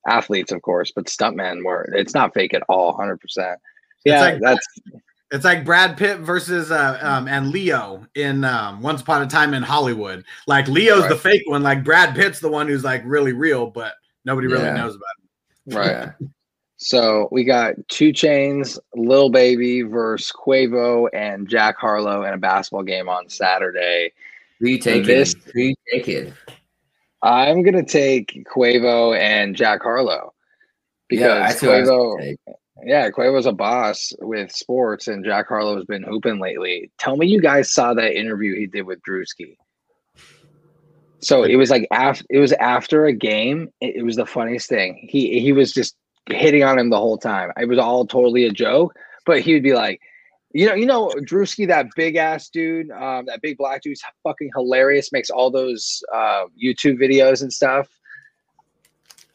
Athletes, 0.08 0.52
of 0.52 0.62
course, 0.62 0.92
but 0.96 1.06
stuntmen 1.06 1.64
were. 1.64 1.90
It's 1.94 2.14
not 2.14 2.34
fake 2.34 2.54
at 2.54 2.64
all. 2.70 2.96
Hundred 2.96 3.20
percent. 3.20 3.58
Yeah, 4.06 4.22
like- 4.22 4.42
that's 4.42 4.68
It's 5.32 5.46
like 5.46 5.64
Brad 5.64 5.96
Pitt 5.98 6.20
versus 6.20 6.72
uh, 6.72 7.00
um, 7.02 7.28
and 7.28 7.52
Leo 7.52 8.06
in 8.16 8.44
um, 8.44 8.82
Once 8.82 9.02
Upon 9.02 9.22
a 9.22 9.28
Time 9.28 9.54
in 9.54 9.64
Hollywood. 9.64 10.26
Like 10.46 10.68
Leo's 10.68 11.02
Right. 11.04 11.10
the 11.10 11.16
fake 11.16 11.44
one. 11.46 11.64
Like 11.64 11.84
Brad 11.86 12.16
Pitt's 12.16 12.40
the 12.42 12.50
one 12.50 12.68
who's 12.68 12.84
like 12.84 13.02
really 13.06 13.32
real, 13.32 13.68
but 13.68 13.94
nobody 14.26 14.48
really 14.48 14.66
Yeah. 14.66 14.76
knows 14.76 14.96
about 14.96 15.06
it. 15.16 15.18
Right. 15.74 16.10
So 16.78 17.30
we 17.32 17.44
got 17.44 17.76
Two 17.88 18.12
Chainz, 18.12 18.78
Lil 18.96 19.30
Baby 19.30 19.84
versus 19.84 20.32
Quavo 20.36 21.08
and 21.14 21.48
Jack 21.48 21.78
Harlow 21.78 22.24
in 22.24 22.34
a 22.34 22.38
basketball 22.38 22.82
game 22.84 23.08
on 23.08 23.30
Saturday. 23.30 24.12
Who 24.60 24.68
you 24.68 24.80
taking? 24.80 25.06
This- 25.06 25.36
Who 25.54 25.62
you 25.62 25.76
taking? 25.94 26.34
I'm 27.22 27.62
gonna 27.62 27.86
take 27.86 28.46
Quavo 28.54 29.16
and 29.18 29.56
Jack 29.56 29.84
Harlow 29.84 30.34
because 31.08 31.38
that's 31.40 31.62
who 31.62 31.70
I 31.70 31.82
was 31.82 31.90
Quavo, 31.90 32.20
take. 32.20 32.40
Yeah, 32.84 33.10
Quavo's 33.10 33.46
a 33.46 33.52
boss 33.52 34.14
with 34.20 34.52
sports, 34.52 35.08
and 35.08 35.24
Jack 35.24 35.48
Harlow 35.48 35.76
has 35.76 35.86
been 35.86 36.04
hooping 36.04 36.40
lately. 36.40 36.92
Tell 36.98 37.18
me, 37.18 37.28
you 37.28 37.42
guys 37.42 37.72
saw 37.72 37.94
that 37.94 38.18
interview 38.18 38.56
he 38.56 38.68
did 38.68 38.84
with 38.84 39.00
Drewski. 39.08 39.56
So 41.20 41.44
it 41.44 41.56
was 41.56 41.70
like 41.70 41.88
after 41.92 42.26
it 42.30 42.40
was 42.40 42.52
after 42.54 43.06
a 43.06 43.14
game. 43.14 43.70
It, 43.80 43.98
it 43.98 44.04
was 44.04 44.16
the 44.16 44.26
funniest 44.26 44.68
thing. 44.68 45.08
He 45.10 45.40
he 45.40 45.52
was 45.54 45.72
just 45.72 45.96
hitting 46.28 46.64
on 46.64 46.80
him 46.80 46.90
the 46.90 46.98
whole 46.98 47.18
time. 47.18 47.52
It 47.60 47.68
was 47.68 47.78
all 47.78 48.06
totally 48.06 48.46
a 48.46 48.52
joke, 48.52 48.96
but 49.26 49.42
he 49.42 49.54
would 49.54 49.64
be 49.64 49.74
like, 49.74 50.02
you 50.54 50.66
know, 50.66 50.74
you 50.74 50.86
know, 50.86 51.14
Drewski, 51.18 51.68
that 51.68 51.88
big 51.96 52.16
ass 52.16 52.50
dude, 52.50 52.90
um, 52.92 53.26
that 53.26 53.42
big 53.42 53.58
black 53.58 53.84
dude's 53.84 54.02
fucking 54.24 54.50
hilarious. 54.56 55.12
Makes 55.12 55.30
all 55.30 55.52
those 55.52 56.04
uh, 56.14 56.46
YouTube 56.62 57.00
videos 57.00 57.44
and 57.44 57.54
stuff. 57.54 57.88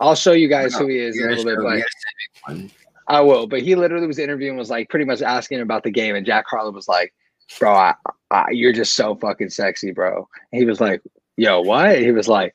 I'll 0.00 0.16
show 0.16 0.32
you 0.32 0.48
guys 0.48 0.74
who 0.74 0.88
he 0.88 0.98
is 0.98 1.18
in 1.18 1.30
a 1.30 1.36
little 1.36 1.70
bit, 1.70 2.72
I 3.08 3.20
will. 3.20 3.46
But 3.46 3.62
he 3.62 3.74
literally 3.74 4.06
was 4.06 4.18
interviewing, 4.18 4.56
was 4.56 4.70
like 4.70 4.88
pretty 4.88 5.04
much 5.04 5.22
asking 5.22 5.60
about 5.60 5.84
the 5.84 5.90
game, 5.90 6.14
and 6.14 6.26
Jack 6.26 6.46
Harlow 6.48 6.72
was 6.72 6.88
like, 6.88 7.14
"Bro, 7.58 7.74
I, 7.74 7.94
I, 8.30 8.50
you're 8.50 8.72
just 8.72 8.94
so 8.94 9.14
fucking 9.14 9.50
sexy, 9.50 9.92
bro." 9.92 10.28
And 10.52 10.60
he 10.60 10.66
was 10.66 10.80
like, 10.80 11.02
"Yo, 11.36 11.60
what?" 11.60 11.98
He 11.98 12.12
was 12.12 12.28
like, 12.28 12.54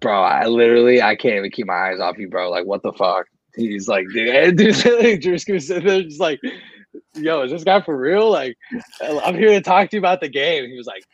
"Bro, 0.00 0.22
I 0.22 0.46
literally 0.46 1.02
I 1.02 1.16
can't 1.16 1.36
even 1.36 1.50
keep 1.50 1.66
my 1.66 1.90
eyes 1.90 2.00
off 2.00 2.18
you, 2.18 2.28
bro. 2.28 2.50
Like, 2.50 2.66
what 2.66 2.82
the 2.82 2.92
fuck?" 2.92 3.26
He's 3.54 3.88
like, 3.88 4.06
"Dude, 4.12 4.56
dude, 4.56 4.74
Drewski 4.74 5.54
was 5.54 5.66
sitting 5.66 5.86
there 5.86 6.02
just 6.02 6.20
like." 6.20 6.40
Yo, 7.14 7.42
is 7.42 7.50
this 7.50 7.62
guy 7.62 7.82
for 7.82 7.94
real? 7.94 8.30
Like, 8.30 8.56
I'm 9.02 9.34
here 9.34 9.50
to 9.50 9.60
talk 9.60 9.90
to 9.90 9.96
you 9.96 10.00
about 10.00 10.22
the 10.22 10.30
game. 10.30 10.66
He 10.70 10.78
was 10.78 10.86
like, 10.86 11.04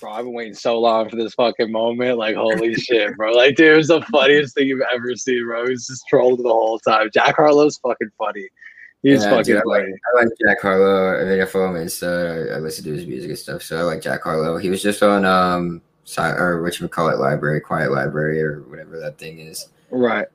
bro, 0.00 0.12
I've 0.12 0.24
been 0.24 0.32
waiting 0.32 0.54
so 0.54 0.80
long 0.80 1.08
for 1.08 1.16
this 1.16 1.34
fucking 1.34 1.70
moment. 1.70 2.18
Like, 2.18 2.36
holy 2.36 2.74
shit, 2.74 3.16
bro. 3.16 3.32
Like, 3.32 3.56
dude, 3.56 3.72
it 3.72 3.76
was 3.76 3.88
the 3.88 4.02
funniest 4.10 4.54
thing 4.54 4.68
you've 4.68 4.80
ever 4.92 5.14
seen, 5.16 5.44
bro. 5.46 5.64
He 5.66 5.70
was 5.72 5.86
just 5.86 6.04
trolling 6.08 6.42
the 6.42 6.48
whole 6.48 6.78
time. 6.80 7.10
Jack 7.12 7.36
Harlow's 7.36 7.78
fucking 7.78 8.10
funny. 8.18 8.48
He's 9.02 9.22
Yeah, 9.22 9.30
fucking 9.30 9.44
dude, 9.44 9.56
I 9.56 9.62
like, 9.64 9.80
funny. 9.82 9.92
I 9.92 10.24
like 10.24 10.28
Jack 10.46 10.60
Harlow. 10.60 11.20
I 11.20 11.24
mean, 11.24 11.40
I 11.40 11.44
follow 11.46 11.68
him 11.68 11.76
on 11.76 11.82
Insta. 11.86 12.54
I 12.54 12.58
listen 12.58 12.84
to 12.84 12.92
his 12.92 13.06
music 13.06 13.30
and 13.30 13.38
stuff. 13.38 13.62
So 13.62 13.78
I 13.78 13.82
like 13.82 14.02
Jack 14.02 14.22
Harlow. 14.22 14.56
He 14.58 14.70
was 14.70 14.82
just 14.82 15.02
on 15.02 15.24
um, 15.24 15.80
or 16.18 16.62
what 16.62 16.78
you 16.80 16.88
call 16.88 17.08
it, 17.08 17.18
library, 17.18 17.60
quiet 17.60 17.92
library, 17.92 18.42
or 18.42 18.62
whatever 18.62 18.98
that 18.98 19.18
thing 19.18 19.38
is, 19.38 19.68
Right. 19.90 20.26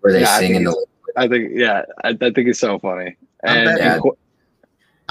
where 0.00 0.12
they 0.12 0.20
Yeah, 0.20 0.30
I 0.30 0.40
sing 0.40 0.54
in 0.54 0.64
the. 0.64 0.86
I 1.16 1.28
think, 1.28 1.52
yeah, 1.54 1.82
I, 2.04 2.10
I 2.10 2.30
think 2.30 2.48
it's 2.48 2.58
so 2.60 2.78
funny. 2.78 3.16
And, 3.42 3.78
Yeah. 3.78 3.98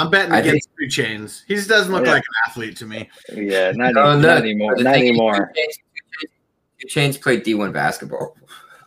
Qu- 0.02 0.06
I'm 0.06 0.12
betting 0.12 0.32
I 0.34 0.40
against 0.40 0.70
Two 0.80 0.88
Chainz. 0.88 1.44
He 1.48 1.56
just 1.56 1.70
doesn't 1.70 1.92
look 1.94 2.06
Yeah. 2.06 2.12
like 2.14 2.24
an 2.24 2.50
athlete 2.52 2.78
to 2.78 2.86
me. 2.86 3.10
yeah, 3.34 3.72
not, 3.76 3.94
No, 3.94 4.10
any- 4.12 4.22
no, 4.22 4.28
not 4.30 4.38
anymore. 4.40 4.76
Not 4.78 4.96
anymore. 4.96 5.52
Two 5.56 5.62
Chainz- 5.62 5.78
Two 6.82 6.88
Chainz 6.88 7.22
played 7.22 7.44
D1 7.44 7.72
basketball. 7.72 8.36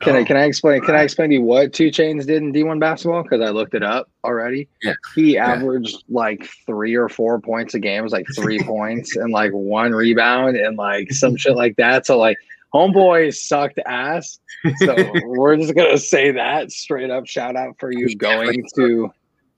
Can 0.02 0.16
I 0.16 0.20
Oh. 0.20 0.24
can 0.24 0.36
I 0.36 0.44
explain? 0.44 0.82
Can 0.82 0.94
I 0.96 1.02
explain 1.02 1.30
to 1.30 1.36
you 1.36 1.42
what 1.42 1.72
Two 1.72 1.86
Chainz 1.90 2.26
did 2.26 2.42
in 2.42 2.52
D1 2.52 2.78
basketball? 2.80 3.22
Because 3.22 3.40
I 3.40 3.50
looked 3.50 3.74
it 3.74 3.82
up 3.82 4.10
already. 4.24 4.68
Yeah. 4.82 4.94
He 5.14 5.34
Yeah. 5.34 5.46
averaged 5.52 6.02
like 6.10 6.44
three 6.66 6.94
or 6.96 7.08
four 7.08 7.40
points 7.40 7.74
a 7.74 7.78
game. 7.78 8.00
It 8.00 8.02
was 8.02 8.12
like 8.12 8.26
three 8.36 8.58
points 8.62 9.16
and 9.16 9.32
like 9.32 9.52
one 9.52 9.92
rebound 9.92 10.56
and 10.56 10.76
like 10.76 11.12
some 11.12 11.36
shit 11.36 11.54
like 11.56 11.76
that. 11.76 12.04
So 12.06 12.18
like 12.18 12.36
homeboy 12.74 13.32
sucked 13.34 13.78
ass. 13.86 14.40
So 14.78 14.94
we're 15.24 15.56
just 15.56 15.74
gonna 15.74 15.96
say 15.96 16.32
that 16.32 16.72
straight 16.72 17.10
up. 17.10 17.26
Shout 17.26 17.54
out 17.56 17.76
for 17.78 17.90
you 17.92 18.14
going 18.16 18.66
to. 18.76 19.10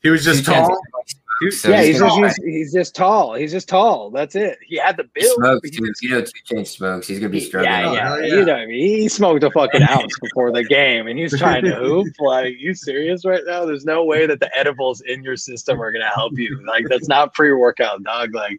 He 0.02 0.10
was 0.10 0.24
just 0.24 0.44
tall. 0.44 0.68
He- 1.06 1.14
So 1.50 1.68
yeah, 1.70 1.78
he's 1.82 1.86
he's 1.88 2.00
gonna- 2.00 2.26
just 2.28 2.40
he's, 2.42 2.54
he's 2.54 2.72
just 2.72 2.94
tall. 2.94 3.34
He's 3.34 3.52
just 3.52 3.68
tall. 3.68 4.10
That's 4.10 4.34
it. 4.34 4.58
He 4.66 4.76
had 4.78 4.96
the 4.96 5.02
He 5.14 5.20
build. 5.20 5.34
smokes, 5.34 5.68
he 5.68 5.76
dude. 5.76 5.94
You 6.00 6.08
know, 6.10 6.20
Two 6.22 6.54
Chainz 6.56 6.68
smokes. 6.68 7.06
He's 7.08 7.18
gonna 7.18 7.28
be 7.28 7.40
struggling. 7.40 7.72
Yeah, 7.94 8.14
Oh, 8.14 8.18
yeah, 8.18 8.24
You 8.26 8.44
know 8.46 8.52
what 8.54 8.62
I 8.62 8.66
mean? 8.66 9.00
He 9.00 9.08
smoked 9.08 9.42
a 9.42 9.50
fucking 9.50 9.82
ounce 9.90 10.18
before 10.20 10.50
the 10.50 10.64
game 10.64 11.08
and 11.08 11.18
he's 11.18 11.38
trying 11.38 11.64
to 11.64 11.74
hoop. 11.74 12.06
Like, 12.20 12.54
you 12.58 12.72
serious 12.74 13.24
right 13.26 13.42
now? 13.46 13.66
There's 13.66 13.84
no 13.84 14.04
way 14.04 14.26
that 14.26 14.40
the 14.40 14.50
edibles 14.58 15.02
in 15.02 15.22
your 15.22 15.36
system 15.36 15.80
are 15.82 15.92
gonna 15.92 16.10
help 16.14 16.38
you. 16.38 16.64
Like, 16.66 16.86
that's 16.88 17.06
not 17.08 17.34
pre-workout, 17.34 18.02
dog. 18.02 18.34
Like 18.34 18.58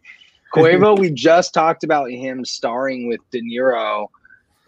Quavo, 0.54 0.96
we 0.98 1.10
just 1.10 1.52
talked 1.52 1.82
about 1.82 2.10
him 2.10 2.44
starring 2.44 3.08
with 3.08 3.20
De 3.32 3.40
Niro 3.42 4.06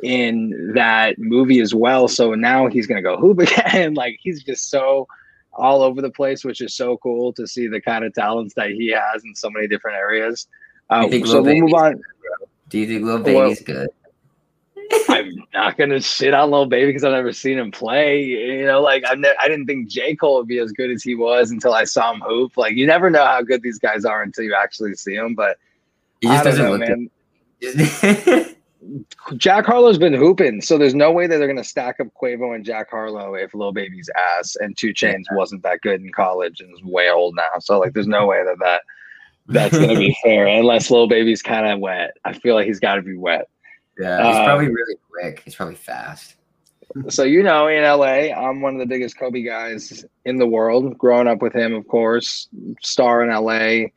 in 0.03 0.73
that 0.75 1.19
movie 1.19 1.61
as 1.61 1.75
well. 1.75 2.09
So 2.09 2.35
now 2.35 2.67
he's 2.67 2.87
gonna 2.87 3.03
go 3.03 3.17
hoop 3.17 3.39
again. 3.41 3.95
Like 3.95 4.19
he's 4.21 4.43
just 4.43 4.69
so 4.71 5.07
all 5.53 5.83
over 5.83 6.01
the 6.01 6.11
place, 6.11 6.45
which 6.45 6.61
is 6.61 6.75
so 6.75 6.97
cool 6.99 7.33
to 7.35 7.47
see 7.47 7.67
the 7.67 7.81
kind 7.81 8.05
of 8.05 8.15
talents 8.15 8.55
that 8.55 8.71
he 8.71 8.89
has 8.89 9.25
in 9.25 9.35
so 9.35 9.51
many 9.51 9.67
different 9.69 9.97
areas. 9.97 10.47
Uh, 10.89 11.09
so 11.25 11.43
we'll 11.43 11.55
move 11.57 11.75
on. 11.75 12.01
Do 12.69 12.79
you 12.79 12.87
think 12.87 13.03
Lil 13.05 13.23
Well- 13.23 13.49
Baby's 13.49 13.63
good? 13.63 13.89
I'm 15.09 15.31
not 15.55 15.77
gonna 15.79 16.01
shit 16.01 16.35
on 16.35 16.51
Lil 16.51 16.67
Baby 16.67 16.87
because 16.89 17.05
I've 17.05 17.13
never 17.13 17.33
seen 17.33 17.59
him 17.59 17.71
play. 17.71 18.25
You 18.25 18.65
know, 18.67 18.81
like 18.83 19.05
I 19.07 19.15
ne- 19.15 19.35
I 19.41 19.47
didn't 19.47 19.67
think 19.67 19.89
J 19.89 20.17
Cole 20.17 20.39
would 20.39 20.49
be 20.49 20.59
as 20.59 20.73
good 20.73 20.91
as 20.91 21.05
he 21.05 21.15
was 21.15 21.53
until 21.53 21.73
I 21.75 21.85
saw 21.85 22.13
him 22.13 22.21
hoop. 22.21 22.57
Like 22.57 22.75
you 22.75 22.89
never 22.89 23.09
know 23.09 23.25
how 23.25 23.41
good 23.43 23.63
these 23.63 23.79
guys 23.79 24.05
are 24.05 24.23
until 24.23 24.43
you 24.45 24.53
actually 24.55 24.95
see 24.95 25.15
them. 25.15 25.37
But 25.37 25.59
He 26.21 26.27
just 26.27 26.43
doesn't 26.45 26.65
know, 26.65 26.73
look. 26.73 26.81
man. 26.81 27.09
Jack 29.37 29.67
Harlow's 29.67 29.99
been 29.99 30.15
hooping, 30.15 30.63
so 30.63 30.79
there's 30.79 30.95
no 30.95 31.13
way 31.13 31.27
that 31.27 31.37
they're 31.39 31.47
gonna 31.49 31.63
stack 31.65 32.01
up 32.01 32.09
Quavo 32.21 32.55
and 32.55 32.65
Jack 32.65 32.91
Harlow 32.91 33.35
if 33.35 33.53
Lil 33.55 33.73
Baby's 33.73 34.09
ass 34.39 34.57
and 34.57 34.77
Two 34.77 34.95
Chainz 34.95 35.25
wasn't 35.33 35.63
that 35.65 35.81
good 35.83 36.01
in 36.01 36.11
college 36.13 36.61
and 36.61 36.73
is 36.75 36.83
way 36.83 37.11
old 37.11 37.37
now. 37.37 37.59
So 37.61 37.79
like, 37.79 37.93
there's 37.93 38.07
no 38.07 38.27
way 38.27 38.43
that 38.45 38.59
that 38.61 38.83
that's 39.47 39.77
gonna 39.79 39.97
be 39.99 40.17
fair 40.25 40.47
unless 40.47 40.91
Lil 40.91 41.09
Baby's 41.09 41.43
kind 41.43 41.67
of 41.67 41.79
wet. 41.81 42.17
I 42.25 42.33
feel 42.33 42.55
like 42.55 42.67
he's 42.67 42.81
got 42.81 42.95
to 42.95 43.03
be 43.03 43.17
wet. 43.17 43.49
yeah, 43.99 44.27
he's 44.27 44.37
Um, 44.37 44.45
probably 44.47 44.69
really 44.69 44.97
quick. 45.11 45.43
He's 45.45 45.55
probably 45.55 45.75
fast. 45.75 46.37
So 47.09 47.23
you 47.23 47.43
know, 47.43 47.69
in 47.69 47.83
LA, 47.85 48.33
I'm 48.35 48.63
one 48.63 48.75
of 48.75 48.81
the 48.81 48.87
biggest 48.87 49.17
Kobe 49.19 49.43
guys 49.43 50.05
in 50.25 50.39
the 50.39 50.47
world. 50.47 50.97
Growing 50.99 51.29
up 51.29 51.41
with 51.43 51.53
him, 51.53 51.75
of 51.75 51.87
course, 51.87 52.49
star 52.81 53.23
in 53.23 53.31
LA, 53.31 53.89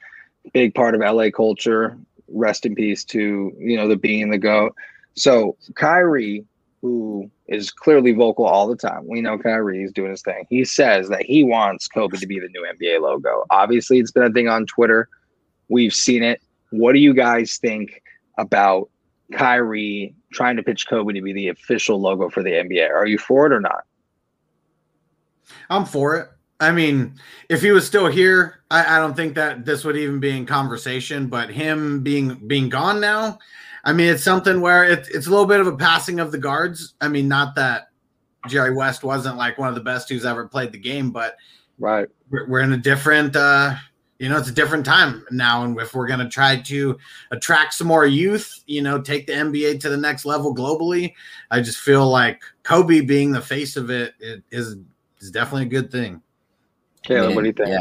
big 0.54 0.76
part 0.76 0.94
of 0.94 1.02
LA 1.02 1.30
culture. 1.36 1.98
Rest 2.34 2.66
in 2.66 2.76
peace 2.76 3.04
to 3.06 3.52
you 3.58 3.78
know 3.78 3.88
the 3.88 3.96
being 3.96 4.30
the 4.30 4.38
goat. 4.38 4.76
So 5.16 5.56
Kyrie, 5.76 6.46
who 6.82 7.30
is 7.48 7.72
clearly 7.72 8.14
vocal 8.14 8.46
all 8.46 8.68
the 8.68 8.76
time, 8.76 9.08
we 9.08 9.22
know 9.22 9.38
Kyrie 9.38 9.84
is 9.84 9.92
doing 9.92 10.12
his 10.12 10.22
thing. 10.22 10.46
He 10.50 10.66
says 10.66 11.10
that 11.10 11.24
he 11.24 11.44
wants 11.44 11.88
Kobe 11.88 12.18
to 12.18 12.28
be 12.28 12.40
the 12.40 12.50
new 12.50 12.66
NBA 12.80 13.02
logo. 13.02 13.46
Obviously, 13.50 14.00
it's 14.00 14.12
been 14.12 14.24
a 14.24 14.32
thing 14.32 14.48
on 14.48 14.66
Twitter. 14.66 15.08
We've 15.70 15.94
seen 15.94 16.24
it. 16.24 16.42
What 16.72 16.94
do 16.94 17.00
you 17.00 17.14
guys 17.14 17.58
think 17.58 18.02
about 18.38 18.90
Kyrie 19.34 20.16
trying 20.32 20.58
to 20.58 20.64
pitch 20.64 20.88
Kobe 20.88 21.14
to 21.14 21.22
be 21.22 21.34
the 21.34 21.50
official 21.50 22.00
logo 22.00 22.30
for 22.30 22.44
the 22.44 22.52
NBA. 22.52 22.90
Are 22.90 23.08
you 23.08 23.18
for 23.18 23.46
it 23.46 23.54
or 23.54 23.60
not? 23.60 23.84
I'm 25.70 25.86
for 25.86 26.16
it. 26.18 26.30
I 26.64 26.72
mean, 26.72 27.16
if 27.50 27.62
he 27.62 27.72
was 27.72 27.86
still 27.86 28.08
here, 28.08 28.64
I, 28.72 28.96
I 28.96 29.00
don't 29.00 29.16
think 29.16 29.36
that 29.36 29.66
this 29.66 29.84
would 29.84 29.98
even 29.98 30.20
be 30.20 30.36
in 30.36 30.46
conversation. 30.46 31.28
But 31.28 31.50
him 31.50 32.02
being 32.02 32.36
being 32.48 32.70
gone 32.70 33.00
now, 33.00 33.40
I 33.84 33.94
mean, 33.94 34.10
it's 34.10 34.24
something 34.24 34.62
where 34.62 34.84
it, 34.84 35.08
it's 35.14 35.28
a 35.28 35.30
little 35.30 35.46
bit 35.46 35.60
of 35.60 35.68
a 35.68 35.78
passing 35.78 36.20
of 36.20 36.32
the 36.32 36.38
guards. 36.38 36.96
I 37.02 37.10
mean, 37.10 37.28
not 37.28 37.56
that 37.56 37.90
Jerry 38.48 38.74
West 38.74 39.04
wasn't 39.04 39.38
like 39.38 39.58
one 39.58 39.70
of 39.70 39.76
the 39.76 39.82
best 39.82 40.10
who's 40.10 40.26
ever 40.26 40.48
played 40.48 40.72
the 40.72 40.80
game, 40.80 41.12
but 41.12 41.36
Right. 41.80 42.08
we're, 42.30 42.48
we're 42.48 42.62
in 42.62 42.74
a 42.74 42.78
different, 42.78 43.36
uh, 43.36 43.76
you 44.20 44.30
know, 44.30 44.38
it's 44.38 44.50
a 44.50 44.54
different 44.54 44.86
time 44.86 45.26
now. 45.32 45.64
And 45.64 45.78
if 45.80 45.94
we're 45.94 46.08
going 46.08 46.20
to 46.20 46.30
try 46.30 46.58
to 46.58 46.98
attract 47.32 47.74
some 47.74 47.88
more 47.88 48.06
youth, 48.06 48.64
you 48.68 48.82
know, 48.82 49.02
take 49.02 49.28
the 49.28 49.34
NBA 49.34 49.80
to 49.82 49.90
the 49.90 49.98
next 49.98 50.24
level 50.24 50.56
globally, 50.56 51.14
I 51.52 51.62
just 51.62 51.80
feel 51.80 52.08
like 52.08 52.42
Kobe 52.64 53.02
being 53.02 53.32
the 53.32 53.42
face 53.42 53.76
of 53.76 53.90
it, 53.90 54.14
it 54.20 54.44
is 54.52 54.78
is 55.20 55.32
definitely 55.32 55.68
a 55.68 55.82
good 55.82 55.92
thing. 55.92 56.22
Caleb, 57.04 57.28
mean, 57.28 57.36
what 57.36 57.42
do 57.42 57.48
you 57.48 57.54
think? 57.54 57.70
Yeah, 57.70 57.80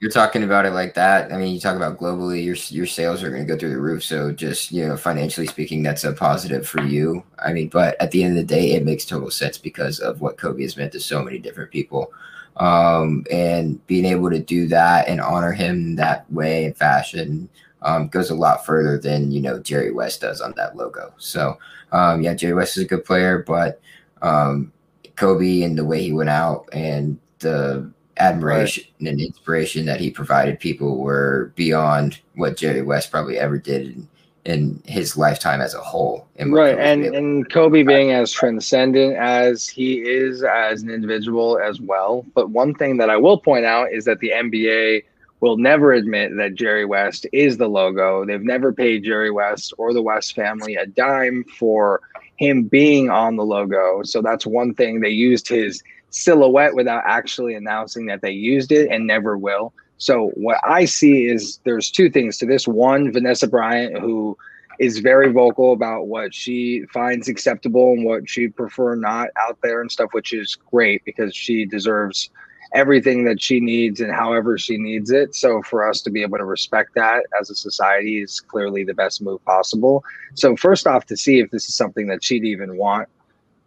you're 0.00 0.10
talking 0.10 0.44
about 0.44 0.66
it 0.66 0.72
like 0.72 0.94
that. 0.94 1.32
I 1.32 1.36
mean, 1.36 1.52
you 1.52 1.60
talk 1.60 1.76
about 1.76 1.98
globally, 1.98 2.44
your 2.44 2.56
your 2.68 2.86
sales 2.86 3.22
are 3.22 3.30
going 3.30 3.46
to 3.46 3.52
go 3.52 3.58
through 3.58 3.70
the 3.70 3.80
roof. 3.80 4.04
So 4.04 4.32
just 4.32 4.70
you 4.70 4.86
know, 4.86 4.96
financially 4.96 5.46
speaking, 5.46 5.82
that's 5.82 6.04
a 6.04 6.12
positive 6.12 6.68
for 6.68 6.82
you. 6.82 7.24
I 7.38 7.52
mean, 7.52 7.68
but 7.68 8.00
at 8.00 8.10
the 8.10 8.22
end 8.22 8.38
of 8.38 8.46
the 8.46 8.54
day, 8.54 8.72
it 8.72 8.84
makes 8.84 9.04
total 9.04 9.30
sense 9.30 9.58
because 9.58 9.98
of 10.00 10.20
what 10.20 10.36
Kobe 10.36 10.62
has 10.62 10.76
meant 10.76 10.92
to 10.92 11.00
so 11.00 11.22
many 11.22 11.38
different 11.38 11.70
people. 11.70 12.12
Um, 12.58 13.24
and 13.30 13.84
being 13.86 14.04
able 14.04 14.30
to 14.30 14.40
do 14.40 14.66
that 14.68 15.06
and 15.06 15.20
honor 15.20 15.52
him 15.52 15.94
that 15.96 16.30
way 16.32 16.64
and 16.64 16.76
fashion 16.76 17.48
um, 17.82 18.08
goes 18.08 18.30
a 18.30 18.34
lot 18.34 18.66
further 18.66 18.98
than 18.98 19.30
you 19.30 19.40
know 19.40 19.58
Jerry 19.60 19.92
West 19.92 20.20
does 20.20 20.40
on 20.40 20.54
that 20.56 20.76
logo. 20.76 21.12
So 21.18 21.58
um, 21.92 22.22
yeah, 22.22 22.34
Jerry 22.34 22.54
West 22.54 22.76
is 22.76 22.84
a 22.84 22.88
good 22.88 23.04
player, 23.04 23.44
but 23.46 23.80
um, 24.22 24.72
Kobe 25.16 25.62
and 25.62 25.78
the 25.78 25.84
way 25.84 26.02
he 26.02 26.12
went 26.12 26.30
out 26.30 26.68
and 26.72 27.18
the 27.38 27.90
admiration 28.18 28.84
right. 29.00 29.10
and 29.10 29.20
inspiration 29.20 29.86
that 29.86 30.00
he 30.00 30.10
provided 30.10 30.60
people 30.60 30.98
were 30.98 31.52
beyond 31.56 32.20
what 32.34 32.56
Jerry 32.56 32.82
West 32.82 33.10
probably 33.10 33.38
ever 33.38 33.58
did 33.58 33.88
in, 33.88 34.08
in 34.44 34.82
his 34.86 35.16
lifetime 35.16 35.60
as 35.60 35.74
a 35.74 35.80
whole. 35.80 36.26
And 36.36 36.52
right, 36.52 36.78
and 36.78 37.04
and 37.04 37.50
Kobe 37.50 37.82
being 37.82 38.12
as 38.12 38.32
transcendent 38.32 39.16
as 39.16 39.68
he 39.68 40.00
is 40.00 40.42
as 40.42 40.82
an 40.82 40.90
individual 40.90 41.58
as 41.58 41.80
well. 41.80 42.24
But 42.34 42.50
one 42.50 42.74
thing 42.74 42.96
that 42.98 43.10
I 43.10 43.16
will 43.16 43.38
point 43.38 43.64
out 43.64 43.92
is 43.92 44.04
that 44.04 44.20
the 44.20 44.30
NBA 44.30 45.04
will 45.40 45.56
never 45.56 45.92
admit 45.92 46.36
that 46.36 46.54
Jerry 46.54 46.84
West 46.84 47.26
is 47.32 47.56
the 47.56 47.68
logo. 47.68 48.24
They've 48.24 48.42
never 48.42 48.72
paid 48.72 49.04
Jerry 49.04 49.30
West 49.30 49.72
or 49.78 49.92
the 49.92 50.02
West 50.02 50.34
family 50.34 50.74
a 50.74 50.86
dime 50.86 51.44
for 51.44 52.00
him 52.36 52.64
being 52.64 53.10
on 53.10 53.36
the 53.36 53.44
logo. 53.44 54.02
So 54.02 54.22
that's 54.22 54.46
one 54.46 54.74
thing. 54.74 55.00
They 55.00 55.10
used 55.10 55.48
his 55.48 55.82
silhouette 56.10 56.74
without 56.74 57.02
actually 57.04 57.54
announcing 57.54 58.06
that 58.06 58.22
they 58.22 58.30
used 58.30 58.72
it 58.72 58.90
and 58.90 59.06
never 59.06 59.36
will. 59.36 59.72
So 59.98 60.28
what 60.34 60.58
I 60.64 60.84
see 60.84 61.26
is 61.26 61.60
there's 61.64 61.90
two 61.90 62.08
things 62.08 62.38
to 62.38 62.46
this. 62.46 62.68
One, 62.68 63.12
Vanessa 63.12 63.48
Bryant, 63.48 63.98
who 63.98 64.36
is 64.78 64.98
very 64.98 65.32
vocal 65.32 65.72
about 65.72 66.06
what 66.06 66.32
she 66.32 66.84
finds 66.92 67.28
acceptable 67.28 67.92
and 67.92 68.04
what 68.04 68.28
she'd 68.28 68.54
prefer 68.54 68.94
not 68.94 69.28
out 69.36 69.58
there 69.62 69.80
and 69.80 69.90
stuff, 69.90 70.10
which 70.12 70.32
is 70.32 70.56
great 70.70 71.04
because 71.04 71.34
she 71.34 71.64
deserves 71.64 72.30
everything 72.74 73.24
that 73.24 73.42
she 73.42 73.60
needs 73.60 74.00
and 74.00 74.12
however 74.12 74.58
she 74.58 74.76
needs 74.76 75.10
it. 75.10 75.34
So 75.34 75.62
for 75.62 75.88
us 75.88 76.00
to 76.02 76.10
be 76.10 76.22
able 76.22 76.38
to 76.38 76.44
respect 76.44 76.94
that 76.94 77.24
as 77.40 77.50
a 77.50 77.54
society 77.54 78.20
is 78.20 78.40
clearly 78.40 78.84
the 78.84 78.94
best 78.94 79.20
move 79.22 79.44
possible. 79.44 80.04
So 80.34 80.54
first 80.54 80.86
off, 80.86 81.06
to 81.06 81.16
see 81.16 81.40
if 81.40 81.50
this 81.50 81.68
is 81.68 81.74
something 81.74 82.06
that 82.08 82.22
she'd 82.22 82.44
even 82.44 82.76
want 82.76 83.08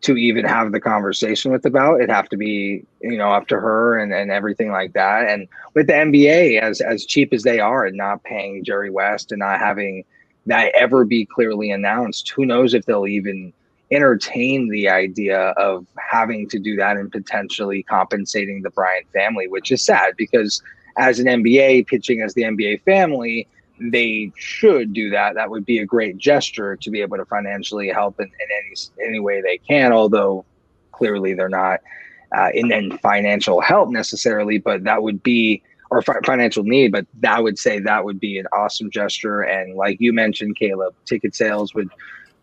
to 0.01 0.17
even 0.17 0.45
have 0.45 0.71
the 0.71 0.79
conversation 0.79 1.51
with 1.51 1.65
about, 1.65 1.97
it'd 1.97 2.09
have 2.09 2.29
to 2.29 2.37
be, 2.37 2.83
you 3.01 3.17
know, 3.17 3.31
up 3.31 3.47
to 3.47 3.59
her 3.59 3.99
and, 3.99 4.13
and 4.13 4.31
everything 4.31 4.71
like 4.71 4.93
that. 4.93 5.29
And 5.29 5.47
with 5.73 5.87
the 5.87 5.93
NBA, 5.93 6.59
as 6.59 6.81
as 6.81 7.05
cheap 7.05 7.33
as 7.33 7.43
they 7.43 7.59
are 7.59 7.85
and 7.85 7.97
not 7.97 8.23
paying 8.23 8.63
Jerry 8.63 8.89
West 8.89 9.31
and 9.31 9.39
not 9.39 9.59
having 9.59 10.03
that 10.47 10.71
ever 10.73 11.05
be 11.05 11.25
clearly 11.25 11.69
announced, 11.69 12.31
who 12.31 12.45
knows 12.45 12.73
if 12.73 12.85
they'll 12.85 13.07
even 13.07 13.53
entertain 13.91 14.69
the 14.69 14.89
idea 14.89 15.49
of 15.57 15.85
having 15.97 16.47
to 16.49 16.57
do 16.57 16.75
that 16.77 16.97
and 16.97 17.11
potentially 17.11 17.83
compensating 17.83 18.61
the 18.61 18.69
Bryant 18.71 19.05
family, 19.11 19.47
which 19.47 19.71
is 19.71 19.83
sad 19.83 20.15
because 20.17 20.61
as 20.97 21.19
an 21.19 21.27
NBA 21.27 21.87
pitching 21.87 22.21
as 22.21 22.33
the 22.33 22.43
NBA 22.43 22.81
family, 22.83 23.47
they 23.89 24.31
should 24.35 24.93
do 24.93 25.09
that. 25.09 25.35
That 25.35 25.49
would 25.49 25.65
be 25.65 25.79
a 25.79 25.85
great 25.85 26.17
gesture 26.17 26.75
to 26.77 26.89
be 26.89 27.01
able 27.01 27.17
to 27.17 27.25
financially 27.25 27.89
help 27.89 28.19
in, 28.19 28.25
in 28.25 28.31
any 28.51 29.07
any 29.07 29.19
way 29.19 29.41
they 29.41 29.57
can. 29.57 29.91
Although 29.91 30.45
clearly 30.91 31.33
they're 31.33 31.49
not 31.49 31.79
uh, 32.35 32.49
in, 32.53 32.71
in 32.71 32.97
financial 32.99 33.61
help 33.61 33.89
necessarily, 33.89 34.57
but 34.57 34.83
that 34.83 35.01
would 35.03 35.23
be 35.23 35.63
or 35.89 36.01
fi- 36.01 36.19
financial 36.25 36.63
need. 36.63 36.91
But 36.91 37.05
that 37.19 37.43
would 37.43 37.57
say 37.57 37.79
that 37.79 38.05
would 38.05 38.19
be 38.19 38.37
an 38.37 38.47
awesome 38.53 38.89
gesture. 38.89 39.41
And 39.41 39.75
like 39.75 39.97
you 39.99 40.13
mentioned, 40.13 40.55
Caleb, 40.57 40.95
ticket 41.05 41.35
sales 41.35 41.73
would 41.73 41.89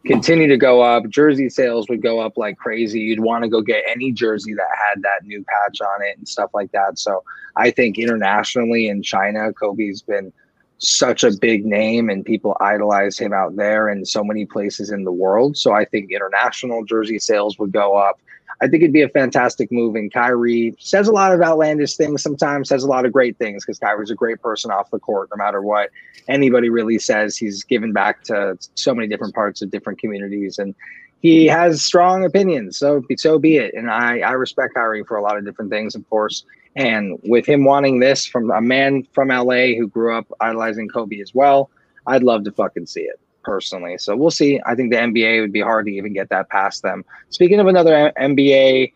continue 0.07 0.47
to 0.49 0.57
go 0.57 0.83
up. 0.83 1.09
Jersey 1.09 1.49
sales 1.49 1.89
would 1.89 2.03
go 2.03 2.21
up 2.21 2.37
like 2.37 2.59
crazy. 2.59 3.01
You'd 3.01 3.21
want 3.21 3.45
to 3.45 3.51
go 3.51 3.63
get 3.63 3.85
any 3.89 4.13
jersey 4.13 4.55
that 4.55 4.69
had 4.89 5.03
that 5.03 5.25
new 5.25 5.45
patch 5.45 5.81
on 5.81 6.03
it 6.03 6.19
and 6.19 6.29
stuff 6.29 6.51
like 6.55 6.71
that. 6.73 6.99
So 6.99 7.25
I 7.57 7.71
think 7.71 7.99
internationally 7.99 8.89
in 8.89 9.03
China, 9.03 9.53
Kobe's 9.53 10.03
been 10.03 10.33
such 10.79 11.25
a 11.25 11.33
big 11.33 11.67
name 11.67 12.09
and 12.09 12.25
people 12.25 12.57
idolize 12.61 13.19
him 13.19 13.33
out 13.33 13.57
there 13.57 13.89
in 13.89 14.05
so 14.05 14.23
many 14.23 14.47
places 14.47 14.91
in 14.91 15.05
the 15.05 15.13
world. 15.13 15.57
So 15.57 15.73
I 15.73 15.85
think 15.85 16.11
international 16.11 16.85
jersey 16.85 17.19
sales 17.19 17.59
would 17.59 17.73
go 17.73 17.97
up. 17.97 18.21
I 18.61 18.67
think 18.67 18.83
it'd 18.83 18.93
be 18.93 19.03
a 19.03 19.09
fantastic 19.09 19.71
move. 19.71 19.95
And 19.95 20.13
Kyrie 20.13 20.75
says 20.79 21.07
a 21.07 21.13
lot 21.13 21.33
of 21.33 21.41
outlandish 21.41 21.97
things 21.97 22.23
sometimes, 22.23 22.69
says 22.69 22.83
a 22.83 22.89
lot 22.89 23.05
of 23.05 23.13
great 23.13 23.39
things 23.39 23.65
because 23.65 23.79
Kyrie's 23.79 24.11
a 24.11 24.17
great 24.17 24.41
person 24.41 24.71
off 24.71 24.91
the 24.91 24.99
court, 24.99 25.29
no 25.31 25.37
matter 25.43 25.63
what 25.63 25.91
anybody 26.29 26.69
really 26.69 26.99
says. 26.99 27.37
He's 27.37 27.63
given 27.63 27.93
back 27.93 28.25
to 28.25 28.57
so 28.75 28.95
many 28.95 29.07
different 29.07 29.35
parts 29.35 29.63
of 29.63 29.71
different 29.71 30.01
communities. 30.01 30.59
And 30.59 30.75
he 31.21 31.47
has 31.47 31.83
strong 31.83 32.25
opinions. 32.25 32.79
So, 32.79 33.05
so 33.17 33.39
be 33.39 33.59
it. 33.59 33.75
And 33.75 33.91
I, 33.91 34.21
I 34.21 34.33
respect 34.33 34.75
Kyrie 34.75 35.05
for 35.05 35.17
a 35.17 35.23
lot 35.23 35.37
of 35.37 35.45
different 35.45 35.71
things, 35.71 35.95
of 35.95 36.09
course. 36.09 36.45
And 36.77 37.19
with 37.25 37.47
him 37.47 37.65
wanting 37.65 38.01
this 38.01 38.27
from 38.27 38.51
a 38.51 38.61
man 38.61 39.07
from 39.13 39.29
LA 39.29 39.75
who 39.77 39.89
grew 39.89 40.17
up 40.17 40.27
idolizing 40.41 40.89
Kobe 40.89 41.21
as 41.21 41.35
well, 41.35 41.71
I'd 42.07 42.23
love 42.23 42.45
to 42.45 42.53
fucking 42.53 42.87
see 42.87 43.03
it 43.03 43.19
personally. 43.43 43.99
So 43.99 44.15
we'll 44.15 44.31
see. 44.31 44.61
I 44.67 44.75
think 44.75 44.93
the 44.93 44.99
NBA 44.99 45.41
would 45.41 45.53
be 45.53 45.61
hard 45.61 45.87
to 45.87 45.93
even 45.93 46.13
get 46.13 46.29
that 46.29 46.49
past 46.51 46.83
them. 46.83 47.05
Speaking 47.31 47.61
of 47.61 47.67
another 47.67 48.13
NBA 48.21 48.93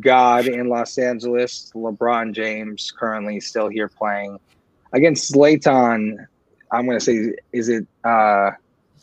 god 0.00 0.46
in 0.46 0.68
Los 0.68 0.98
Angeles, 0.98 1.70
LeBron 1.74 2.32
James 2.32 2.90
currently 2.90 3.40
still 3.40 3.68
here 3.68 3.88
playing 3.88 4.38
against 4.92 5.32
Zlatan. 5.32 6.26
I'm 6.70 6.86
going 6.86 6.98
to 6.98 7.04
say, 7.04 7.32
is 7.52 7.68
it 7.68 7.86
uh, 8.04 8.52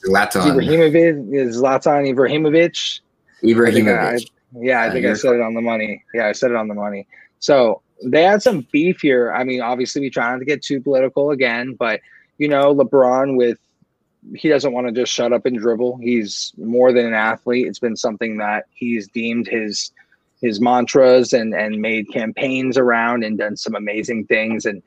Zlatan 0.05 0.53
Ibrahimovic? 0.53 1.33
Is 1.33 1.61
Zlatan 1.61 2.13
Ibrahimovic? 2.13 3.01
Ibrahimovic. 3.43 4.21
I, 4.21 4.59
yeah, 4.59 4.81
I 4.81 4.89
think 4.89 5.05
I 5.05 5.13
said 5.13 5.35
it 5.35 5.41
on 5.41 5.53
the 5.53 5.61
money. 5.61 6.03
Yeah, 6.13 6.27
I 6.27 6.31
said 6.31 6.51
it 6.51 6.57
on 6.57 6.67
the 6.67 6.73
money. 6.73 7.07
So 7.39 7.81
they 8.03 8.23
had 8.23 8.41
some 8.41 8.65
beef 8.71 9.01
here. 9.01 9.31
I 9.31 9.43
mean, 9.43 9.61
obviously, 9.61 10.01
we 10.01 10.09
try 10.09 10.31
not 10.31 10.39
to 10.39 10.45
get 10.45 10.61
too 10.61 10.81
political 10.81 11.31
again, 11.31 11.75
but 11.77 12.01
you 12.37 12.47
know, 12.47 12.73
LeBron 12.73 13.35
with 13.35 13.57
he 14.35 14.49
doesn't 14.49 14.73
want 14.73 14.87
to 14.87 14.93
just 14.93 15.13
shut 15.13 15.31
up 15.31 15.45
and 15.45 15.57
dribble. 15.57 15.97
He's 15.97 16.53
more 16.57 16.91
than 16.91 17.05
an 17.05 17.13
athlete. 17.13 17.67
It's 17.67 17.79
been 17.79 17.95
something 17.95 18.37
that 18.37 18.65
he's 18.73 19.07
deemed 19.07 19.47
his 19.47 19.91
his 20.41 20.59
mantras 20.59 21.33
and 21.33 21.53
and 21.53 21.81
made 21.81 22.11
campaigns 22.11 22.77
around 22.77 23.23
and 23.23 23.37
done 23.37 23.57
some 23.57 23.75
amazing 23.75 24.25
things. 24.25 24.65
And 24.65 24.81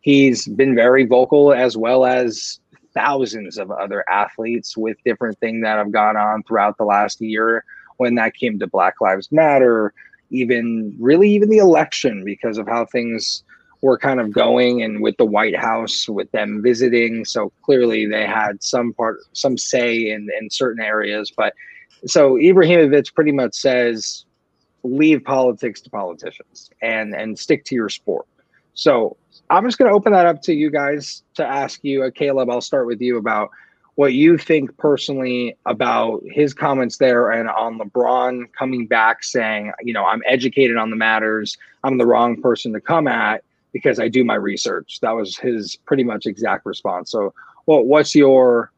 he's 0.00 0.46
been 0.46 0.74
very 0.74 1.04
vocal 1.04 1.52
as 1.52 1.76
well 1.76 2.04
as 2.04 2.60
thousands 2.94 3.58
of 3.58 3.70
other 3.70 4.04
athletes 4.08 4.76
with 4.76 4.96
different 5.04 5.38
things 5.38 5.62
that 5.62 5.78
have 5.78 5.92
gone 5.92 6.16
on 6.16 6.42
throughout 6.42 6.76
the 6.78 6.84
last 6.84 7.20
year 7.20 7.64
when 7.98 8.14
that 8.14 8.34
came 8.34 8.58
to 8.58 8.66
Black 8.66 9.00
Lives 9.00 9.30
Matter, 9.30 9.92
even 10.30 10.94
really 10.98 11.30
even 11.30 11.48
the 11.48 11.58
election 11.58 12.24
because 12.24 12.58
of 12.58 12.66
how 12.66 12.84
things 12.84 13.42
were 13.80 13.98
kind 13.98 14.20
of 14.20 14.32
going 14.32 14.82
and 14.82 15.00
with 15.00 15.16
the 15.18 15.24
White 15.24 15.56
House 15.56 16.08
with 16.08 16.30
them 16.32 16.60
visiting. 16.62 17.24
So 17.24 17.52
clearly 17.62 18.06
they 18.06 18.26
had 18.26 18.62
some 18.62 18.92
part, 18.92 19.20
some 19.32 19.56
say 19.56 20.10
in, 20.10 20.28
in 20.40 20.50
certain 20.50 20.82
areas. 20.82 21.32
But 21.36 21.54
so 22.06 22.34
Ibrahimovic 22.34 23.14
pretty 23.14 23.32
much 23.32 23.54
says, 23.54 24.24
leave 24.82 25.22
politics 25.24 25.80
to 25.82 25.90
politicians 25.90 26.70
and, 26.82 27.14
and 27.14 27.38
stick 27.38 27.64
to 27.66 27.74
your 27.74 27.88
sport. 27.88 28.26
So 28.74 29.16
I'm 29.50 29.64
just 29.64 29.78
going 29.78 29.90
to 29.90 29.96
open 29.96 30.12
that 30.12 30.26
up 30.26 30.42
to 30.42 30.54
you 30.54 30.70
guys 30.70 31.22
to 31.34 31.44
ask 31.44 31.80
you, 31.82 32.04
uh, 32.04 32.10
Caleb, 32.10 32.50
I'll 32.50 32.60
start 32.60 32.86
with 32.86 33.00
you 33.00 33.16
about 33.16 33.50
what 33.98 34.14
you 34.14 34.38
think 34.38 34.76
personally 34.76 35.56
about 35.66 36.22
his 36.24 36.54
comments 36.54 36.98
there 36.98 37.32
and 37.32 37.48
on 37.48 37.80
LeBron 37.80 38.44
coming 38.56 38.86
back 38.86 39.24
saying, 39.24 39.72
you 39.82 39.92
know, 39.92 40.04
I'm 40.04 40.22
educated 40.24 40.76
on 40.76 40.90
the 40.90 40.94
matters. 40.94 41.58
I'm 41.82 41.98
the 41.98 42.06
wrong 42.06 42.40
person 42.40 42.72
to 42.74 42.80
come 42.80 43.08
at 43.08 43.42
because 43.72 43.98
I 43.98 44.06
do 44.06 44.22
my 44.22 44.36
research. 44.36 45.00
That 45.02 45.16
was 45.16 45.36
his 45.36 45.74
pretty 45.84 46.04
much 46.04 46.26
exact 46.26 46.64
response. 46.64 47.10
So, 47.10 47.34
well, 47.66 47.82
what's 47.82 48.14
your 48.14 48.70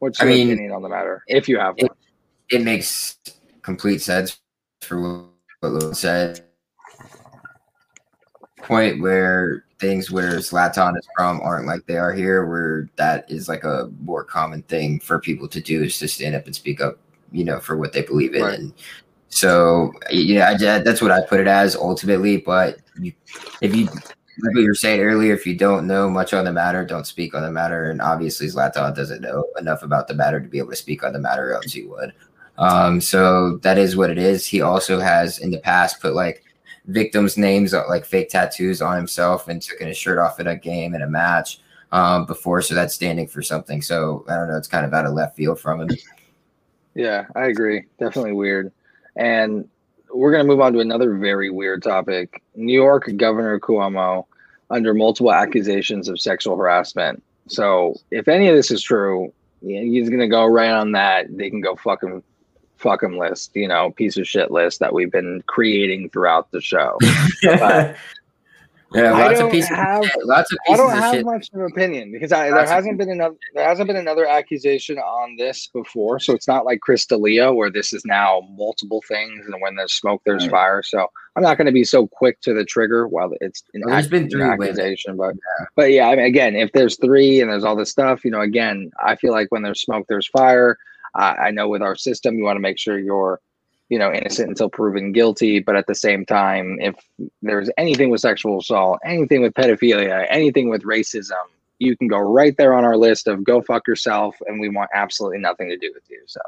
what's 0.00 0.20
your 0.20 0.28
I 0.28 0.32
mean, 0.32 0.50
opinion 0.50 0.72
on 0.72 0.82
the 0.82 0.90
matter, 0.90 1.24
if 1.26 1.48
you 1.48 1.58
have 1.58 1.76
it, 1.78 1.84
one? 1.84 1.96
It 2.50 2.62
makes 2.62 3.16
complete 3.62 4.02
sense 4.02 4.38
for 4.82 5.00
what 5.60 5.72
Lou 5.72 5.94
said. 5.94 6.44
Point 8.58 9.00
where 9.00 9.64
things 9.78 10.10
where 10.10 10.36
Zlatan 10.36 10.96
is 10.98 11.06
from 11.16 11.40
aren't 11.42 11.66
like 11.66 11.86
they 11.86 11.98
are 11.98 12.12
here, 12.12 12.46
where 12.46 12.88
that 12.96 13.30
is 13.30 13.48
like 13.48 13.64
a 13.64 13.90
more 14.00 14.24
common 14.24 14.62
thing 14.62 15.00
for 15.00 15.20
people 15.20 15.48
to 15.48 15.60
do 15.60 15.82
is 15.82 15.98
to 15.98 16.08
stand 16.08 16.34
up 16.34 16.46
and 16.46 16.54
speak 16.54 16.80
up, 16.80 16.98
you 17.32 17.44
know, 17.44 17.60
for 17.60 17.76
what 17.76 17.92
they 17.92 18.02
believe 18.02 18.34
in. 18.34 18.42
Right. 18.42 18.58
And 18.58 18.72
so, 19.28 19.92
yeah, 20.10 20.50
I, 20.50 20.78
that's 20.78 21.02
what 21.02 21.10
I 21.10 21.20
put 21.26 21.40
it 21.40 21.46
as 21.46 21.76
ultimately. 21.76 22.38
But 22.38 22.78
you, 23.00 23.12
if 23.60 23.74
you 23.74 23.84
like 23.86 24.54
what 24.54 24.60
you 24.60 24.68
were 24.68 24.74
saying 24.74 25.00
earlier, 25.00 25.34
if 25.34 25.46
you 25.46 25.56
don't 25.56 25.86
know 25.86 26.08
much 26.08 26.32
on 26.32 26.44
the 26.44 26.52
matter, 26.52 26.84
don't 26.84 27.06
speak 27.06 27.34
on 27.34 27.42
the 27.42 27.50
matter. 27.50 27.90
And 27.90 28.00
obviously, 28.00 28.46
Zlatan 28.46 28.94
doesn't 28.94 29.22
know 29.22 29.44
enough 29.58 29.82
about 29.82 30.08
the 30.08 30.14
matter 30.14 30.40
to 30.40 30.48
be 30.48 30.58
able 30.58 30.70
to 30.70 30.76
speak 30.76 31.04
on 31.04 31.12
the 31.12 31.18
matter, 31.18 31.52
else 31.52 31.72
he 31.72 31.84
would. 31.84 32.12
Um, 32.58 33.00
so 33.02 33.58
that 33.58 33.76
is 33.76 33.96
what 33.96 34.10
it 34.10 34.16
is. 34.16 34.46
He 34.46 34.62
also 34.62 34.98
has 34.98 35.38
in 35.38 35.50
the 35.50 35.58
past 35.58 36.00
put 36.00 36.14
like 36.14 36.42
victims' 36.86 37.36
names, 37.36 37.74
uh, 37.74 37.84
like 37.88 38.04
fake 38.04 38.28
tattoos 38.28 38.82
on 38.82 38.96
himself, 38.96 39.48
and 39.48 39.60
took 39.60 39.80
his 39.80 39.96
shirt 39.96 40.18
off 40.18 40.40
in 40.40 40.46
a 40.46 40.56
game 40.56 40.94
and 40.94 41.02
a 41.02 41.08
match 41.08 41.60
um, 41.92 42.26
before. 42.26 42.62
So 42.62 42.74
that's 42.74 42.94
standing 42.94 43.26
for 43.26 43.42
something. 43.42 43.82
So 43.82 44.24
I 44.28 44.36
don't 44.36 44.48
know. 44.48 44.56
It's 44.56 44.68
kind 44.68 44.86
of 44.86 44.94
out 44.94 45.06
of 45.06 45.12
left 45.12 45.36
field 45.36 45.60
from 45.60 45.82
him. 45.82 45.90
Yeah, 46.94 47.26
I 47.34 47.46
agree. 47.46 47.84
Definitely 47.98 48.32
weird. 48.32 48.72
And 49.16 49.68
we're 50.12 50.30
going 50.32 50.44
to 50.44 50.48
move 50.48 50.60
on 50.60 50.72
to 50.72 50.80
another 50.80 51.14
very 51.16 51.50
weird 51.50 51.82
topic. 51.82 52.42
New 52.54 52.72
York 52.72 53.10
Governor 53.16 53.60
Cuomo 53.60 54.24
under 54.70 54.94
multiple 54.94 55.32
accusations 55.32 56.08
of 56.08 56.20
sexual 56.20 56.56
harassment. 56.56 57.22
So 57.48 57.94
if 58.10 58.28
any 58.28 58.48
of 58.48 58.56
this 58.56 58.70
is 58.70 58.82
true, 58.82 59.32
he's 59.60 60.08
going 60.08 60.20
to 60.20 60.28
go 60.28 60.46
right 60.46 60.70
on 60.70 60.92
that. 60.92 61.36
They 61.36 61.50
can 61.50 61.60
go 61.60 61.76
fucking 61.76 62.22
fuck 62.76 63.02
him 63.02 63.16
list, 63.18 63.52
you 63.54 63.68
know, 63.68 63.90
piece 63.90 64.16
of 64.16 64.26
shit 64.26 64.50
list 64.50 64.80
that 64.80 64.92
we've 64.92 65.10
been 65.12 65.42
creating 65.46 66.10
throughout 66.10 66.50
the 66.50 66.60
show. 66.60 66.98
but, 67.42 67.96
Yeah, 68.94 69.12
I 69.14 69.26
lots 69.26 69.38
don't 69.40 69.46
of 69.48 69.52
pieces. 69.52 69.68
have- 69.70 70.02
of 70.02 70.06
shit, 70.06 70.24
lots 70.26 70.52
of 70.52 70.58
I 70.70 70.76
don't 70.76 70.92
of 70.92 70.98
have 70.98 71.14
shit. 71.16 71.24
much 71.24 71.48
of 71.52 71.60
an 71.60 71.66
opinion 71.66 72.12
because 72.12 72.30
I, 72.32 72.50
there 72.50 72.64
hasn't 72.66 72.96
been 72.98 73.10
another 73.10 73.34
there 73.54 73.66
hasn't 73.68 73.88
been 73.88 73.96
another 73.96 74.26
accusation 74.26 74.96
on 74.98 75.34
this 75.36 75.66
before. 75.74 76.20
So 76.20 76.34
it's 76.34 76.46
not 76.46 76.64
like 76.64 76.80
Chris 76.80 77.04
D'Elia 77.04 77.52
where 77.52 77.68
this 77.70 77.92
is 77.92 78.04
now 78.04 78.42
multiple 78.56 79.02
things 79.08 79.44
and 79.44 79.60
when 79.60 79.74
there's 79.74 79.92
smoke 79.94 80.22
there's 80.24 80.44
Right. 80.44 80.50
fire. 80.52 80.82
So 80.84 81.08
I'm 81.34 81.42
not 81.42 81.56
going 81.58 81.66
to 81.66 81.72
be 81.72 81.82
so 81.84 82.06
quick 82.06 82.40
to 82.42 82.54
the 82.54 82.64
trigger 82.64 83.08
while 83.08 83.32
it's 83.40 83.64
an, 83.74 83.82
Well, 83.84 83.94
there's 83.96 84.06
ac- 84.06 84.10
been 84.10 84.30
three 84.30 84.40
women. 84.42 84.62
accusation, 84.62 85.16
but 85.16 85.34
but 85.74 85.90
yeah, 85.90 86.08
I 86.08 86.14
mean, 86.16 86.24
again, 86.26 86.54
if 86.54 86.70
there's 86.70 86.96
three 86.96 87.40
and 87.40 87.50
there's 87.50 87.64
all 87.64 87.74
this 87.76 87.90
stuff, 87.90 88.24
you 88.24 88.30
know, 88.30 88.40
again, 88.42 88.92
I 89.04 89.16
feel 89.16 89.32
like 89.32 89.48
when 89.50 89.62
there's 89.62 89.80
smoke 89.82 90.06
there's 90.08 90.28
fire. 90.28 90.78
Uh, 91.18 91.34
I 91.38 91.50
know 91.50 91.68
with 91.68 91.82
our 91.82 91.96
system, 91.96 92.36
you 92.38 92.44
want 92.44 92.56
to 92.56 92.60
make 92.60 92.78
sure 92.78 92.98
you're 92.98 93.40
you 93.88 93.98
know 93.98 94.12
innocent 94.12 94.48
until 94.48 94.68
proven 94.68 95.12
guilty 95.12 95.60
but 95.60 95.76
at 95.76 95.86
the 95.86 95.94
same 95.94 96.26
time 96.26 96.76
if 96.80 96.94
there's 97.42 97.70
anything 97.78 98.10
with 98.10 98.20
sexual 98.20 98.58
assault 98.58 98.98
anything 99.04 99.42
with 99.42 99.54
pedophilia 99.54 100.26
anything 100.28 100.68
with 100.68 100.82
racism 100.82 101.44
you 101.78 101.96
can 101.96 102.08
go 102.08 102.18
right 102.18 102.56
there 102.56 102.74
on 102.74 102.84
our 102.84 102.96
list 102.96 103.26
of 103.28 103.44
go 103.44 103.60
fuck 103.60 103.86
yourself 103.86 104.36
and 104.46 104.60
we 104.60 104.68
want 104.68 104.90
absolutely 104.94 105.38
nothing 105.38 105.68
to 105.68 105.76
do 105.76 105.90
with 105.94 106.02
you. 106.08 106.20
So 106.26 106.40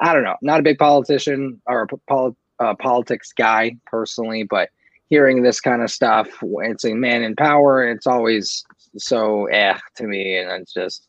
i 0.00 0.12
don't 0.12 0.22
know 0.22 0.36
not 0.42 0.60
a 0.60 0.62
big 0.62 0.78
politician 0.78 1.60
or 1.66 1.82
a 1.82 1.86
pol- 2.08 2.36
uh, 2.60 2.74
politics 2.74 3.32
guy 3.32 3.76
personally 3.86 4.44
but 4.44 4.70
hearing 5.08 5.42
this 5.42 5.60
kind 5.60 5.82
of 5.82 5.90
stuff 5.90 6.28
it's 6.42 6.84
a 6.84 6.94
man 6.94 7.22
in 7.22 7.34
power 7.34 7.88
it's 7.88 8.06
always 8.06 8.64
so 8.96 9.46
eh 9.46 9.76
to 9.96 10.04
me 10.04 10.36
and 10.36 10.50
it's 10.62 10.72
just 10.72 11.07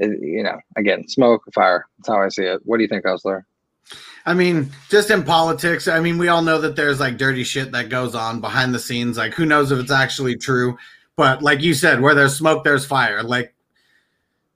Uh, 0.00 0.08
you 0.20 0.42
know 0.42 0.58
again 0.76 1.06
smoke 1.08 1.42
fire 1.52 1.86
that's 1.98 2.08
how 2.08 2.22
i 2.22 2.28
see 2.28 2.44
it 2.44 2.60
what 2.64 2.78
do 2.78 2.82
you 2.82 2.88
think 2.88 3.06
Hustler? 3.06 3.46
I 4.24 4.34
mean, 4.34 4.70
just 4.88 5.10
in 5.10 5.24
politics, 5.24 5.88
I 5.88 6.00
mean, 6.00 6.16
we 6.16 6.28
all 6.28 6.42
know 6.42 6.60
that 6.60 6.76
there's 6.76 7.00
like 7.00 7.18
dirty 7.18 7.42
shit 7.42 7.72
that 7.72 7.88
goes 7.88 8.14
on 8.14 8.40
behind 8.40 8.74
the 8.74 8.78
scenes. 8.78 9.16
Like, 9.16 9.34
who 9.34 9.44
knows 9.44 9.72
if 9.72 9.80
it's 9.80 9.90
actually 9.90 10.36
true? 10.36 10.78
But 11.16 11.42
like 11.42 11.60
you 11.60 11.74
said, 11.74 12.00
where 12.00 12.14
there's 12.14 12.36
smoke, 12.36 12.64
there's 12.64 12.86
fire. 12.86 13.22
Like, 13.22 13.54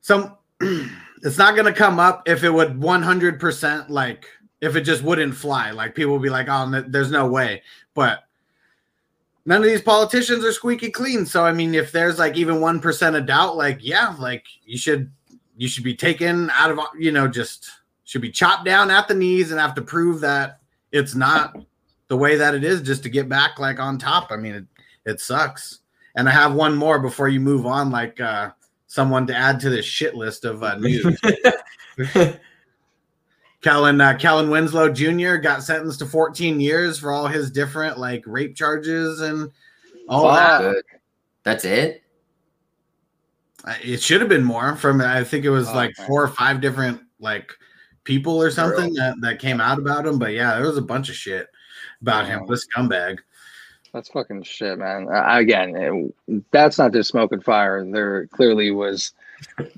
some, 0.01 0.37
it's 0.61 1.39
not 1.39 1.55
going 1.55 1.67
to 1.67 1.73
come 1.73 1.99
up 1.99 2.29
if 2.29 2.45
it 2.45 2.51
would 2.51 2.75
100% 2.75 3.89
like, 3.89 4.27
if 4.61 4.77
it 4.77 4.83
just 4.83 5.03
wouldn't 5.03 5.35
fly. 5.35 5.73
Like, 5.73 5.95
people 5.95 6.13
will 6.13 6.21
be 6.21 6.31
like, 6.31 6.47
oh, 6.49 6.85
there's 6.87 7.11
no 7.11 7.27
way. 7.29 7.63
But 7.93 8.21
none 9.45 9.63
of 9.63 9.69
these 9.69 9.83
politicians 9.83 10.45
are 10.45 10.53
squeaky 10.53 10.91
clean. 10.91 11.27
So, 11.27 11.45
I 11.45 11.53
mean, 11.53 11.75
if 11.75 11.91
there's 11.91 12.21
like 12.21 12.37
even 12.37 12.57
1% 12.57 13.19
of 13.19 13.27
doubt, 13.27 13.57
like, 13.57 13.79
yeah, 13.83 14.15
like 14.19 14.45
you 14.65 14.79
should, 14.79 15.11
you 15.57 15.69
should 15.69 15.85
be 15.85 15.95
taken 15.95 16.51
out 16.51 16.71
of, 16.71 16.79
you 16.99 17.13
know, 17.13 17.27
just 17.27 17.71
should 18.05 18.23
be 18.23 18.31
chopped 18.31 18.65
down 18.65 18.91
at 18.91 19.09
the 19.09 19.15
knees 19.15 19.51
and 19.51 19.61
have 19.61 19.75
to 19.75 19.83
prove 19.83 20.21
that 20.21 20.61
it's 20.93 21.15
not 21.15 21.57
the 22.09 22.17
way 22.17 22.37
that 22.37 22.55
it 22.55 22.63
is 22.63 22.83
just 22.83 23.03
to 23.03 23.09
get 23.09 23.29
back 23.29 23.59
like 23.59 23.81
on 23.81 23.99
top. 23.99 24.31
I 24.31 24.37
mean, 24.37 24.55
it, 24.55 24.65
it 25.05 25.21
sucks. 25.21 25.81
And 26.15 26.29
I 26.29 26.33
have 26.33 26.55
one 26.55 26.77
more 26.77 26.99
before 26.99 27.29
you 27.29 27.41
move 27.41 27.67
on, 27.67 27.91
like 27.91 28.21
uh, 28.21 28.51
someone 28.87 29.27
to 29.27 29.37
add 29.37 29.61
to 29.61 29.71
this 29.71 29.85
shit 29.85 30.15
list 30.15 30.45
of 30.45 30.63
uh, 30.63 30.77
news. 30.77 31.21
Kellen 33.63 34.01
uh, 34.01 34.17
Kellen 34.17 34.49
Winslow 34.49 34.91
Jr. 34.91 35.37
got 35.37 35.63
sentenced 35.63 35.99
to 35.99 36.07
14 36.07 36.61
years 36.61 36.99
for 36.99 37.11
all 37.11 37.27
his 37.27 37.51
different 37.51 37.99
like 37.99 38.23
rape 38.25 38.55
charges 38.55 39.21
and 39.21 39.51
all 40.09 40.33
that. 40.33 40.85
That's 41.43 41.65
it. 41.65 42.03
It 43.83 44.03
should 44.03 44.21
have 44.21 44.29
been 44.29 44.45
more 44.45 44.77
from 44.77 45.01
I 45.01 45.25
think 45.25 45.45
it 45.45 45.51
was 45.51 45.69
Oh, 45.69 45.75
like 45.75 45.95
four 46.07 46.23
or 46.23 46.29
five 46.29 46.61
different 46.61 47.01
like 47.19 47.53
people 48.05 48.41
or 48.41 48.51
something 48.51 48.95
that, 48.95 49.17
that 49.21 49.39
came 49.39 49.61
out 49.61 49.79
about 49.79 50.07
him. 50.07 50.19
But 50.19 50.33
yeah, 50.33 50.55
there 50.55 50.67
was 50.67 50.79
a 50.79 50.83
bunch 50.83 51.09
of 51.09 51.17
shit 51.17 51.49
about 52.01 52.27
him. 52.27 52.47
This 52.47 52.67
scumbag. 52.67 53.19
That's 53.93 54.09
fucking 54.11 54.43
shit, 54.43 54.79
man. 54.79 55.09
Uh, 55.11 55.25
again, 55.27 55.75
it, 56.29 56.45
that's 56.51 56.77
not 56.79 56.93
just 56.93 57.09
smoke 57.09 57.33
and 57.33 57.43
fire. 57.43 57.83
There 57.85 58.27
clearly 58.27 58.71
was, 58.71 59.15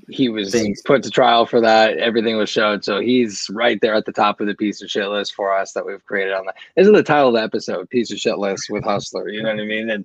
he 0.09 0.27
was 0.27 0.53
put 0.85 1.03
to 1.03 1.09
trial 1.09 1.45
for 1.45 1.61
that. 1.61 1.97
Everything 1.97 2.35
was 2.35 2.49
showed. 2.49 2.83
So 2.83 2.99
he's 2.99 3.49
right 3.49 3.79
there 3.79 3.93
at 3.93 4.05
the 4.05 4.11
top 4.11 4.41
of 4.41 4.47
the 4.47 4.55
piece 4.55 4.81
of 4.81 4.89
shit 4.89 5.07
list 5.07 5.35
for 5.35 5.57
us 5.57 5.71
that 5.71 5.85
we've 5.85 6.05
created 6.05 6.33
on 6.33 6.45
that. 6.47 6.55
This 6.75 6.85
is 6.85 6.93
the 6.93 7.01
title 7.01 7.29
of 7.29 7.35
the 7.35 7.41
episode, 7.41 7.89
Piece 7.89 8.11
of 8.11 8.19
Shit 8.19 8.37
List 8.37 8.69
with 8.69 8.83
Hustler. 8.83 9.29
You 9.29 9.41
know 9.41 9.51
what 9.51 9.61
I 9.61 9.65
mean? 9.65 9.89
And, 9.89 10.03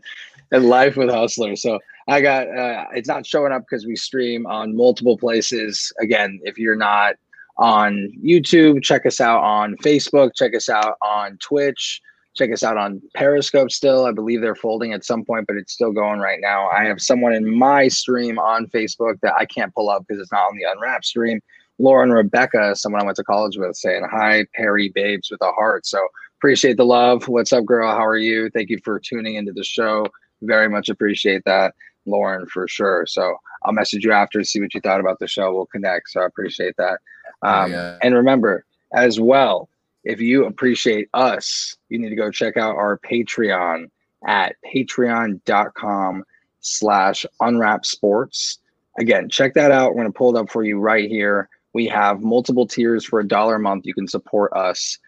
and 0.52 0.68
Life 0.68 0.96
with 0.96 1.10
Hustler. 1.10 1.56
So 1.56 1.80
I 2.06 2.20
got, 2.20 2.48
uh, 2.48 2.86
it's 2.94 3.08
not 3.08 3.26
showing 3.26 3.52
up 3.52 3.62
because 3.62 3.86
we 3.86 3.96
stream 3.96 4.46
on 4.46 4.76
multiple 4.76 5.16
places. 5.16 5.92
Again, 6.00 6.40
if 6.44 6.58
you're 6.58 6.76
not 6.76 7.14
on 7.56 8.12
YouTube, 8.22 8.82
check 8.82 9.06
us 9.06 9.20
out 9.20 9.42
on 9.42 9.76
Facebook, 9.78 10.32
check 10.34 10.54
us 10.54 10.68
out 10.68 10.96
on 11.02 11.38
Twitch. 11.38 12.00
Check 12.34 12.52
us 12.52 12.64
out 12.64 12.76
on 12.76 13.00
Periscope 13.14 13.70
still. 13.70 14.06
I 14.06 14.10
believe 14.10 14.40
they're 14.40 14.56
folding 14.56 14.92
at 14.92 15.04
some 15.04 15.24
point, 15.24 15.46
but 15.46 15.56
it's 15.56 15.72
still 15.72 15.92
going 15.92 16.18
right 16.18 16.40
now. 16.40 16.68
I 16.68 16.84
have 16.84 17.00
someone 17.00 17.32
in 17.32 17.56
my 17.56 17.86
stream 17.86 18.40
on 18.40 18.66
Facebook 18.66 19.20
that 19.22 19.34
I 19.38 19.44
can't 19.44 19.72
pull 19.72 19.88
up 19.88 20.04
because 20.06 20.20
it's 20.20 20.32
not 20.32 20.48
on 20.48 20.56
the 20.56 20.64
Unwrap 20.64 21.04
stream. 21.04 21.40
Lauren 21.78 22.10
Rebecca, 22.10 22.74
someone 22.74 23.02
I 23.02 23.04
went 23.04 23.16
to 23.18 23.24
college 23.24 23.56
with, 23.56 23.76
saying, 23.76 24.06
Hi, 24.10 24.46
Perry 24.54 24.88
Babes 24.88 25.30
with 25.30 25.40
a 25.42 25.52
heart. 25.52 25.86
So 25.86 26.04
appreciate 26.38 26.76
the 26.76 26.84
love. 26.84 27.28
What's 27.28 27.52
up, 27.52 27.64
girl? 27.64 27.88
How 27.88 28.04
are 28.04 28.16
you? 28.16 28.50
Thank 28.50 28.68
you 28.68 28.80
for 28.84 28.98
tuning 28.98 29.36
into 29.36 29.52
the 29.52 29.64
show. 29.64 30.06
Very 30.42 30.68
much 30.68 30.88
appreciate 30.88 31.42
that, 31.44 31.74
Lauren, 32.06 32.46
for 32.46 32.68
sure. 32.68 33.06
So 33.06 33.36
I'll 33.64 33.72
message 33.72 34.04
you 34.04 34.12
after 34.12 34.40
to 34.40 34.44
see 34.44 34.60
what 34.60 34.74
you 34.74 34.80
thought 34.80 35.00
about 35.00 35.18
the 35.18 35.26
show. 35.26 35.54
We'll 35.54 35.66
connect. 35.66 36.10
So 36.10 36.20
I 36.20 36.26
appreciate 36.26 36.76
that. 36.76 36.98
Um, 37.42 37.72
Yeah. 37.72 37.98
And 38.02 38.14
remember, 38.14 38.64
as 38.92 39.20
well, 39.20 39.68
if 40.04 40.20
you 40.20 40.44
appreciate 40.44 41.08
us, 41.14 41.76
you 41.88 41.98
need 41.98 42.10
to 42.10 42.16
go 42.16 42.30
check 42.30 42.56
out 42.56 42.76
our 42.76 42.98
Patreon 42.98 43.90
at 44.26 44.56
patreon.com 44.74 46.24
slash 46.60 47.26
unwrap 47.40 47.84
sports. 47.84 48.58
Again, 48.98 49.28
check 49.28 49.54
that 49.54 49.70
out. 49.70 49.90
We're 49.90 50.02
going 50.02 50.12
to 50.12 50.16
pull 50.16 50.36
it 50.36 50.40
up 50.40 50.50
for 50.50 50.62
you 50.62 50.78
right 50.78 51.08
here. 51.08 51.48
We 51.72 51.86
have 51.88 52.22
multiple 52.22 52.66
tiers 52.66 53.04
for 53.04 53.20
a 53.20 53.26
dollar 53.26 53.56
a 53.56 53.60
month. 53.60 53.86
You 53.86 53.94
can 53.94 54.06
support 54.06 54.52
us 54.52 54.98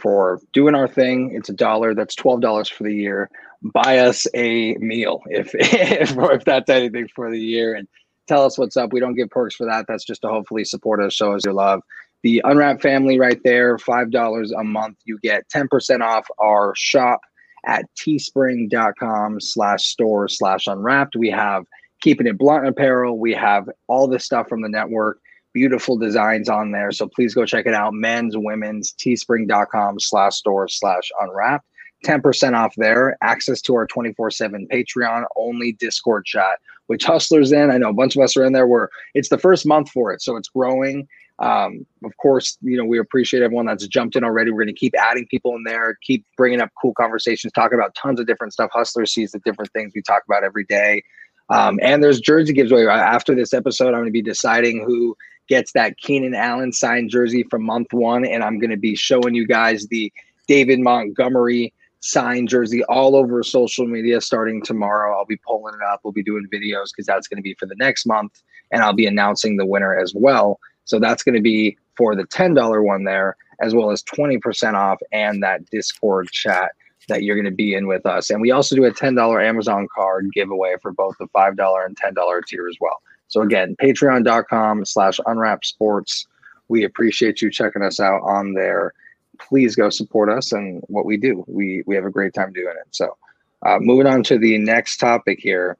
for 0.00 0.40
doing 0.52 0.74
our 0.74 0.88
thing. 0.88 1.32
It's 1.34 1.50
a 1.50 1.52
dollar. 1.52 1.94
That's 1.94 2.14
twelve 2.14 2.40
dollars 2.40 2.68
for 2.68 2.84
the 2.84 2.94
year. 2.94 3.30
Buy 3.72 3.98
us 3.98 4.26
a 4.34 4.74
meal 4.74 5.22
if 5.26 5.54
if, 5.54 6.16
if 6.16 6.44
that's 6.44 6.70
anything 6.70 7.08
for 7.14 7.30
the 7.30 7.40
year, 7.40 7.74
and 7.74 7.88
tell 8.26 8.44
us 8.44 8.58
what's 8.58 8.76
up. 8.76 8.92
We 8.92 9.00
don't 9.00 9.14
give 9.14 9.30
perks 9.30 9.54
for 9.54 9.66
that. 9.66 9.86
That's 9.88 10.04
just 10.04 10.22
to 10.22 10.28
hopefully 10.28 10.64
support 10.64 11.02
us, 11.02 11.14
show 11.14 11.34
us 11.34 11.44
your 11.44 11.54
love. 11.54 11.80
The 12.22 12.40
Unwrapped 12.44 12.82
family 12.82 13.18
right 13.18 13.40
there, 13.44 13.78
five 13.78 14.10
dollars 14.10 14.52
a 14.52 14.64
month. 14.64 14.98
You 15.04 15.18
get 15.22 15.48
ten 15.48 15.68
percent 15.68 16.02
off 16.02 16.26
our 16.38 16.74
shop 16.76 17.20
at 17.66 17.86
teespring.com 17.96 19.40
slash 19.40 19.84
store 19.84 20.28
slash 20.28 20.66
unwrapped. 20.66 21.16
We 21.16 21.30
have 21.30 21.64
keeping 22.02 22.26
it 22.26 22.36
blunt 22.36 22.66
apparel. 22.66 23.18
We 23.18 23.32
have 23.32 23.68
all 23.88 24.06
the 24.06 24.18
stuff 24.18 24.48
from 24.48 24.60
the 24.60 24.68
network 24.68 25.18
beautiful 25.54 25.96
designs 25.96 26.48
on 26.48 26.72
there. 26.72 26.90
So 26.92 27.06
please 27.06 27.32
go 27.32 27.46
check 27.46 27.64
it 27.64 27.74
out. 27.74 27.94
Men's, 27.94 28.36
women's, 28.36 28.92
teespring.com 28.92 30.00
slash 30.00 30.34
store 30.34 30.68
slash 30.68 31.10
unwrapped. 31.20 31.64
10% 32.04 32.54
off 32.54 32.74
there. 32.76 33.16
Access 33.22 33.60
to 33.62 33.74
our 33.74 33.86
24 33.86 34.30
7 34.30 34.68
Patreon 34.72 35.24
only 35.36 35.72
Discord 35.72 36.24
chat, 36.24 36.58
which 36.86 37.04
Hustlers 37.04 37.52
in. 37.52 37.70
I 37.70 37.78
know 37.78 37.90
a 37.90 37.94
bunch 37.94 38.16
of 38.16 38.22
us 38.22 38.36
are 38.36 38.44
in 38.44 38.52
there. 38.52 38.66
Where 38.66 38.90
it's 39.14 39.28
the 39.28 39.38
first 39.38 39.66
month 39.66 39.90
for 39.90 40.12
it. 40.12 40.22
So 40.22 40.36
it's 40.36 40.48
growing. 40.48 41.08
Um, 41.40 41.84
of 42.04 42.16
course, 42.18 42.56
you 42.62 42.76
know, 42.76 42.84
we 42.84 42.98
appreciate 42.98 43.42
everyone 43.42 43.66
that's 43.66 43.86
jumped 43.88 44.14
in 44.14 44.22
already. 44.22 44.50
We're 44.50 44.64
going 44.64 44.74
to 44.74 44.78
keep 44.78 44.94
adding 44.96 45.26
people 45.28 45.56
in 45.56 45.64
there, 45.64 45.98
keep 46.02 46.24
bringing 46.36 46.60
up 46.60 46.70
cool 46.80 46.94
conversations, 46.94 47.52
talking 47.52 47.76
about 47.76 47.94
tons 47.96 48.20
of 48.20 48.26
different 48.26 48.52
stuff. 48.52 48.70
Hustler 48.72 49.04
sees 49.06 49.32
the 49.32 49.40
different 49.40 49.72
things 49.72 49.92
we 49.94 50.02
talk 50.02 50.22
about 50.28 50.44
every 50.44 50.64
day. 50.64 51.02
Um, 51.50 51.78
and 51.82 52.02
there's 52.02 52.20
jersey 52.20 52.52
giveaway. 52.52 52.86
After 52.86 53.34
this 53.34 53.52
episode, 53.52 53.88
I'm 53.88 53.94
going 53.94 54.06
to 54.06 54.12
be 54.12 54.22
deciding 54.22 54.84
who 54.86 55.16
gets 55.48 55.72
that 55.72 55.98
Keenan 55.98 56.34
Allen 56.34 56.72
signed 56.72 57.10
jersey 57.10 57.44
from 57.50 57.64
month 57.64 57.92
one. 57.92 58.24
And 58.24 58.42
I'm 58.42 58.58
going 58.58 58.70
to 58.70 58.76
be 58.76 58.94
showing 58.94 59.34
you 59.34 59.46
guys 59.46 59.86
the 59.88 60.12
David 60.46 60.80
Montgomery 60.80 61.72
signed 62.04 62.50
jersey 62.50 62.84
all 62.84 63.16
over 63.16 63.42
social 63.42 63.86
media 63.86 64.20
starting 64.20 64.62
tomorrow. 64.62 65.16
I'll 65.16 65.24
be 65.24 65.38
pulling 65.38 65.74
it 65.74 65.80
up. 65.82 66.00
We'll 66.04 66.12
be 66.12 66.22
doing 66.22 66.46
videos 66.52 66.90
because 66.92 67.06
that's 67.06 67.26
going 67.26 67.38
to 67.38 67.42
be 67.42 67.54
for 67.54 67.64
the 67.64 67.76
next 67.76 68.04
month. 68.04 68.42
And 68.70 68.82
I'll 68.82 68.92
be 68.92 69.06
announcing 69.06 69.56
the 69.56 69.64
winner 69.64 69.98
as 69.98 70.12
well. 70.14 70.60
So 70.84 70.98
that's 70.98 71.22
going 71.22 71.34
to 71.34 71.40
be 71.40 71.78
for 71.96 72.14
the 72.14 72.24
$10 72.24 72.84
one 72.84 73.04
there, 73.04 73.36
as 73.62 73.74
well 73.74 73.90
as 73.90 74.02
20% 74.02 74.74
off 74.74 75.00
and 75.12 75.42
that 75.42 75.64
Discord 75.70 76.28
chat 76.30 76.72
that 77.08 77.22
you're 77.22 77.36
going 77.36 77.46
to 77.46 77.50
be 77.50 77.74
in 77.74 77.86
with 77.86 78.04
us. 78.04 78.28
And 78.28 78.42
we 78.42 78.50
also 78.50 78.76
do 78.76 78.84
a 78.84 78.92
$10 78.92 79.42
Amazon 79.42 79.88
card 79.94 80.30
giveaway 80.34 80.74
for 80.82 80.92
both 80.92 81.16
the 81.18 81.28
$5 81.28 81.86
and 81.86 81.96
$10 81.96 82.46
tier 82.46 82.68
as 82.68 82.76
well. 82.82 83.00
So 83.28 83.40
again, 83.40 83.76
patreon.com 83.82 84.84
slash 84.84 85.18
unwrap 85.24 85.64
sports. 85.64 86.26
We 86.68 86.84
appreciate 86.84 87.40
you 87.40 87.50
checking 87.50 87.82
us 87.82 87.98
out 87.98 88.20
on 88.24 88.52
there. 88.52 88.92
Please 89.38 89.76
go 89.76 89.90
support 89.90 90.30
us 90.30 90.52
and 90.52 90.82
what 90.88 91.04
we 91.04 91.16
do. 91.16 91.44
We 91.46 91.82
we 91.86 91.94
have 91.94 92.04
a 92.04 92.10
great 92.10 92.34
time 92.34 92.52
doing 92.52 92.74
it. 92.80 92.88
So 92.90 93.16
uh, 93.64 93.78
moving 93.80 94.06
on 94.06 94.22
to 94.24 94.38
the 94.38 94.58
next 94.58 94.98
topic 94.98 95.38
here. 95.40 95.76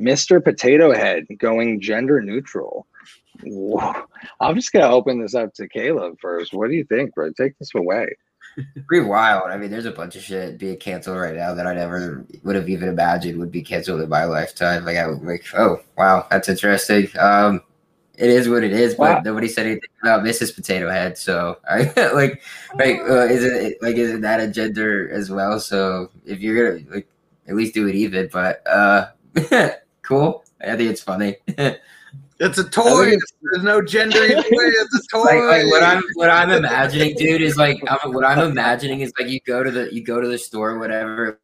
Mr. 0.00 0.42
Potato 0.42 0.92
Head 0.92 1.24
going 1.38 1.80
gender 1.80 2.20
neutral. 2.20 2.86
Whoa. 3.44 3.94
I'm 4.40 4.54
just 4.54 4.72
gonna 4.72 4.90
open 4.90 5.20
this 5.20 5.34
up 5.34 5.54
to 5.54 5.68
Caleb 5.68 6.18
first. 6.20 6.52
What 6.52 6.68
do 6.68 6.74
you 6.76 6.84
think, 6.84 7.14
bro? 7.14 7.32
Take 7.32 7.58
this 7.58 7.74
away. 7.74 8.08
pretty 8.86 9.06
wild. 9.06 9.50
I 9.50 9.56
mean, 9.56 9.70
there's 9.70 9.86
a 9.86 9.92
bunch 9.92 10.16
of 10.16 10.22
shit 10.22 10.58
being 10.58 10.78
canceled 10.78 11.18
right 11.18 11.36
now 11.36 11.54
that 11.54 11.66
I 11.66 11.74
never 11.74 12.24
would 12.42 12.56
have 12.56 12.68
even 12.68 12.88
imagined 12.88 13.38
would 13.38 13.52
be 13.52 13.62
canceled 13.62 14.00
in 14.00 14.08
my 14.08 14.24
lifetime. 14.24 14.84
Like 14.84 14.96
I 14.96 15.06
would 15.06 15.22
like, 15.22 15.44
oh 15.56 15.80
wow, 15.96 16.26
that's 16.30 16.48
interesting. 16.48 17.08
Um, 17.18 17.62
it 18.18 18.30
is 18.30 18.48
what 18.48 18.64
it 18.64 18.72
is, 18.72 18.94
but 18.94 19.16
wow. 19.16 19.22
nobody 19.24 19.48
said 19.48 19.66
anything 19.66 19.90
about 20.02 20.22
Mrs. 20.22 20.54
Potato 20.54 20.90
Head. 20.90 21.18
So 21.18 21.58
I 21.68 21.92
like, 22.12 22.42
like, 22.78 22.98
uh, 23.00 23.26
is 23.26 23.44
it 23.44 23.82
like 23.82 23.96
is 23.96 24.10
it 24.10 24.20
that 24.22 24.40
a 24.40 24.48
gender 24.48 25.10
as 25.10 25.30
well? 25.30 25.60
So 25.60 26.10
if 26.24 26.40
you're 26.40 26.78
gonna 26.78 26.90
like, 26.94 27.08
at 27.48 27.54
least 27.54 27.74
do 27.74 27.88
it 27.88 27.94
even. 27.94 28.28
But 28.32 28.66
uh, 28.66 29.08
cool. 30.02 30.44
I 30.60 30.76
think 30.76 30.90
it's 30.90 31.02
funny. 31.02 31.36
It's 32.38 32.58
a 32.58 32.68
toy. 32.68 33.12
There's 33.40 33.62
no 33.62 33.80
gender 33.80 34.18
either 34.18 34.36
way. 34.36 34.44
It's 34.50 34.94
a 34.94 35.16
toy. 35.16 35.46
Like, 35.46 35.64
like, 35.64 35.66
what 35.70 35.82
I'm 35.82 36.02
what 36.16 36.28
I'm 36.28 36.50
imagining, 36.50 37.14
dude, 37.16 37.40
is 37.40 37.56
like 37.56 37.82
I'm, 37.88 38.12
what 38.12 38.26
I'm 38.26 38.40
imagining 38.40 39.00
is 39.00 39.10
like 39.18 39.30
you 39.30 39.40
go 39.46 39.62
to 39.62 39.70
the 39.70 39.88
you 39.90 40.04
go 40.04 40.20
to 40.20 40.28
the 40.28 40.36
store, 40.36 40.72
or 40.72 40.78
whatever. 40.78 41.40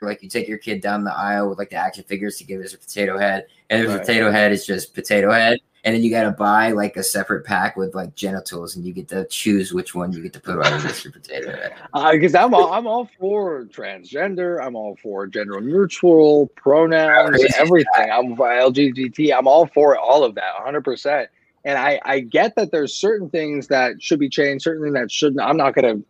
Like 0.00 0.22
you 0.22 0.28
take 0.28 0.46
your 0.46 0.58
kid 0.58 0.80
down 0.80 1.02
the 1.02 1.12
aisle 1.12 1.48
with 1.48 1.58
like 1.58 1.70
the 1.70 1.76
action 1.76 2.04
figures 2.04 2.36
to 2.36 2.44
give 2.44 2.60
us 2.60 2.74
a 2.74 2.78
potato 2.78 3.18
head, 3.18 3.46
and 3.74 3.88
the 3.88 3.88
right. 3.96 4.00
potato 4.00 4.30
head 4.30 4.52
is 4.52 4.66
just 4.66 4.94
potato 4.94 5.30
head, 5.30 5.58
and 5.84 5.94
then 5.94 6.02
you 6.02 6.10
got 6.10 6.24
to 6.24 6.30
buy 6.30 6.70
like 6.70 6.96
a 6.96 7.02
separate 7.02 7.44
pack 7.44 7.76
with 7.76 7.94
like 7.94 8.14
genitals, 8.14 8.74
and 8.74 8.84
you 8.84 8.92
get 8.92 9.06
to 9.08 9.26
choose 9.26 9.74
which 9.74 9.94
one 9.94 10.12
you 10.12 10.22
get 10.22 10.32
to 10.32 10.40
put 10.40 10.56
on 10.56 10.80
Mr. 10.80 11.12
Potato 11.12 11.50
Head. 11.50 11.74
Because 12.12 12.34
uh, 12.34 12.44
I'm 12.44 12.54
all, 12.54 12.72
I'm 12.72 12.86
all 12.86 13.08
for 13.20 13.64
transgender. 13.66 14.64
I'm 14.64 14.76
all 14.76 14.96
for 15.02 15.26
gender 15.26 15.60
neutral 15.60 16.46
pronouns, 16.56 17.44
everything. 17.56 18.10
I'm 18.10 18.34
LGBT. 18.34 19.36
I'm 19.36 19.46
all 19.46 19.66
for 19.66 19.96
all 19.98 20.24
of 20.24 20.34
that, 20.36 20.54
100. 20.54 20.82
percent 20.82 21.28
And 21.66 21.78
I 21.78 22.00
I 22.04 22.20
get 22.20 22.56
that 22.56 22.72
there's 22.72 22.96
certain 22.96 23.28
things 23.28 23.68
that 23.68 24.02
should 24.02 24.18
be 24.18 24.30
changed, 24.30 24.64
certainly 24.64 24.90
that 24.92 25.12
shouldn't. 25.12 25.42
I'm 25.42 25.58
not 25.58 25.74
gonna 25.74 26.00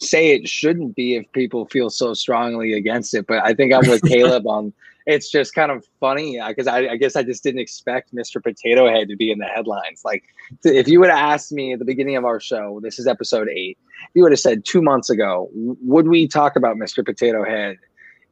say 0.00 0.30
it 0.30 0.48
shouldn't 0.48 0.94
be 0.94 1.16
if 1.16 1.30
people 1.32 1.66
feel 1.66 1.90
so 1.90 2.14
strongly 2.14 2.74
against 2.74 3.14
it, 3.14 3.26
but 3.26 3.44
I 3.44 3.52
think 3.54 3.72
I'm 3.72 3.88
with 3.88 4.02
Caleb 4.08 4.46
on 4.46 4.72
it's 5.06 5.30
just 5.30 5.54
kind 5.54 5.70
of 5.70 5.84
funny 6.00 6.38
uh, 6.38 6.48
because 6.48 6.66
I, 6.66 6.88
I, 6.88 6.96
guess 6.96 7.16
I 7.16 7.22
just 7.22 7.42
didn't 7.42 7.60
expect 7.60 8.14
Mr. 8.14 8.42
Potato 8.42 8.88
Head 8.88 9.08
to 9.08 9.16
be 9.16 9.30
in 9.30 9.38
the 9.38 9.46
headlines. 9.46 10.02
Like, 10.04 10.24
if 10.64 10.88
you 10.88 11.00
would 11.00 11.10
have 11.10 11.18
asked 11.18 11.52
me 11.52 11.74
at 11.74 11.78
the 11.78 11.84
beginning 11.84 12.16
of 12.16 12.24
our 12.24 12.40
show, 12.40 12.80
this 12.82 12.98
is 12.98 13.06
episode 13.06 13.48
eight, 13.48 13.78
you 14.14 14.22
would 14.22 14.32
have 14.32 14.40
said 14.40 14.64
two 14.64 14.80
months 14.80 15.10
ago, 15.10 15.50
would 15.52 16.08
we 16.08 16.26
talk 16.26 16.56
about 16.56 16.76
Mr. 16.76 17.04
Potato 17.04 17.44
Head, 17.44 17.76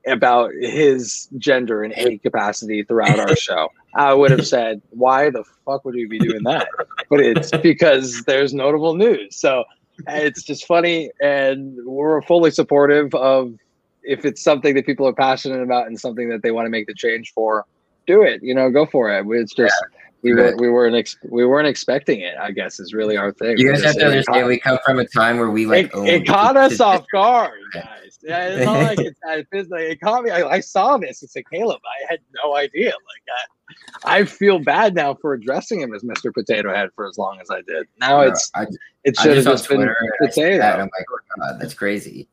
about 0.06 0.50
his 0.60 1.28
gender 1.38 1.82
and 1.82 1.94
age 1.96 2.22
capacity 2.22 2.82
throughout 2.82 3.18
our 3.18 3.36
show? 3.36 3.68
I 3.94 4.14
would 4.14 4.30
have 4.30 4.46
said, 4.46 4.80
why 4.90 5.28
the 5.28 5.44
fuck 5.66 5.84
would 5.84 5.94
we 5.94 6.06
be 6.06 6.18
doing 6.18 6.42
that? 6.44 6.66
But 7.10 7.20
it's 7.20 7.50
because 7.50 8.22
there's 8.22 8.54
notable 8.54 8.96
news. 8.96 9.36
So 9.36 9.64
it's 10.08 10.42
just 10.42 10.66
funny, 10.66 11.10
and 11.20 11.76
we're 11.84 12.22
fully 12.22 12.50
supportive 12.50 13.14
of 13.14 13.54
if 14.02 14.24
it's 14.24 14.42
something 14.42 14.74
that 14.74 14.86
people 14.86 15.06
are 15.06 15.12
passionate 15.12 15.62
about 15.62 15.86
and 15.86 15.98
something 15.98 16.28
that 16.28 16.42
they 16.42 16.50
want 16.50 16.66
to 16.66 16.70
make 16.70 16.86
the 16.86 16.94
change 16.94 17.32
for, 17.32 17.64
do 18.06 18.22
it. 18.22 18.42
You 18.42 18.54
know, 18.54 18.70
go 18.70 18.86
for 18.86 19.10
it. 19.10 19.24
It's 19.28 19.54
just 19.54 19.74
yeah, 19.82 19.98
we 20.22 20.34
were 20.34 20.56
we 20.56 20.70
weren't 20.70 20.94
ex- 20.94 21.16
we 21.24 21.44
weren't 21.44 21.66
expecting 21.66 22.20
it. 22.20 22.34
I 22.40 22.52
guess 22.52 22.78
is 22.78 22.94
really 22.94 23.16
our 23.16 23.32
thing. 23.32 23.58
You 23.58 23.70
guys 23.70 23.82
have 23.84 23.96
to 23.96 24.06
understand. 24.06 24.46
We 24.46 24.58
come 24.58 24.78
from 24.84 24.98
a 24.98 25.06
time 25.06 25.38
where 25.38 25.50
we 25.50 25.66
like 25.66 25.90
it, 25.94 26.22
it 26.22 26.26
caught 26.26 26.56
us 26.56 26.80
off 26.80 27.04
guard, 27.12 27.60
guys. 27.72 28.18
Yeah, 28.22 28.48
it's 28.48 28.64
not 28.64 28.78
like 28.78 28.98
it's, 29.00 29.48
it's 29.52 29.70
like 29.70 29.82
it 29.82 30.00
caught 30.00 30.22
me. 30.22 30.30
I, 30.30 30.48
I 30.48 30.60
saw 30.60 30.96
this. 30.96 31.22
It's 31.22 31.34
a 31.36 31.42
Caleb. 31.42 31.80
I 31.84 32.06
had 32.08 32.20
no 32.42 32.56
idea. 32.56 32.90
Like 32.90 33.76
I, 34.04 34.18
I 34.20 34.24
feel 34.24 34.60
bad 34.60 34.94
now 34.94 35.14
for 35.14 35.34
addressing 35.34 35.80
him 35.80 35.92
as 35.92 36.02
Mr. 36.02 36.32
Potato 36.32 36.72
Head 36.72 36.90
for 36.94 37.08
as 37.08 37.18
long 37.18 37.40
as 37.40 37.50
I 37.50 37.62
did. 37.62 37.86
Now 37.98 38.20
it's 38.20 38.50
I, 38.54 38.66
it 39.04 39.18
should 39.18 39.36
have 39.36 39.44
just, 39.44 39.68
just 39.68 39.68
been 39.68 39.92
potato. 40.20 40.64
I'm 40.64 40.80
like, 40.80 41.06
oh 41.10 41.18
God, 41.36 41.60
that's 41.60 41.74
crazy. 41.74 42.28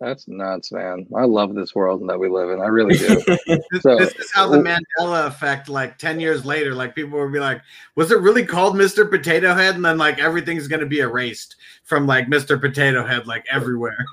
That's 0.00 0.26
nuts, 0.28 0.72
man. 0.72 1.06
I 1.14 1.24
love 1.24 1.54
this 1.54 1.74
world 1.74 2.08
that 2.08 2.18
we 2.18 2.30
live 2.30 2.48
in. 2.48 2.60
I 2.60 2.68
really 2.68 2.96
do. 2.96 3.16
this, 3.46 3.82
so, 3.82 3.98
this 3.98 4.14
is 4.14 4.32
how 4.32 4.48
the 4.48 4.56
Mandela 4.56 5.26
effect, 5.26 5.68
like 5.68 5.98
10 5.98 6.18
years 6.18 6.46
later, 6.46 6.74
like 6.74 6.94
people 6.94 7.18
will 7.18 7.30
be 7.30 7.38
like, 7.38 7.60
was 7.96 8.10
it 8.10 8.18
really 8.20 8.46
called 8.46 8.76
Mr. 8.76 9.08
Potato 9.08 9.52
Head? 9.52 9.74
And 9.74 9.84
then 9.84 9.98
like 9.98 10.18
everything's 10.18 10.68
going 10.68 10.80
to 10.80 10.86
be 10.86 11.00
erased 11.00 11.56
from 11.84 12.06
like 12.06 12.28
Mr. 12.28 12.58
Potato 12.58 13.06
Head, 13.06 13.26
like 13.26 13.44
everywhere. 13.50 14.06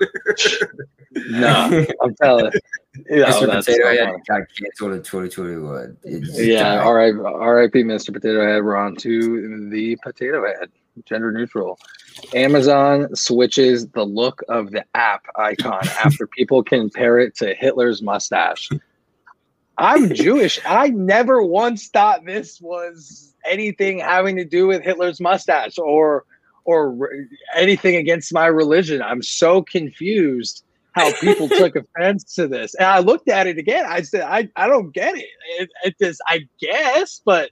no, 1.30 1.86
I'm 2.02 2.14
telling 2.16 2.52
you. 2.52 2.60
Mr. 3.10 3.46
Potato 3.46 3.62
so 3.62 3.96
Head 3.96 4.14
got 4.28 4.42
canceled 4.60 4.92
in 4.92 5.02
2021. 5.02 5.96
yeah, 6.04 6.86
RIP 6.86 7.72
Mr. 7.72 8.12
Potato 8.12 8.44
Head. 8.44 8.62
We're 8.62 8.76
on 8.76 8.94
to 8.96 9.70
the 9.70 9.96
Potato 10.02 10.44
Head 10.44 10.68
gender 11.04 11.32
neutral. 11.32 11.78
Amazon 12.34 13.14
switches 13.14 13.88
the 13.88 14.04
look 14.04 14.42
of 14.48 14.70
the 14.70 14.84
app 14.94 15.24
icon 15.36 15.86
after 16.04 16.26
people 16.26 16.62
compare 16.62 17.18
it 17.18 17.36
to 17.36 17.54
Hitler's 17.54 18.02
mustache. 18.02 18.68
I'm 19.76 20.12
Jewish. 20.12 20.58
I 20.66 20.88
never 20.88 21.42
once 21.42 21.88
thought 21.88 22.24
this 22.24 22.60
was 22.60 23.34
anything 23.48 24.00
having 24.00 24.36
to 24.36 24.44
do 24.44 24.66
with 24.66 24.82
Hitler's 24.82 25.20
mustache 25.20 25.78
or 25.78 26.24
or 26.64 27.10
anything 27.56 27.96
against 27.96 28.34
my 28.34 28.46
religion. 28.46 29.00
I'm 29.00 29.22
so 29.22 29.62
confused 29.62 30.64
how 30.92 31.12
people 31.18 31.48
took 31.48 31.76
offense 31.96 32.34
to 32.34 32.46
this. 32.46 32.74
And 32.74 32.86
I 32.86 32.98
looked 32.98 33.28
at 33.28 33.46
it 33.46 33.56
again. 33.56 33.86
I 33.88 34.02
said, 34.02 34.22
I, 34.22 34.50
I 34.54 34.66
don't 34.66 34.92
get 34.92 35.16
it. 35.16 35.28
It, 35.58 35.70
it 35.84 35.96
just, 35.98 36.20
I 36.26 36.46
guess, 36.60 37.22
but 37.24 37.50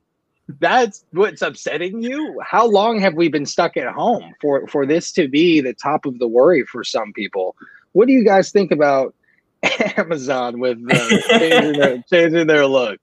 that's 0.61 1.05
what's 1.11 1.43
upsetting 1.43 2.03
you? 2.03 2.41
How 2.45 2.67
long 2.67 3.01
have 3.01 3.15
we 3.15 3.29
been 3.29 3.47
stuck 3.47 3.77
at 3.77 3.93
home 3.93 4.35
for 4.41 4.67
for 4.69 4.87
this 4.87 5.13
to 5.13 5.29
be 5.29 5.61
the 5.61 5.75
top 5.75 6.07
of 6.07 6.19
the 6.19 6.29
worry 6.29 6.65
for 6.65 6.85
some 6.85 7.13
people? 7.13 7.57
What 7.93 8.07
do 8.07 8.13
you 8.13 8.25
guys 8.25 8.53
think 8.53 8.71
about 8.71 9.15
amazon 9.97 10.61
with 10.61 10.79
uh, 10.91 11.21
changing, 11.29 11.81
their, 11.81 12.05
changing 12.11 12.47
their 12.47 12.67
look? 12.67 13.01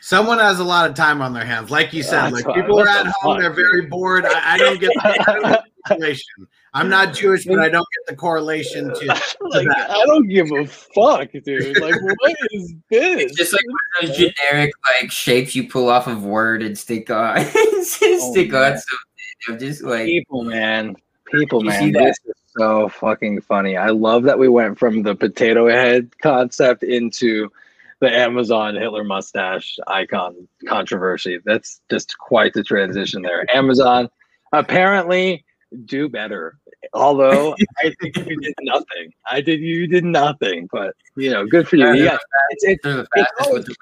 Someone 0.00 0.38
has 0.38 0.58
a 0.58 0.64
lot 0.64 0.88
of 0.88 0.96
time 0.96 1.20
on 1.22 1.32
their 1.32 1.44
hands 1.44 1.70
like 1.70 1.92
you 1.92 2.02
said 2.02 2.32
like 2.32 2.44
people 2.54 2.78
are 2.80 2.88
at 2.88 3.06
home 3.06 3.40
they're 3.40 3.52
very 3.52 3.86
bored. 3.86 4.24
I, 4.24 4.54
I 4.54 4.58
don't 4.58 4.80
get 4.80 4.92
the 4.94 5.62
correlation 5.86 6.46
i'm 6.74 6.88
not 6.88 7.14
jewish 7.14 7.44
but 7.44 7.58
i 7.60 7.68
don't 7.68 7.86
get 7.94 8.06
the 8.12 8.16
correlation 8.16 8.88
to, 8.88 9.00
to 9.06 9.36
like, 9.48 9.68
i 9.76 10.02
don't 10.06 10.28
give 10.28 10.50
a 10.52 10.66
fuck 10.66 11.30
dude. 11.44 11.78
Like 11.82 12.00
what 12.00 12.36
is 12.52 12.74
this? 12.90 13.22
It's 13.22 13.36
just 13.36 13.52
like 13.52 13.62
one 13.66 13.78
of 14.02 14.08
those 14.08 14.16
generic 14.16 14.72
like 15.00 15.10
shapes 15.10 15.54
you 15.54 15.68
pull 15.68 15.88
off 15.88 16.06
of 16.06 16.24
word 16.24 16.62
and 16.62 16.78
stick 16.78 17.10
on. 17.10 17.44
Oh, 18.04 18.30
stick 18.30 18.52
oh, 18.54 18.62
on 18.62 18.78
something. 18.78 19.48
I'm 19.48 19.58
just 19.58 19.82
like 19.82 20.06
people 20.06 20.44
man. 20.44 20.94
People 21.32 21.62
man. 21.62 21.90
this 21.90 22.16
is 22.24 22.34
so 22.56 22.88
fucking 22.88 23.40
funny. 23.40 23.76
I 23.76 23.88
love 23.88 24.22
that 24.24 24.38
we 24.38 24.48
went 24.48 24.78
from 24.78 25.02
the 25.02 25.16
potato 25.16 25.68
head 25.68 26.16
concept 26.20 26.84
into 26.84 27.50
the 28.00 28.08
Amazon 28.08 28.76
Hitler 28.76 29.02
mustache 29.02 29.78
icon 29.88 30.46
controversy. 30.68 31.40
That's 31.44 31.80
just 31.90 32.16
quite 32.18 32.52
the 32.52 32.62
transition 32.62 33.22
there. 33.22 33.44
Amazon 33.52 34.08
apparently 34.52 35.44
do 35.84 36.08
better. 36.08 36.58
Although 36.94 37.54
I 37.84 37.92
think 38.00 38.16
you 38.16 38.38
did 38.40 38.54
nothing. 38.62 39.12
I 39.30 39.40
did 39.40 39.60
you 39.60 39.86
did 39.86 40.04
nothing, 40.04 40.68
but 40.72 40.94
you 41.16 41.30
know, 41.30 41.46
good 41.46 41.66
for 41.66 41.76
you. 41.76 41.92
Yeah, 41.94 42.18
it's, 42.50 42.64
it's, 42.64 42.84
it's, 42.84 43.30
always 43.46 43.66
it's, 43.66 43.76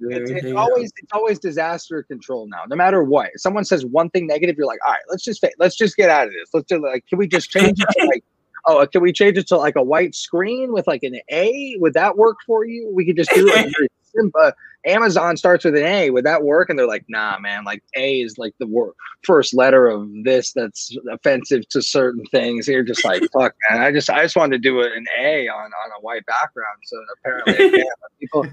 it's, 0.00 0.52
always 0.56 0.92
it's 0.96 1.12
always 1.12 1.38
disaster 1.38 2.02
control 2.04 2.46
now. 2.48 2.62
No 2.68 2.76
matter 2.76 3.02
what, 3.02 3.30
if 3.34 3.40
someone 3.40 3.64
says 3.64 3.84
one 3.84 4.10
thing 4.10 4.26
negative, 4.26 4.56
you're 4.56 4.66
like, 4.66 4.80
all 4.86 4.92
right, 4.92 5.02
let's 5.08 5.24
just 5.24 5.40
say, 5.40 5.50
let's 5.58 5.76
just 5.76 5.96
get 5.96 6.08
out 6.08 6.26
of 6.26 6.32
this. 6.32 6.50
Let's 6.54 6.66
do 6.66 6.82
like, 6.82 7.04
can 7.08 7.18
we 7.18 7.26
just 7.26 7.50
change 7.50 7.80
it 7.80 7.88
to 7.98 8.06
like 8.06 8.24
oh, 8.66 8.86
can 8.86 9.02
we 9.02 9.12
change 9.12 9.38
it 9.38 9.46
to 9.48 9.56
like 9.56 9.76
a 9.76 9.82
white 9.82 10.14
screen 10.14 10.72
with 10.72 10.86
like 10.86 11.02
an 11.02 11.18
A? 11.30 11.76
Would 11.78 11.94
that 11.94 12.16
work 12.16 12.38
for 12.46 12.64
you? 12.64 12.90
We 12.92 13.04
could 13.04 13.16
just 13.16 13.30
do 13.30 13.46
it. 13.48 13.90
Uh, 14.38 14.52
Amazon 14.86 15.36
starts 15.36 15.64
with 15.64 15.76
an 15.76 15.84
A. 15.84 16.10
Would 16.10 16.24
that 16.24 16.42
work? 16.42 16.70
And 16.70 16.78
they're 16.78 16.86
like, 16.86 17.04
nah, 17.08 17.38
man. 17.38 17.64
Like 17.64 17.82
A 17.96 18.20
is 18.20 18.38
like 18.38 18.54
the 18.58 18.66
wor- 18.66 18.94
first 19.22 19.54
letter 19.54 19.88
of 19.88 20.08
this 20.24 20.52
that's 20.52 20.96
offensive 21.10 21.68
to 21.68 21.82
certain 21.82 22.24
things. 22.26 22.66
You're 22.66 22.82
just 22.82 23.04
like, 23.04 23.22
fuck, 23.32 23.54
man. 23.70 23.82
I 23.82 23.92
just 23.92 24.08
I 24.08 24.22
just 24.22 24.36
wanted 24.36 24.62
to 24.62 24.68
do 24.68 24.80
an 24.80 25.04
A 25.18 25.48
on 25.48 25.64
on 25.64 25.90
a 25.98 26.00
white 26.00 26.24
background. 26.26 26.78
So 26.84 26.96
apparently, 27.18 27.84
people 28.20 28.46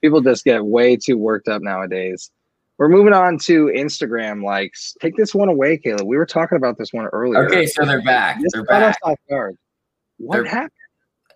people 0.00 0.20
just 0.20 0.44
get 0.44 0.64
way 0.64 0.96
too 0.96 1.18
worked 1.18 1.48
up 1.48 1.62
nowadays. 1.62 2.30
We're 2.78 2.88
moving 2.88 3.12
on 3.12 3.38
to 3.40 3.66
Instagram 3.66 4.42
likes. 4.42 4.96
Take 5.00 5.16
this 5.16 5.34
one 5.34 5.48
away, 5.48 5.78
Caleb. 5.78 6.06
We 6.06 6.16
were 6.16 6.26
talking 6.26 6.56
about 6.56 6.76
this 6.76 6.92
one 6.92 7.06
earlier. 7.06 7.46
Okay, 7.46 7.66
so 7.66 7.84
they're 7.84 8.02
back. 8.02 8.40
This 8.40 8.52
they're 8.52 8.64
back. 8.64 8.98
Off 9.04 9.18
guard. 9.30 9.56
What 10.18 10.36
they're, 10.36 10.44
happened? 10.44 10.72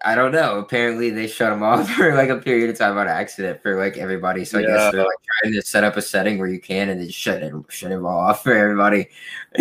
I 0.05 0.15
don't 0.15 0.33
know. 0.33 0.59
Apparently, 0.59 1.11
they 1.11 1.27
shut 1.27 1.51
them 1.51 1.63
off 1.63 1.91
for 1.95 2.15
like 2.15 2.29
a 2.29 2.37
period 2.37 2.71
of 2.71 2.79
time 2.79 2.97
on 2.97 3.09
accident 3.09 3.63
for 3.63 3.77
like 3.77 3.97
everybody. 3.97 4.45
So 4.45 4.59
I 4.59 4.63
guess 4.63 4.93
they're 4.93 5.05
like 5.05 5.17
trying 5.43 5.53
to 5.55 5.63
set 5.63 5.85
up 5.85 5.97
a 5.97 6.03
setting 6.03 6.39
where 6.39 6.49
you 6.49 6.61
can 6.61 6.89
and 6.89 7.01
then 7.01 7.09
shut 7.09 7.43
it 7.43 7.53
shut 7.69 7.93
it 7.93 8.01
off 8.01 8.43
for 8.43 8.53
everybody. 8.53 9.09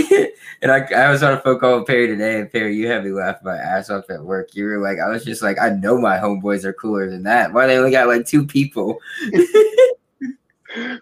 and 0.62 0.72
I, 0.72 0.86
I 0.96 1.10
was 1.10 1.24
on 1.24 1.34
a 1.34 1.40
phone 1.40 1.60
call 1.60 1.80
with 1.80 1.88
Perry 1.88 2.08
today, 2.08 2.40
and 2.40 2.52
Perry, 2.52 2.76
you 2.76 2.88
had 2.88 3.04
me 3.04 3.12
laugh 3.12 3.38
my 3.44 3.58
ass 3.58 3.90
off 3.90 4.10
at 4.10 4.24
work. 4.24 4.56
You 4.56 4.66
were 4.66 4.80
like, 4.80 5.00
I 5.00 5.10
was 5.10 5.26
just 5.26 5.42
like, 5.42 5.60
I 5.60 5.70
know 5.70 6.00
my 6.00 6.18
homeboys 6.18 6.64
are 6.66 6.74
cooler 6.74 7.10
than 7.10 7.24
that. 7.24 7.54
Why 7.54 7.68
they 7.68 7.78
only 7.78 7.92
got 7.92 8.08
like 8.08 8.26
two 8.26 8.46
people? 8.46 9.00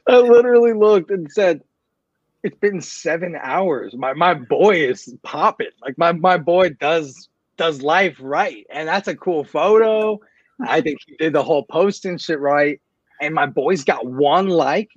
I 0.08 0.18
literally 0.18 0.74
looked 0.74 1.12
and 1.12 1.30
said, 1.32 1.62
it's 2.44 2.58
been 2.60 2.80
seven 2.80 3.36
hours. 3.42 3.96
My 3.96 4.14
my 4.14 4.36
boy 4.36 4.76
is 4.88 5.14
popping. 5.24 5.72
Like 5.82 5.98
my 5.98 6.12
my 6.12 6.38
boy 6.38 6.70
does 6.70 7.28
does 7.58 7.82
life 7.82 8.18
right, 8.22 8.66
and 8.70 8.88
that's 8.88 9.08
a 9.08 9.16
cool 9.16 9.44
photo. 9.44 10.20
I 10.62 10.82
think 10.82 11.00
he 11.06 11.16
did 11.18 11.34
the 11.34 11.44
whole 11.44 11.64
post 11.64 12.06
and 12.06 12.20
shit 12.20 12.40
right. 12.40 12.80
And 13.22 13.34
my 13.34 13.46
boy's 13.46 13.84
got 13.84 14.06
one 14.06 14.48
like. 14.48 14.90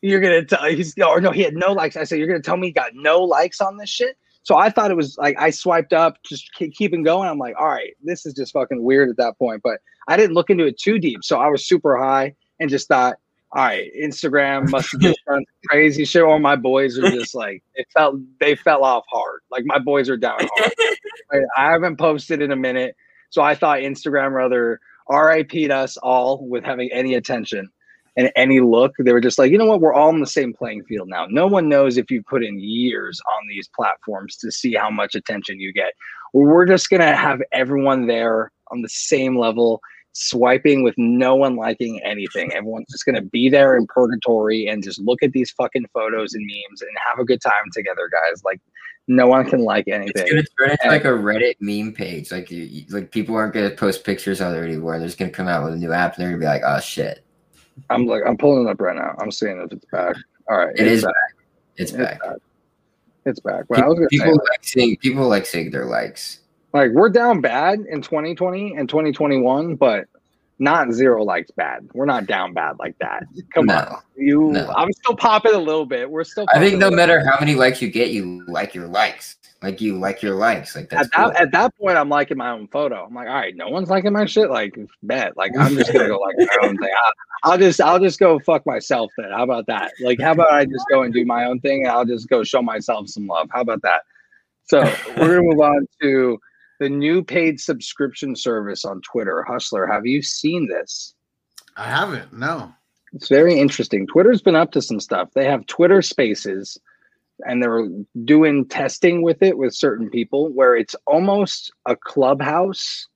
You're 0.00 0.20
gonna 0.20 0.44
tell 0.44 0.64
he's 0.64 0.94
or 0.98 1.20
no, 1.20 1.30
he 1.30 1.42
had 1.42 1.54
no 1.54 1.72
likes. 1.72 1.96
I 1.96 2.04
said 2.04 2.18
you're 2.18 2.26
gonna 2.26 2.40
tell 2.40 2.56
me 2.56 2.68
he 2.68 2.72
got 2.72 2.94
no 2.94 3.22
likes 3.22 3.60
on 3.60 3.76
this 3.76 3.88
shit. 3.88 4.16
So 4.42 4.56
I 4.56 4.70
thought 4.70 4.90
it 4.90 4.96
was 4.96 5.16
like 5.18 5.36
I 5.38 5.50
swiped 5.50 5.92
up, 5.92 6.16
just 6.24 6.52
keep, 6.54 6.74
keeping 6.74 7.04
going. 7.04 7.28
I'm 7.28 7.38
like, 7.38 7.54
all 7.58 7.68
right, 7.68 7.94
this 8.02 8.26
is 8.26 8.34
just 8.34 8.52
fucking 8.52 8.82
weird 8.82 9.08
at 9.08 9.16
that 9.18 9.38
point. 9.38 9.62
But 9.62 9.78
I 10.08 10.16
didn't 10.16 10.34
look 10.34 10.50
into 10.50 10.66
it 10.66 10.78
too 10.78 10.98
deep, 10.98 11.20
so 11.22 11.38
I 11.38 11.48
was 11.48 11.66
super 11.66 11.96
high 11.96 12.34
and 12.58 12.68
just 12.68 12.88
thought, 12.88 13.16
all 13.54 13.64
right, 13.64 13.90
Instagram 14.00 14.70
must 14.70 14.92
have 14.92 15.00
just 15.02 15.20
done 15.26 15.44
crazy 15.68 16.06
shit, 16.06 16.22
or 16.22 16.38
my 16.38 16.56
boys 16.56 16.98
are 16.98 17.10
just 17.10 17.34
like 17.34 17.62
it 17.74 17.86
felt 17.92 18.16
they 18.40 18.54
fell 18.54 18.82
off 18.82 19.04
hard. 19.10 19.40
Like 19.50 19.64
my 19.66 19.78
boys 19.78 20.08
are 20.08 20.16
down 20.16 20.38
hard. 20.40 20.72
I 21.56 21.70
haven't 21.70 21.96
posted 21.98 22.40
in 22.40 22.50
a 22.50 22.56
minute, 22.56 22.96
so 23.28 23.42
I 23.42 23.54
thought 23.54 23.80
Instagram 23.80 24.32
rather 24.32 24.80
RIP'd 25.10 25.70
us 25.70 25.98
all 25.98 26.46
with 26.48 26.64
having 26.64 26.90
any 26.92 27.14
attention 27.14 27.68
and 28.16 28.32
any 28.36 28.60
look. 28.60 28.92
They 28.98 29.12
were 29.12 29.20
just 29.20 29.38
like, 29.38 29.50
you 29.50 29.58
know 29.58 29.66
what, 29.66 29.80
we're 29.80 29.94
all 29.94 30.10
in 30.10 30.20
the 30.20 30.26
same 30.26 30.54
playing 30.54 30.84
field 30.84 31.08
now. 31.08 31.26
No 31.26 31.46
one 31.46 31.68
knows 31.68 31.98
if 31.98 32.10
you 32.10 32.22
put 32.22 32.42
in 32.42 32.58
years 32.58 33.20
on 33.26 33.48
these 33.48 33.68
platforms 33.76 34.36
to 34.36 34.50
see 34.50 34.74
how 34.74 34.90
much 34.90 35.14
attention 35.14 35.60
you 35.60 35.74
get. 35.74 35.92
We're 36.32 36.66
just 36.66 36.88
gonna 36.88 37.14
have 37.14 37.42
everyone 37.52 38.06
there 38.06 38.50
on 38.70 38.80
the 38.80 38.88
same 38.88 39.38
level 39.38 39.82
swiping 40.12 40.82
with 40.82 40.94
no 40.96 41.34
one 41.34 41.56
liking 41.56 42.00
anything. 42.02 42.52
Everyone's 42.52 42.90
just 42.90 43.04
gonna 43.04 43.22
be 43.22 43.48
there 43.48 43.76
in 43.76 43.86
purgatory 43.86 44.66
and 44.66 44.82
just 44.82 45.00
look 45.00 45.22
at 45.22 45.32
these 45.32 45.50
fucking 45.52 45.86
photos 45.92 46.34
and 46.34 46.46
memes 46.46 46.82
and 46.82 46.90
have 47.04 47.18
a 47.18 47.24
good 47.24 47.40
time 47.40 47.70
together, 47.72 48.10
guys. 48.10 48.42
Like 48.44 48.60
no 49.08 49.26
one 49.26 49.48
can 49.48 49.60
like 49.60 49.88
anything. 49.88 50.24
It's 50.26 50.30
gonna 50.30 50.44
turn 50.58 50.70
into 50.70 50.88
like 50.88 51.04
a 51.04 51.08
Reddit 51.08 51.56
meme 51.60 51.92
page. 51.92 52.30
Like 52.30 52.50
you, 52.50 52.84
like 52.90 53.10
people 53.10 53.34
aren't 53.34 53.54
gonna 53.54 53.70
post 53.70 54.04
pictures 54.04 54.40
of 54.40 54.54
it 54.54 54.64
anymore. 54.64 54.98
They're 54.98 55.08
just 55.08 55.18
gonna 55.18 55.30
come 55.30 55.48
out 55.48 55.64
with 55.64 55.74
a 55.74 55.76
new 55.76 55.92
app 55.92 56.16
and 56.16 56.22
they're 56.22 56.30
gonna 56.30 56.40
be 56.40 56.46
like, 56.46 56.62
oh 56.64 56.80
shit. 56.80 57.24
I'm 57.90 58.06
like 58.06 58.22
I'm 58.26 58.36
pulling 58.36 58.66
it 58.66 58.70
up 58.70 58.80
right 58.80 58.96
now. 58.96 59.16
I'm 59.18 59.30
seeing 59.30 59.60
if 59.60 59.72
it's 59.72 59.84
back. 59.86 60.14
All 60.48 60.58
right. 60.58 60.74
It 60.76 60.86
is 60.86 61.02
back. 61.02 61.14
back. 61.14 61.46
It's, 61.76 61.90
it's 61.92 61.98
back. 61.98 62.20
back. 62.20 62.36
It's 63.24 63.40
back. 63.40 63.64
Well, 63.68 63.94
people, 63.94 64.06
people 64.10 64.32
like 64.34 64.64
seeing 64.64 64.96
people 64.98 65.28
like 65.28 65.46
seeing 65.46 65.70
their 65.70 65.86
likes. 65.86 66.40
Like 66.72 66.90
we're 66.92 67.10
down 67.10 67.40
bad 67.40 67.80
in 67.80 68.00
2020 68.00 68.76
and 68.76 68.88
2021, 68.88 69.76
but 69.76 70.06
not 70.58 70.92
zero 70.92 71.24
likes 71.24 71.50
bad. 71.50 71.88
We're 71.92 72.06
not 72.06 72.26
down 72.26 72.54
bad 72.54 72.78
like 72.78 72.96
that. 72.98 73.24
Come 73.52 73.66
no, 73.66 73.74
on, 73.74 74.02
you. 74.16 74.52
No. 74.52 74.72
I'm 74.76 74.92
still 74.92 75.16
popping 75.16 75.54
a 75.54 75.58
little 75.58 75.84
bit. 75.84 76.08
We're 76.08 76.24
still. 76.24 76.46
I 76.54 76.58
think 76.58 76.78
no 76.78 76.90
matter 76.90 77.24
how 77.24 77.38
many 77.40 77.54
likes 77.54 77.82
you 77.82 77.90
get, 77.90 78.10
you 78.10 78.44
like 78.46 78.74
your 78.74 78.86
likes. 78.86 79.36
Like 79.62 79.80
you 79.80 79.98
like 79.98 80.22
your 80.22 80.34
likes. 80.34 80.74
Like 80.74 80.88
that's 80.88 81.06
at 81.06 81.12
that, 81.12 81.24
cool. 81.24 81.36
at 81.36 81.52
that 81.52 81.76
point, 81.78 81.96
I'm 81.96 82.08
liking 82.08 82.36
my 82.36 82.50
own 82.50 82.68
photo. 82.68 83.04
I'm 83.06 83.14
like, 83.14 83.28
all 83.28 83.34
right, 83.34 83.54
no 83.54 83.68
one's 83.68 83.90
liking 83.90 84.12
my 84.12 84.24
shit. 84.24 84.50
Like, 84.50 84.76
bet. 85.02 85.36
Like, 85.36 85.52
I'm 85.58 85.76
just 85.76 85.92
gonna 85.92 86.08
go 86.08 86.18
like 86.18 86.36
my 86.38 86.68
own 86.68 86.76
thing. 86.78 86.90
I'll, 87.04 87.52
I'll 87.52 87.58
just, 87.58 87.80
I'll 87.80 88.00
just 88.00 88.18
go 88.18 88.38
fuck 88.40 88.66
myself. 88.66 89.12
Then, 89.16 89.30
how 89.30 89.44
about 89.44 89.66
that? 89.66 89.92
Like, 90.00 90.20
how 90.20 90.32
about 90.32 90.52
I 90.52 90.64
just 90.64 90.84
go 90.88 91.02
and 91.02 91.14
do 91.14 91.24
my 91.24 91.44
own 91.44 91.60
thing, 91.60 91.84
and 91.84 91.92
I'll 91.92 92.04
just 92.04 92.28
go 92.28 92.42
show 92.42 92.62
myself 92.62 93.08
some 93.08 93.26
love. 93.26 93.48
How 93.52 93.60
about 93.60 93.82
that? 93.82 94.02
So 94.64 94.80
we're 95.16 95.36
gonna 95.36 95.42
move 95.42 95.60
on 95.60 95.86
to 96.02 96.38
the 96.82 96.88
new 96.88 97.22
paid 97.22 97.60
subscription 97.60 98.34
service 98.34 98.84
on 98.84 99.00
Twitter, 99.02 99.44
Hustler. 99.44 99.86
Have 99.86 100.04
you 100.04 100.20
seen 100.20 100.66
this? 100.66 101.14
I 101.76 101.84
haven't. 101.84 102.32
No. 102.32 102.72
It's 103.12 103.28
very 103.28 103.56
interesting. 103.56 104.04
Twitter's 104.04 104.42
been 104.42 104.56
up 104.56 104.72
to 104.72 104.82
some 104.82 104.98
stuff. 104.98 105.28
They 105.32 105.44
have 105.44 105.64
Twitter 105.66 106.02
Spaces, 106.02 106.76
and 107.46 107.62
they're 107.62 107.86
doing 108.24 108.66
testing 108.66 109.22
with 109.22 109.44
it 109.44 109.56
with 109.56 109.76
certain 109.76 110.10
people, 110.10 110.48
where 110.48 110.74
it's 110.74 110.96
almost 111.06 111.72
a 111.86 111.94
clubhouse. 111.94 113.06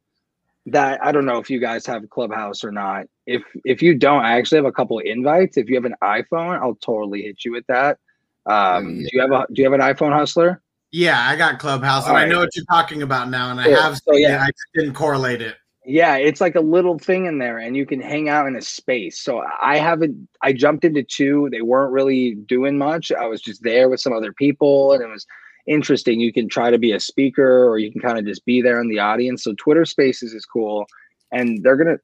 That 0.66 1.04
I 1.04 1.10
don't 1.10 1.24
know 1.26 1.38
if 1.38 1.50
you 1.50 1.60
guys 1.60 1.86
have 1.86 2.04
a 2.04 2.08
Clubhouse 2.08 2.62
or 2.64 2.72
not. 2.72 3.06
If 3.26 3.42
if 3.64 3.82
you 3.82 3.94
don't, 3.94 4.24
I 4.24 4.38
actually 4.38 4.58
have 4.58 4.64
a 4.64 4.72
couple 4.72 4.98
invites. 5.00 5.56
If 5.56 5.68
you 5.68 5.74
have 5.76 5.84
an 5.84 5.94
iPhone, 6.02 6.60
I'll 6.60 6.74
totally 6.76 7.22
hit 7.22 7.44
you 7.44 7.52
with 7.52 7.66
that. 7.66 7.98
Um, 8.46 9.00
yeah. 9.00 9.02
Do 9.02 9.08
you 9.12 9.20
have 9.22 9.30
a 9.32 9.46
Do 9.52 9.62
you 9.62 9.70
have 9.70 9.80
an 9.80 9.94
iPhone, 9.94 10.12
Hustler? 10.12 10.60
Yeah, 10.92 11.20
I 11.20 11.36
got 11.36 11.58
Clubhouse, 11.58 12.04
All 12.04 12.10
and 12.10 12.16
right. 12.16 12.26
I 12.26 12.28
know 12.28 12.38
what 12.40 12.54
you're 12.54 12.64
talking 12.66 13.02
about 13.02 13.28
now, 13.28 13.50
and 13.50 13.60
I 13.60 13.68
have 13.68 13.98
so, 13.98 14.14
yeah. 14.14 14.42
I 14.42 14.50
didn't 14.74 14.94
correlate 14.94 15.42
it. 15.42 15.56
Yeah, 15.84 16.16
it's 16.16 16.40
like 16.40 16.56
a 16.56 16.60
little 16.60 16.98
thing 16.98 17.26
in 17.26 17.38
there, 17.38 17.58
and 17.58 17.76
you 17.76 17.86
can 17.86 18.00
hang 18.00 18.28
out 18.28 18.46
in 18.48 18.56
a 18.56 18.62
space. 18.62 19.20
So 19.20 19.44
I 19.60 19.78
haven't. 19.78 20.28
I 20.42 20.52
jumped 20.52 20.84
into 20.84 21.02
two. 21.02 21.48
They 21.52 21.62
weren't 21.62 21.92
really 21.92 22.34
doing 22.34 22.76
much. 22.78 23.12
I 23.12 23.26
was 23.26 23.40
just 23.40 23.62
there 23.62 23.88
with 23.88 24.00
some 24.00 24.12
other 24.12 24.32
people, 24.32 24.92
and 24.92 25.02
it 25.02 25.06
was 25.06 25.26
interesting. 25.66 26.18
You 26.18 26.32
can 26.32 26.48
try 26.48 26.70
to 26.70 26.78
be 26.78 26.92
a 26.92 27.00
speaker, 27.00 27.68
or 27.68 27.78
you 27.78 27.92
can 27.92 28.00
kind 28.00 28.18
of 28.18 28.24
just 28.24 28.44
be 28.44 28.62
there 28.62 28.80
in 28.80 28.88
the 28.88 28.98
audience. 28.98 29.44
So 29.44 29.54
Twitter 29.54 29.84
Spaces 29.84 30.34
is 30.34 30.44
cool, 30.44 30.86
and 31.30 31.62
they're 31.62 31.76
gonna 31.76 31.98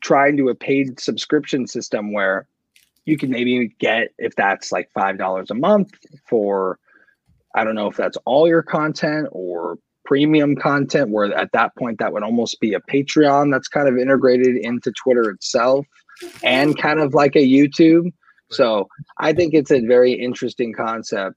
try 0.00 0.28
and 0.28 0.36
do 0.36 0.48
a 0.48 0.54
paid 0.54 0.98
subscription 0.98 1.66
system 1.66 2.12
where 2.12 2.46
you 3.04 3.16
can 3.16 3.30
maybe 3.30 3.68
get 3.78 4.12
if 4.18 4.34
that's 4.34 4.72
like 4.72 4.90
five 4.92 5.18
dollars 5.18 5.50
a 5.50 5.54
month 5.54 5.92
for 6.28 6.78
I 7.54 7.64
don't 7.64 7.74
know 7.74 7.88
if 7.88 7.96
that's 7.96 8.16
all 8.24 8.46
your 8.48 8.62
content 8.62 9.28
or 9.32 9.78
premium 10.04 10.56
content, 10.56 11.10
where 11.10 11.32
at 11.34 11.52
that 11.52 11.74
point 11.76 11.98
that 11.98 12.12
would 12.12 12.22
almost 12.22 12.60
be 12.60 12.74
a 12.74 12.80
Patreon 12.80 13.52
that's 13.52 13.68
kind 13.68 13.88
of 13.88 13.96
integrated 13.96 14.56
into 14.56 14.92
Twitter 14.92 15.30
itself 15.30 15.86
and 16.42 16.76
kind 16.78 17.00
of 17.00 17.14
like 17.14 17.36
a 17.36 17.46
YouTube. 17.46 18.12
So 18.50 18.88
I 19.18 19.32
think 19.32 19.54
it's 19.54 19.70
a 19.70 19.80
very 19.80 20.12
interesting 20.12 20.72
concept 20.72 21.36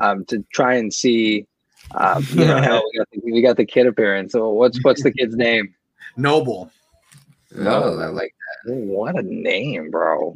um, 0.00 0.24
to 0.26 0.44
try 0.52 0.74
and 0.74 0.92
see. 0.92 1.46
Um, 1.94 2.26
you 2.30 2.46
know, 2.46 2.62
hell, 2.62 2.82
we 2.92 2.98
got, 2.98 3.08
the, 3.10 3.20
we 3.24 3.42
got 3.42 3.56
the 3.58 3.66
kid 3.66 3.86
appearance. 3.86 4.32
So 4.32 4.48
what's 4.50 4.82
what's 4.82 5.02
the 5.02 5.12
kid's 5.12 5.36
name? 5.36 5.74
Noble. 6.16 6.70
Oh, 7.58 7.98
I 7.98 8.06
like 8.06 8.34
that. 8.64 8.74
What 8.74 9.18
a 9.18 9.22
name, 9.22 9.90
bro! 9.90 10.34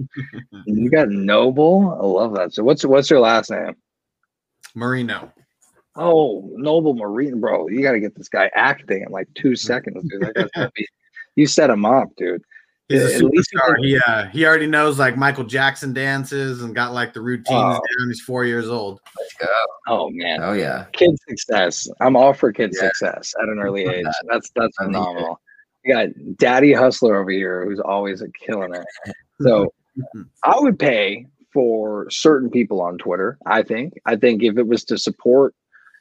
you 0.66 0.90
got 0.90 1.08
Noble. 1.08 1.96
I 2.00 2.04
love 2.04 2.34
that. 2.34 2.52
So 2.52 2.62
what's 2.62 2.84
what's 2.84 3.08
your 3.08 3.20
last 3.20 3.50
name? 3.50 3.74
Marino. 4.78 5.32
Oh, 5.96 6.48
Noble 6.54 6.94
Marino, 6.94 7.36
bro. 7.36 7.68
You 7.68 7.82
got 7.82 7.92
to 7.92 8.00
get 8.00 8.14
this 8.14 8.28
guy 8.28 8.50
acting 8.54 9.02
in 9.02 9.12
like 9.12 9.28
two 9.34 9.56
seconds, 9.56 10.04
dude. 10.08 10.50
Be, 10.74 10.86
you 11.34 11.46
set 11.46 11.70
him 11.70 11.84
up, 11.84 12.08
dude. 12.16 12.42
He's 12.88 13.02
a 13.02 13.20
superstar. 13.20 13.76
He 13.80 13.98
uh, 13.98 14.26
he 14.28 14.46
already 14.46 14.66
knows 14.66 14.98
like 14.98 15.16
Michael 15.16 15.44
Jackson 15.44 15.92
dances 15.92 16.62
and 16.62 16.74
got 16.74 16.94
like 16.94 17.12
the 17.12 17.20
routines 17.20 17.48
oh. 17.50 17.72
down. 17.72 18.08
He's 18.08 18.22
four 18.22 18.46
years 18.46 18.68
old. 18.68 19.00
Let's 19.18 19.34
go. 19.34 19.46
Oh 19.88 20.10
man. 20.10 20.42
Oh 20.42 20.54
yeah. 20.54 20.86
Kid 20.92 21.10
success. 21.28 21.86
I'm 22.00 22.16
all 22.16 22.32
for 22.32 22.50
kid 22.50 22.72
yeah. 22.72 22.88
success 22.88 23.34
at 23.42 23.48
an 23.48 23.58
early 23.58 23.82
age. 23.82 24.04
That. 24.04 24.24
That's 24.30 24.50
that's 24.56 24.76
phenomenal. 24.78 25.38
You 25.84 25.94
got 25.94 26.08
Daddy 26.38 26.72
Hustler 26.72 27.16
over 27.20 27.30
here 27.30 27.66
who's 27.66 27.80
always 27.80 28.22
killing 28.46 28.74
it. 29.06 29.14
So 29.42 29.70
I 30.44 30.58
would 30.58 30.78
pay 30.78 31.26
for 31.52 32.08
certain 32.10 32.50
people 32.50 32.80
on 32.80 32.98
Twitter. 32.98 33.38
I 33.46 33.62
think. 33.62 33.94
I 34.06 34.16
think 34.16 34.42
if 34.42 34.58
it 34.58 34.66
was 34.66 34.84
to 34.84 34.98
support, 34.98 35.54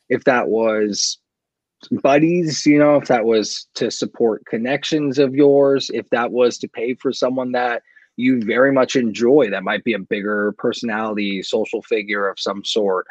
if 0.10 0.24
that 0.26 0.48
was 0.50 1.18
buddies, 1.92 2.66
you 2.66 2.80
know, 2.80 2.96
if 2.96 3.08
that 3.08 3.26
was 3.26 3.68
to 3.76 3.92
support 3.92 4.46
connections 4.46 5.20
of 5.20 5.36
yours, 5.36 5.92
if 5.94 6.10
that 6.10 6.32
was 6.32 6.58
to 6.60 6.68
pay 6.68 6.96
for 6.96 7.14
someone 7.14 7.52
that 7.52 7.84
you 8.16 8.42
very 8.42 8.72
much 8.72 8.96
enjoy, 8.96 9.50
that 9.50 9.64
might 9.64 9.84
be 9.84 9.94
a 9.94 10.00
bigger 10.00 10.54
personality, 10.58 11.44
social 11.44 11.84
figure 11.84 12.28
of 12.28 12.40
some 12.40 12.64
sort. 12.66 13.06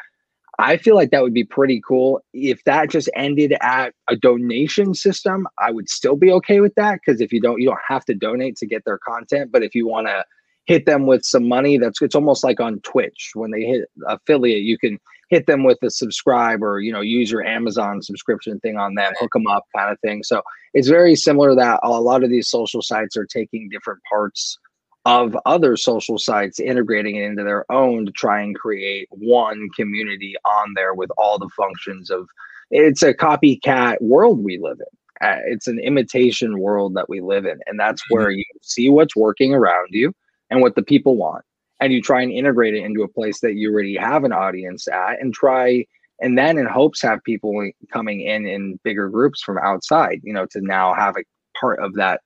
I 0.59 0.77
feel 0.77 0.95
like 0.95 1.11
that 1.11 1.21
would 1.21 1.35
be 1.35 1.43
pretty 1.43 1.81
cool. 1.87 2.21
If 2.33 2.63
that 2.63 2.89
just 2.89 3.09
ended 3.15 3.55
at 3.61 3.93
a 4.09 4.15
donation 4.15 4.95
system, 4.95 5.47
I 5.59 5.71
would 5.71 5.87
still 5.87 6.15
be 6.15 6.31
okay 6.33 6.59
with 6.59 6.73
that 6.75 6.99
because 7.05 7.21
if 7.21 7.31
you 7.31 7.39
don't, 7.39 7.61
you 7.61 7.67
don't 7.67 7.79
have 7.87 8.05
to 8.05 8.15
donate 8.15 8.57
to 8.57 8.65
get 8.65 8.83
their 8.83 8.97
content. 8.97 9.51
But 9.51 9.63
if 9.63 9.75
you 9.75 9.87
want 9.87 10.07
to 10.07 10.25
hit 10.67 10.85
them 10.85 11.05
with 11.05 11.23
some 11.23 11.47
money. 11.47 11.77
That's 11.77 12.01
it's 12.01 12.15
almost 12.15 12.43
like 12.43 12.59
on 12.59 12.79
Twitch 12.81 13.31
when 13.33 13.51
they 13.51 13.61
hit 13.61 13.89
affiliate, 14.07 14.63
you 14.63 14.77
can 14.77 14.99
hit 15.29 15.45
them 15.47 15.63
with 15.63 15.77
a 15.81 15.89
subscribe 15.89 16.61
or 16.61 16.79
you 16.79 16.91
know 16.91 17.01
use 17.01 17.31
your 17.31 17.43
Amazon 17.43 18.01
subscription 18.01 18.59
thing 18.59 18.77
on 18.77 18.93
them, 18.93 19.13
hook 19.19 19.31
them 19.33 19.47
up, 19.47 19.63
kind 19.75 19.91
of 19.91 19.99
thing. 20.01 20.23
So 20.23 20.41
it's 20.73 20.89
very 20.89 21.15
similar 21.15 21.55
that 21.55 21.79
a 21.83 21.89
lot 21.89 22.23
of 22.23 22.29
these 22.29 22.49
social 22.49 22.81
sites 22.81 23.17
are 23.17 23.25
taking 23.25 23.69
different 23.69 23.99
parts 24.11 24.59
of 25.05 25.37
other 25.45 25.77
social 25.77 26.19
sites, 26.19 26.59
integrating 26.59 27.15
it 27.15 27.23
into 27.23 27.43
their 27.43 27.69
own 27.71 28.05
to 28.05 28.11
try 28.11 28.41
and 28.41 28.55
create 28.55 29.07
one 29.09 29.69
community 29.75 30.35
on 30.45 30.73
there 30.75 30.93
with 30.93 31.09
all 31.17 31.39
the 31.39 31.49
functions 31.57 32.11
of. 32.11 32.27
It's 32.69 33.01
a 33.01 33.13
copycat 33.13 34.01
world 34.01 34.43
we 34.43 34.57
live 34.57 34.79
in. 34.81 35.25
Uh, 35.25 35.39
it's 35.45 35.67
an 35.67 35.79
imitation 35.79 36.59
world 36.59 36.95
that 36.95 37.07
we 37.07 37.21
live 37.21 37.45
in, 37.45 37.57
and 37.65 37.79
that's 37.79 38.01
mm-hmm. 38.01 38.15
where 38.15 38.29
you 38.29 38.43
see 38.61 38.89
what's 38.89 39.15
working 39.15 39.53
around 39.53 39.87
you 39.91 40.13
and 40.49 40.61
what 40.61 40.75
the 40.75 40.83
people 40.83 41.15
want 41.15 41.43
and 41.79 41.93
you 41.93 42.01
try 42.01 42.21
and 42.21 42.31
integrate 42.31 42.73
it 42.73 42.83
into 42.83 43.03
a 43.03 43.07
place 43.07 43.39
that 43.41 43.55
you 43.55 43.71
already 43.71 43.95
have 43.95 44.23
an 44.23 44.33
audience 44.33 44.87
at 44.87 45.21
and 45.21 45.33
try 45.33 45.85
and 46.19 46.37
then 46.37 46.57
in 46.57 46.65
hopes 46.65 47.01
have 47.01 47.23
people 47.23 47.69
coming 47.91 48.21
in 48.21 48.45
in 48.45 48.79
bigger 48.83 49.09
groups 49.09 49.41
from 49.41 49.57
outside 49.59 50.19
you 50.23 50.33
know 50.33 50.45
to 50.45 50.61
now 50.61 50.93
have 50.93 51.15
a 51.17 51.23
part 51.59 51.79
of 51.79 51.93
that 51.95 52.21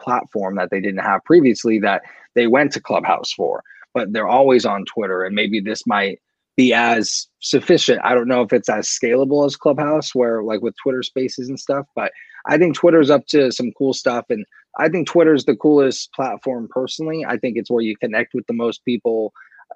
platform 0.00 0.56
that 0.56 0.70
they 0.70 0.80
didn't 0.80 1.04
have 1.04 1.24
previously 1.24 1.78
that 1.78 2.02
they 2.34 2.46
went 2.46 2.72
to 2.72 2.80
clubhouse 2.80 3.32
for 3.32 3.62
but 3.94 4.12
they're 4.12 4.28
always 4.28 4.64
on 4.64 4.84
twitter 4.84 5.24
and 5.24 5.34
maybe 5.34 5.60
this 5.60 5.86
might 5.86 6.18
be 6.58 6.74
as 6.74 7.28
sufficient. 7.38 8.00
I 8.02 8.14
don't 8.14 8.26
know 8.26 8.42
if 8.42 8.52
it's 8.52 8.68
as 8.68 8.88
scalable 8.88 9.46
as 9.46 9.54
Clubhouse, 9.54 10.12
where 10.12 10.42
like 10.42 10.60
with 10.60 10.74
Twitter 10.82 11.04
Spaces 11.04 11.48
and 11.48 11.58
stuff, 11.58 11.86
but 11.94 12.10
I 12.48 12.58
think 12.58 12.74
Twitter's 12.74 13.10
up 13.10 13.26
to 13.28 13.52
some 13.52 13.70
cool 13.78 13.94
stuff, 13.94 14.24
and 14.28 14.44
I 14.78 14.88
think 14.88 15.08
Twitter 15.08 15.34
is 15.34 15.44
the 15.44 15.56
coolest 15.56 16.12
platform 16.12 16.68
personally. 16.70 17.24
I 17.26 17.36
think 17.36 17.56
it's 17.56 17.70
where 17.70 17.82
you 17.82 17.96
connect 17.96 18.34
with 18.34 18.46
the 18.46 18.52
most 18.52 18.84
people. 18.84 19.32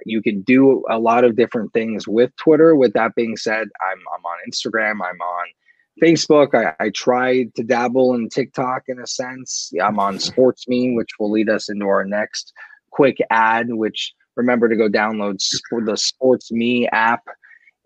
You 0.07 0.23
can 0.23 0.43
do 0.43 0.85
a 0.89 0.99
lot 0.99 1.25
of 1.25 1.37
different 1.37 1.73
things 1.73 2.07
with 2.07 2.35
Twitter. 2.37 2.77
With 2.77 2.93
that 2.95 3.15
being 3.15 3.37
said, 3.37 3.69
I'm 3.81 3.99
I'm 4.15 4.25
on 4.25 4.39
Instagram. 4.49 5.05
I'm 5.05 5.21
on 5.21 5.47
Facebook. 6.03 6.55
I, 6.55 6.75
I 6.83 6.91
tried 6.91 7.55
to 7.57 7.63
dabble 7.63 8.15
in 8.15 8.29
TikTok 8.29 8.85
in 8.89 8.99
a 8.99 9.07
sense. 9.07 9.73
I'm 9.83 9.99
on 9.99 10.19
Sports 10.19 10.67
Me, 10.69 10.95
which 10.95 11.11
will 11.19 11.31
lead 11.31 11.51
us 11.51 11.69
into 11.69 11.87
our 11.87 12.05
next 12.05 12.53
quick 12.91 13.19
ad. 13.31 13.67
Which 13.71 14.15
remember 14.37 14.69
to 14.69 14.77
go 14.77 14.89
download 14.89 15.43
the 15.85 15.97
Sports 15.97 16.51
Me 16.53 16.89
app. 16.89 17.25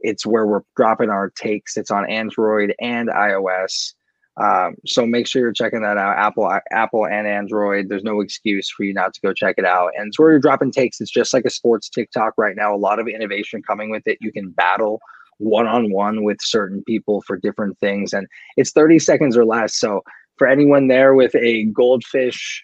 It's 0.00 0.26
where 0.26 0.46
we're 0.46 0.60
dropping 0.76 1.10
our 1.10 1.30
takes. 1.30 1.76
It's 1.76 1.90
on 1.90 2.08
Android 2.08 2.74
and 2.78 3.08
iOS. 3.08 3.94
Um, 4.38 4.74
so 4.84 5.06
make 5.06 5.26
sure 5.26 5.40
you're 5.40 5.52
checking 5.52 5.82
that 5.82 5.96
out. 5.96 6.18
Apple, 6.18 6.50
Apple, 6.70 7.06
and 7.06 7.26
Android. 7.26 7.88
There's 7.88 8.04
no 8.04 8.20
excuse 8.20 8.70
for 8.70 8.84
you 8.84 8.92
not 8.92 9.14
to 9.14 9.20
go 9.20 9.32
check 9.32 9.54
it 9.58 9.64
out. 9.64 9.92
And 9.96 10.08
it's 10.08 10.18
where 10.18 10.30
you're 10.30 10.40
dropping 10.40 10.72
takes. 10.72 11.00
It's 11.00 11.10
just 11.10 11.32
like 11.32 11.44
a 11.44 11.50
sports 11.50 11.88
TikTok 11.88 12.34
right 12.36 12.56
now. 12.56 12.74
A 12.74 12.76
lot 12.76 12.98
of 12.98 13.08
innovation 13.08 13.62
coming 13.62 13.90
with 13.90 14.06
it. 14.06 14.18
You 14.20 14.32
can 14.32 14.50
battle 14.50 15.00
one 15.38 15.66
on 15.66 15.90
one 15.90 16.22
with 16.22 16.38
certain 16.40 16.82
people 16.84 17.22
for 17.22 17.36
different 17.36 17.78
things, 17.78 18.12
and 18.12 18.26
it's 18.56 18.72
30 18.72 18.98
seconds 18.98 19.36
or 19.36 19.44
less. 19.44 19.76
So 19.76 20.02
for 20.36 20.46
anyone 20.46 20.88
there 20.88 21.14
with 21.14 21.34
a 21.34 21.64
goldfish 21.64 22.62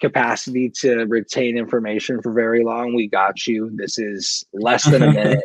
capacity 0.00 0.70
to 0.80 1.04
retain 1.06 1.56
information 1.56 2.20
for 2.20 2.32
very 2.32 2.62
long, 2.62 2.94
we 2.94 3.08
got 3.08 3.46
you. 3.46 3.70
This 3.74 3.98
is 3.98 4.44
less 4.52 4.84
than 4.84 5.02
a 5.02 5.12
minute 5.12 5.44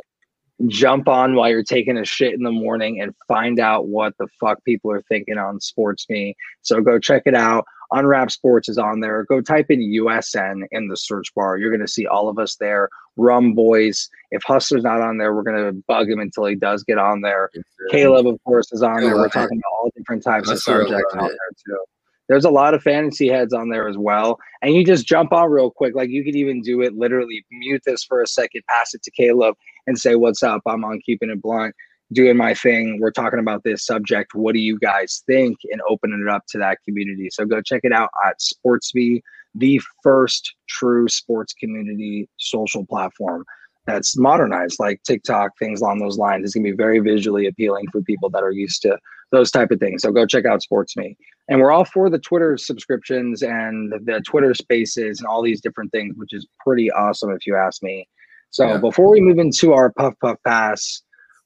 jump 0.68 1.08
on 1.08 1.36
while 1.36 1.50
you're 1.50 1.64
taking 1.64 1.98
a 1.98 2.06
shit 2.06 2.34
in 2.34 2.44
the 2.44 2.52
morning 2.52 3.02
and 3.02 3.14
find 3.28 3.60
out 3.60 3.88
what 3.88 4.14
the 4.18 4.28
fuck 4.40 4.64
people 4.64 4.92
are 4.92 5.04
thinking 5.04 5.38
on 5.38 5.60
Sports 5.60 6.06
Me. 6.10 6.36
So 6.62 6.82
go 6.82 7.00
check 7.00 7.24
it 7.26 7.36
out. 7.36 7.66
Unwrap 7.94 8.32
Sports 8.32 8.70
is 8.70 8.78
on 8.78 9.02
there. 9.02 9.26
Go 9.26 9.42
type 9.42 9.66
in 9.70 9.80
USN 9.82 10.64
in 10.72 10.88
the 10.88 10.96
search 10.96 11.34
bar. 11.36 11.58
You're 11.58 11.72
going 11.72 11.86
to 11.86 11.92
see 11.92 12.06
all 12.06 12.30
of 12.30 12.40
us 12.40 12.56
there. 12.56 12.88
Rum 13.18 13.54
Boys. 13.54 14.10
If 14.32 14.44
Hustler's 14.44 14.84
not 14.84 15.02
on 15.02 15.18
there, 15.18 15.36
we're 15.36 15.44
going 15.44 15.58
to 15.58 15.84
bug 15.88 16.10
him 16.10 16.20
until 16.20 16.46
he 16.46 16.56
does 16.56 16.84
get 16.86 16.98
on 16.98 17.20
there. 17.20 17.50
Caleb, 17.90 18.28
of 18.28 18.42
course, 18.46 18.72
is 18.72 18.82
on 18.82 19.02
there. 19.02 19.16
We're 19.16 19.28
talking 19.28 19.58
about 19.58 19.78
all 19.78 19.92
different 19.98 20.24
types 20.24 20.50
of 20.50 20.60
subjects 20.60 21.14
on 21.14 21.28
there 21.28 21.52
too. 21.68 21.84
There's 22.30 22.46
a 22.46 22.50
lot 22.50 22.74
of 22.74 22.82
fantasy 22.82 23.28
heads 23.28 23.54
on 23.54 23.70
there 23.70 23.88
as 23.88 23.98
well. 23.98 24.40
And 24.62 24.74
you 24.74 24.86
just 24.86 25.06
jump 25.06 25.34
on 25.34 25.50
real 25.50 25.70
quick. 25.70 25.96
Like 25.96 26.10
you 26.10 26.24
could 26.24 26.36
even 26.36 26.62
do 26.62 26.82
it 26.82 26.96
literally 26.96 27.46
mute 27.52 27.82
this 27.86 28.04
for 28.04 28.22
a 28.22 28.28
second, 28.28 28.62
pass 28.70 28.94
it 28.94 29.04
to 29.04 29.12
Caleb, 29.12 29.56
and 29.88 29.98
say, 29.98 30.16
What's 30.16 30.44
up? 30.44 30.62
I'm 30.66 30.86
on 30.86 31.02
keeping 31.06 31.30
it 31.30 31.42
blunt, 31.42 31.76
doing 32.14 32.38
my 32.38 32.54
thing. 32.54 33.00
We're 33.02 33.12
talking 33.12 33.40
about 33.40 33.64
this 33.64 33.86
subject. 33.86 34.34
What 34.34 34.54
do 34.54 34.60
you 34.60 34.80
guys 34.80 35.24
think? 35.28 35.58
And 35.72 35.82
opening 35.90 36.24
it 36.26 36.32
up 36.32 36.44
to 36.50 36.58
that 36.60 36.78
community. 36.86 37.30
So 37.32 37.46
go 37.46 37.62
check 37.62 37.82
it 37.84 37.94
out 37.94 38.10
at 38.26 38.38
SportsMe, 38.40 39.22
the 39.56 39.82
first 40.02 40.54
true 40.70 41.08
sports 41.10 41.54
community 41.54 42.30
social 42.38 42.86
platform 42.86 43.44
that's 43.88 44.18
modernized 44.18 44.80
like 44.80 45.02
TikTok, 45.04 45.52
things 45.58 45.82
along 45.82 46.00
those 46.00 46.18
lines. 46.18 46.46
It's 46.46 46.54
gonna 46.54 46.64
be 46.64 46.72
very 46.72 47.00
visually 47.00 47.48
appealing 47.48 47.88
for 47.92 48.02
people 48.02 48.30
that 48.30 48.44
are 48.44 48.52
used 48.52 48.82
to 48.84 48.98
those 49.32 49.52
type 49.52 49.72
of 49.72 49.80
things. 49.80 50.02
So 50.02 50.12
go 50.12 50.26
check 50.26 50.46
out 50.46 50.62
Sports 50.62 50.96
Me. 50.98 51.18
And 51.48 51.60
we're 51.60 51.72
all 51.72 51.86
for 51.86 52.10
the 52.10 52.20
Twitter 52.20 52.58
subscriptions 52.58 53.44
and 53.44 53.92
the 54.06 54.22
Twitter 54.26 54.54
spaces 54.54 55.20
and 55.20 55.28
all 55.28 55.42
these 55.42 55.62
different 55.62 55.92
things, 55.92 56.16
which 56.18 56.34
is 56.34 56.48
pretty 56.66 56.92
awesome 56.92 57.32
if 57.32 57.46
you 57.48 57.56
ask 57.56 57.82
me. 57.82 58.08
So 58.52 58.68
yeah. 58.68 58.78
before 58.78 59.10
we 59.10 59.22
move 59.22 59.40
into 59.40 59.74
our 59.74 59.92
Puff 59.94 60.14
Puff 60.22 60.38
Pass, 60.46 61.02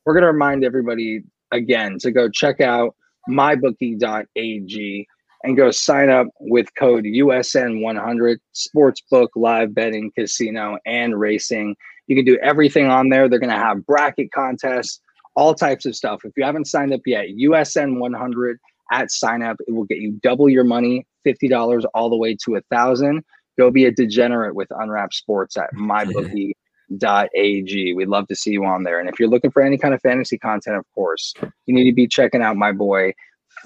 we're 0.06 0.14
going 0.14 0.24
to 0.24 0.32
remind 0.32 0.64
everybody 0.64 1.22
again 1.52 1.98
to 1.99 2.12
go 2.12 2.30
check 2.30 2.62
out 2.62 2.95
mybookie.ag 3.30 5.07
and 5.44 5.57
go 5.57 5.70
sign 5.70 6.10
up 6.10 6.28
with 6.40 6.68
code 6.76 7.03
USN100 7.03 8.38
Sportsbook, 8.56 9.28
live 9.36 9.76
betting, 9.76 10.12
casino, 10.18 10.78
and 10.88 11.20
racing. 11.20 11.76
You 12.07 12.16
can 12.16 12.26
do 12.26 12.38
everything 12.41 12.88
on 12.88 13.10
there. 13.10 13.30
They're 13.30 13.40
going 13.40 13.52
to 13.52 13.56
have 13.56 13.86
bracket 13.86 14.32
contests, 14.32 15.02
all 15.36 15.53
types 15.53 15.86
of 15.86 15.95
stuff. 15.95 16.22
If 16.24 16.34
you 16.38 16.44
haven't 16.44 16.66
signed 16.66 16.94
up 16.94 17.02
yet, 17.06 17.28
USN100 17.28 18.56
at 18.91 19.12
sign 19.12 19.41
up, 19.41 19.57
it 19.68 19.72
will 19.74 19.84
get 19.86 19.99
you 19.99 20.12
double 20.24 20.49
your 20.49 20.64
money, 20.64 21.06
$50 21.26 21.86
all 21.94 22.10
the 22.10 22.18
way 22.18 22.36
to 22.45 22.56
a 22.56 22.62
thousand. 22.72 23.24
Go 23.57 23.72
be 23.72 23.86
a 23.86 23.91
degenerate 23.91 24.56
with 24.56 24.68
Unwrap 24.72 25.14
Sports 25.14 25.57
at 25.57 25.70
mybookie.ag. 25.76 26.53
We'd 27.94 28.07
love 28.07 28.28
to 28.28 28.36
see 28.36 28.52
you 28.52 28.66
on 28.66 28.84
there. 28.84 28.99
And 28.99 29.10
if 29.10 29.20
you're 29.20 29.30
looking 29.30 29.52
for 29.52 29.62
any 29.62 29.78
kind 29.78 29.94
of 29.94 30.02
fantasy 30.02 30.38
content, 30.38 30.78
of 30.78 30.86
course, 30.94 31.34
you 31.66 31.74
need 31.74 31.90
to 31.90 31.95
be 31.95 32.07
checking 32.07 32.41
out 32.41 32.57
my 32.57 32.72
boy, 32.72 33.14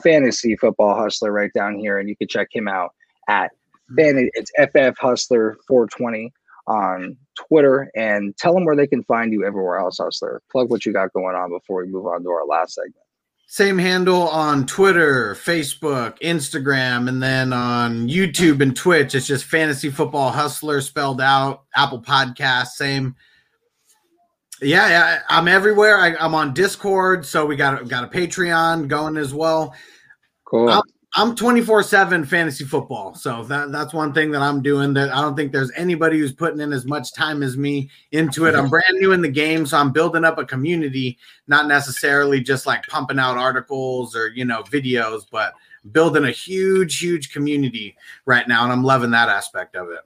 Fantasy 0.04 0.56
Football 0.56 0.96
Hustler, 0.96 1.32
right 1.32 1.52
down 1.54 1.78
here. 1.78 2.00
And 2.00 2.08
you 2.08 2.16
can 2.16 2.28
check 2.28 2.50
him 2.52 2.68
out 2.68 2.94
at 3.28 3.52
it's 3.98 4.52
FF 4.58 4.98
Hustler 5.00 5.58
420 5.68 6.32
on 6.70 7.18
Twitter 7.48 7.90
and 7.96 8.38
tell 8.38 8.54
them 8.54 8.64
where 8.64 8.76
they 8.76 8.88
can 8.88 9.04
find 9.04 9.34
you 9.34 9.46
everywhere 9.46 9.80
else, 9.80 9.98
Hustler. 9.98 10.41
Plug 10.52 10.70
what 10.70 10.86
you 10.86 10.94
got 10.94 11.12
going 11.14 11.36
on 11.36 11.50
before 11.50 11.84
we 11.84 11.91
move 11.91 12.06
on 12.06 12.24
to 12.24 12.30
our 12.30 12.46
last 12.46 12.76
segment. 12.76 12.96
Same 13.48 13.80
handle 13.80 14.30
on 14.30 14.68
Twitter, 14.68 15.34
Facebook, 15.34 16.20
Instagram, 16.20 17.10
and 17.10 17.22
then 17.22 17.52
on 17.52 18.08
YouTube 18.08 18.62
and 18.62 18.76
Twitch. 18.76 19.16
It's 19.16 19.26
just 19.26 19.46
Fantasy 19.46 19.90
Football 19.90 20.30
Hustler 20.30 20.82
spelled 20.82 21.20
out. 21.20 21.64
Apple 21.76 22.00
Podcast, 22.00 22.68
same. 22.68 23.16
Yeah, 24.62 24.88
yeah, 24.90 25.20
I'm 25.30 25.48
everywhere. 25.48 25.98
I, 25.98 26.24
am 26.24 26.36
on 26.36 26.54
Discord, 26.54 27.26
so 27.26 27.48
we 27.48 27.56
got 27.56 27.88
got 27.88 28.04
a 28.04 28.08
Patreon 28.08 28.88
going 28.88 29.18
as 29.18 29.34
well. 29.34 29.74
Cool. 30.46 30.70
I'm, 30.70 30.84
I'm 31.15 31.36
24 31.36 31.84
7 31.84 32.23
fantasy 32.26 32.64
football. 32.64 33.15
So 33.15 33.44
that, 33.45 33.72
that's 33.72 33.94
one 33.94 34.14
thing 34.14 34.31
that 34.31 34.44
I'm 34.44 34.61
doing 34.61 34.94
that 34.94 35.10
I 35.10 35.22
don't 35.22 35.36
think 35.36 35.52
there's 35.52 35.72
anybody 35.76 36.19
who's 36.19 36.31
putting 36.31 36.60
in 36.60 36.72
as 36.72 36.86
much 36.86 37.14
time 37.14 37.41
as 37.41 37.57
me 37.57 37.90
into 38.11 38.45
it. 38.45 38.53
I'm 38.53 38.69
brand 38.69 38.99
new 38.99 39.11
in 39.11 39.22
the 39.22 39.30
game. 39.30 39.65
So 39.65 39.77
I'm 39.77 39.91
building 39.91 40.23
up 40.23 40.38
a 40.38 40.45
community, 40.45 41.18
not 41.48 41.68
necessarily 41.68 42.41
just 42.41 42.68
like 42.68 42.86
pumping 42.88 43.18
out 43.18 43.38
articles 43.38 44.15
or, 44.15 44.27
you 44.27 44.45
know, 44.45 44.61
videos, 44.61 45.26
but 45.31 45.53
building 45.91 46.26
a 46.26 46.31
huge, 46.31 46.99
huge 46.99 47.34
community 47.34 47.95
right 48.26 48.48
now. 48.48 48.64
And 48.64 48.72
I'm 48.72 48.84
loving 48.84 49.11
that 49.11 49.30
aspect 49.30 49.76
of 49.76 49.90
it. 49.90 50.02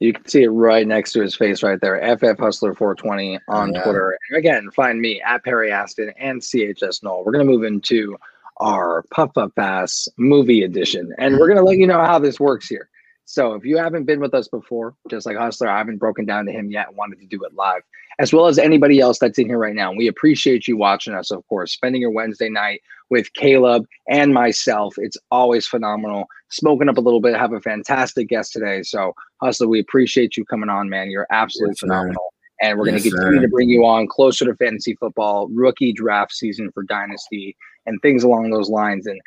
You 0.00 0.12
can 0.12 0.26
see 0.26 0.42
it 0.42 0.48
right 0.48 0.84
next 0.84 1.12
to 1.12 1.20
his 1.20 1.36
face 1.36 1.62
right 1.62 1.80
there. 1.80 2.16
FF 2.16 2.36
Hustler 2.40 2.74
420 2.74 3.38
on 3.46 3.72
yeah. 3.72 3.82
Twitter. 3.84 4.18
And 4.28 4.38
again, 4.38 4.68
find 4.72 5.00
me 5.00 5.22
at 5.22 5.44
Perry 5.44 5.70
Aston 5.70 6.12
and 6.18 6.40
CHS 6.40 7.04
Null. 7.04 7.22
We're 7.24 7.30
going 7.30 7.46
to 7.46 7.52
move 7.52 7.62
into 7.62 8.18
our 8.58 9.04
Puff 9.10 9.36
Up 9.36 9.54
Pass 9.56 10.08
movie 10.18 10.62
edition. 10.62 11.12
And 11.18 11.38
we're 11.38 11.48
going 11.48 11.58
to 11.58 11.64
let 11.64 11.78
you 11.78 11.86
know 11.86 12.04
how 12.04 12.18
this 12.18 12.38
works 12.38 12.68
here. 12.68 12.88
So 13.24 13.54
if 13.54 13.64
you 13.64 13.78
haven't 13.78 14.04
been 14.04 14.20
with 14.20 14.34
us 14.34 14.48
before, 14.48 14.94
just 15.08 15.26
like 15.26 15.36
Hustler, 15.36 15.68
I 15.68 15.78
haven't 15.78 15.98
broken 15.98 16.26
down 16.26 16.44
to 16.46 16.52
him 16.52 16.70
yet 16.70 16.88
and 16.88 16.96
wanted 16.96 17.20
to 17.20 17.26
do 17.26 17.42
it 17.44 17.54
live, 17.54 17.82
as 18.18 18.32
well 18.32 18.46
as 18.46 18.58
anybody 18.58 19.00
else 19.00 19.18
that's 19.18 19.38
in 19.38 19.46
here 19.46 19.58
right 19.58 19.74
now. 19.74 19.88
And 19.88 19.96
we 19.96 20.08
appreciate 20.08 20.68
you 20.68 20.76
watching 20.76 21.14
us, 21.14 21.30
of 21.30 21.46
course, 21.48 21.72
spending 21.72 22.02
your 22.02 22.10
Wednesday 22.10 22.50
night 22.50 22.82
with 23.10 23.32
Caleb 23.34 23.86
and 24.08 24.34
myself. 24.34 24.94
It's 24.98 25.16
always 25.30 25.66
phenomenal. 25.66 26.26
Smoking 26.50 26.88
up 26.88 26.98
a 26.98 27.00
little 27.00 27.20
bit, 27.20 27.36
have 27.36 27.52
a 27.52 27.60
fantastic 27.60 28.28
guest 28.28 28.52
today. 28.52 28.82
So, 28.82 29.14
Hustler, 29.40 29.68
we 29.68 29.80
appreciate 29.80 30.36
you 30.36 30.44
coming 30.44 30.68
on, 30.68 30.90
man. 30.90 31.10
You're 31.10 31.28
absolutely 31.30 31.72
yes, 31.72 31.80
phenomenal. 31.80 32.34
And 32.60 32.78
we're 32.78 32.88
yes, 32.88 33.02
going 33.02 33.02
to 33.02 33.10
continue 33.10 33.40
to 33.40 33.48
bring 33.48 33.70
you 33.70 33.84
on 33.86 34.06
closer 34.08 34.44
to 34.44 34.54
fantasy 34.56 34.94
football, 34.96 35.48
rookie 35.48 35.92
draft 35.92 36.32
season 36.32 36.70
for 36.72 36.82
Dynasty, 36.82 37.56
and 37.86 38.00
things 38.02 38.24
along 38.24 38.50
those 38.50 38.70
lines 38.70 39.06
and 39.06 39.20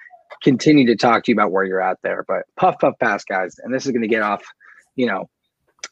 continue 0.44 0.86
to 0.86 0.96
talk 0.96 1.24
to 1.24 1.32
you 1.32 1.36
about 1.36 1.52
where 1.52 1.64
you're 1.64 1.82
at 1.82 1.98
there. 2.04 2.24
But 2.28 2.44
puff, 2.58 2.76
puff, 2.80 2.96
pass, 3.00 3.24
guys. 3.24 3.56
And 3.64 3.74
this 3.74 3.86
is 3.86 3.92
going 3.92 4.02
to 4.02 4.08
get 4.08 4.22
off, 4.22 4.44
you 4.96 5.06
know, 5.06 5.30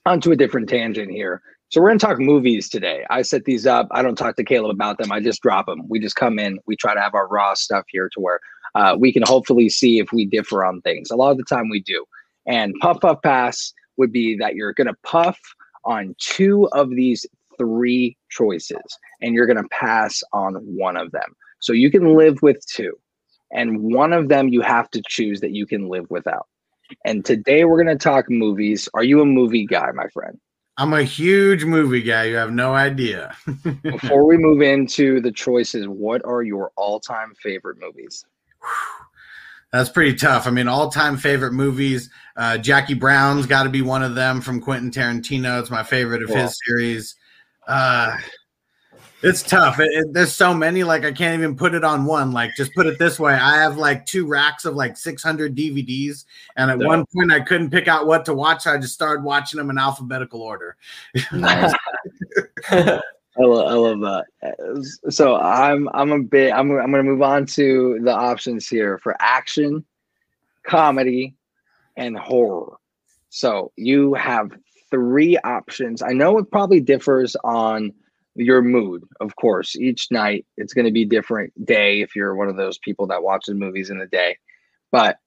onto 0.06 0.32
a 0.32 0.36
different 0.36 0.70
tangent 0.70 1.12
here. 1.12 1.42
So 1.70 1.82
we're 1.82 1.90
going 1.90 2.00
to 2.00 2.06
talk 2.06 2.20
movies 2.20 2.70
today. 2.70 3.04
I 3.10 3.24
set 3.24 3.46
these 3.46 3.66
up. 3.66 3.88
I 3.92 4.04
don't 4.04 4.16
talk 4.16 4.36
to 4.36 4.44
Caleb 4.44 4.76
about 4.76 5.00
them. 5.00 5.12
I 5.12 5.20
just 5.20 5.42
drop 5.42 5.66
them. 5.66 5.88
We 5.90 6.00
just 6.00 6.16
come 6.16 6.38
in. 6.38 6.60
We 6.68 6.76
try 6.76 6.94
to 6.94 7.02
have 7.02 7.16
our 7.16 7.28
raw 7.28 7.56
stuff 7.56 7.86
here 7.90 8.10
to 8.14 8.22
where 8.22 8.40
uh, 8.76 8.96
we 9.00 9.12
can 9.12 9.24
hopefully 9.24 9.70
see 9.70 10.00
if 10.00 10.12
we 10.12 10.26
differ 10.26 10.64
on 10.64 10.82
things. 10.82 11.10
A 11.10 11.16
lot 11.16 11.32
of 11.32 11.38
the 11.38 11.44
time 11.44 11.70
we 11.70 11.82
do. 11.82 12.06
And 12.46 12.76
puff, 12.80 13.00
puff, 13.02 13.22
pass 13.24 13.74
would 13.98 14.12
be 14.12 14.38
that 14.38 14.56
you're 14.56 14.74
going 14.74 14.88
to 14.88 14.96
puff 15.04 15.40
on 15.86 16.16
two 16.20 16.70
of 16.74 16.90
these 16.92 17.26
three 17.58 18.18
choices 18.30 18.98
and 19.22 19.34
you're 19.34 19.46
going 19.46 19.62
to 19.62 19.70
pass 19.70 20.22
on 20.32 20.56
one 20.56 20.98
of 20.98 21.12
them. 21.12 21.36
So 21.64 21.72
you 21.72 21.90
can 21.90 22.18
live 22.18 22.42
with 22.42 22.58
two, 22.66 22.92
and 23.54 23.80
one 23.80 24.12
of 24.12 24.28
them 24.28 24.50
you 24.50 24.60
have 24.60 24.92
to 24.92 25.02
choose 25.08 25.40
that 25.40 25.52
you 25.52 25.66
can 25.66 25.88
live 25.88 26.06
without. 26.10 26.46
And 27.06 27.24
today 27.24 27.64
we're 27.64 27.82
going 27.82 27.98
to 27.98 28.04
talk 28.04 28.30
movies. 28.30 28.90
Are 28.94 29.04
you 29.04 29.22
a 29.22 29.26
movie 29.26 29.66
guy, 29.66 29.90
my 29.94 30.08
friend? 30.10 30.38
I'm 30.76 30.92
a 30.92 31.04
huge 31.04 31.64
movie 31.64 32.02
guy. 32.02 32.26
You 32.26 32.36
have 32.36 32.52
no 32.52 32.74
idea. 32.74 33.34
Before 33.82 34.26
we 34.26 34.36
move 34.36 34.62
into 34.62 35.22
the 35.22 35.32
choices, 35.32 35.88
what 35.88 36.22
are 36.26 36.42
your 36.42 36.72
all 36.76 37.00
time 37.00 37.34
favorite 37.42 37.78
movies? 37.80 38.26
That's 39.72 39.90
pretty 39.90 40.16
tough. 40.16 40.46
I 40.46 40.52
mean, 40.52 40.68
all 40.68 40.90
time 40.90 41.16
favorite 41.16 41.54
movies. 41.54 42.10
Uh, 42.36 42.58
Jackie 42.58 42.94
Brown's 42.94 43.46
got 43.46 43.64
to 43.64 43.70
be 43.70 43.82
one 43.82 44.04
of 44.04 44.16
them 44.16 44.42
from 44.42 44.60
Quentin 44.60 44.92
Tarantino. 44.92 45.62
It's 45.62 45.72
my 45.72 45.84
favorite 45.84 46.24
of 46.24 46.28
cool. 46.28 46.40
his 46.40 46.60
series. 46.68 47.16
Uh, 47.66 48.18
It's 49.24 49.42
tough. 49.42 49.80
It, 49.80 49.90
it, 49.92 50.14
there's 50.14 50.34
so 50.34 50.54
many. 50.54 50.84
Like 50.84 51.06
I 51.06 51.12
can't 51.14 51.34
even 51.34 51.56
put 51.56 51.74
it 51.74 51.84
on 51.84 52.04
one. 52.04 52.34
Like 52.34 52.56
just 52.56 52.74
put 52.76 52.86
it 52.86 53.00
this 53.00 53.20
way: 53.20 53.34
I 53.34 53.56
have 53.56 53.78
like 53.78 54.06
two 54.06 54.28
racks 54.28 54.66
of 54.66 54.76
like 54.76 54.98
600 54.98 55.56
DVDs, 55.56 56.26
and 56.58 56.70
at 56.70 56.80
yeah. 56.80 56.88
one 56.88 57.06
point 57.06 57.32
I 57.32 57.40
couldn't 57.40 57.70
pick 57.70 57.88
out 57.88 58.06
what 58.06 58.26
to 58.26 58.34
watch. 58.34 58.64
So 58.64 58.74
I 58.74 58.78
just 58.78 58.94
started 58.94 59.24
watching 59.24 59.58
them 59.58 59.70
in 59.70 59.78
alphabetical 59.78 60.42
order. 60.42 60.76
Nice. 61.32 61.74
I 63.36 63.42
love, 63.42 63.68
I 63.68 63.74
love 63.74 64.00
that. 64.02 65.02
So 65.10 65.38
I'm 65.38 65.90
I'm 65.94 66.12
a 66.12 66.20
bit 66.20 66.54
I'm 66.54 66.70
I'm 66.72 66.92
going 66.92 67.04
to 67.04 67.12
move 67.12 67.22
on 67.22 67.46
to 67.48 68.00
the 68.04 68.14
options 68.14 68.68
here 68.68 69.00
for 69.00 69.16
action, 69.20 69.84
comedy, 70.64 71.34
and 71.98 72.18
horror. 72.18 72.78
So 73.30 73.72
you 73.76 74.14
have 74.14 74.52
three 74.92 75.38
options. 75.40 76.02
I 76.04 76.12
know 76.12 76.38
it 76.38 76.52
probably 76.52 76.80
differs 76.80 77.36
on 77.44 77.92
your 78.36 78.62
mood, 78.62 79.04
of 79.22 79.36
course. 79.36 79.76
Each 79.76 80.08
night 80.12 80.46
it's 80.58 80.74
going 80.74 80.86
to 80.86 80.92
be 80.92 81.06
different 81.06 81.54
day 81.66 82.02
if 82.02 82.16
you're 82.16 82.36
one 82.36 82.50
of 82.50 82.58
those 82.58 82.78
people 82.80 83.08
that 83.08 83.24
watches 83.24 83.56
movies 83.56 83.90
in 83.90 84.00
the 84.00 84.08
day. 84.08 84.38
But 84.92 85.18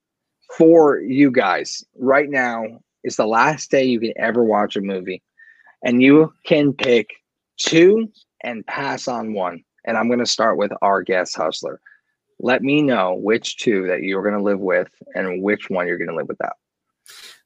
for 0.56 1.00
you 1.00 1.30
guys, 1.30 1.84
right 1.96 2.28
now 2.28 2.64
is 3.04 3.16
the 3.16 3.26
last 3.26 3.70
day 3.70 3.84
you 3.84 4.00
can 4.00 4.12
ever 4.16 4.44
watch 4.44 4.76
a 4.76 4.80
movie, 4.80 5.22
and 5.84 6.02
you 6.02 6.32
can 6.44 6.72
pick 6.72 7.10
two 7.58 8.10
and 8.42 8.66
pass 8.66 9.08
on 9.08 9.32
one. 9.32 9.62
And 9.84 9.96
I'm 9.96 10.08
going 10.08 10.18
to 10.18 10.26
start 10.26 10.56
with 10.56 10.72
our 10.82 11.02
guest 11.02 11.36
hustler. 11.36 11.80
Let 12.38 12.62
me 12.62 12.82
know 12.82 13.14
which 13.14 13.56
two 13.56 13.86
that 13.86 14.02
you're 14.02 14.22
going 14.22 14.36
to 14.36 14.42
live 14.42 14.60
with 14.60 14.88
and 15.14 15.42
which 15.42 15.70
one 15.70 15.86
you're 15.86 15.98
going 15.98 16.10
to 16.10 16.16
live 16.16 16.28
without. 16.28 16.56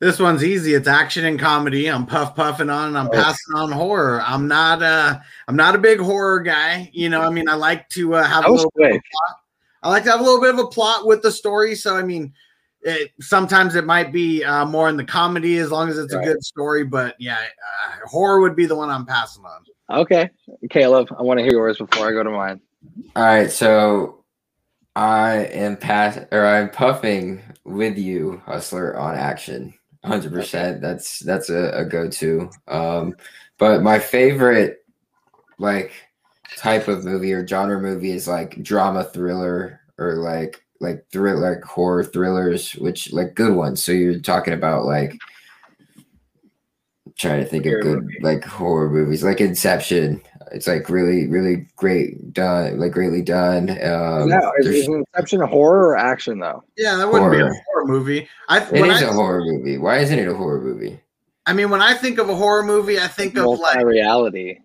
This 0.01 0.19
one's 0.19 0.43
easy. 0.43 0.75
It's 0.75 0.89
action 0.89 1.27
and 1.27 1.39
comedy. 1.39 1.87
I'm 1.87 2.07
puff 2.07 2.35
puffing 2.35 2.71
on. 2.71 2.89
And 2.89 2.99
I'm 2.99 3.09
oh. 3.09 3.11
passing 3.11 3.55
on 3.55 3.71
horror. 3.71 4.23
I'm 4.25 4.49
not 4.49 4.83
a. 4.83 5.23
I'm 5.47 5.57
not 5.57 5.75
a 5.75 5.79
big 5.79 6.01
horror 6.01 6.41
guy. 6.41 6.91
You 6.93 7.11
know, 7.11 7.21
I 7.21 7.31
mean, 7.31 7.49
I 7.49 7.55
like 7.55 7.89
to 7.91 8.15
uh, 8.15 8.25
have 8.25 8.47
a 8.47 8.51
little 8.51 8.73
bit 8.77 8.97
of 8.97 9.03
plot. 9.13 9.41
I 9.83 9.89
like 9.91 10.05
to 10.05 10.11
have 10.11 10.21
a 10.21 10.23
little 10.23 10.41
bit 10.41 10.55
of 10.55 10.59
a 10.59 10.67
plot 10.67 11.07
with 11.07 11.23
the 11.23 11.31
story. 11.31 11.75
So, 11.75 11.97
I 11.97 12.03
mean, 12.03 12.33
it, 12.83 13.11
sometimes 13.21 13.75
it 13.75 13.85
might 13.85 14.13
be 14.13 14.43
uh, 14.43 14.65
more 14.65 14.89
in 14.89 14.97
the 14.97 15.05
comedy 15.05 15.59
as 15.59 15.71
long 15.71 15.89
as 15.89 15.99
it's 15.99 16.15
right. 16.15 16.23
a 16.23 16.33
good 16.33 16.43
story. 16.43 16.85
But 16.85 17.17
yeah, 17.19 17.39
uh, 17.39 18.07
horror 18.09 18.41
would 18.41 18.57
be 18.57 18.67
the 18.67 18.77
one 18.77 18.89
I'm 18.89 19.07
passing 19.07 19.45
on. 19.45 20.01
Okay, 20.01 20.31
Caleb, 20.71 21.09
I 21.19 21.23
want 21.23 21.39
to 21.39 21.45
hear 21.45 21.53
yours 21.53 21.79
before 21.79 22.09
I 22.09 22.13
go 22.13 22.23
to 22.23 22.31
mine. 22.31 22.61
All 23.17 23.25
right, 23.25 23.51
so 23.51 24.25
I 24.95 25.47
am 25.47 25.77
pass 25.77 26.19
or 26.31 26.47
I'm 26.47 26.71
puffing 26.71 27.43
with 27.71 27.99
you, 27.99 28.43
hustler, 28.47 28.97
on 28.97 29.15
action. 29.15 29.75
Hundred 30.05 30.33
percent. 30.33 30.81
That's 30.81 31.21
that's 31.21 31.51
a, 31.51 31.71
a 31.75 31.85
go-to. 31.85 32.51
Um, 32.69 33.15
but 33.59 33.83
my 33.83 33.99
favorite 33.99 34.85
like 35.59 35.93
type 36.57 36.89
of 36.89 37.05
movie 37.05 37.33
or 37.33 37.47
genre 37.47 37.79
movie 37.81 38.13
is 38.13 38.27
like 38.27 38.63
drama 38.63 39.05
thriller 39.05 39.81
or 39.99 40.15
like 40.15 40.65
like 40.81 41.05
thriller 41.13 41.51
like 41.51 41.63
horror 41.63 42.03
thrillers, 42.03 42.73
which 42.73 43.13
like 43.13 43.35
good 43.35 43.55
ones. 43.55 43.85
So 43.85 43.93
you're 43.93 44.19
talking 44.19 44.55
about 44.55 44.87
like 44.87 45.19
trying 47.17 47.43
to 47.43 47.47
think 47.47 47.67
of 47.67 47.83
good 47.83 48.09
like 48.23 48.45
horror 48.45 48.91
movies, 48.91 49.23
like 49.23 49.41
Inception. 49.41 50.23
It's 50.53 50.67
like 50.67 50.89
really, 50.89 51.27
really 51.27 51.67
great 51.77 52.33
done, 52.33 52.79
like 52.79 52.93
greatly 52.93 53.23
done. 53.23 53.71
Um, 53.71 54.29
no, 54.29 54.53
is, 54.59 54.67
is 54.67 54.89
Inception 54.89 55.43
a 55.43 55.47
horror 55.47 55.89
or 55.89 55.97
action 55.97 56.39
though? 56.39 56.65
Yeah, 56.77 56.97
that 56.97 57.07
wouldn't 57.07 57.33
horror. 57.33 57.51
be 57.51 57.57
a 57.57 57.63
horror 57.67 57.87
movie. 57.87 58.29
I, 58.49 58.59
it 58.61 58.87
is 58.87 59.03
I, 59.03 59.07
a 59.07 59.13
horror 59.13 59.45
movie. 59.45 59.79
Why 59.79 59.99
isn't 59.99 60.19
it 60.19 60.29
a 60.29 60.35
horror 60.35 60.61
movie? 60.61 61.01
I 61.47 61.53
mean, 61.53 61.71
when 61.71 61.81
I 61.81 61.95
think 61.95 62.19
of 62.19 62.29
a 62.29 62.35
horror 62.35 62.65
movie, 62.65 62.99
I 62.99 63.07
think 63.07 63.37
of 63.37 63.59
like 63.59 63.85
reality. 63.85 64.59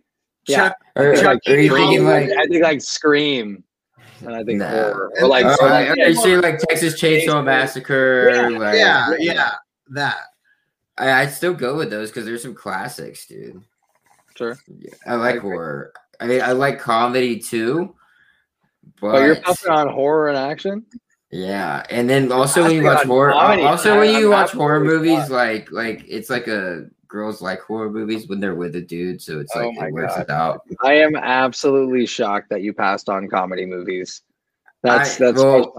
Yeah, 0.47 0.73
or, 0.95 1.07
are 1.07 1.39
you 1.45 1.69
thinking 1.69 2.05
like 2.05 2.29
I 2.29 2.45
think 2.45 2.63
like 2.63 2.81
Scream. 2.81 3.63
And 4.21 4.33
I 4.33 4.43
think 4.43 4.59
nah. 4.59 4.69
horror. 4.69 5.11
Or 5.19 5.27
like, 5.27 5.45
uh, 5.45 5.57
or 5.59 5.69
like, 5.69 5.95
yeah, 5.97 6.07
you 6.07 6.15
see 6.15 6.37
like 6.37 6.59
Texas 6.59 6.99
Chainsaw 6.99 7.43
Massacre. 7.43 8.29
Yeah, 8.31 8.57
like, 8.57 8.77
yeah, 8.77 9.15
yeah, 9.19 9.51
that. 9.89 10.17
I, 10.97 11.11
I'd 11.21 11.31
still 11.31 11.53
go 11.53 11.75
with 11.75 11.89
those 11.89 12.09
because 12.09 12.25
there's 12.25 12.41
some 12.41 12.55
classics, 12.55 13.25
dude. 13.25 13.61
Sure. 14.35 14.57
Yeah, 14.67 14.93
I 15.05 15.15
like 15.15 15.35
I 15.35 15.39
horror. 15.39 15.93
I 16.19 16.27
mean, 16.27 16.41
I 16.41 16.51
like 16.51 16.79
comedy 16.79 17.39
too. 17.39 17.95
But, 19.01 19.11
but 19.13 19.21
you're 19.23 19.41
pumping 19.41 19.71
on 19.71 19.89
horror 19.89 20.29
and 20.29 20.37
action. 20.37 20.85
Yeah, 21.31 21.83
and 21.89 22.09
then 22.09 22.31
also 22.31 22.63
when 22.63 22.71
you 22.71 22.83
watch 22.83 23.05
horror, 23.05 23.33
comedy, 23.33 23.63
also 23.63 23.97
when 23.99 24.15
you 24.15 24.29
watch 24.29 24.51
horror 24.51 24.79
movies, 24.79 25.29
like 25.29 25.71
like 25.71 26.05
it's 26.07 26.29
like 26.29 26.47
a 26.47 26.85
girls 27.07 27.41
like 27.41 27.61
horror 27.61 27.89
movies 27.89 28.27
when 28.27 28.39
they're 28.39 28.55
with 28.55 28.75
a 28.75 28.81
dude, 28.81 29.21
so 29.21 29.39
it's 29.39 29.53
like 29.55 29.73
oh 29.79 29.85
it 29.85 29.91
works 29.91 30.15
God. 30.15 30.21
it 30.21 30.29
out. 30.29 30.61
I 30.83 30.93
am 30.93 31.15
absolutely 31.15 32.05
shocked 32.05 32.49
that 32.49 32.61
you 32.61 32.73
passed 32.73 33.09
on 33.09 33.27
comedy 33.27 33.65
movies. 33.65 34.21
That's 34.83 35.19
I, 35.19 35.25
that's 35.25 35.43
well, 35.43 35.73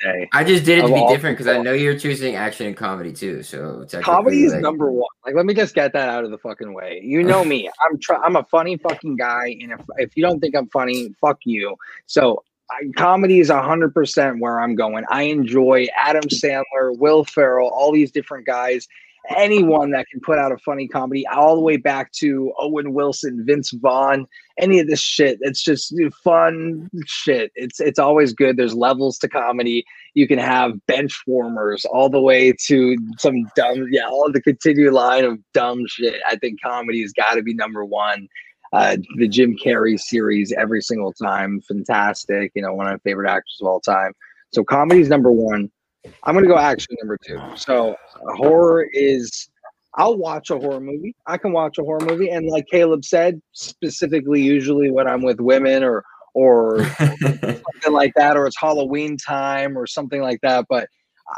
day. 0.00 0.28
I 0.32 0.44
just 0.44 0.64
did 0.64 0.78
it 0.78 0.86
to 0.86 0.94
be 0.94 1.06
different 1.08 1.38
because 1.38 1.46
I 1.46 1.60
know 1.60 1.72
you're 1.72 1.98
choosing 1.98 2.36
action 2.36 2.66
and 2.66 2.76
comedy 2.76 3.12
too. 3.12 3.42
So 3.42 3.86
comedy 4.02 4.44
is 4.44 4.52
like, 4.52 4.62
number 4.62 4.90
one. 4.90 5.08
Like, 5.24 5.34
let 5.34 5.46
me 5.46 5.54
just 5.54 5.74
get 5.74 5.92
that 5.92 6.08
out 6.08 6.24
of 6.24 6.30
the 6.30 6.38
fucking 6.38 6.72
way. 6.72 7.00
You 7.02 7.22
know 7.22 7.44
me. 7.44 7.68
I'm 7.80 7.98
try- 7.98 8.20
I'm 8.22 8.36
a 8.36 8.44
funny 8.44 8.76
fucking 8.76 9.16
guy, 9.16 9.56
and 9.60 9.72
if 9.72 9.80
if 9.96 10.16
you 10.16 10.22
don't 10.22 10.40
think 10.40 10.54
I'm 10.54 10.68
funny, 10.68 11.14
fuck 11.20 11.38
you. 11.44 11.76
So 12.06 12.42
I, 12.70 12.88
comedy 12.96 13.40
is 13.40 13.50
hundred 13.50 13.94
percent 13.94 14.40
where 14.40 14.60
I'm 14.60 14.74
going. 14.74 15.04
I 15.08 15.22
enjoy 15.22 15.86
Adam 15.96 16.24
Sandler, 16.24 16.96
Will 16.96 17.24
Ferrell, 17.24 17.68
all 17.68 17.92
these 17.92 18.10
different 18.10 18.46
guys 18.46 18.88
anyone 19.28 19.90
that 19.90 20.06
can 20.10 20.20
put 20.20 20.38
out 20.38 20.52
a 20.52 20.58
funny 20.58 20.88
comedy, 20.88 21.26
all 21.26 21.54
the 21.54 21.62
way 21.62 21.76
back 21.76 22.12
to 22.12 22.52
Owen 22.58 22.92
Wilson, 22.94 23.44
Vince 23.46 23.70
Vaughn, 23.72 24.26
any 24.58 24.78
of 24.78 24.86
this 24.86 25.00
shit. 25.00 25.38
It's 25.40 25.62
just 25.62 25.94
fun 26.24 26.88
shit. 27.06 27.52
It's 27.54 27.80
it's 27.80 27.98
always 27.98 28.32
good. 28.32 28.56
There's 28.56 28.74
levels 28.74 29.18
to 29.18 29.28
comedy. 29.28 29.84
You 30.14 30.26
can 30.26 30.38
have 30.38 30.74
bench 30.86 31.22
warmers 31.26 31.84
all 31.84 32.08
the 32.08 32.20
way 32.20 32.52
to 32.66 32.96
some 33.18 33.44
dumb, 33.56 33.86
yeah, 33.90 34.06
all 34.08 34.30
the 34.32 34.42
continued 34.42 34.92
line 34.92 35.24
of 35.24 35.38
dumb 35.52 35.84
shit. 35.88 36.20
I 36.28 36.36
think 36.36 36.60
comedy 36.62 37.02
has 37.02 37.12
got 37.12 37.34
to 37.34 37.42
be 37.42 37.54
number 37.54 37.84
one. 37.84 38.28
Uh, 38.72 38.98
the 39.16 39.28
Jim 39.28 39.56
Carrey 39.56 39.98
series 39.98 40.52
every 40.52 40.82
single 40.82 41.12
time, 41.14 41.60
fantastic. 41.62 42.52
You 42.54 42.62
know, 42.62 42.74
one 42.74 42.86
of 42.86 42.92
my 42.92 42.98
favorite 42.98 43.30
actors 43.30 43.58
of 43.62 43.66
all 43.66 43.80
time. 43.80 44.12
So 44.52 44.62
comedy 44.62 45.00
is 45.00 45.08
number 45.08 45.32
one. 45.32 45.70
I'm 46.24 46.34
gonna 46.34 46.46
go 46.46 46.58
action 46.58 46.96
number 47.00 47.18
two. 47.24 47.40
So 47.56 47.96
horror 48.36 48.86
is 48.92 49.48
I'll 49.94 50.16
watch 50.16 50.50
a 50.50 50.58
horror 50.58 50.80
movie. 50.80 51.14
I 51.26 51.38
can 51.38 51.52
watch 51.52 51.78
a 51.78 51.82
horror 51.82 52.04
movie, 52.04 52.30
and 52.30 52.46
like 52.46 52.66
Caleb 52.70 53.04
said, 53.04 53.40
specifically, 53.52 54.40
usually 54.40 54.90
when 54.90 55.08
I'm 55.08 55.22
with 55.22 55.40
women 55.40 55.82
or 55.82 56.04
or 56.34 56.84
something 56.98 57.92
like 57.92 58.12
that, 58.14 58.36
or 58.36 58.46
it's 58.46 58.58
Halloween 58.58 59.16
time 59.16 59.76
or 59.76 59.86
something 59.86 60.22
like 60.22 60.40
that. 60.42 60.66
But 60.68 60.88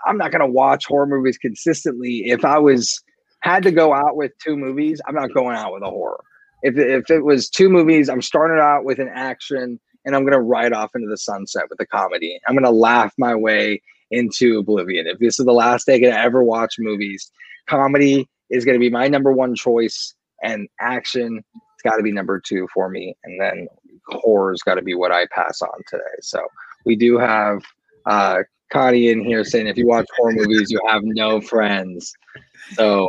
I'm 0.07 0.19
not 0.19 0.33
gonna 0.33 0.47
watch 0.47 0.87
horror 0.87 1.07
movies 1.07 1.39
consistently. 1.39 2.25
If 2.27 2.45
I 2.45 2.59
was 2.59 3.03
had 3.41 3.63
to 3.63 3.71
go 3.71 3.95
out 3.95 4.17
with 4.17 4.33
two 4.45 4.57
movies, 4.57 5.01
I'm 5.07 5.15
not 5.15 5.33
going 5.33 5.57
out 5.57 5.73
with 5.73 5.83
a 5.83 5.91
horror. 5.91 6.23
If 6.63 6.77
if 6.77 7.11
it 7.11 7.25
was 7.25 7.49
two 7.49 7.71
movies, 7.71 8.09
I'm 8.09 8.23
starting 8.23 8.61
out 8.61 8.85
with 8.85 8.99
an 8.99 9.11
action, 9.15 9.81
and 10.05 10.15
I'm 10.15 10.25
gonna 10.25 10.43
ride 10.43 10.73
off 10.73 10.91
into 10.95 11.09
the 11.09 11.17
sunset 11.17 11.65
with 11.71 11.81
a 11.81 11.87
comedy. 11.87 12.39
I'm 12.47 12.55
gonna 12.55 12.71
laugh 12.71 13.15
my 13.17 13.35
way 13.35 13.81
into 14.11 14.59
oblivion. 14.59 15.07
If 15.07 15.19
this 15.19 15.39
is 15.39 15.47
the 15.47 15.53
last 15.53 15.87
day 15.87 15.97
I 15.97 16.01
can 16.01 16.13
ever 16.13 16.43
watch 16.43 16.75
movies, 16.79 17.31
comedy 17.67 18.29
is 18.51 18.65
going 18.65 18.75
to 18.75 18.81
be 18.81 18.91
my 18.91 19.09
number 19.09 19.33
one 19.33 19.55
choice, 19.55 20.15
and 20.43 20.69
action 20.81 21.45
it's 21.81 21.91
got 21.91 21.97
to 21.97 22.03
be 22.03 22.13
number 22.13 22.39
two 22.41 22.69
for 22.75 22.91
me, 22.91 23.17
and 23.25 23.41
then 23.41 23.67
horror's 24.09 24.61
got 24.63 24.75
to 24.75 24.83
be 24.83 24.95
what 24.95 25.13
I 25.13 25.27
pass 25.33 25.63
on 25.63 25.81
today. 25.89 26.03
So 26.21 26.43
we 26.85 26.95
do 26.95 27.17
have 27.19 27.63
uh, 28.05 28.41
Connie 28.71 29.09
in 29.09 29.25
here 29.25 29.45
saying 29.45 29.67
if 29.67 29.79
you 29.79 29.87
watch 29.87 30.07
horror 30.17 30.33
movies, 30.33 30.71
you 30.71 30.81
have 30.87 31.03
no 31.05 31.41
friends. 31.41 32.13
So 32.75 33.09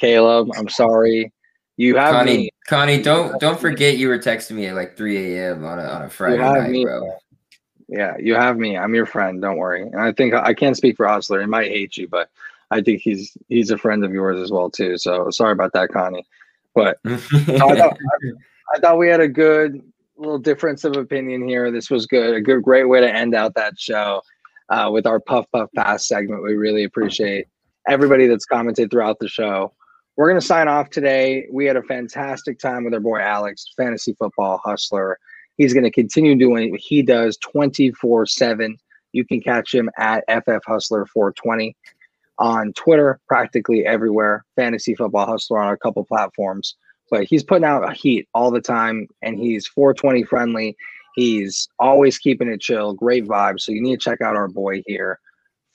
Caleb, 0.00 0.48
I'm 0.56 0.68
sorry. 0.68 1.32
You 1.76 1.96
have 1.96 2.12
Connie. 2.12 2.36
Me. 2.36 2.50
Connie, 2.66 3.02
don't 3.02 3.38
don't 3.38 3.60
forget 3.60 3.98
you 3.98 4.08
were 4.08 4.18
texting 4.18 4.52
me 4.52 4.66
at 4.66 4.74
like 4.74 4.96
3 4.96 5.34
a.m. 5.34 5.64
on 5.64 5.78
a 5.78 5.82
on 5.82 6.02
a 6.02 6.08
Friday 6.08 6.38
night, 6.38 6.70
me, 6.70 6.84
bro. 6.84 7.06
Yeah, 7.88 8.16
you 8.18 8.34
have 8.34 8.56
me. 8.56 8.76
I'm 8.76 8.94
your 8.94 9.06
friend. 9.06 9.40
Don't 9.40 9.58
worry. 9.58 9.82
And 9.82 10.00
I 10.00 10.12
think 10.12 10.34
I 10.34 10.54
can't 10.54 10.76
speak 10.76 10.96
for 10.96 11.06
Hustler. 11.06 11.40
He 11.40 11.46
might 11.46 11.70
hate 11.70 11.96
you, 11.96 12.08
but 12.08 12.30
I 12.70 12.80
think 12.80 13.00
he's 13.00 13.36
he's 13.48 13.70
a 13.70 13.78
friend 13.78 14.04
of 14.04 14.12
yours 14.12 14.40
as 14.40 14.50
well 14.50 14.70
too. 14.70 14.98
So 14.98 15.30
sorry 15.30 15.52
about 15.52 15.72
that, 15.74 15.90
Connie. 15.90 16.26
But 16.74 16.98
I, 17.04 17.16
thought, 17.16 17.98
I 18.74 18.78
thought 18.80 18.98
we 18.98 19.08
had 19.08 19.20
a 19.20 19.28
good 19.28 19.80
little 20.16 20.38
difference 20.38 20.84
of 20.84 20.96
opinion 20.96 21.46
here. 21.46 21.70
This 21.70 21.90
was 21.90 22.06
good. 22.06 22.34
A 22.34 22.40
good, 22.40 22.62
great 22.62 22.84
way 22.84 23.00
to 23.00 23.10
end 23.10 23.34
out 23.34 23.54
that 23.54 23.78
show 23.78 24.22
uh, 24.68 24.90
with 24.92 25.06
our 25.06 25.20
puff 25.20 25.46
puff 25.52 25.70
pass 25.76 26.08
segment. 26.08 26.42
We 26.42 26.54
really 26.54 26.84
appreciate 26.84 27.46
everybody 27.88 28.26
that's 28.26 28.46
commented 28.46 28.90
throughout 28.90 29.18
the 29.20 29.28
show. 29.28 29.72
We're 30.16 30.28
gonna 30.28 30.40
sign 30.40 30.66
off 30.66 30.90
today. 30.90 31.46
We 31.52 31.66
had 31.66 31.76
a 31.76 31.82
fantastic 31.82 32.58
time 32.58 32.84
with 32.84 32.94
our 32.94 33.00
boy 33.00 33.20
Alex, 33.20 33.66
fantasy 33.76 34.14
football 34.14 34.60
hustler. 34.64 35.18
He's 35.56 35.72
going 35.72 35.84
to 35.84 35.90
continue 35.90 36.36
doing 36.36 36.70
what 36.70 36.80
he 36.80 37.02
does 37.02 37.36
24 37.38 38.26
7. 38.26 38.76
You 39.12 39.24
can 39.24 39.40
catch 39.40 39.74
him 39.74 39.90
at 39.98 40.24
FF 40.28 40.64
Hustler 40.66 41.06
420 41.06 41.74
on 42.38 42.72
Twitter, 42.74 43.18
practically 43.26 43.86
everywhere. 43.86 44.44
Fantasy 44.56 44.94
Football 44.94 45.26
Hustler 45.26 45.58
on 45.58 45.72
a 45.72 45.76
couple 45.78 46.04
platforms. 46.04 46.76
but 47.10 47.24
he's 47.24 47.44
putting 47.44 47.64
out 47.64 47.88
a 47.88 47.94
heat 47.94 48.28
all 48.34 48.50
the 48.50 48.60
time 48.60 49.08
and 49.22 49.38
he's 49.38 49.66
420 49.66 50.24
friendly. 50.24 50.76
He's 51.14 51.68
always 51.78 52.18
keeping 52.18 52.48
it 52.48 52.60
chill, 52.60 52.92
great 52.92 53.24
vibes. 53.24 53.60
So 53.60 53.72
you 53.72 53.80
need 53.80 54.00
to 54.00 54.10
check 54.10 54.20
out 54.20 54.36
our 54.36 54.48
boy 54.48 54.82
here 54.86 55.18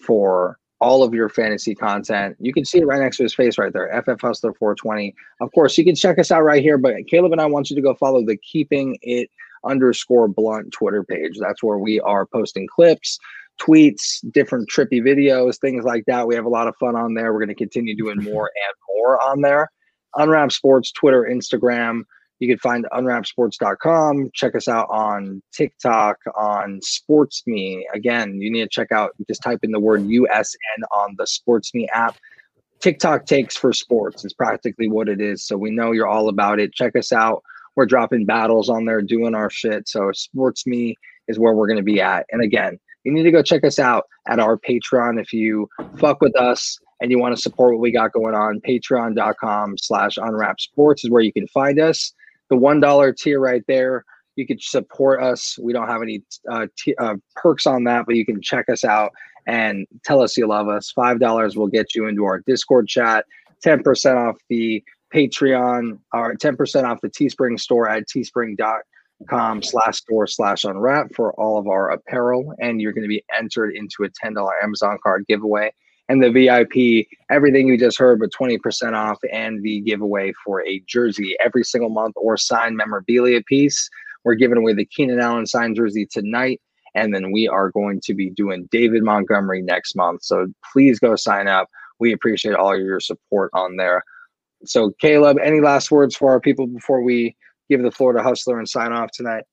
for 0.05 0.59
all 0.79 1.03
of 1.03 1.13
your 1.13 1.29
fantasy 1.29 1.73
content. 1.73 2.35
You 2.39 2.53
can 2.53 2.65
see 2.65 2.79
it 2.79 2.85
right 2.87 2.99
next 2.99 3.17
to 3.17 3.23
his 3.23 3.33
face 3.33 3.57
right 3.57 3.71
there, 3.71 3.89
FF 4.03 4.19
Hustler 4.19 4.53
420. 4.53 5.15
Of 5.39 5.51
course, 5.53 5.77
you 5.77 5.83
can 5.83 5.95
check 5.95 6.19
us 6.19 6.31
out 6.31 6.41
right 6.41 6.61
here, 6.61 6.77
but 6.77 7.07
Caleb 7.07 7.31
and 7.31 7.41
I 7.41 7.45
want 7.45 7.69
you 7.69 7.75
to 7.75 7.81
go 7.81 7.93
follow 7.95 8.25
the 8.25 8.37
Keeping 8.37 8.97
It 9.01 9.29
underscore 9.63 10.27
blunt 10.27 10.71
Twitter 10.71 11.03
page. 11.03 11.37
That's 11.39 11.63
where 11.63 11.77
we 11.77 11.99
are 12.01 12.25
posting 12.25 12.67
clips, 12.67 13.17
tweets, 13.61 14.19
different 14.31 14.69
trippy 14.69 15.01
videos, 15.01 15.59
things 15.59 15.85
like 15.85 16.05
that. 16.07 16.27
We 16.27 16.35
have 16.35 16.45
a 16.45 16.49
lot 16.49 16.67
of 16.67 16.75
fun 16.77 16.95
on 16.95 17.13
there. 17.13 17.33
We're 17.33 17.39
going 17.39 17.49
to 17.49 17.55
continue 17.55 17.95
doing 17.95 18.17
more 18.23 18.51
and 18.65 18.75
more 18.97 19.21
on 19.21 19.41
there. 19.41 19.69
Unwrap 20.15 20.51
Sports, 20.51 20.91
Twitter, 20.91 21.27
Instagram. 21.31 22.03
You 22.39 22.47
can 22.47 22.57
find 22.57 22.87
unwrapsports.com. 22.91 24.31
Check 24.33 24.55
us 24.55 24.67
out 24.67 24.87
on 24.89 25.43
TikTok, 25.53 26.17
on 26.35 26.79
SportsMe. 26.81 27.83
Again, 27.93 28.41
you 28.41 28.51
need 28.51 28.63
to 28.63 28.67
check 28.67 28.91
out, 28.91 29.11
just 29.27 29.43
type 29.43 29.59
in 29.61 29.71
the 29.71 29.79
word 29.79 30.01
USN 30.01 30.55
on 30.91 31.15
the 31.17 31.25
SportsMe 31.25 31.85
app. 31.93 32.17
TikTok 32.79 33.27
takes 33.27 33.55
for 33.55 33.71
sports 33.73 34.25
is 34.25 34.33
practically 34.33 34.89
what 34.89 35.07
it 35.07 35.21
is. 35.21 35.45
So 35.45 35.55
we 35.55 35.69
know 35.69 35.91
you're 35.91 36.07
all 36.07 36.29
about 36.29 36.59
it. 36.59 36.73
Check 36.73 36.95
us 36.95 37.11
out. 37.11 37.43
We're 37.75 37.85
dropping 37.85 38.25
battles 38.25 38.69
on 38.69 38.85
there, 38.85 39.01
doing 39.01 39.35
our 39.35 39.49
shit. 39.49 39.87
So 39.87 40.11
sports 40.13 40.67
me 40.67 40.95
is 41.27 41.39
where 41.39 41.53
we're 41.53 41.67
going 41.67 41.77
to 41.77 41.83
be 41.83 42.01
at. 42.01 42.25
And 42.31 42.41
again, 42.41 42.79
you 43.03 43.11
need 43.11 43.23
to 43.23 43.31
go 43.31 43.41
check 43.41 43.63
us 43.63 43.79
out 43.79 44.05
at 44.27 44.39
our 44.39 44.57
Patreon 44.57 45.19
if 45.19 45.33
you 45.33 45.67
fuck 45.97 46.21
with 46.21 46.35
us 46.37 46.77
and 47.01 47.09
you 47.09 47.19
want 47.19 47.35
to 47.35 47.41
support 47.41 47.73
what 47.73 47.81
we 47.81 47.91
got 47.91 48.11
going 48.13 48.35
on. 48.35 48.61
Patreon.com 48.61 49.77
slash 49.77 50.17
unwrap 50.17 50.59
sports 50.59 51.03
is 51.03 51.09
where 51.09 51.21
you 51.23 51.33
can 51.33 51.47
find 51.47 51.79
us 51.79 52.13
the 52.49 52.57
one 52.57 52.79
dollar 52.79 53.11
tier 53.11 53.39
right 53.39 53.63
there. 53.67 54.05
You 54.35 54.45
could 54.45 54.61
support 54.61 55.21
us. 55.21 55.57
We 55.59 55.73
don't 55.73 55.87
have 55.87 56.01
any 56.01 56.21
uh, 56.49 56.67
t- 56.77 56.95
uh, 56.99 57.15
perks 57.35 57.65
on 57.65 57.83
that, 57.85 58.05
but 58.05 58.15
you 58.15 58.25
can 58.25 58.41
check 58.41 58.69
us 58.69 58.83
out 58.83 59.11
and 59.47 59.87
tell 60.05 60.21
us 60.21 60.37
you 60.37 60.47
love 60.47 60.67
us. 60.67 60.91
Five 60.91 61.19
dollars 61.19 61.57
will 61.57 61.67
get 61.67 61.95
you 61.95 62.07
into 62.07 62.25
our 62.25 62.39
Discord 62.39 62.87
chat. 62.87 63.25
Ten 63.63 63.81
percent 63.81 64.17
off 64.17 64.37
the 64.49 64.83
Patreon, 65.13 65.99
or 66.13 66.35
ten 66.35 66.55
percent 66.55 66.85
off 66.85 67.01
the 67.01 67.09
Teespring 67.09 67.59
store 67.59 67.89
at 67.89 68.07
teespring.com 68.07 69.63
slash 69.63 69.97
store 69.97 70.27
slash 70.27 70.63
unwrap 70.63 71.13
for 71.13 71.33
all 71.33 71.57
of 71.57 71.67
our 71.67 71.91
apparel, 71.91 72.53
and 72.59 72.81
you're 72.81 72.93
going 72.93 73.03
to 73.03 73.09
be 73.09 73.23
entered 73.37 73.75
into 73.75 74.03
a 74.03 74.09
ten 74.09 74.33
dollar 74.33 74.53
Amazon 74.63 74.97
card 75.03 75.25
giveaway 75.27 75.71
and 76.11 76.21
the 76.21 76.29
VIP, 76.29 77.07
everything 77.29 77.69
you 77.69 77.77
just 77.77 77.97
heard, 77.97 78.19
but 78.19 78.31
20% 78.37 78.93
off 78.93 79.17
and 79.31 79.63
the 79.63 79.79
giveaway 79.79 80.33
for 80.43 80.61
a 80.67 80.83
jersey 80.85 81.37
every 81.43 81.63
single 81.63 81.89
month 81.89 82.15
or 82.17 82.35
signed 82.35 82.75
memorabilia 82.75 83.41
piece. 83.43 83.89
We're 84.25 84.35
giving 84.35 84.57
away 84.57 84.73
the 84.73 84.83
Keenan 84.83 85.21
Allen 85.21 85.45
signed 85.45 85.77
jersey 85.77 86.05
tonight. 86.05 86.59
And 86.95 87.15
then 87.15 87.31
we 87.31 87.47
are 87.47 87.71
going 87.71 88.01
to 88.03 88.13
be 88.13 88.29
doing 88.29 88.67
David 88.71 89.03
Montgomery 89.03 89.61
next 89.61 89.95
month. 89.95 90.23
So 90.23 90.47
please 90.73 90.99
go 90.99 91.15
sign 91.15 91.47
up. 91.47 91.69
We 91.99 92.11
appreciate 92.11 92.55
all 92.55 92.77
your 92.77 92.99
support 92.99 93.49
on 93.53 93.77
there. 93.77 94.03
So, 94.65 94.91
Caleb, 94.99 95.37
any 95.43 95.59
last 95.59 95.91
words 95.91 96.15
for 96.15 96.31
our 96.31 96.39
people 96.39 96.67
before 96.67 97.01
we 97.01 97.35
give 97.69 97.81
the 97.81 97.91
floor 97.91 98.13
to 98.13 98.21
Hustler 98.21 98.59
and 98.59 98.67
sign 98.67 98.91
off 98.91 99.11
tonight? 99.11 99.43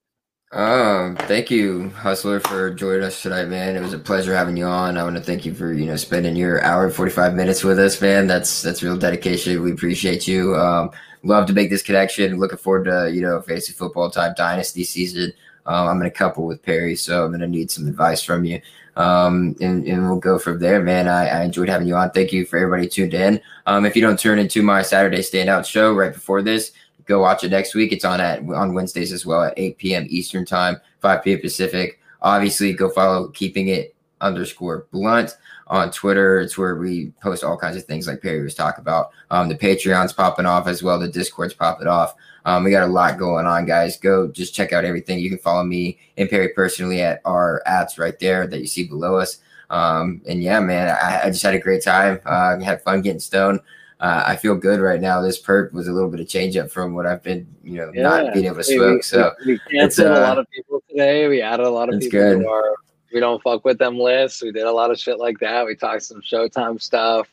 Um, 0.50 1.16
thank 1.16 1.50
you, 1.50 1.90
Hustler, 1.90 2.40
for 2.40 2.70
joining 2.70 3.02
us 3.02 3.20
tonight, 3.20 3.46
man. 3.46 3.76
It 3.76 3.82
was 3.82 3.92
a 3.92 3.98
pleasure 3.98 4.34
having 4.34 4.56
you 4.56 4.64
on. 4.64 4.96
I 4.96 5.04
want 5.04 5.16
to 5.16 5.22
thank 5.22 5.44
you 5.44 5.52
for 5.52 5.74
you 5.74 5.84
know 5.84 5.96
spending 5.96 6.36
your 6.36 6.62
hour 6.64 6.86
and 6.86 6.94
forty 6.94 7.10
five 7.10 7.34
minutes 7.34 7.62
with 7.62 7.78
us, 7.78 8.00
man. 8.00 8.26
That's 8.26 8.62
that's 8.62 8.82
real 8.82 8.96
dedication. 8.96 9.62
We 9.62 9.72
appreciate 9.72 10.26
you. 10.26 10.56
Um, 10.56 10.90
love 11.22 11.46
to 11.48 11.52
make 11.52 11.68
this 11.68 11.82
connection. 11.82 12.38
Looking 12.38 12.56
forward 12.56 12.84
to 12.84 13.10
you 13.12 13.20
know 13.20 13.42
fantasy 13.42 13.74
football 13.74 14.10
type 14.10 14.36
dynasty 14.36 14.84
season. 14.84 15.34
Um, 15.68 15.86
I'm 15.86 16.00
in 16.00 16.06
a 16.06 16.10
couple 16.10 16.46
with 16.46 16.62
Perry, 16.62 16.96
so 16.96 17.24
I'm 17.24 17.30
gonna 17.30 17.46
need 17.46 17.70
some 17.70 17.86
advice 17.86 18.22
from 18.22 18.44
you. 18.44 18.60
Um, 18.96 19.54
and, 19.60 19.86
and 19.86 20.08
we'll 20.08 20.18
go 20.18 20.40
from 20.40 20.58
there, 20.58 20.82
man. 20.82 21.06
I, 21.06 21.28
I 21.28 21.42
enjoyed 21.44 21.68
having 21.68 21.86
you 21.86 21.94
on. 21.94 22.10
Thank 22.10 22.32
you 22.32 22.44
for 22.44 22.58
everybody 22.58 22.88
tuned 22.88 23.14
in. 23.14 23.40
Um, 23.66 23.86
if 23.86 23.94
you 23.94 24.02
don't 24.02 24.18
turn 24.18 24.40
into 24.40 24.60
my 24.60 24.82
Saturday 24.82 25.18
standout 25.20 25.64
show 25.64 25.94
right 25.94 26.12
before 26.12 26.42
this, 26.42 26.72
go 27.04 27.20
watch 27.20 27.44
it 27.44 27.50
next 27.50 27.76
week. 27.76 27.92
It's 27.92 28.04
on 28.04 28.20
at 28.20 28.40
on 28.40 28.74
Wednesdays 28.74 29.12
as 29.12 29.24
well 29.24 29.44
at 29.44 29.54
8 29.56 29.78
p.m. 29.78 30.06
Eastern 30.08 30.44
time, 30.44 30.80
5 31.00 31.22
p.m. 31.22 31.40
Pacific. 31.40 32.00
Obviously, 32.22 32.72
go 32.72 32.88
follow 32.88 33.28
keeping 33.28 33.68
it 33.68 33.94
underscore 34.20 34.86
blunt 34.90 35.36
on 35.68 35.90
Twitter. 35.90 36.40
It's 36.40 36.58
where 36.58 36.76
we 36.76 37.12
post 37.20 37.44
all 37.44 37.56
kinds 37.56 37.76
of 37.76 37.84
things 37.84 38.06
like 38.06 38.22
Perry 38.22 38.42
was 38.42 38.54
talking 38.54 38.82
about. 38.82 39.10
Um, 39.30 39.48
the 39.48 39.54
Patreon's 39.54 40.12
popping 40.12 40.46
off 40.46 40.66
as 40.66 40.82
well. 40.82 40.98
The 40.98 41.08
Discord's 41.08 41.54
popping 41.54 41.86
off. 41.86 42.14
Um, 42.44 42.64
we 42.64 42.70
got 42.70 42.88
a 42.88 42.92
lot 42.92 43.18
going 43.18 43.46
on, 43.46 43.66
guys. 43.66 43.98
Go 43.98 44.28
just 44.28 44.54
check 44.54 44.72
out 44.72 44.84
everything. 44.84 45.18
You 45.18 45.28
can 45.28 45.38
follow 45.38 45.64
me 45.64 45.98
and 46.16 46.30
Perry 46.30 46.48
personally 46.50 47.02
at 47.02 47.20
our 47.24 47.62
ads 47.66 47.98
right 47.98 48.18
there 48.18 48.46
that 48.46 48.60
you 48.60 48.66
see 48.66 48.84
below 48.84 49.16
us. 49.16 49.38
Um, 49.70 50.22
and 50.26 50.42
yeah, 50.42 50.60
man, 50.60 50.88
I, 50.88 51.24
I, 51.24 51.30
just 51.30 51.42
had 51.42 51.52
a 51.52 51.58
great 51.58 51.84
time. 51.84 52.20
Uh, 52.24 52.58
had 52.58 52.82
fun 52.82 53.02
getting 53.02 53.20
stoned 53.20 53.60
uh, 54.00 54.22
I 54.26 54.36
feel 54.36 54.54
good 54.54 54.80
right 54.80 55.00
now. 55.00 55.20
This 55.20 55.38
purp 55.38 55.72
was 55.72 55.88
a 55.88 55.92
little 55.92 56.08
bit 56.08 56.20
of 56.20 56.28
change 56.28 56.56
up 56.56 56.70
from 56.70 56.94
what 56.94 57.04
I've 57.04 57.22
been, 57.22 57.46
you 57.64 57.76
know, 57.76 57.90
yeah. 57.92 58.02
not 58.02 58.32
being 58.32 58.46
able 58.46 58.56
to 58.56 58.64
smoke. 58.64 58.98
We, 58.98 59.02
so 59.02 59.32
we, 59.44 59.52
we 59.54 59.78
canceled 59.78 60.08
uh, 60.08 60.20
a 60.20 60.22
lot 60.22 60.38
of 60.38 60.48
people 60.50 60.82
today. 60.88 61.26
We 61.26 61.42
added 61.42 61.66
a 61.66 61.70
lot 61.70 61.92
of 61.92 61.98
people 61.98 62.20
good. 62.20 62.40
to 62.40 62.48
our 62.48 62.76
we 63.12 63.20
don't 63.20 63.42
fuck 63.42 63.64
with 63.64 63.78
them 63.78 63.98
lists. 63.98 64.42
We 64.42 64.52
did 64.52 64.64
a 64.64 64.72
lot 64.72 64.90
of 64.90 64.98
shit 64.98 65.18
like 65.18 65.38
that. 65.40 65.66
We 65.66 65.74
talked 65.74 66.02
some 66.02 66.20
Showtime 66.20 66.80
stuff, 66.80 67.28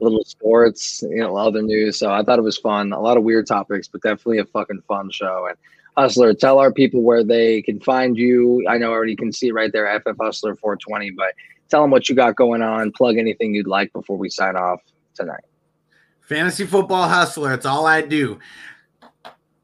little 0.00 0.24
sports, 0.24 1.02
you 1.02 1.20
know, 1.20 1.36
other 1.36 1.62
news. 1.62 1.98
So 1.98 2.10
I 2.10 2.22
thought 2.22 2.38
it 2.38 2.42
was 2.42 2.58
fun. 2.58 2.92
A 2.92 3.00
lot 3.00 3.16
of 3.16 3.22
weird 3.22 3.46
topics, 3.46 3.88
but 3.88 4.02
definitely 4.02 4.38
a 4.38 4.44
fucking 4.44 4.82
fun 4.88 5.10
show. 5.10 5.46
And 5.48 5.56
Hustler, 5.96 6.34
tell 6.34 6.58
our 6.58 6.72
people 6.72 7.02
where 7.02 7.22
they 7.22 7.62
can 7.62 7.78
find 7.80 8.16
you. 8.16 8.64
I 8.68 8.78
know 8.78 8.90
already 8.90 9.14
can 9.14 9.32
see 9.32 9.52
right 9.52 9.72
there, 9.72 10.00
FF 10.00 10.16
Hustler 10.20 10.56
420, 10.56 11.10
but 11.10 11.34
tell 11.68 11.82
them 11.82 11.90
what 11.90 12.08
you 12.08 12.16
got 12.16 12.34
going 12.34 12.62
on. 12.62 12.90
Plug 12.92 13.16
anything 13.16 13.54
you'd 13.54 13.68
like 13.68 13.92
before 13.92 14.16
we 14.16 14.28
sign 14.28 14.56
off 14.56 14.80
tonight. 15.14 15.44
Fantasy 16.22 16.66
football 16.66 17.06
hustler. 17.06 17.52
It's 17.52 17.66
all 17.66 17.86
I 17.86 18.00
do. 18.00 18.38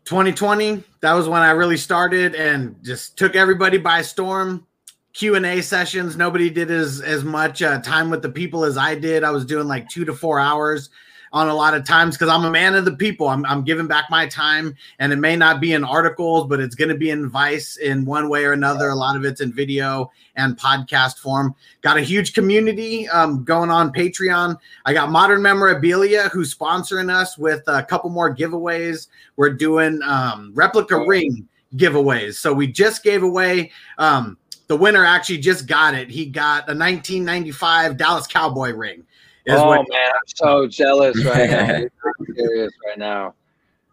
2020, 0.05 0.83
that 1.01 1.15
was 1.15 1.29
when 1.29 1.41
I 1.41 1.53
really 1.53 1.77
started 1.77 2.35
and 2.35 2.77
just 2.83 3.17
took 3.17 3.35
everybody 3.35 3.79
by 3.79 4.03
storm. 4.03 4.67
Q 5.13 5.35
and 5.35 5.47
A 5.47 5.61
sessions. 5.61 6.17
Nobody 6.17 6.51
did 6.51 6.71
as 6.71 7.01
as 7.01 7.25
much 7.25 7.63
uh, 7.63 7.81
time 7.81 8.11
with 8.11 8.23
the 8.23 8.29
people 8.29 8.65
as 8.65 8.77
I 8.77 8.95
did. 8.95 9.25
I 9.25 9.31
was 9.31 9.45
doing 9.45 9.67
like 9.67 9.89
two 9.89 10.05
to 10.05 10.15
four 10.15 10.39
hours 10.39 10.91
on 11.33 11.49
a 11.49 11.55
lot 11.55 11.75
of 11.75 11.85
times 11.85 12.17
because 12.17 12.29
I'm 12.29 12.45
a 12.45 12.51
man 12.51 12.75
of 12.75 12.85
the 12.85 12.97
people. 12.97 13.29
I'm, 13.29 13.45
I'm 13.47 13.63
giving 13.63 13.87
back 13.87 14.07
my 14.11 14.27
time, 14.27 14.75
and 14.99 15.13
it 15.13 15.17
may 15.17 15.37
not 15.37 15.61
be 15.61 15.73
in 15.73 15.85
articles, 15.85 16.47
but 16.49 16.61
it's 16.61 16.75
going 16.75 16.89
to 16.89 16.97
be 16.97 17.11
in 17.11 17.29
Vice 17.29 17.77
in 17.77 18.05
one 18.05 18.29
way 18.29 18.45
or 18.45 18.53
another. 18.53 18.89
A 18.89 18.95
lot 18.95 19.17
of 19.17 19.25
it's 19.25 19.41
in 19.41 19.53
video 19.53 20.11
and 20.37 20.59
podcast 20.59 21.19
form. 21.19 21.55
Got 21.83 21.99
a 21.99 22.03
huge 22.03 22.33
community 22.33 23.09
um, 23.09 23.45
going 23.45 23.71
on 23.71 23.93
Patreon. 23.93 24.57
I 24.85 24.93
got 24.93 25.11
Modern 25.11 25.43
Memorabilia 25.43 26.29
who's 26.31 26.55
sponsoring 26.55 27.13
us 27.15 27.39
with 27.39 27.63
a 27.69 27.83
couple 27.83 28.11
more 28.11 28.35
giveaways. 28.35 29.09
We're 29.37 29.55
doing 29.55 30.01
um, 30.03 30.53
replica 30.55 31.05
ring 31.07 31.49
giveaways. 31.77 32.35
So 32.35 32.53
we 32.53 32.67
just 32.67 33.05
gave 33.05 33.23
away. 33.23 33.71
Um, 33.99 34.37
the 34.71 34.77
winner 34.77 35.05
actually 35.05 35.39
just 35.39 35.67
got 35.67 35.95
it. 35.95 36.09
He 36.09 36.25
got 36.25 36.61
a 36.61 36.79
1995 36.79 37.99
Dallas 37.99 38.27
Cowboy 38.27 38.73
ring 38.73 39.05
oh 39.49 39.67
what, 39.67 39.87
man, 39.91 40.11
I'm 40.13 40.27
so 40.27 40.67
jealous 40.67 41.25
right 41.25 41.51
now. 41.51 41.67
I'm 42.21 42.35
serious 42.35 42.73
right 42.87 42.99
now. 42.99 43.35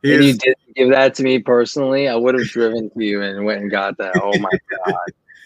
If 0.03 0.21
you 0.21 0.33
didn't 0.33 0.75
give 0.75 0.89
that 0.91 1.15
to 1.15 1.23
me 1.23 1.39
personally, 1.39 2.07
I 2.07 2.15
would 2.15 2.35
have 2.35 2.47
driven 2.47 2.89
to 2.89 3.03
you 3.03 3.21
and 3.21 3.45
went 3.45 3.61
and 3.61 3.71
got 3.71 3.97
that. 3.97 4.13
Oh 4.21 4.37
my 4.37 4.49
god! 4.85 4.95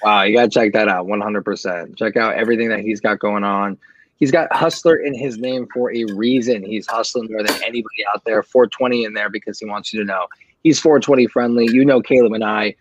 Wow, 0.03 0.23
you 0.23 0.35
gotta 0.35 0.49
check 0.49 0.73
that 0.73 0.87
out. 0.87 1.07
100. 1.07 1.43
percent 1.43 1.97
Check 1.97 2.17
out 2.17 2.35
everything 2.35 2.69
that 2.69 2.81
he's 2.81 2.99
got 2.99 3.19
going 3.19 3.43
on. 3.43 3.77
He's 4.17 4.31
got 4.31 4.53
hustler 4.53 4.97
in 4.97 5.15
his 5.15 5.37
name 5.37 5.67
for 5.73 5.91
a 5.93 6.03
reason. 6.13 6.63
He's 6.63 6.85
hustling 6.85 7.31
more 7.31 7.41
than 7.41 7.55
anybody 7.63 8.05
out 8.13 8.23
there. 8.23 8.43
420 8.43 9.05
in 9.05 9.13
there 9.13 9.29
because 9.29 9.59
he 9.59 9.65
wants 9.65 9.91
you 9.91 9.99
to 9.99 10.05
know 10.05 10.27
he's 10.63 10.79
420 10.79 11.25
friendly. 11.27 11.65
You 11.65 11.85
know, 11.85 12.01
Caleb 12.01 12.33
and 12.33 12.43
I 12.43 12.75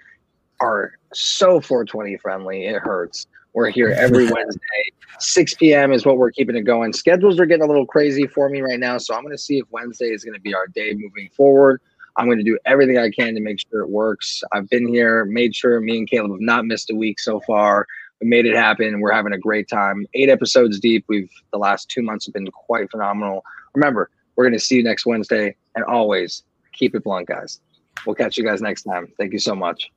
are 0.61 0.99
so 1.13 1.61
420 1.61 2.17
friendly. 2.19 2.67
It 2.67 2.81
hurts. 2.81 3.27
We're 3.53 3.71
here 3.71 3.91
every 3.91 4.25
Wednesday. 4.33 4.93
6 5.19 5.55
p.m. 5.55 5.93
is 5.93 6.07
what 6.07 6.17
we're 6.17 6.31
keeping 6.31 6.57
it 6.57 6.63
going. 6.63 6.93
Schedules 6.93 7.39
are 7.39 7.47
getting 7.47 7.65
a 7.65 7.67
little 7.67 7.87
crazy 7.87 8.27
for 8.27 8.49
me 8.49 8.63
right 8.63 8.79
now, 8.79 8.99
so 8.99 9.15
I'm 9.15 9.23
going 9.23 9.37
to 9.37 9.43
see 9.43 9.59
if 9.59 9.67
Wednesday 9.71 10.07
is 10.07 10.25
going 10.25 10.35
to 10.35 10.41
be 10.41 10.55
our 10.55 10.67
day 10.69 10.95
moving 10.95 11.29
forward. 11.37 11.81
I'm 12.17 12.27
going 12.27 12.39
to 12.39 12.45
do 12.45 12.59
everything 12.65 12.99
I 12.99 13.11
can 13.11 13.35
to 13.35 13.41
make 13.41 13.61
sure 13.61 13.83
it 13.83 13.91
works. 13.91 14.43
I've 14.53 14.69
been 14.69 14.89
here, 14.89 15.25
made 15.25 15.55
sure 15.55 15.81
me 15.81 15.99
and 15.99 16.11
Caleb 16.11 16.33
have 16.33 16.41
not 16.41 16.65
missed 16.67 16.91
a 16.91 16.95
week 16.95 17.21
so 17.21 17.41
far. 17.41 17.87
We 18.21 18.29
made 18.29 18.47
it 18.47 18.55
happen. 18.55 19.01
We're 19.01 19.13
having 19.13 19.33
a 19.33 19.39
great 19.39 19.69
time. 19.69 20.07
Eight 20.15 20.29
episodes 20.29 20.79
deep. 20.81 21.05
We've 21.09 21.31
the 21.53 21.59
last 21.59 21.89
two 21.89 22.03
months 22.03 22.27
have 22.27 22.35
been 22.35 22.47
quite 22.49 22.91
phenomenal. 22.91 23.45
Remember, 23.75 24.11
we're 24.37 24.45
going 24.45 24.59
to 24.59 24.65
see 24.65 24.77
you 24.77 24.83
next 24.83 25.07
Wednesday, 25.07 25.55
and 25.75 25.85
always 25.85 26.43
keep 26.73 26.95
it 26.95 27.05
blunt, 27.05 27.29
guys. 27.29 27.61
We'll 28.07 28.17
catch 28.17 28.37
you 28.37 28.45
guys 28.45 28.61
next 28.61 28.83
time. 28.83 29.13
Thank 29.19 29.33
you 29.33 29.39
so 29.39 29.55
much. 29.55 29.91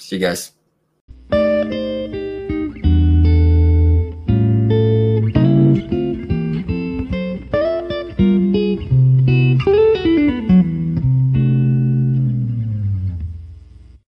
See 0.00 0.16
you 0.16 0.22
guys. 0.22 0.52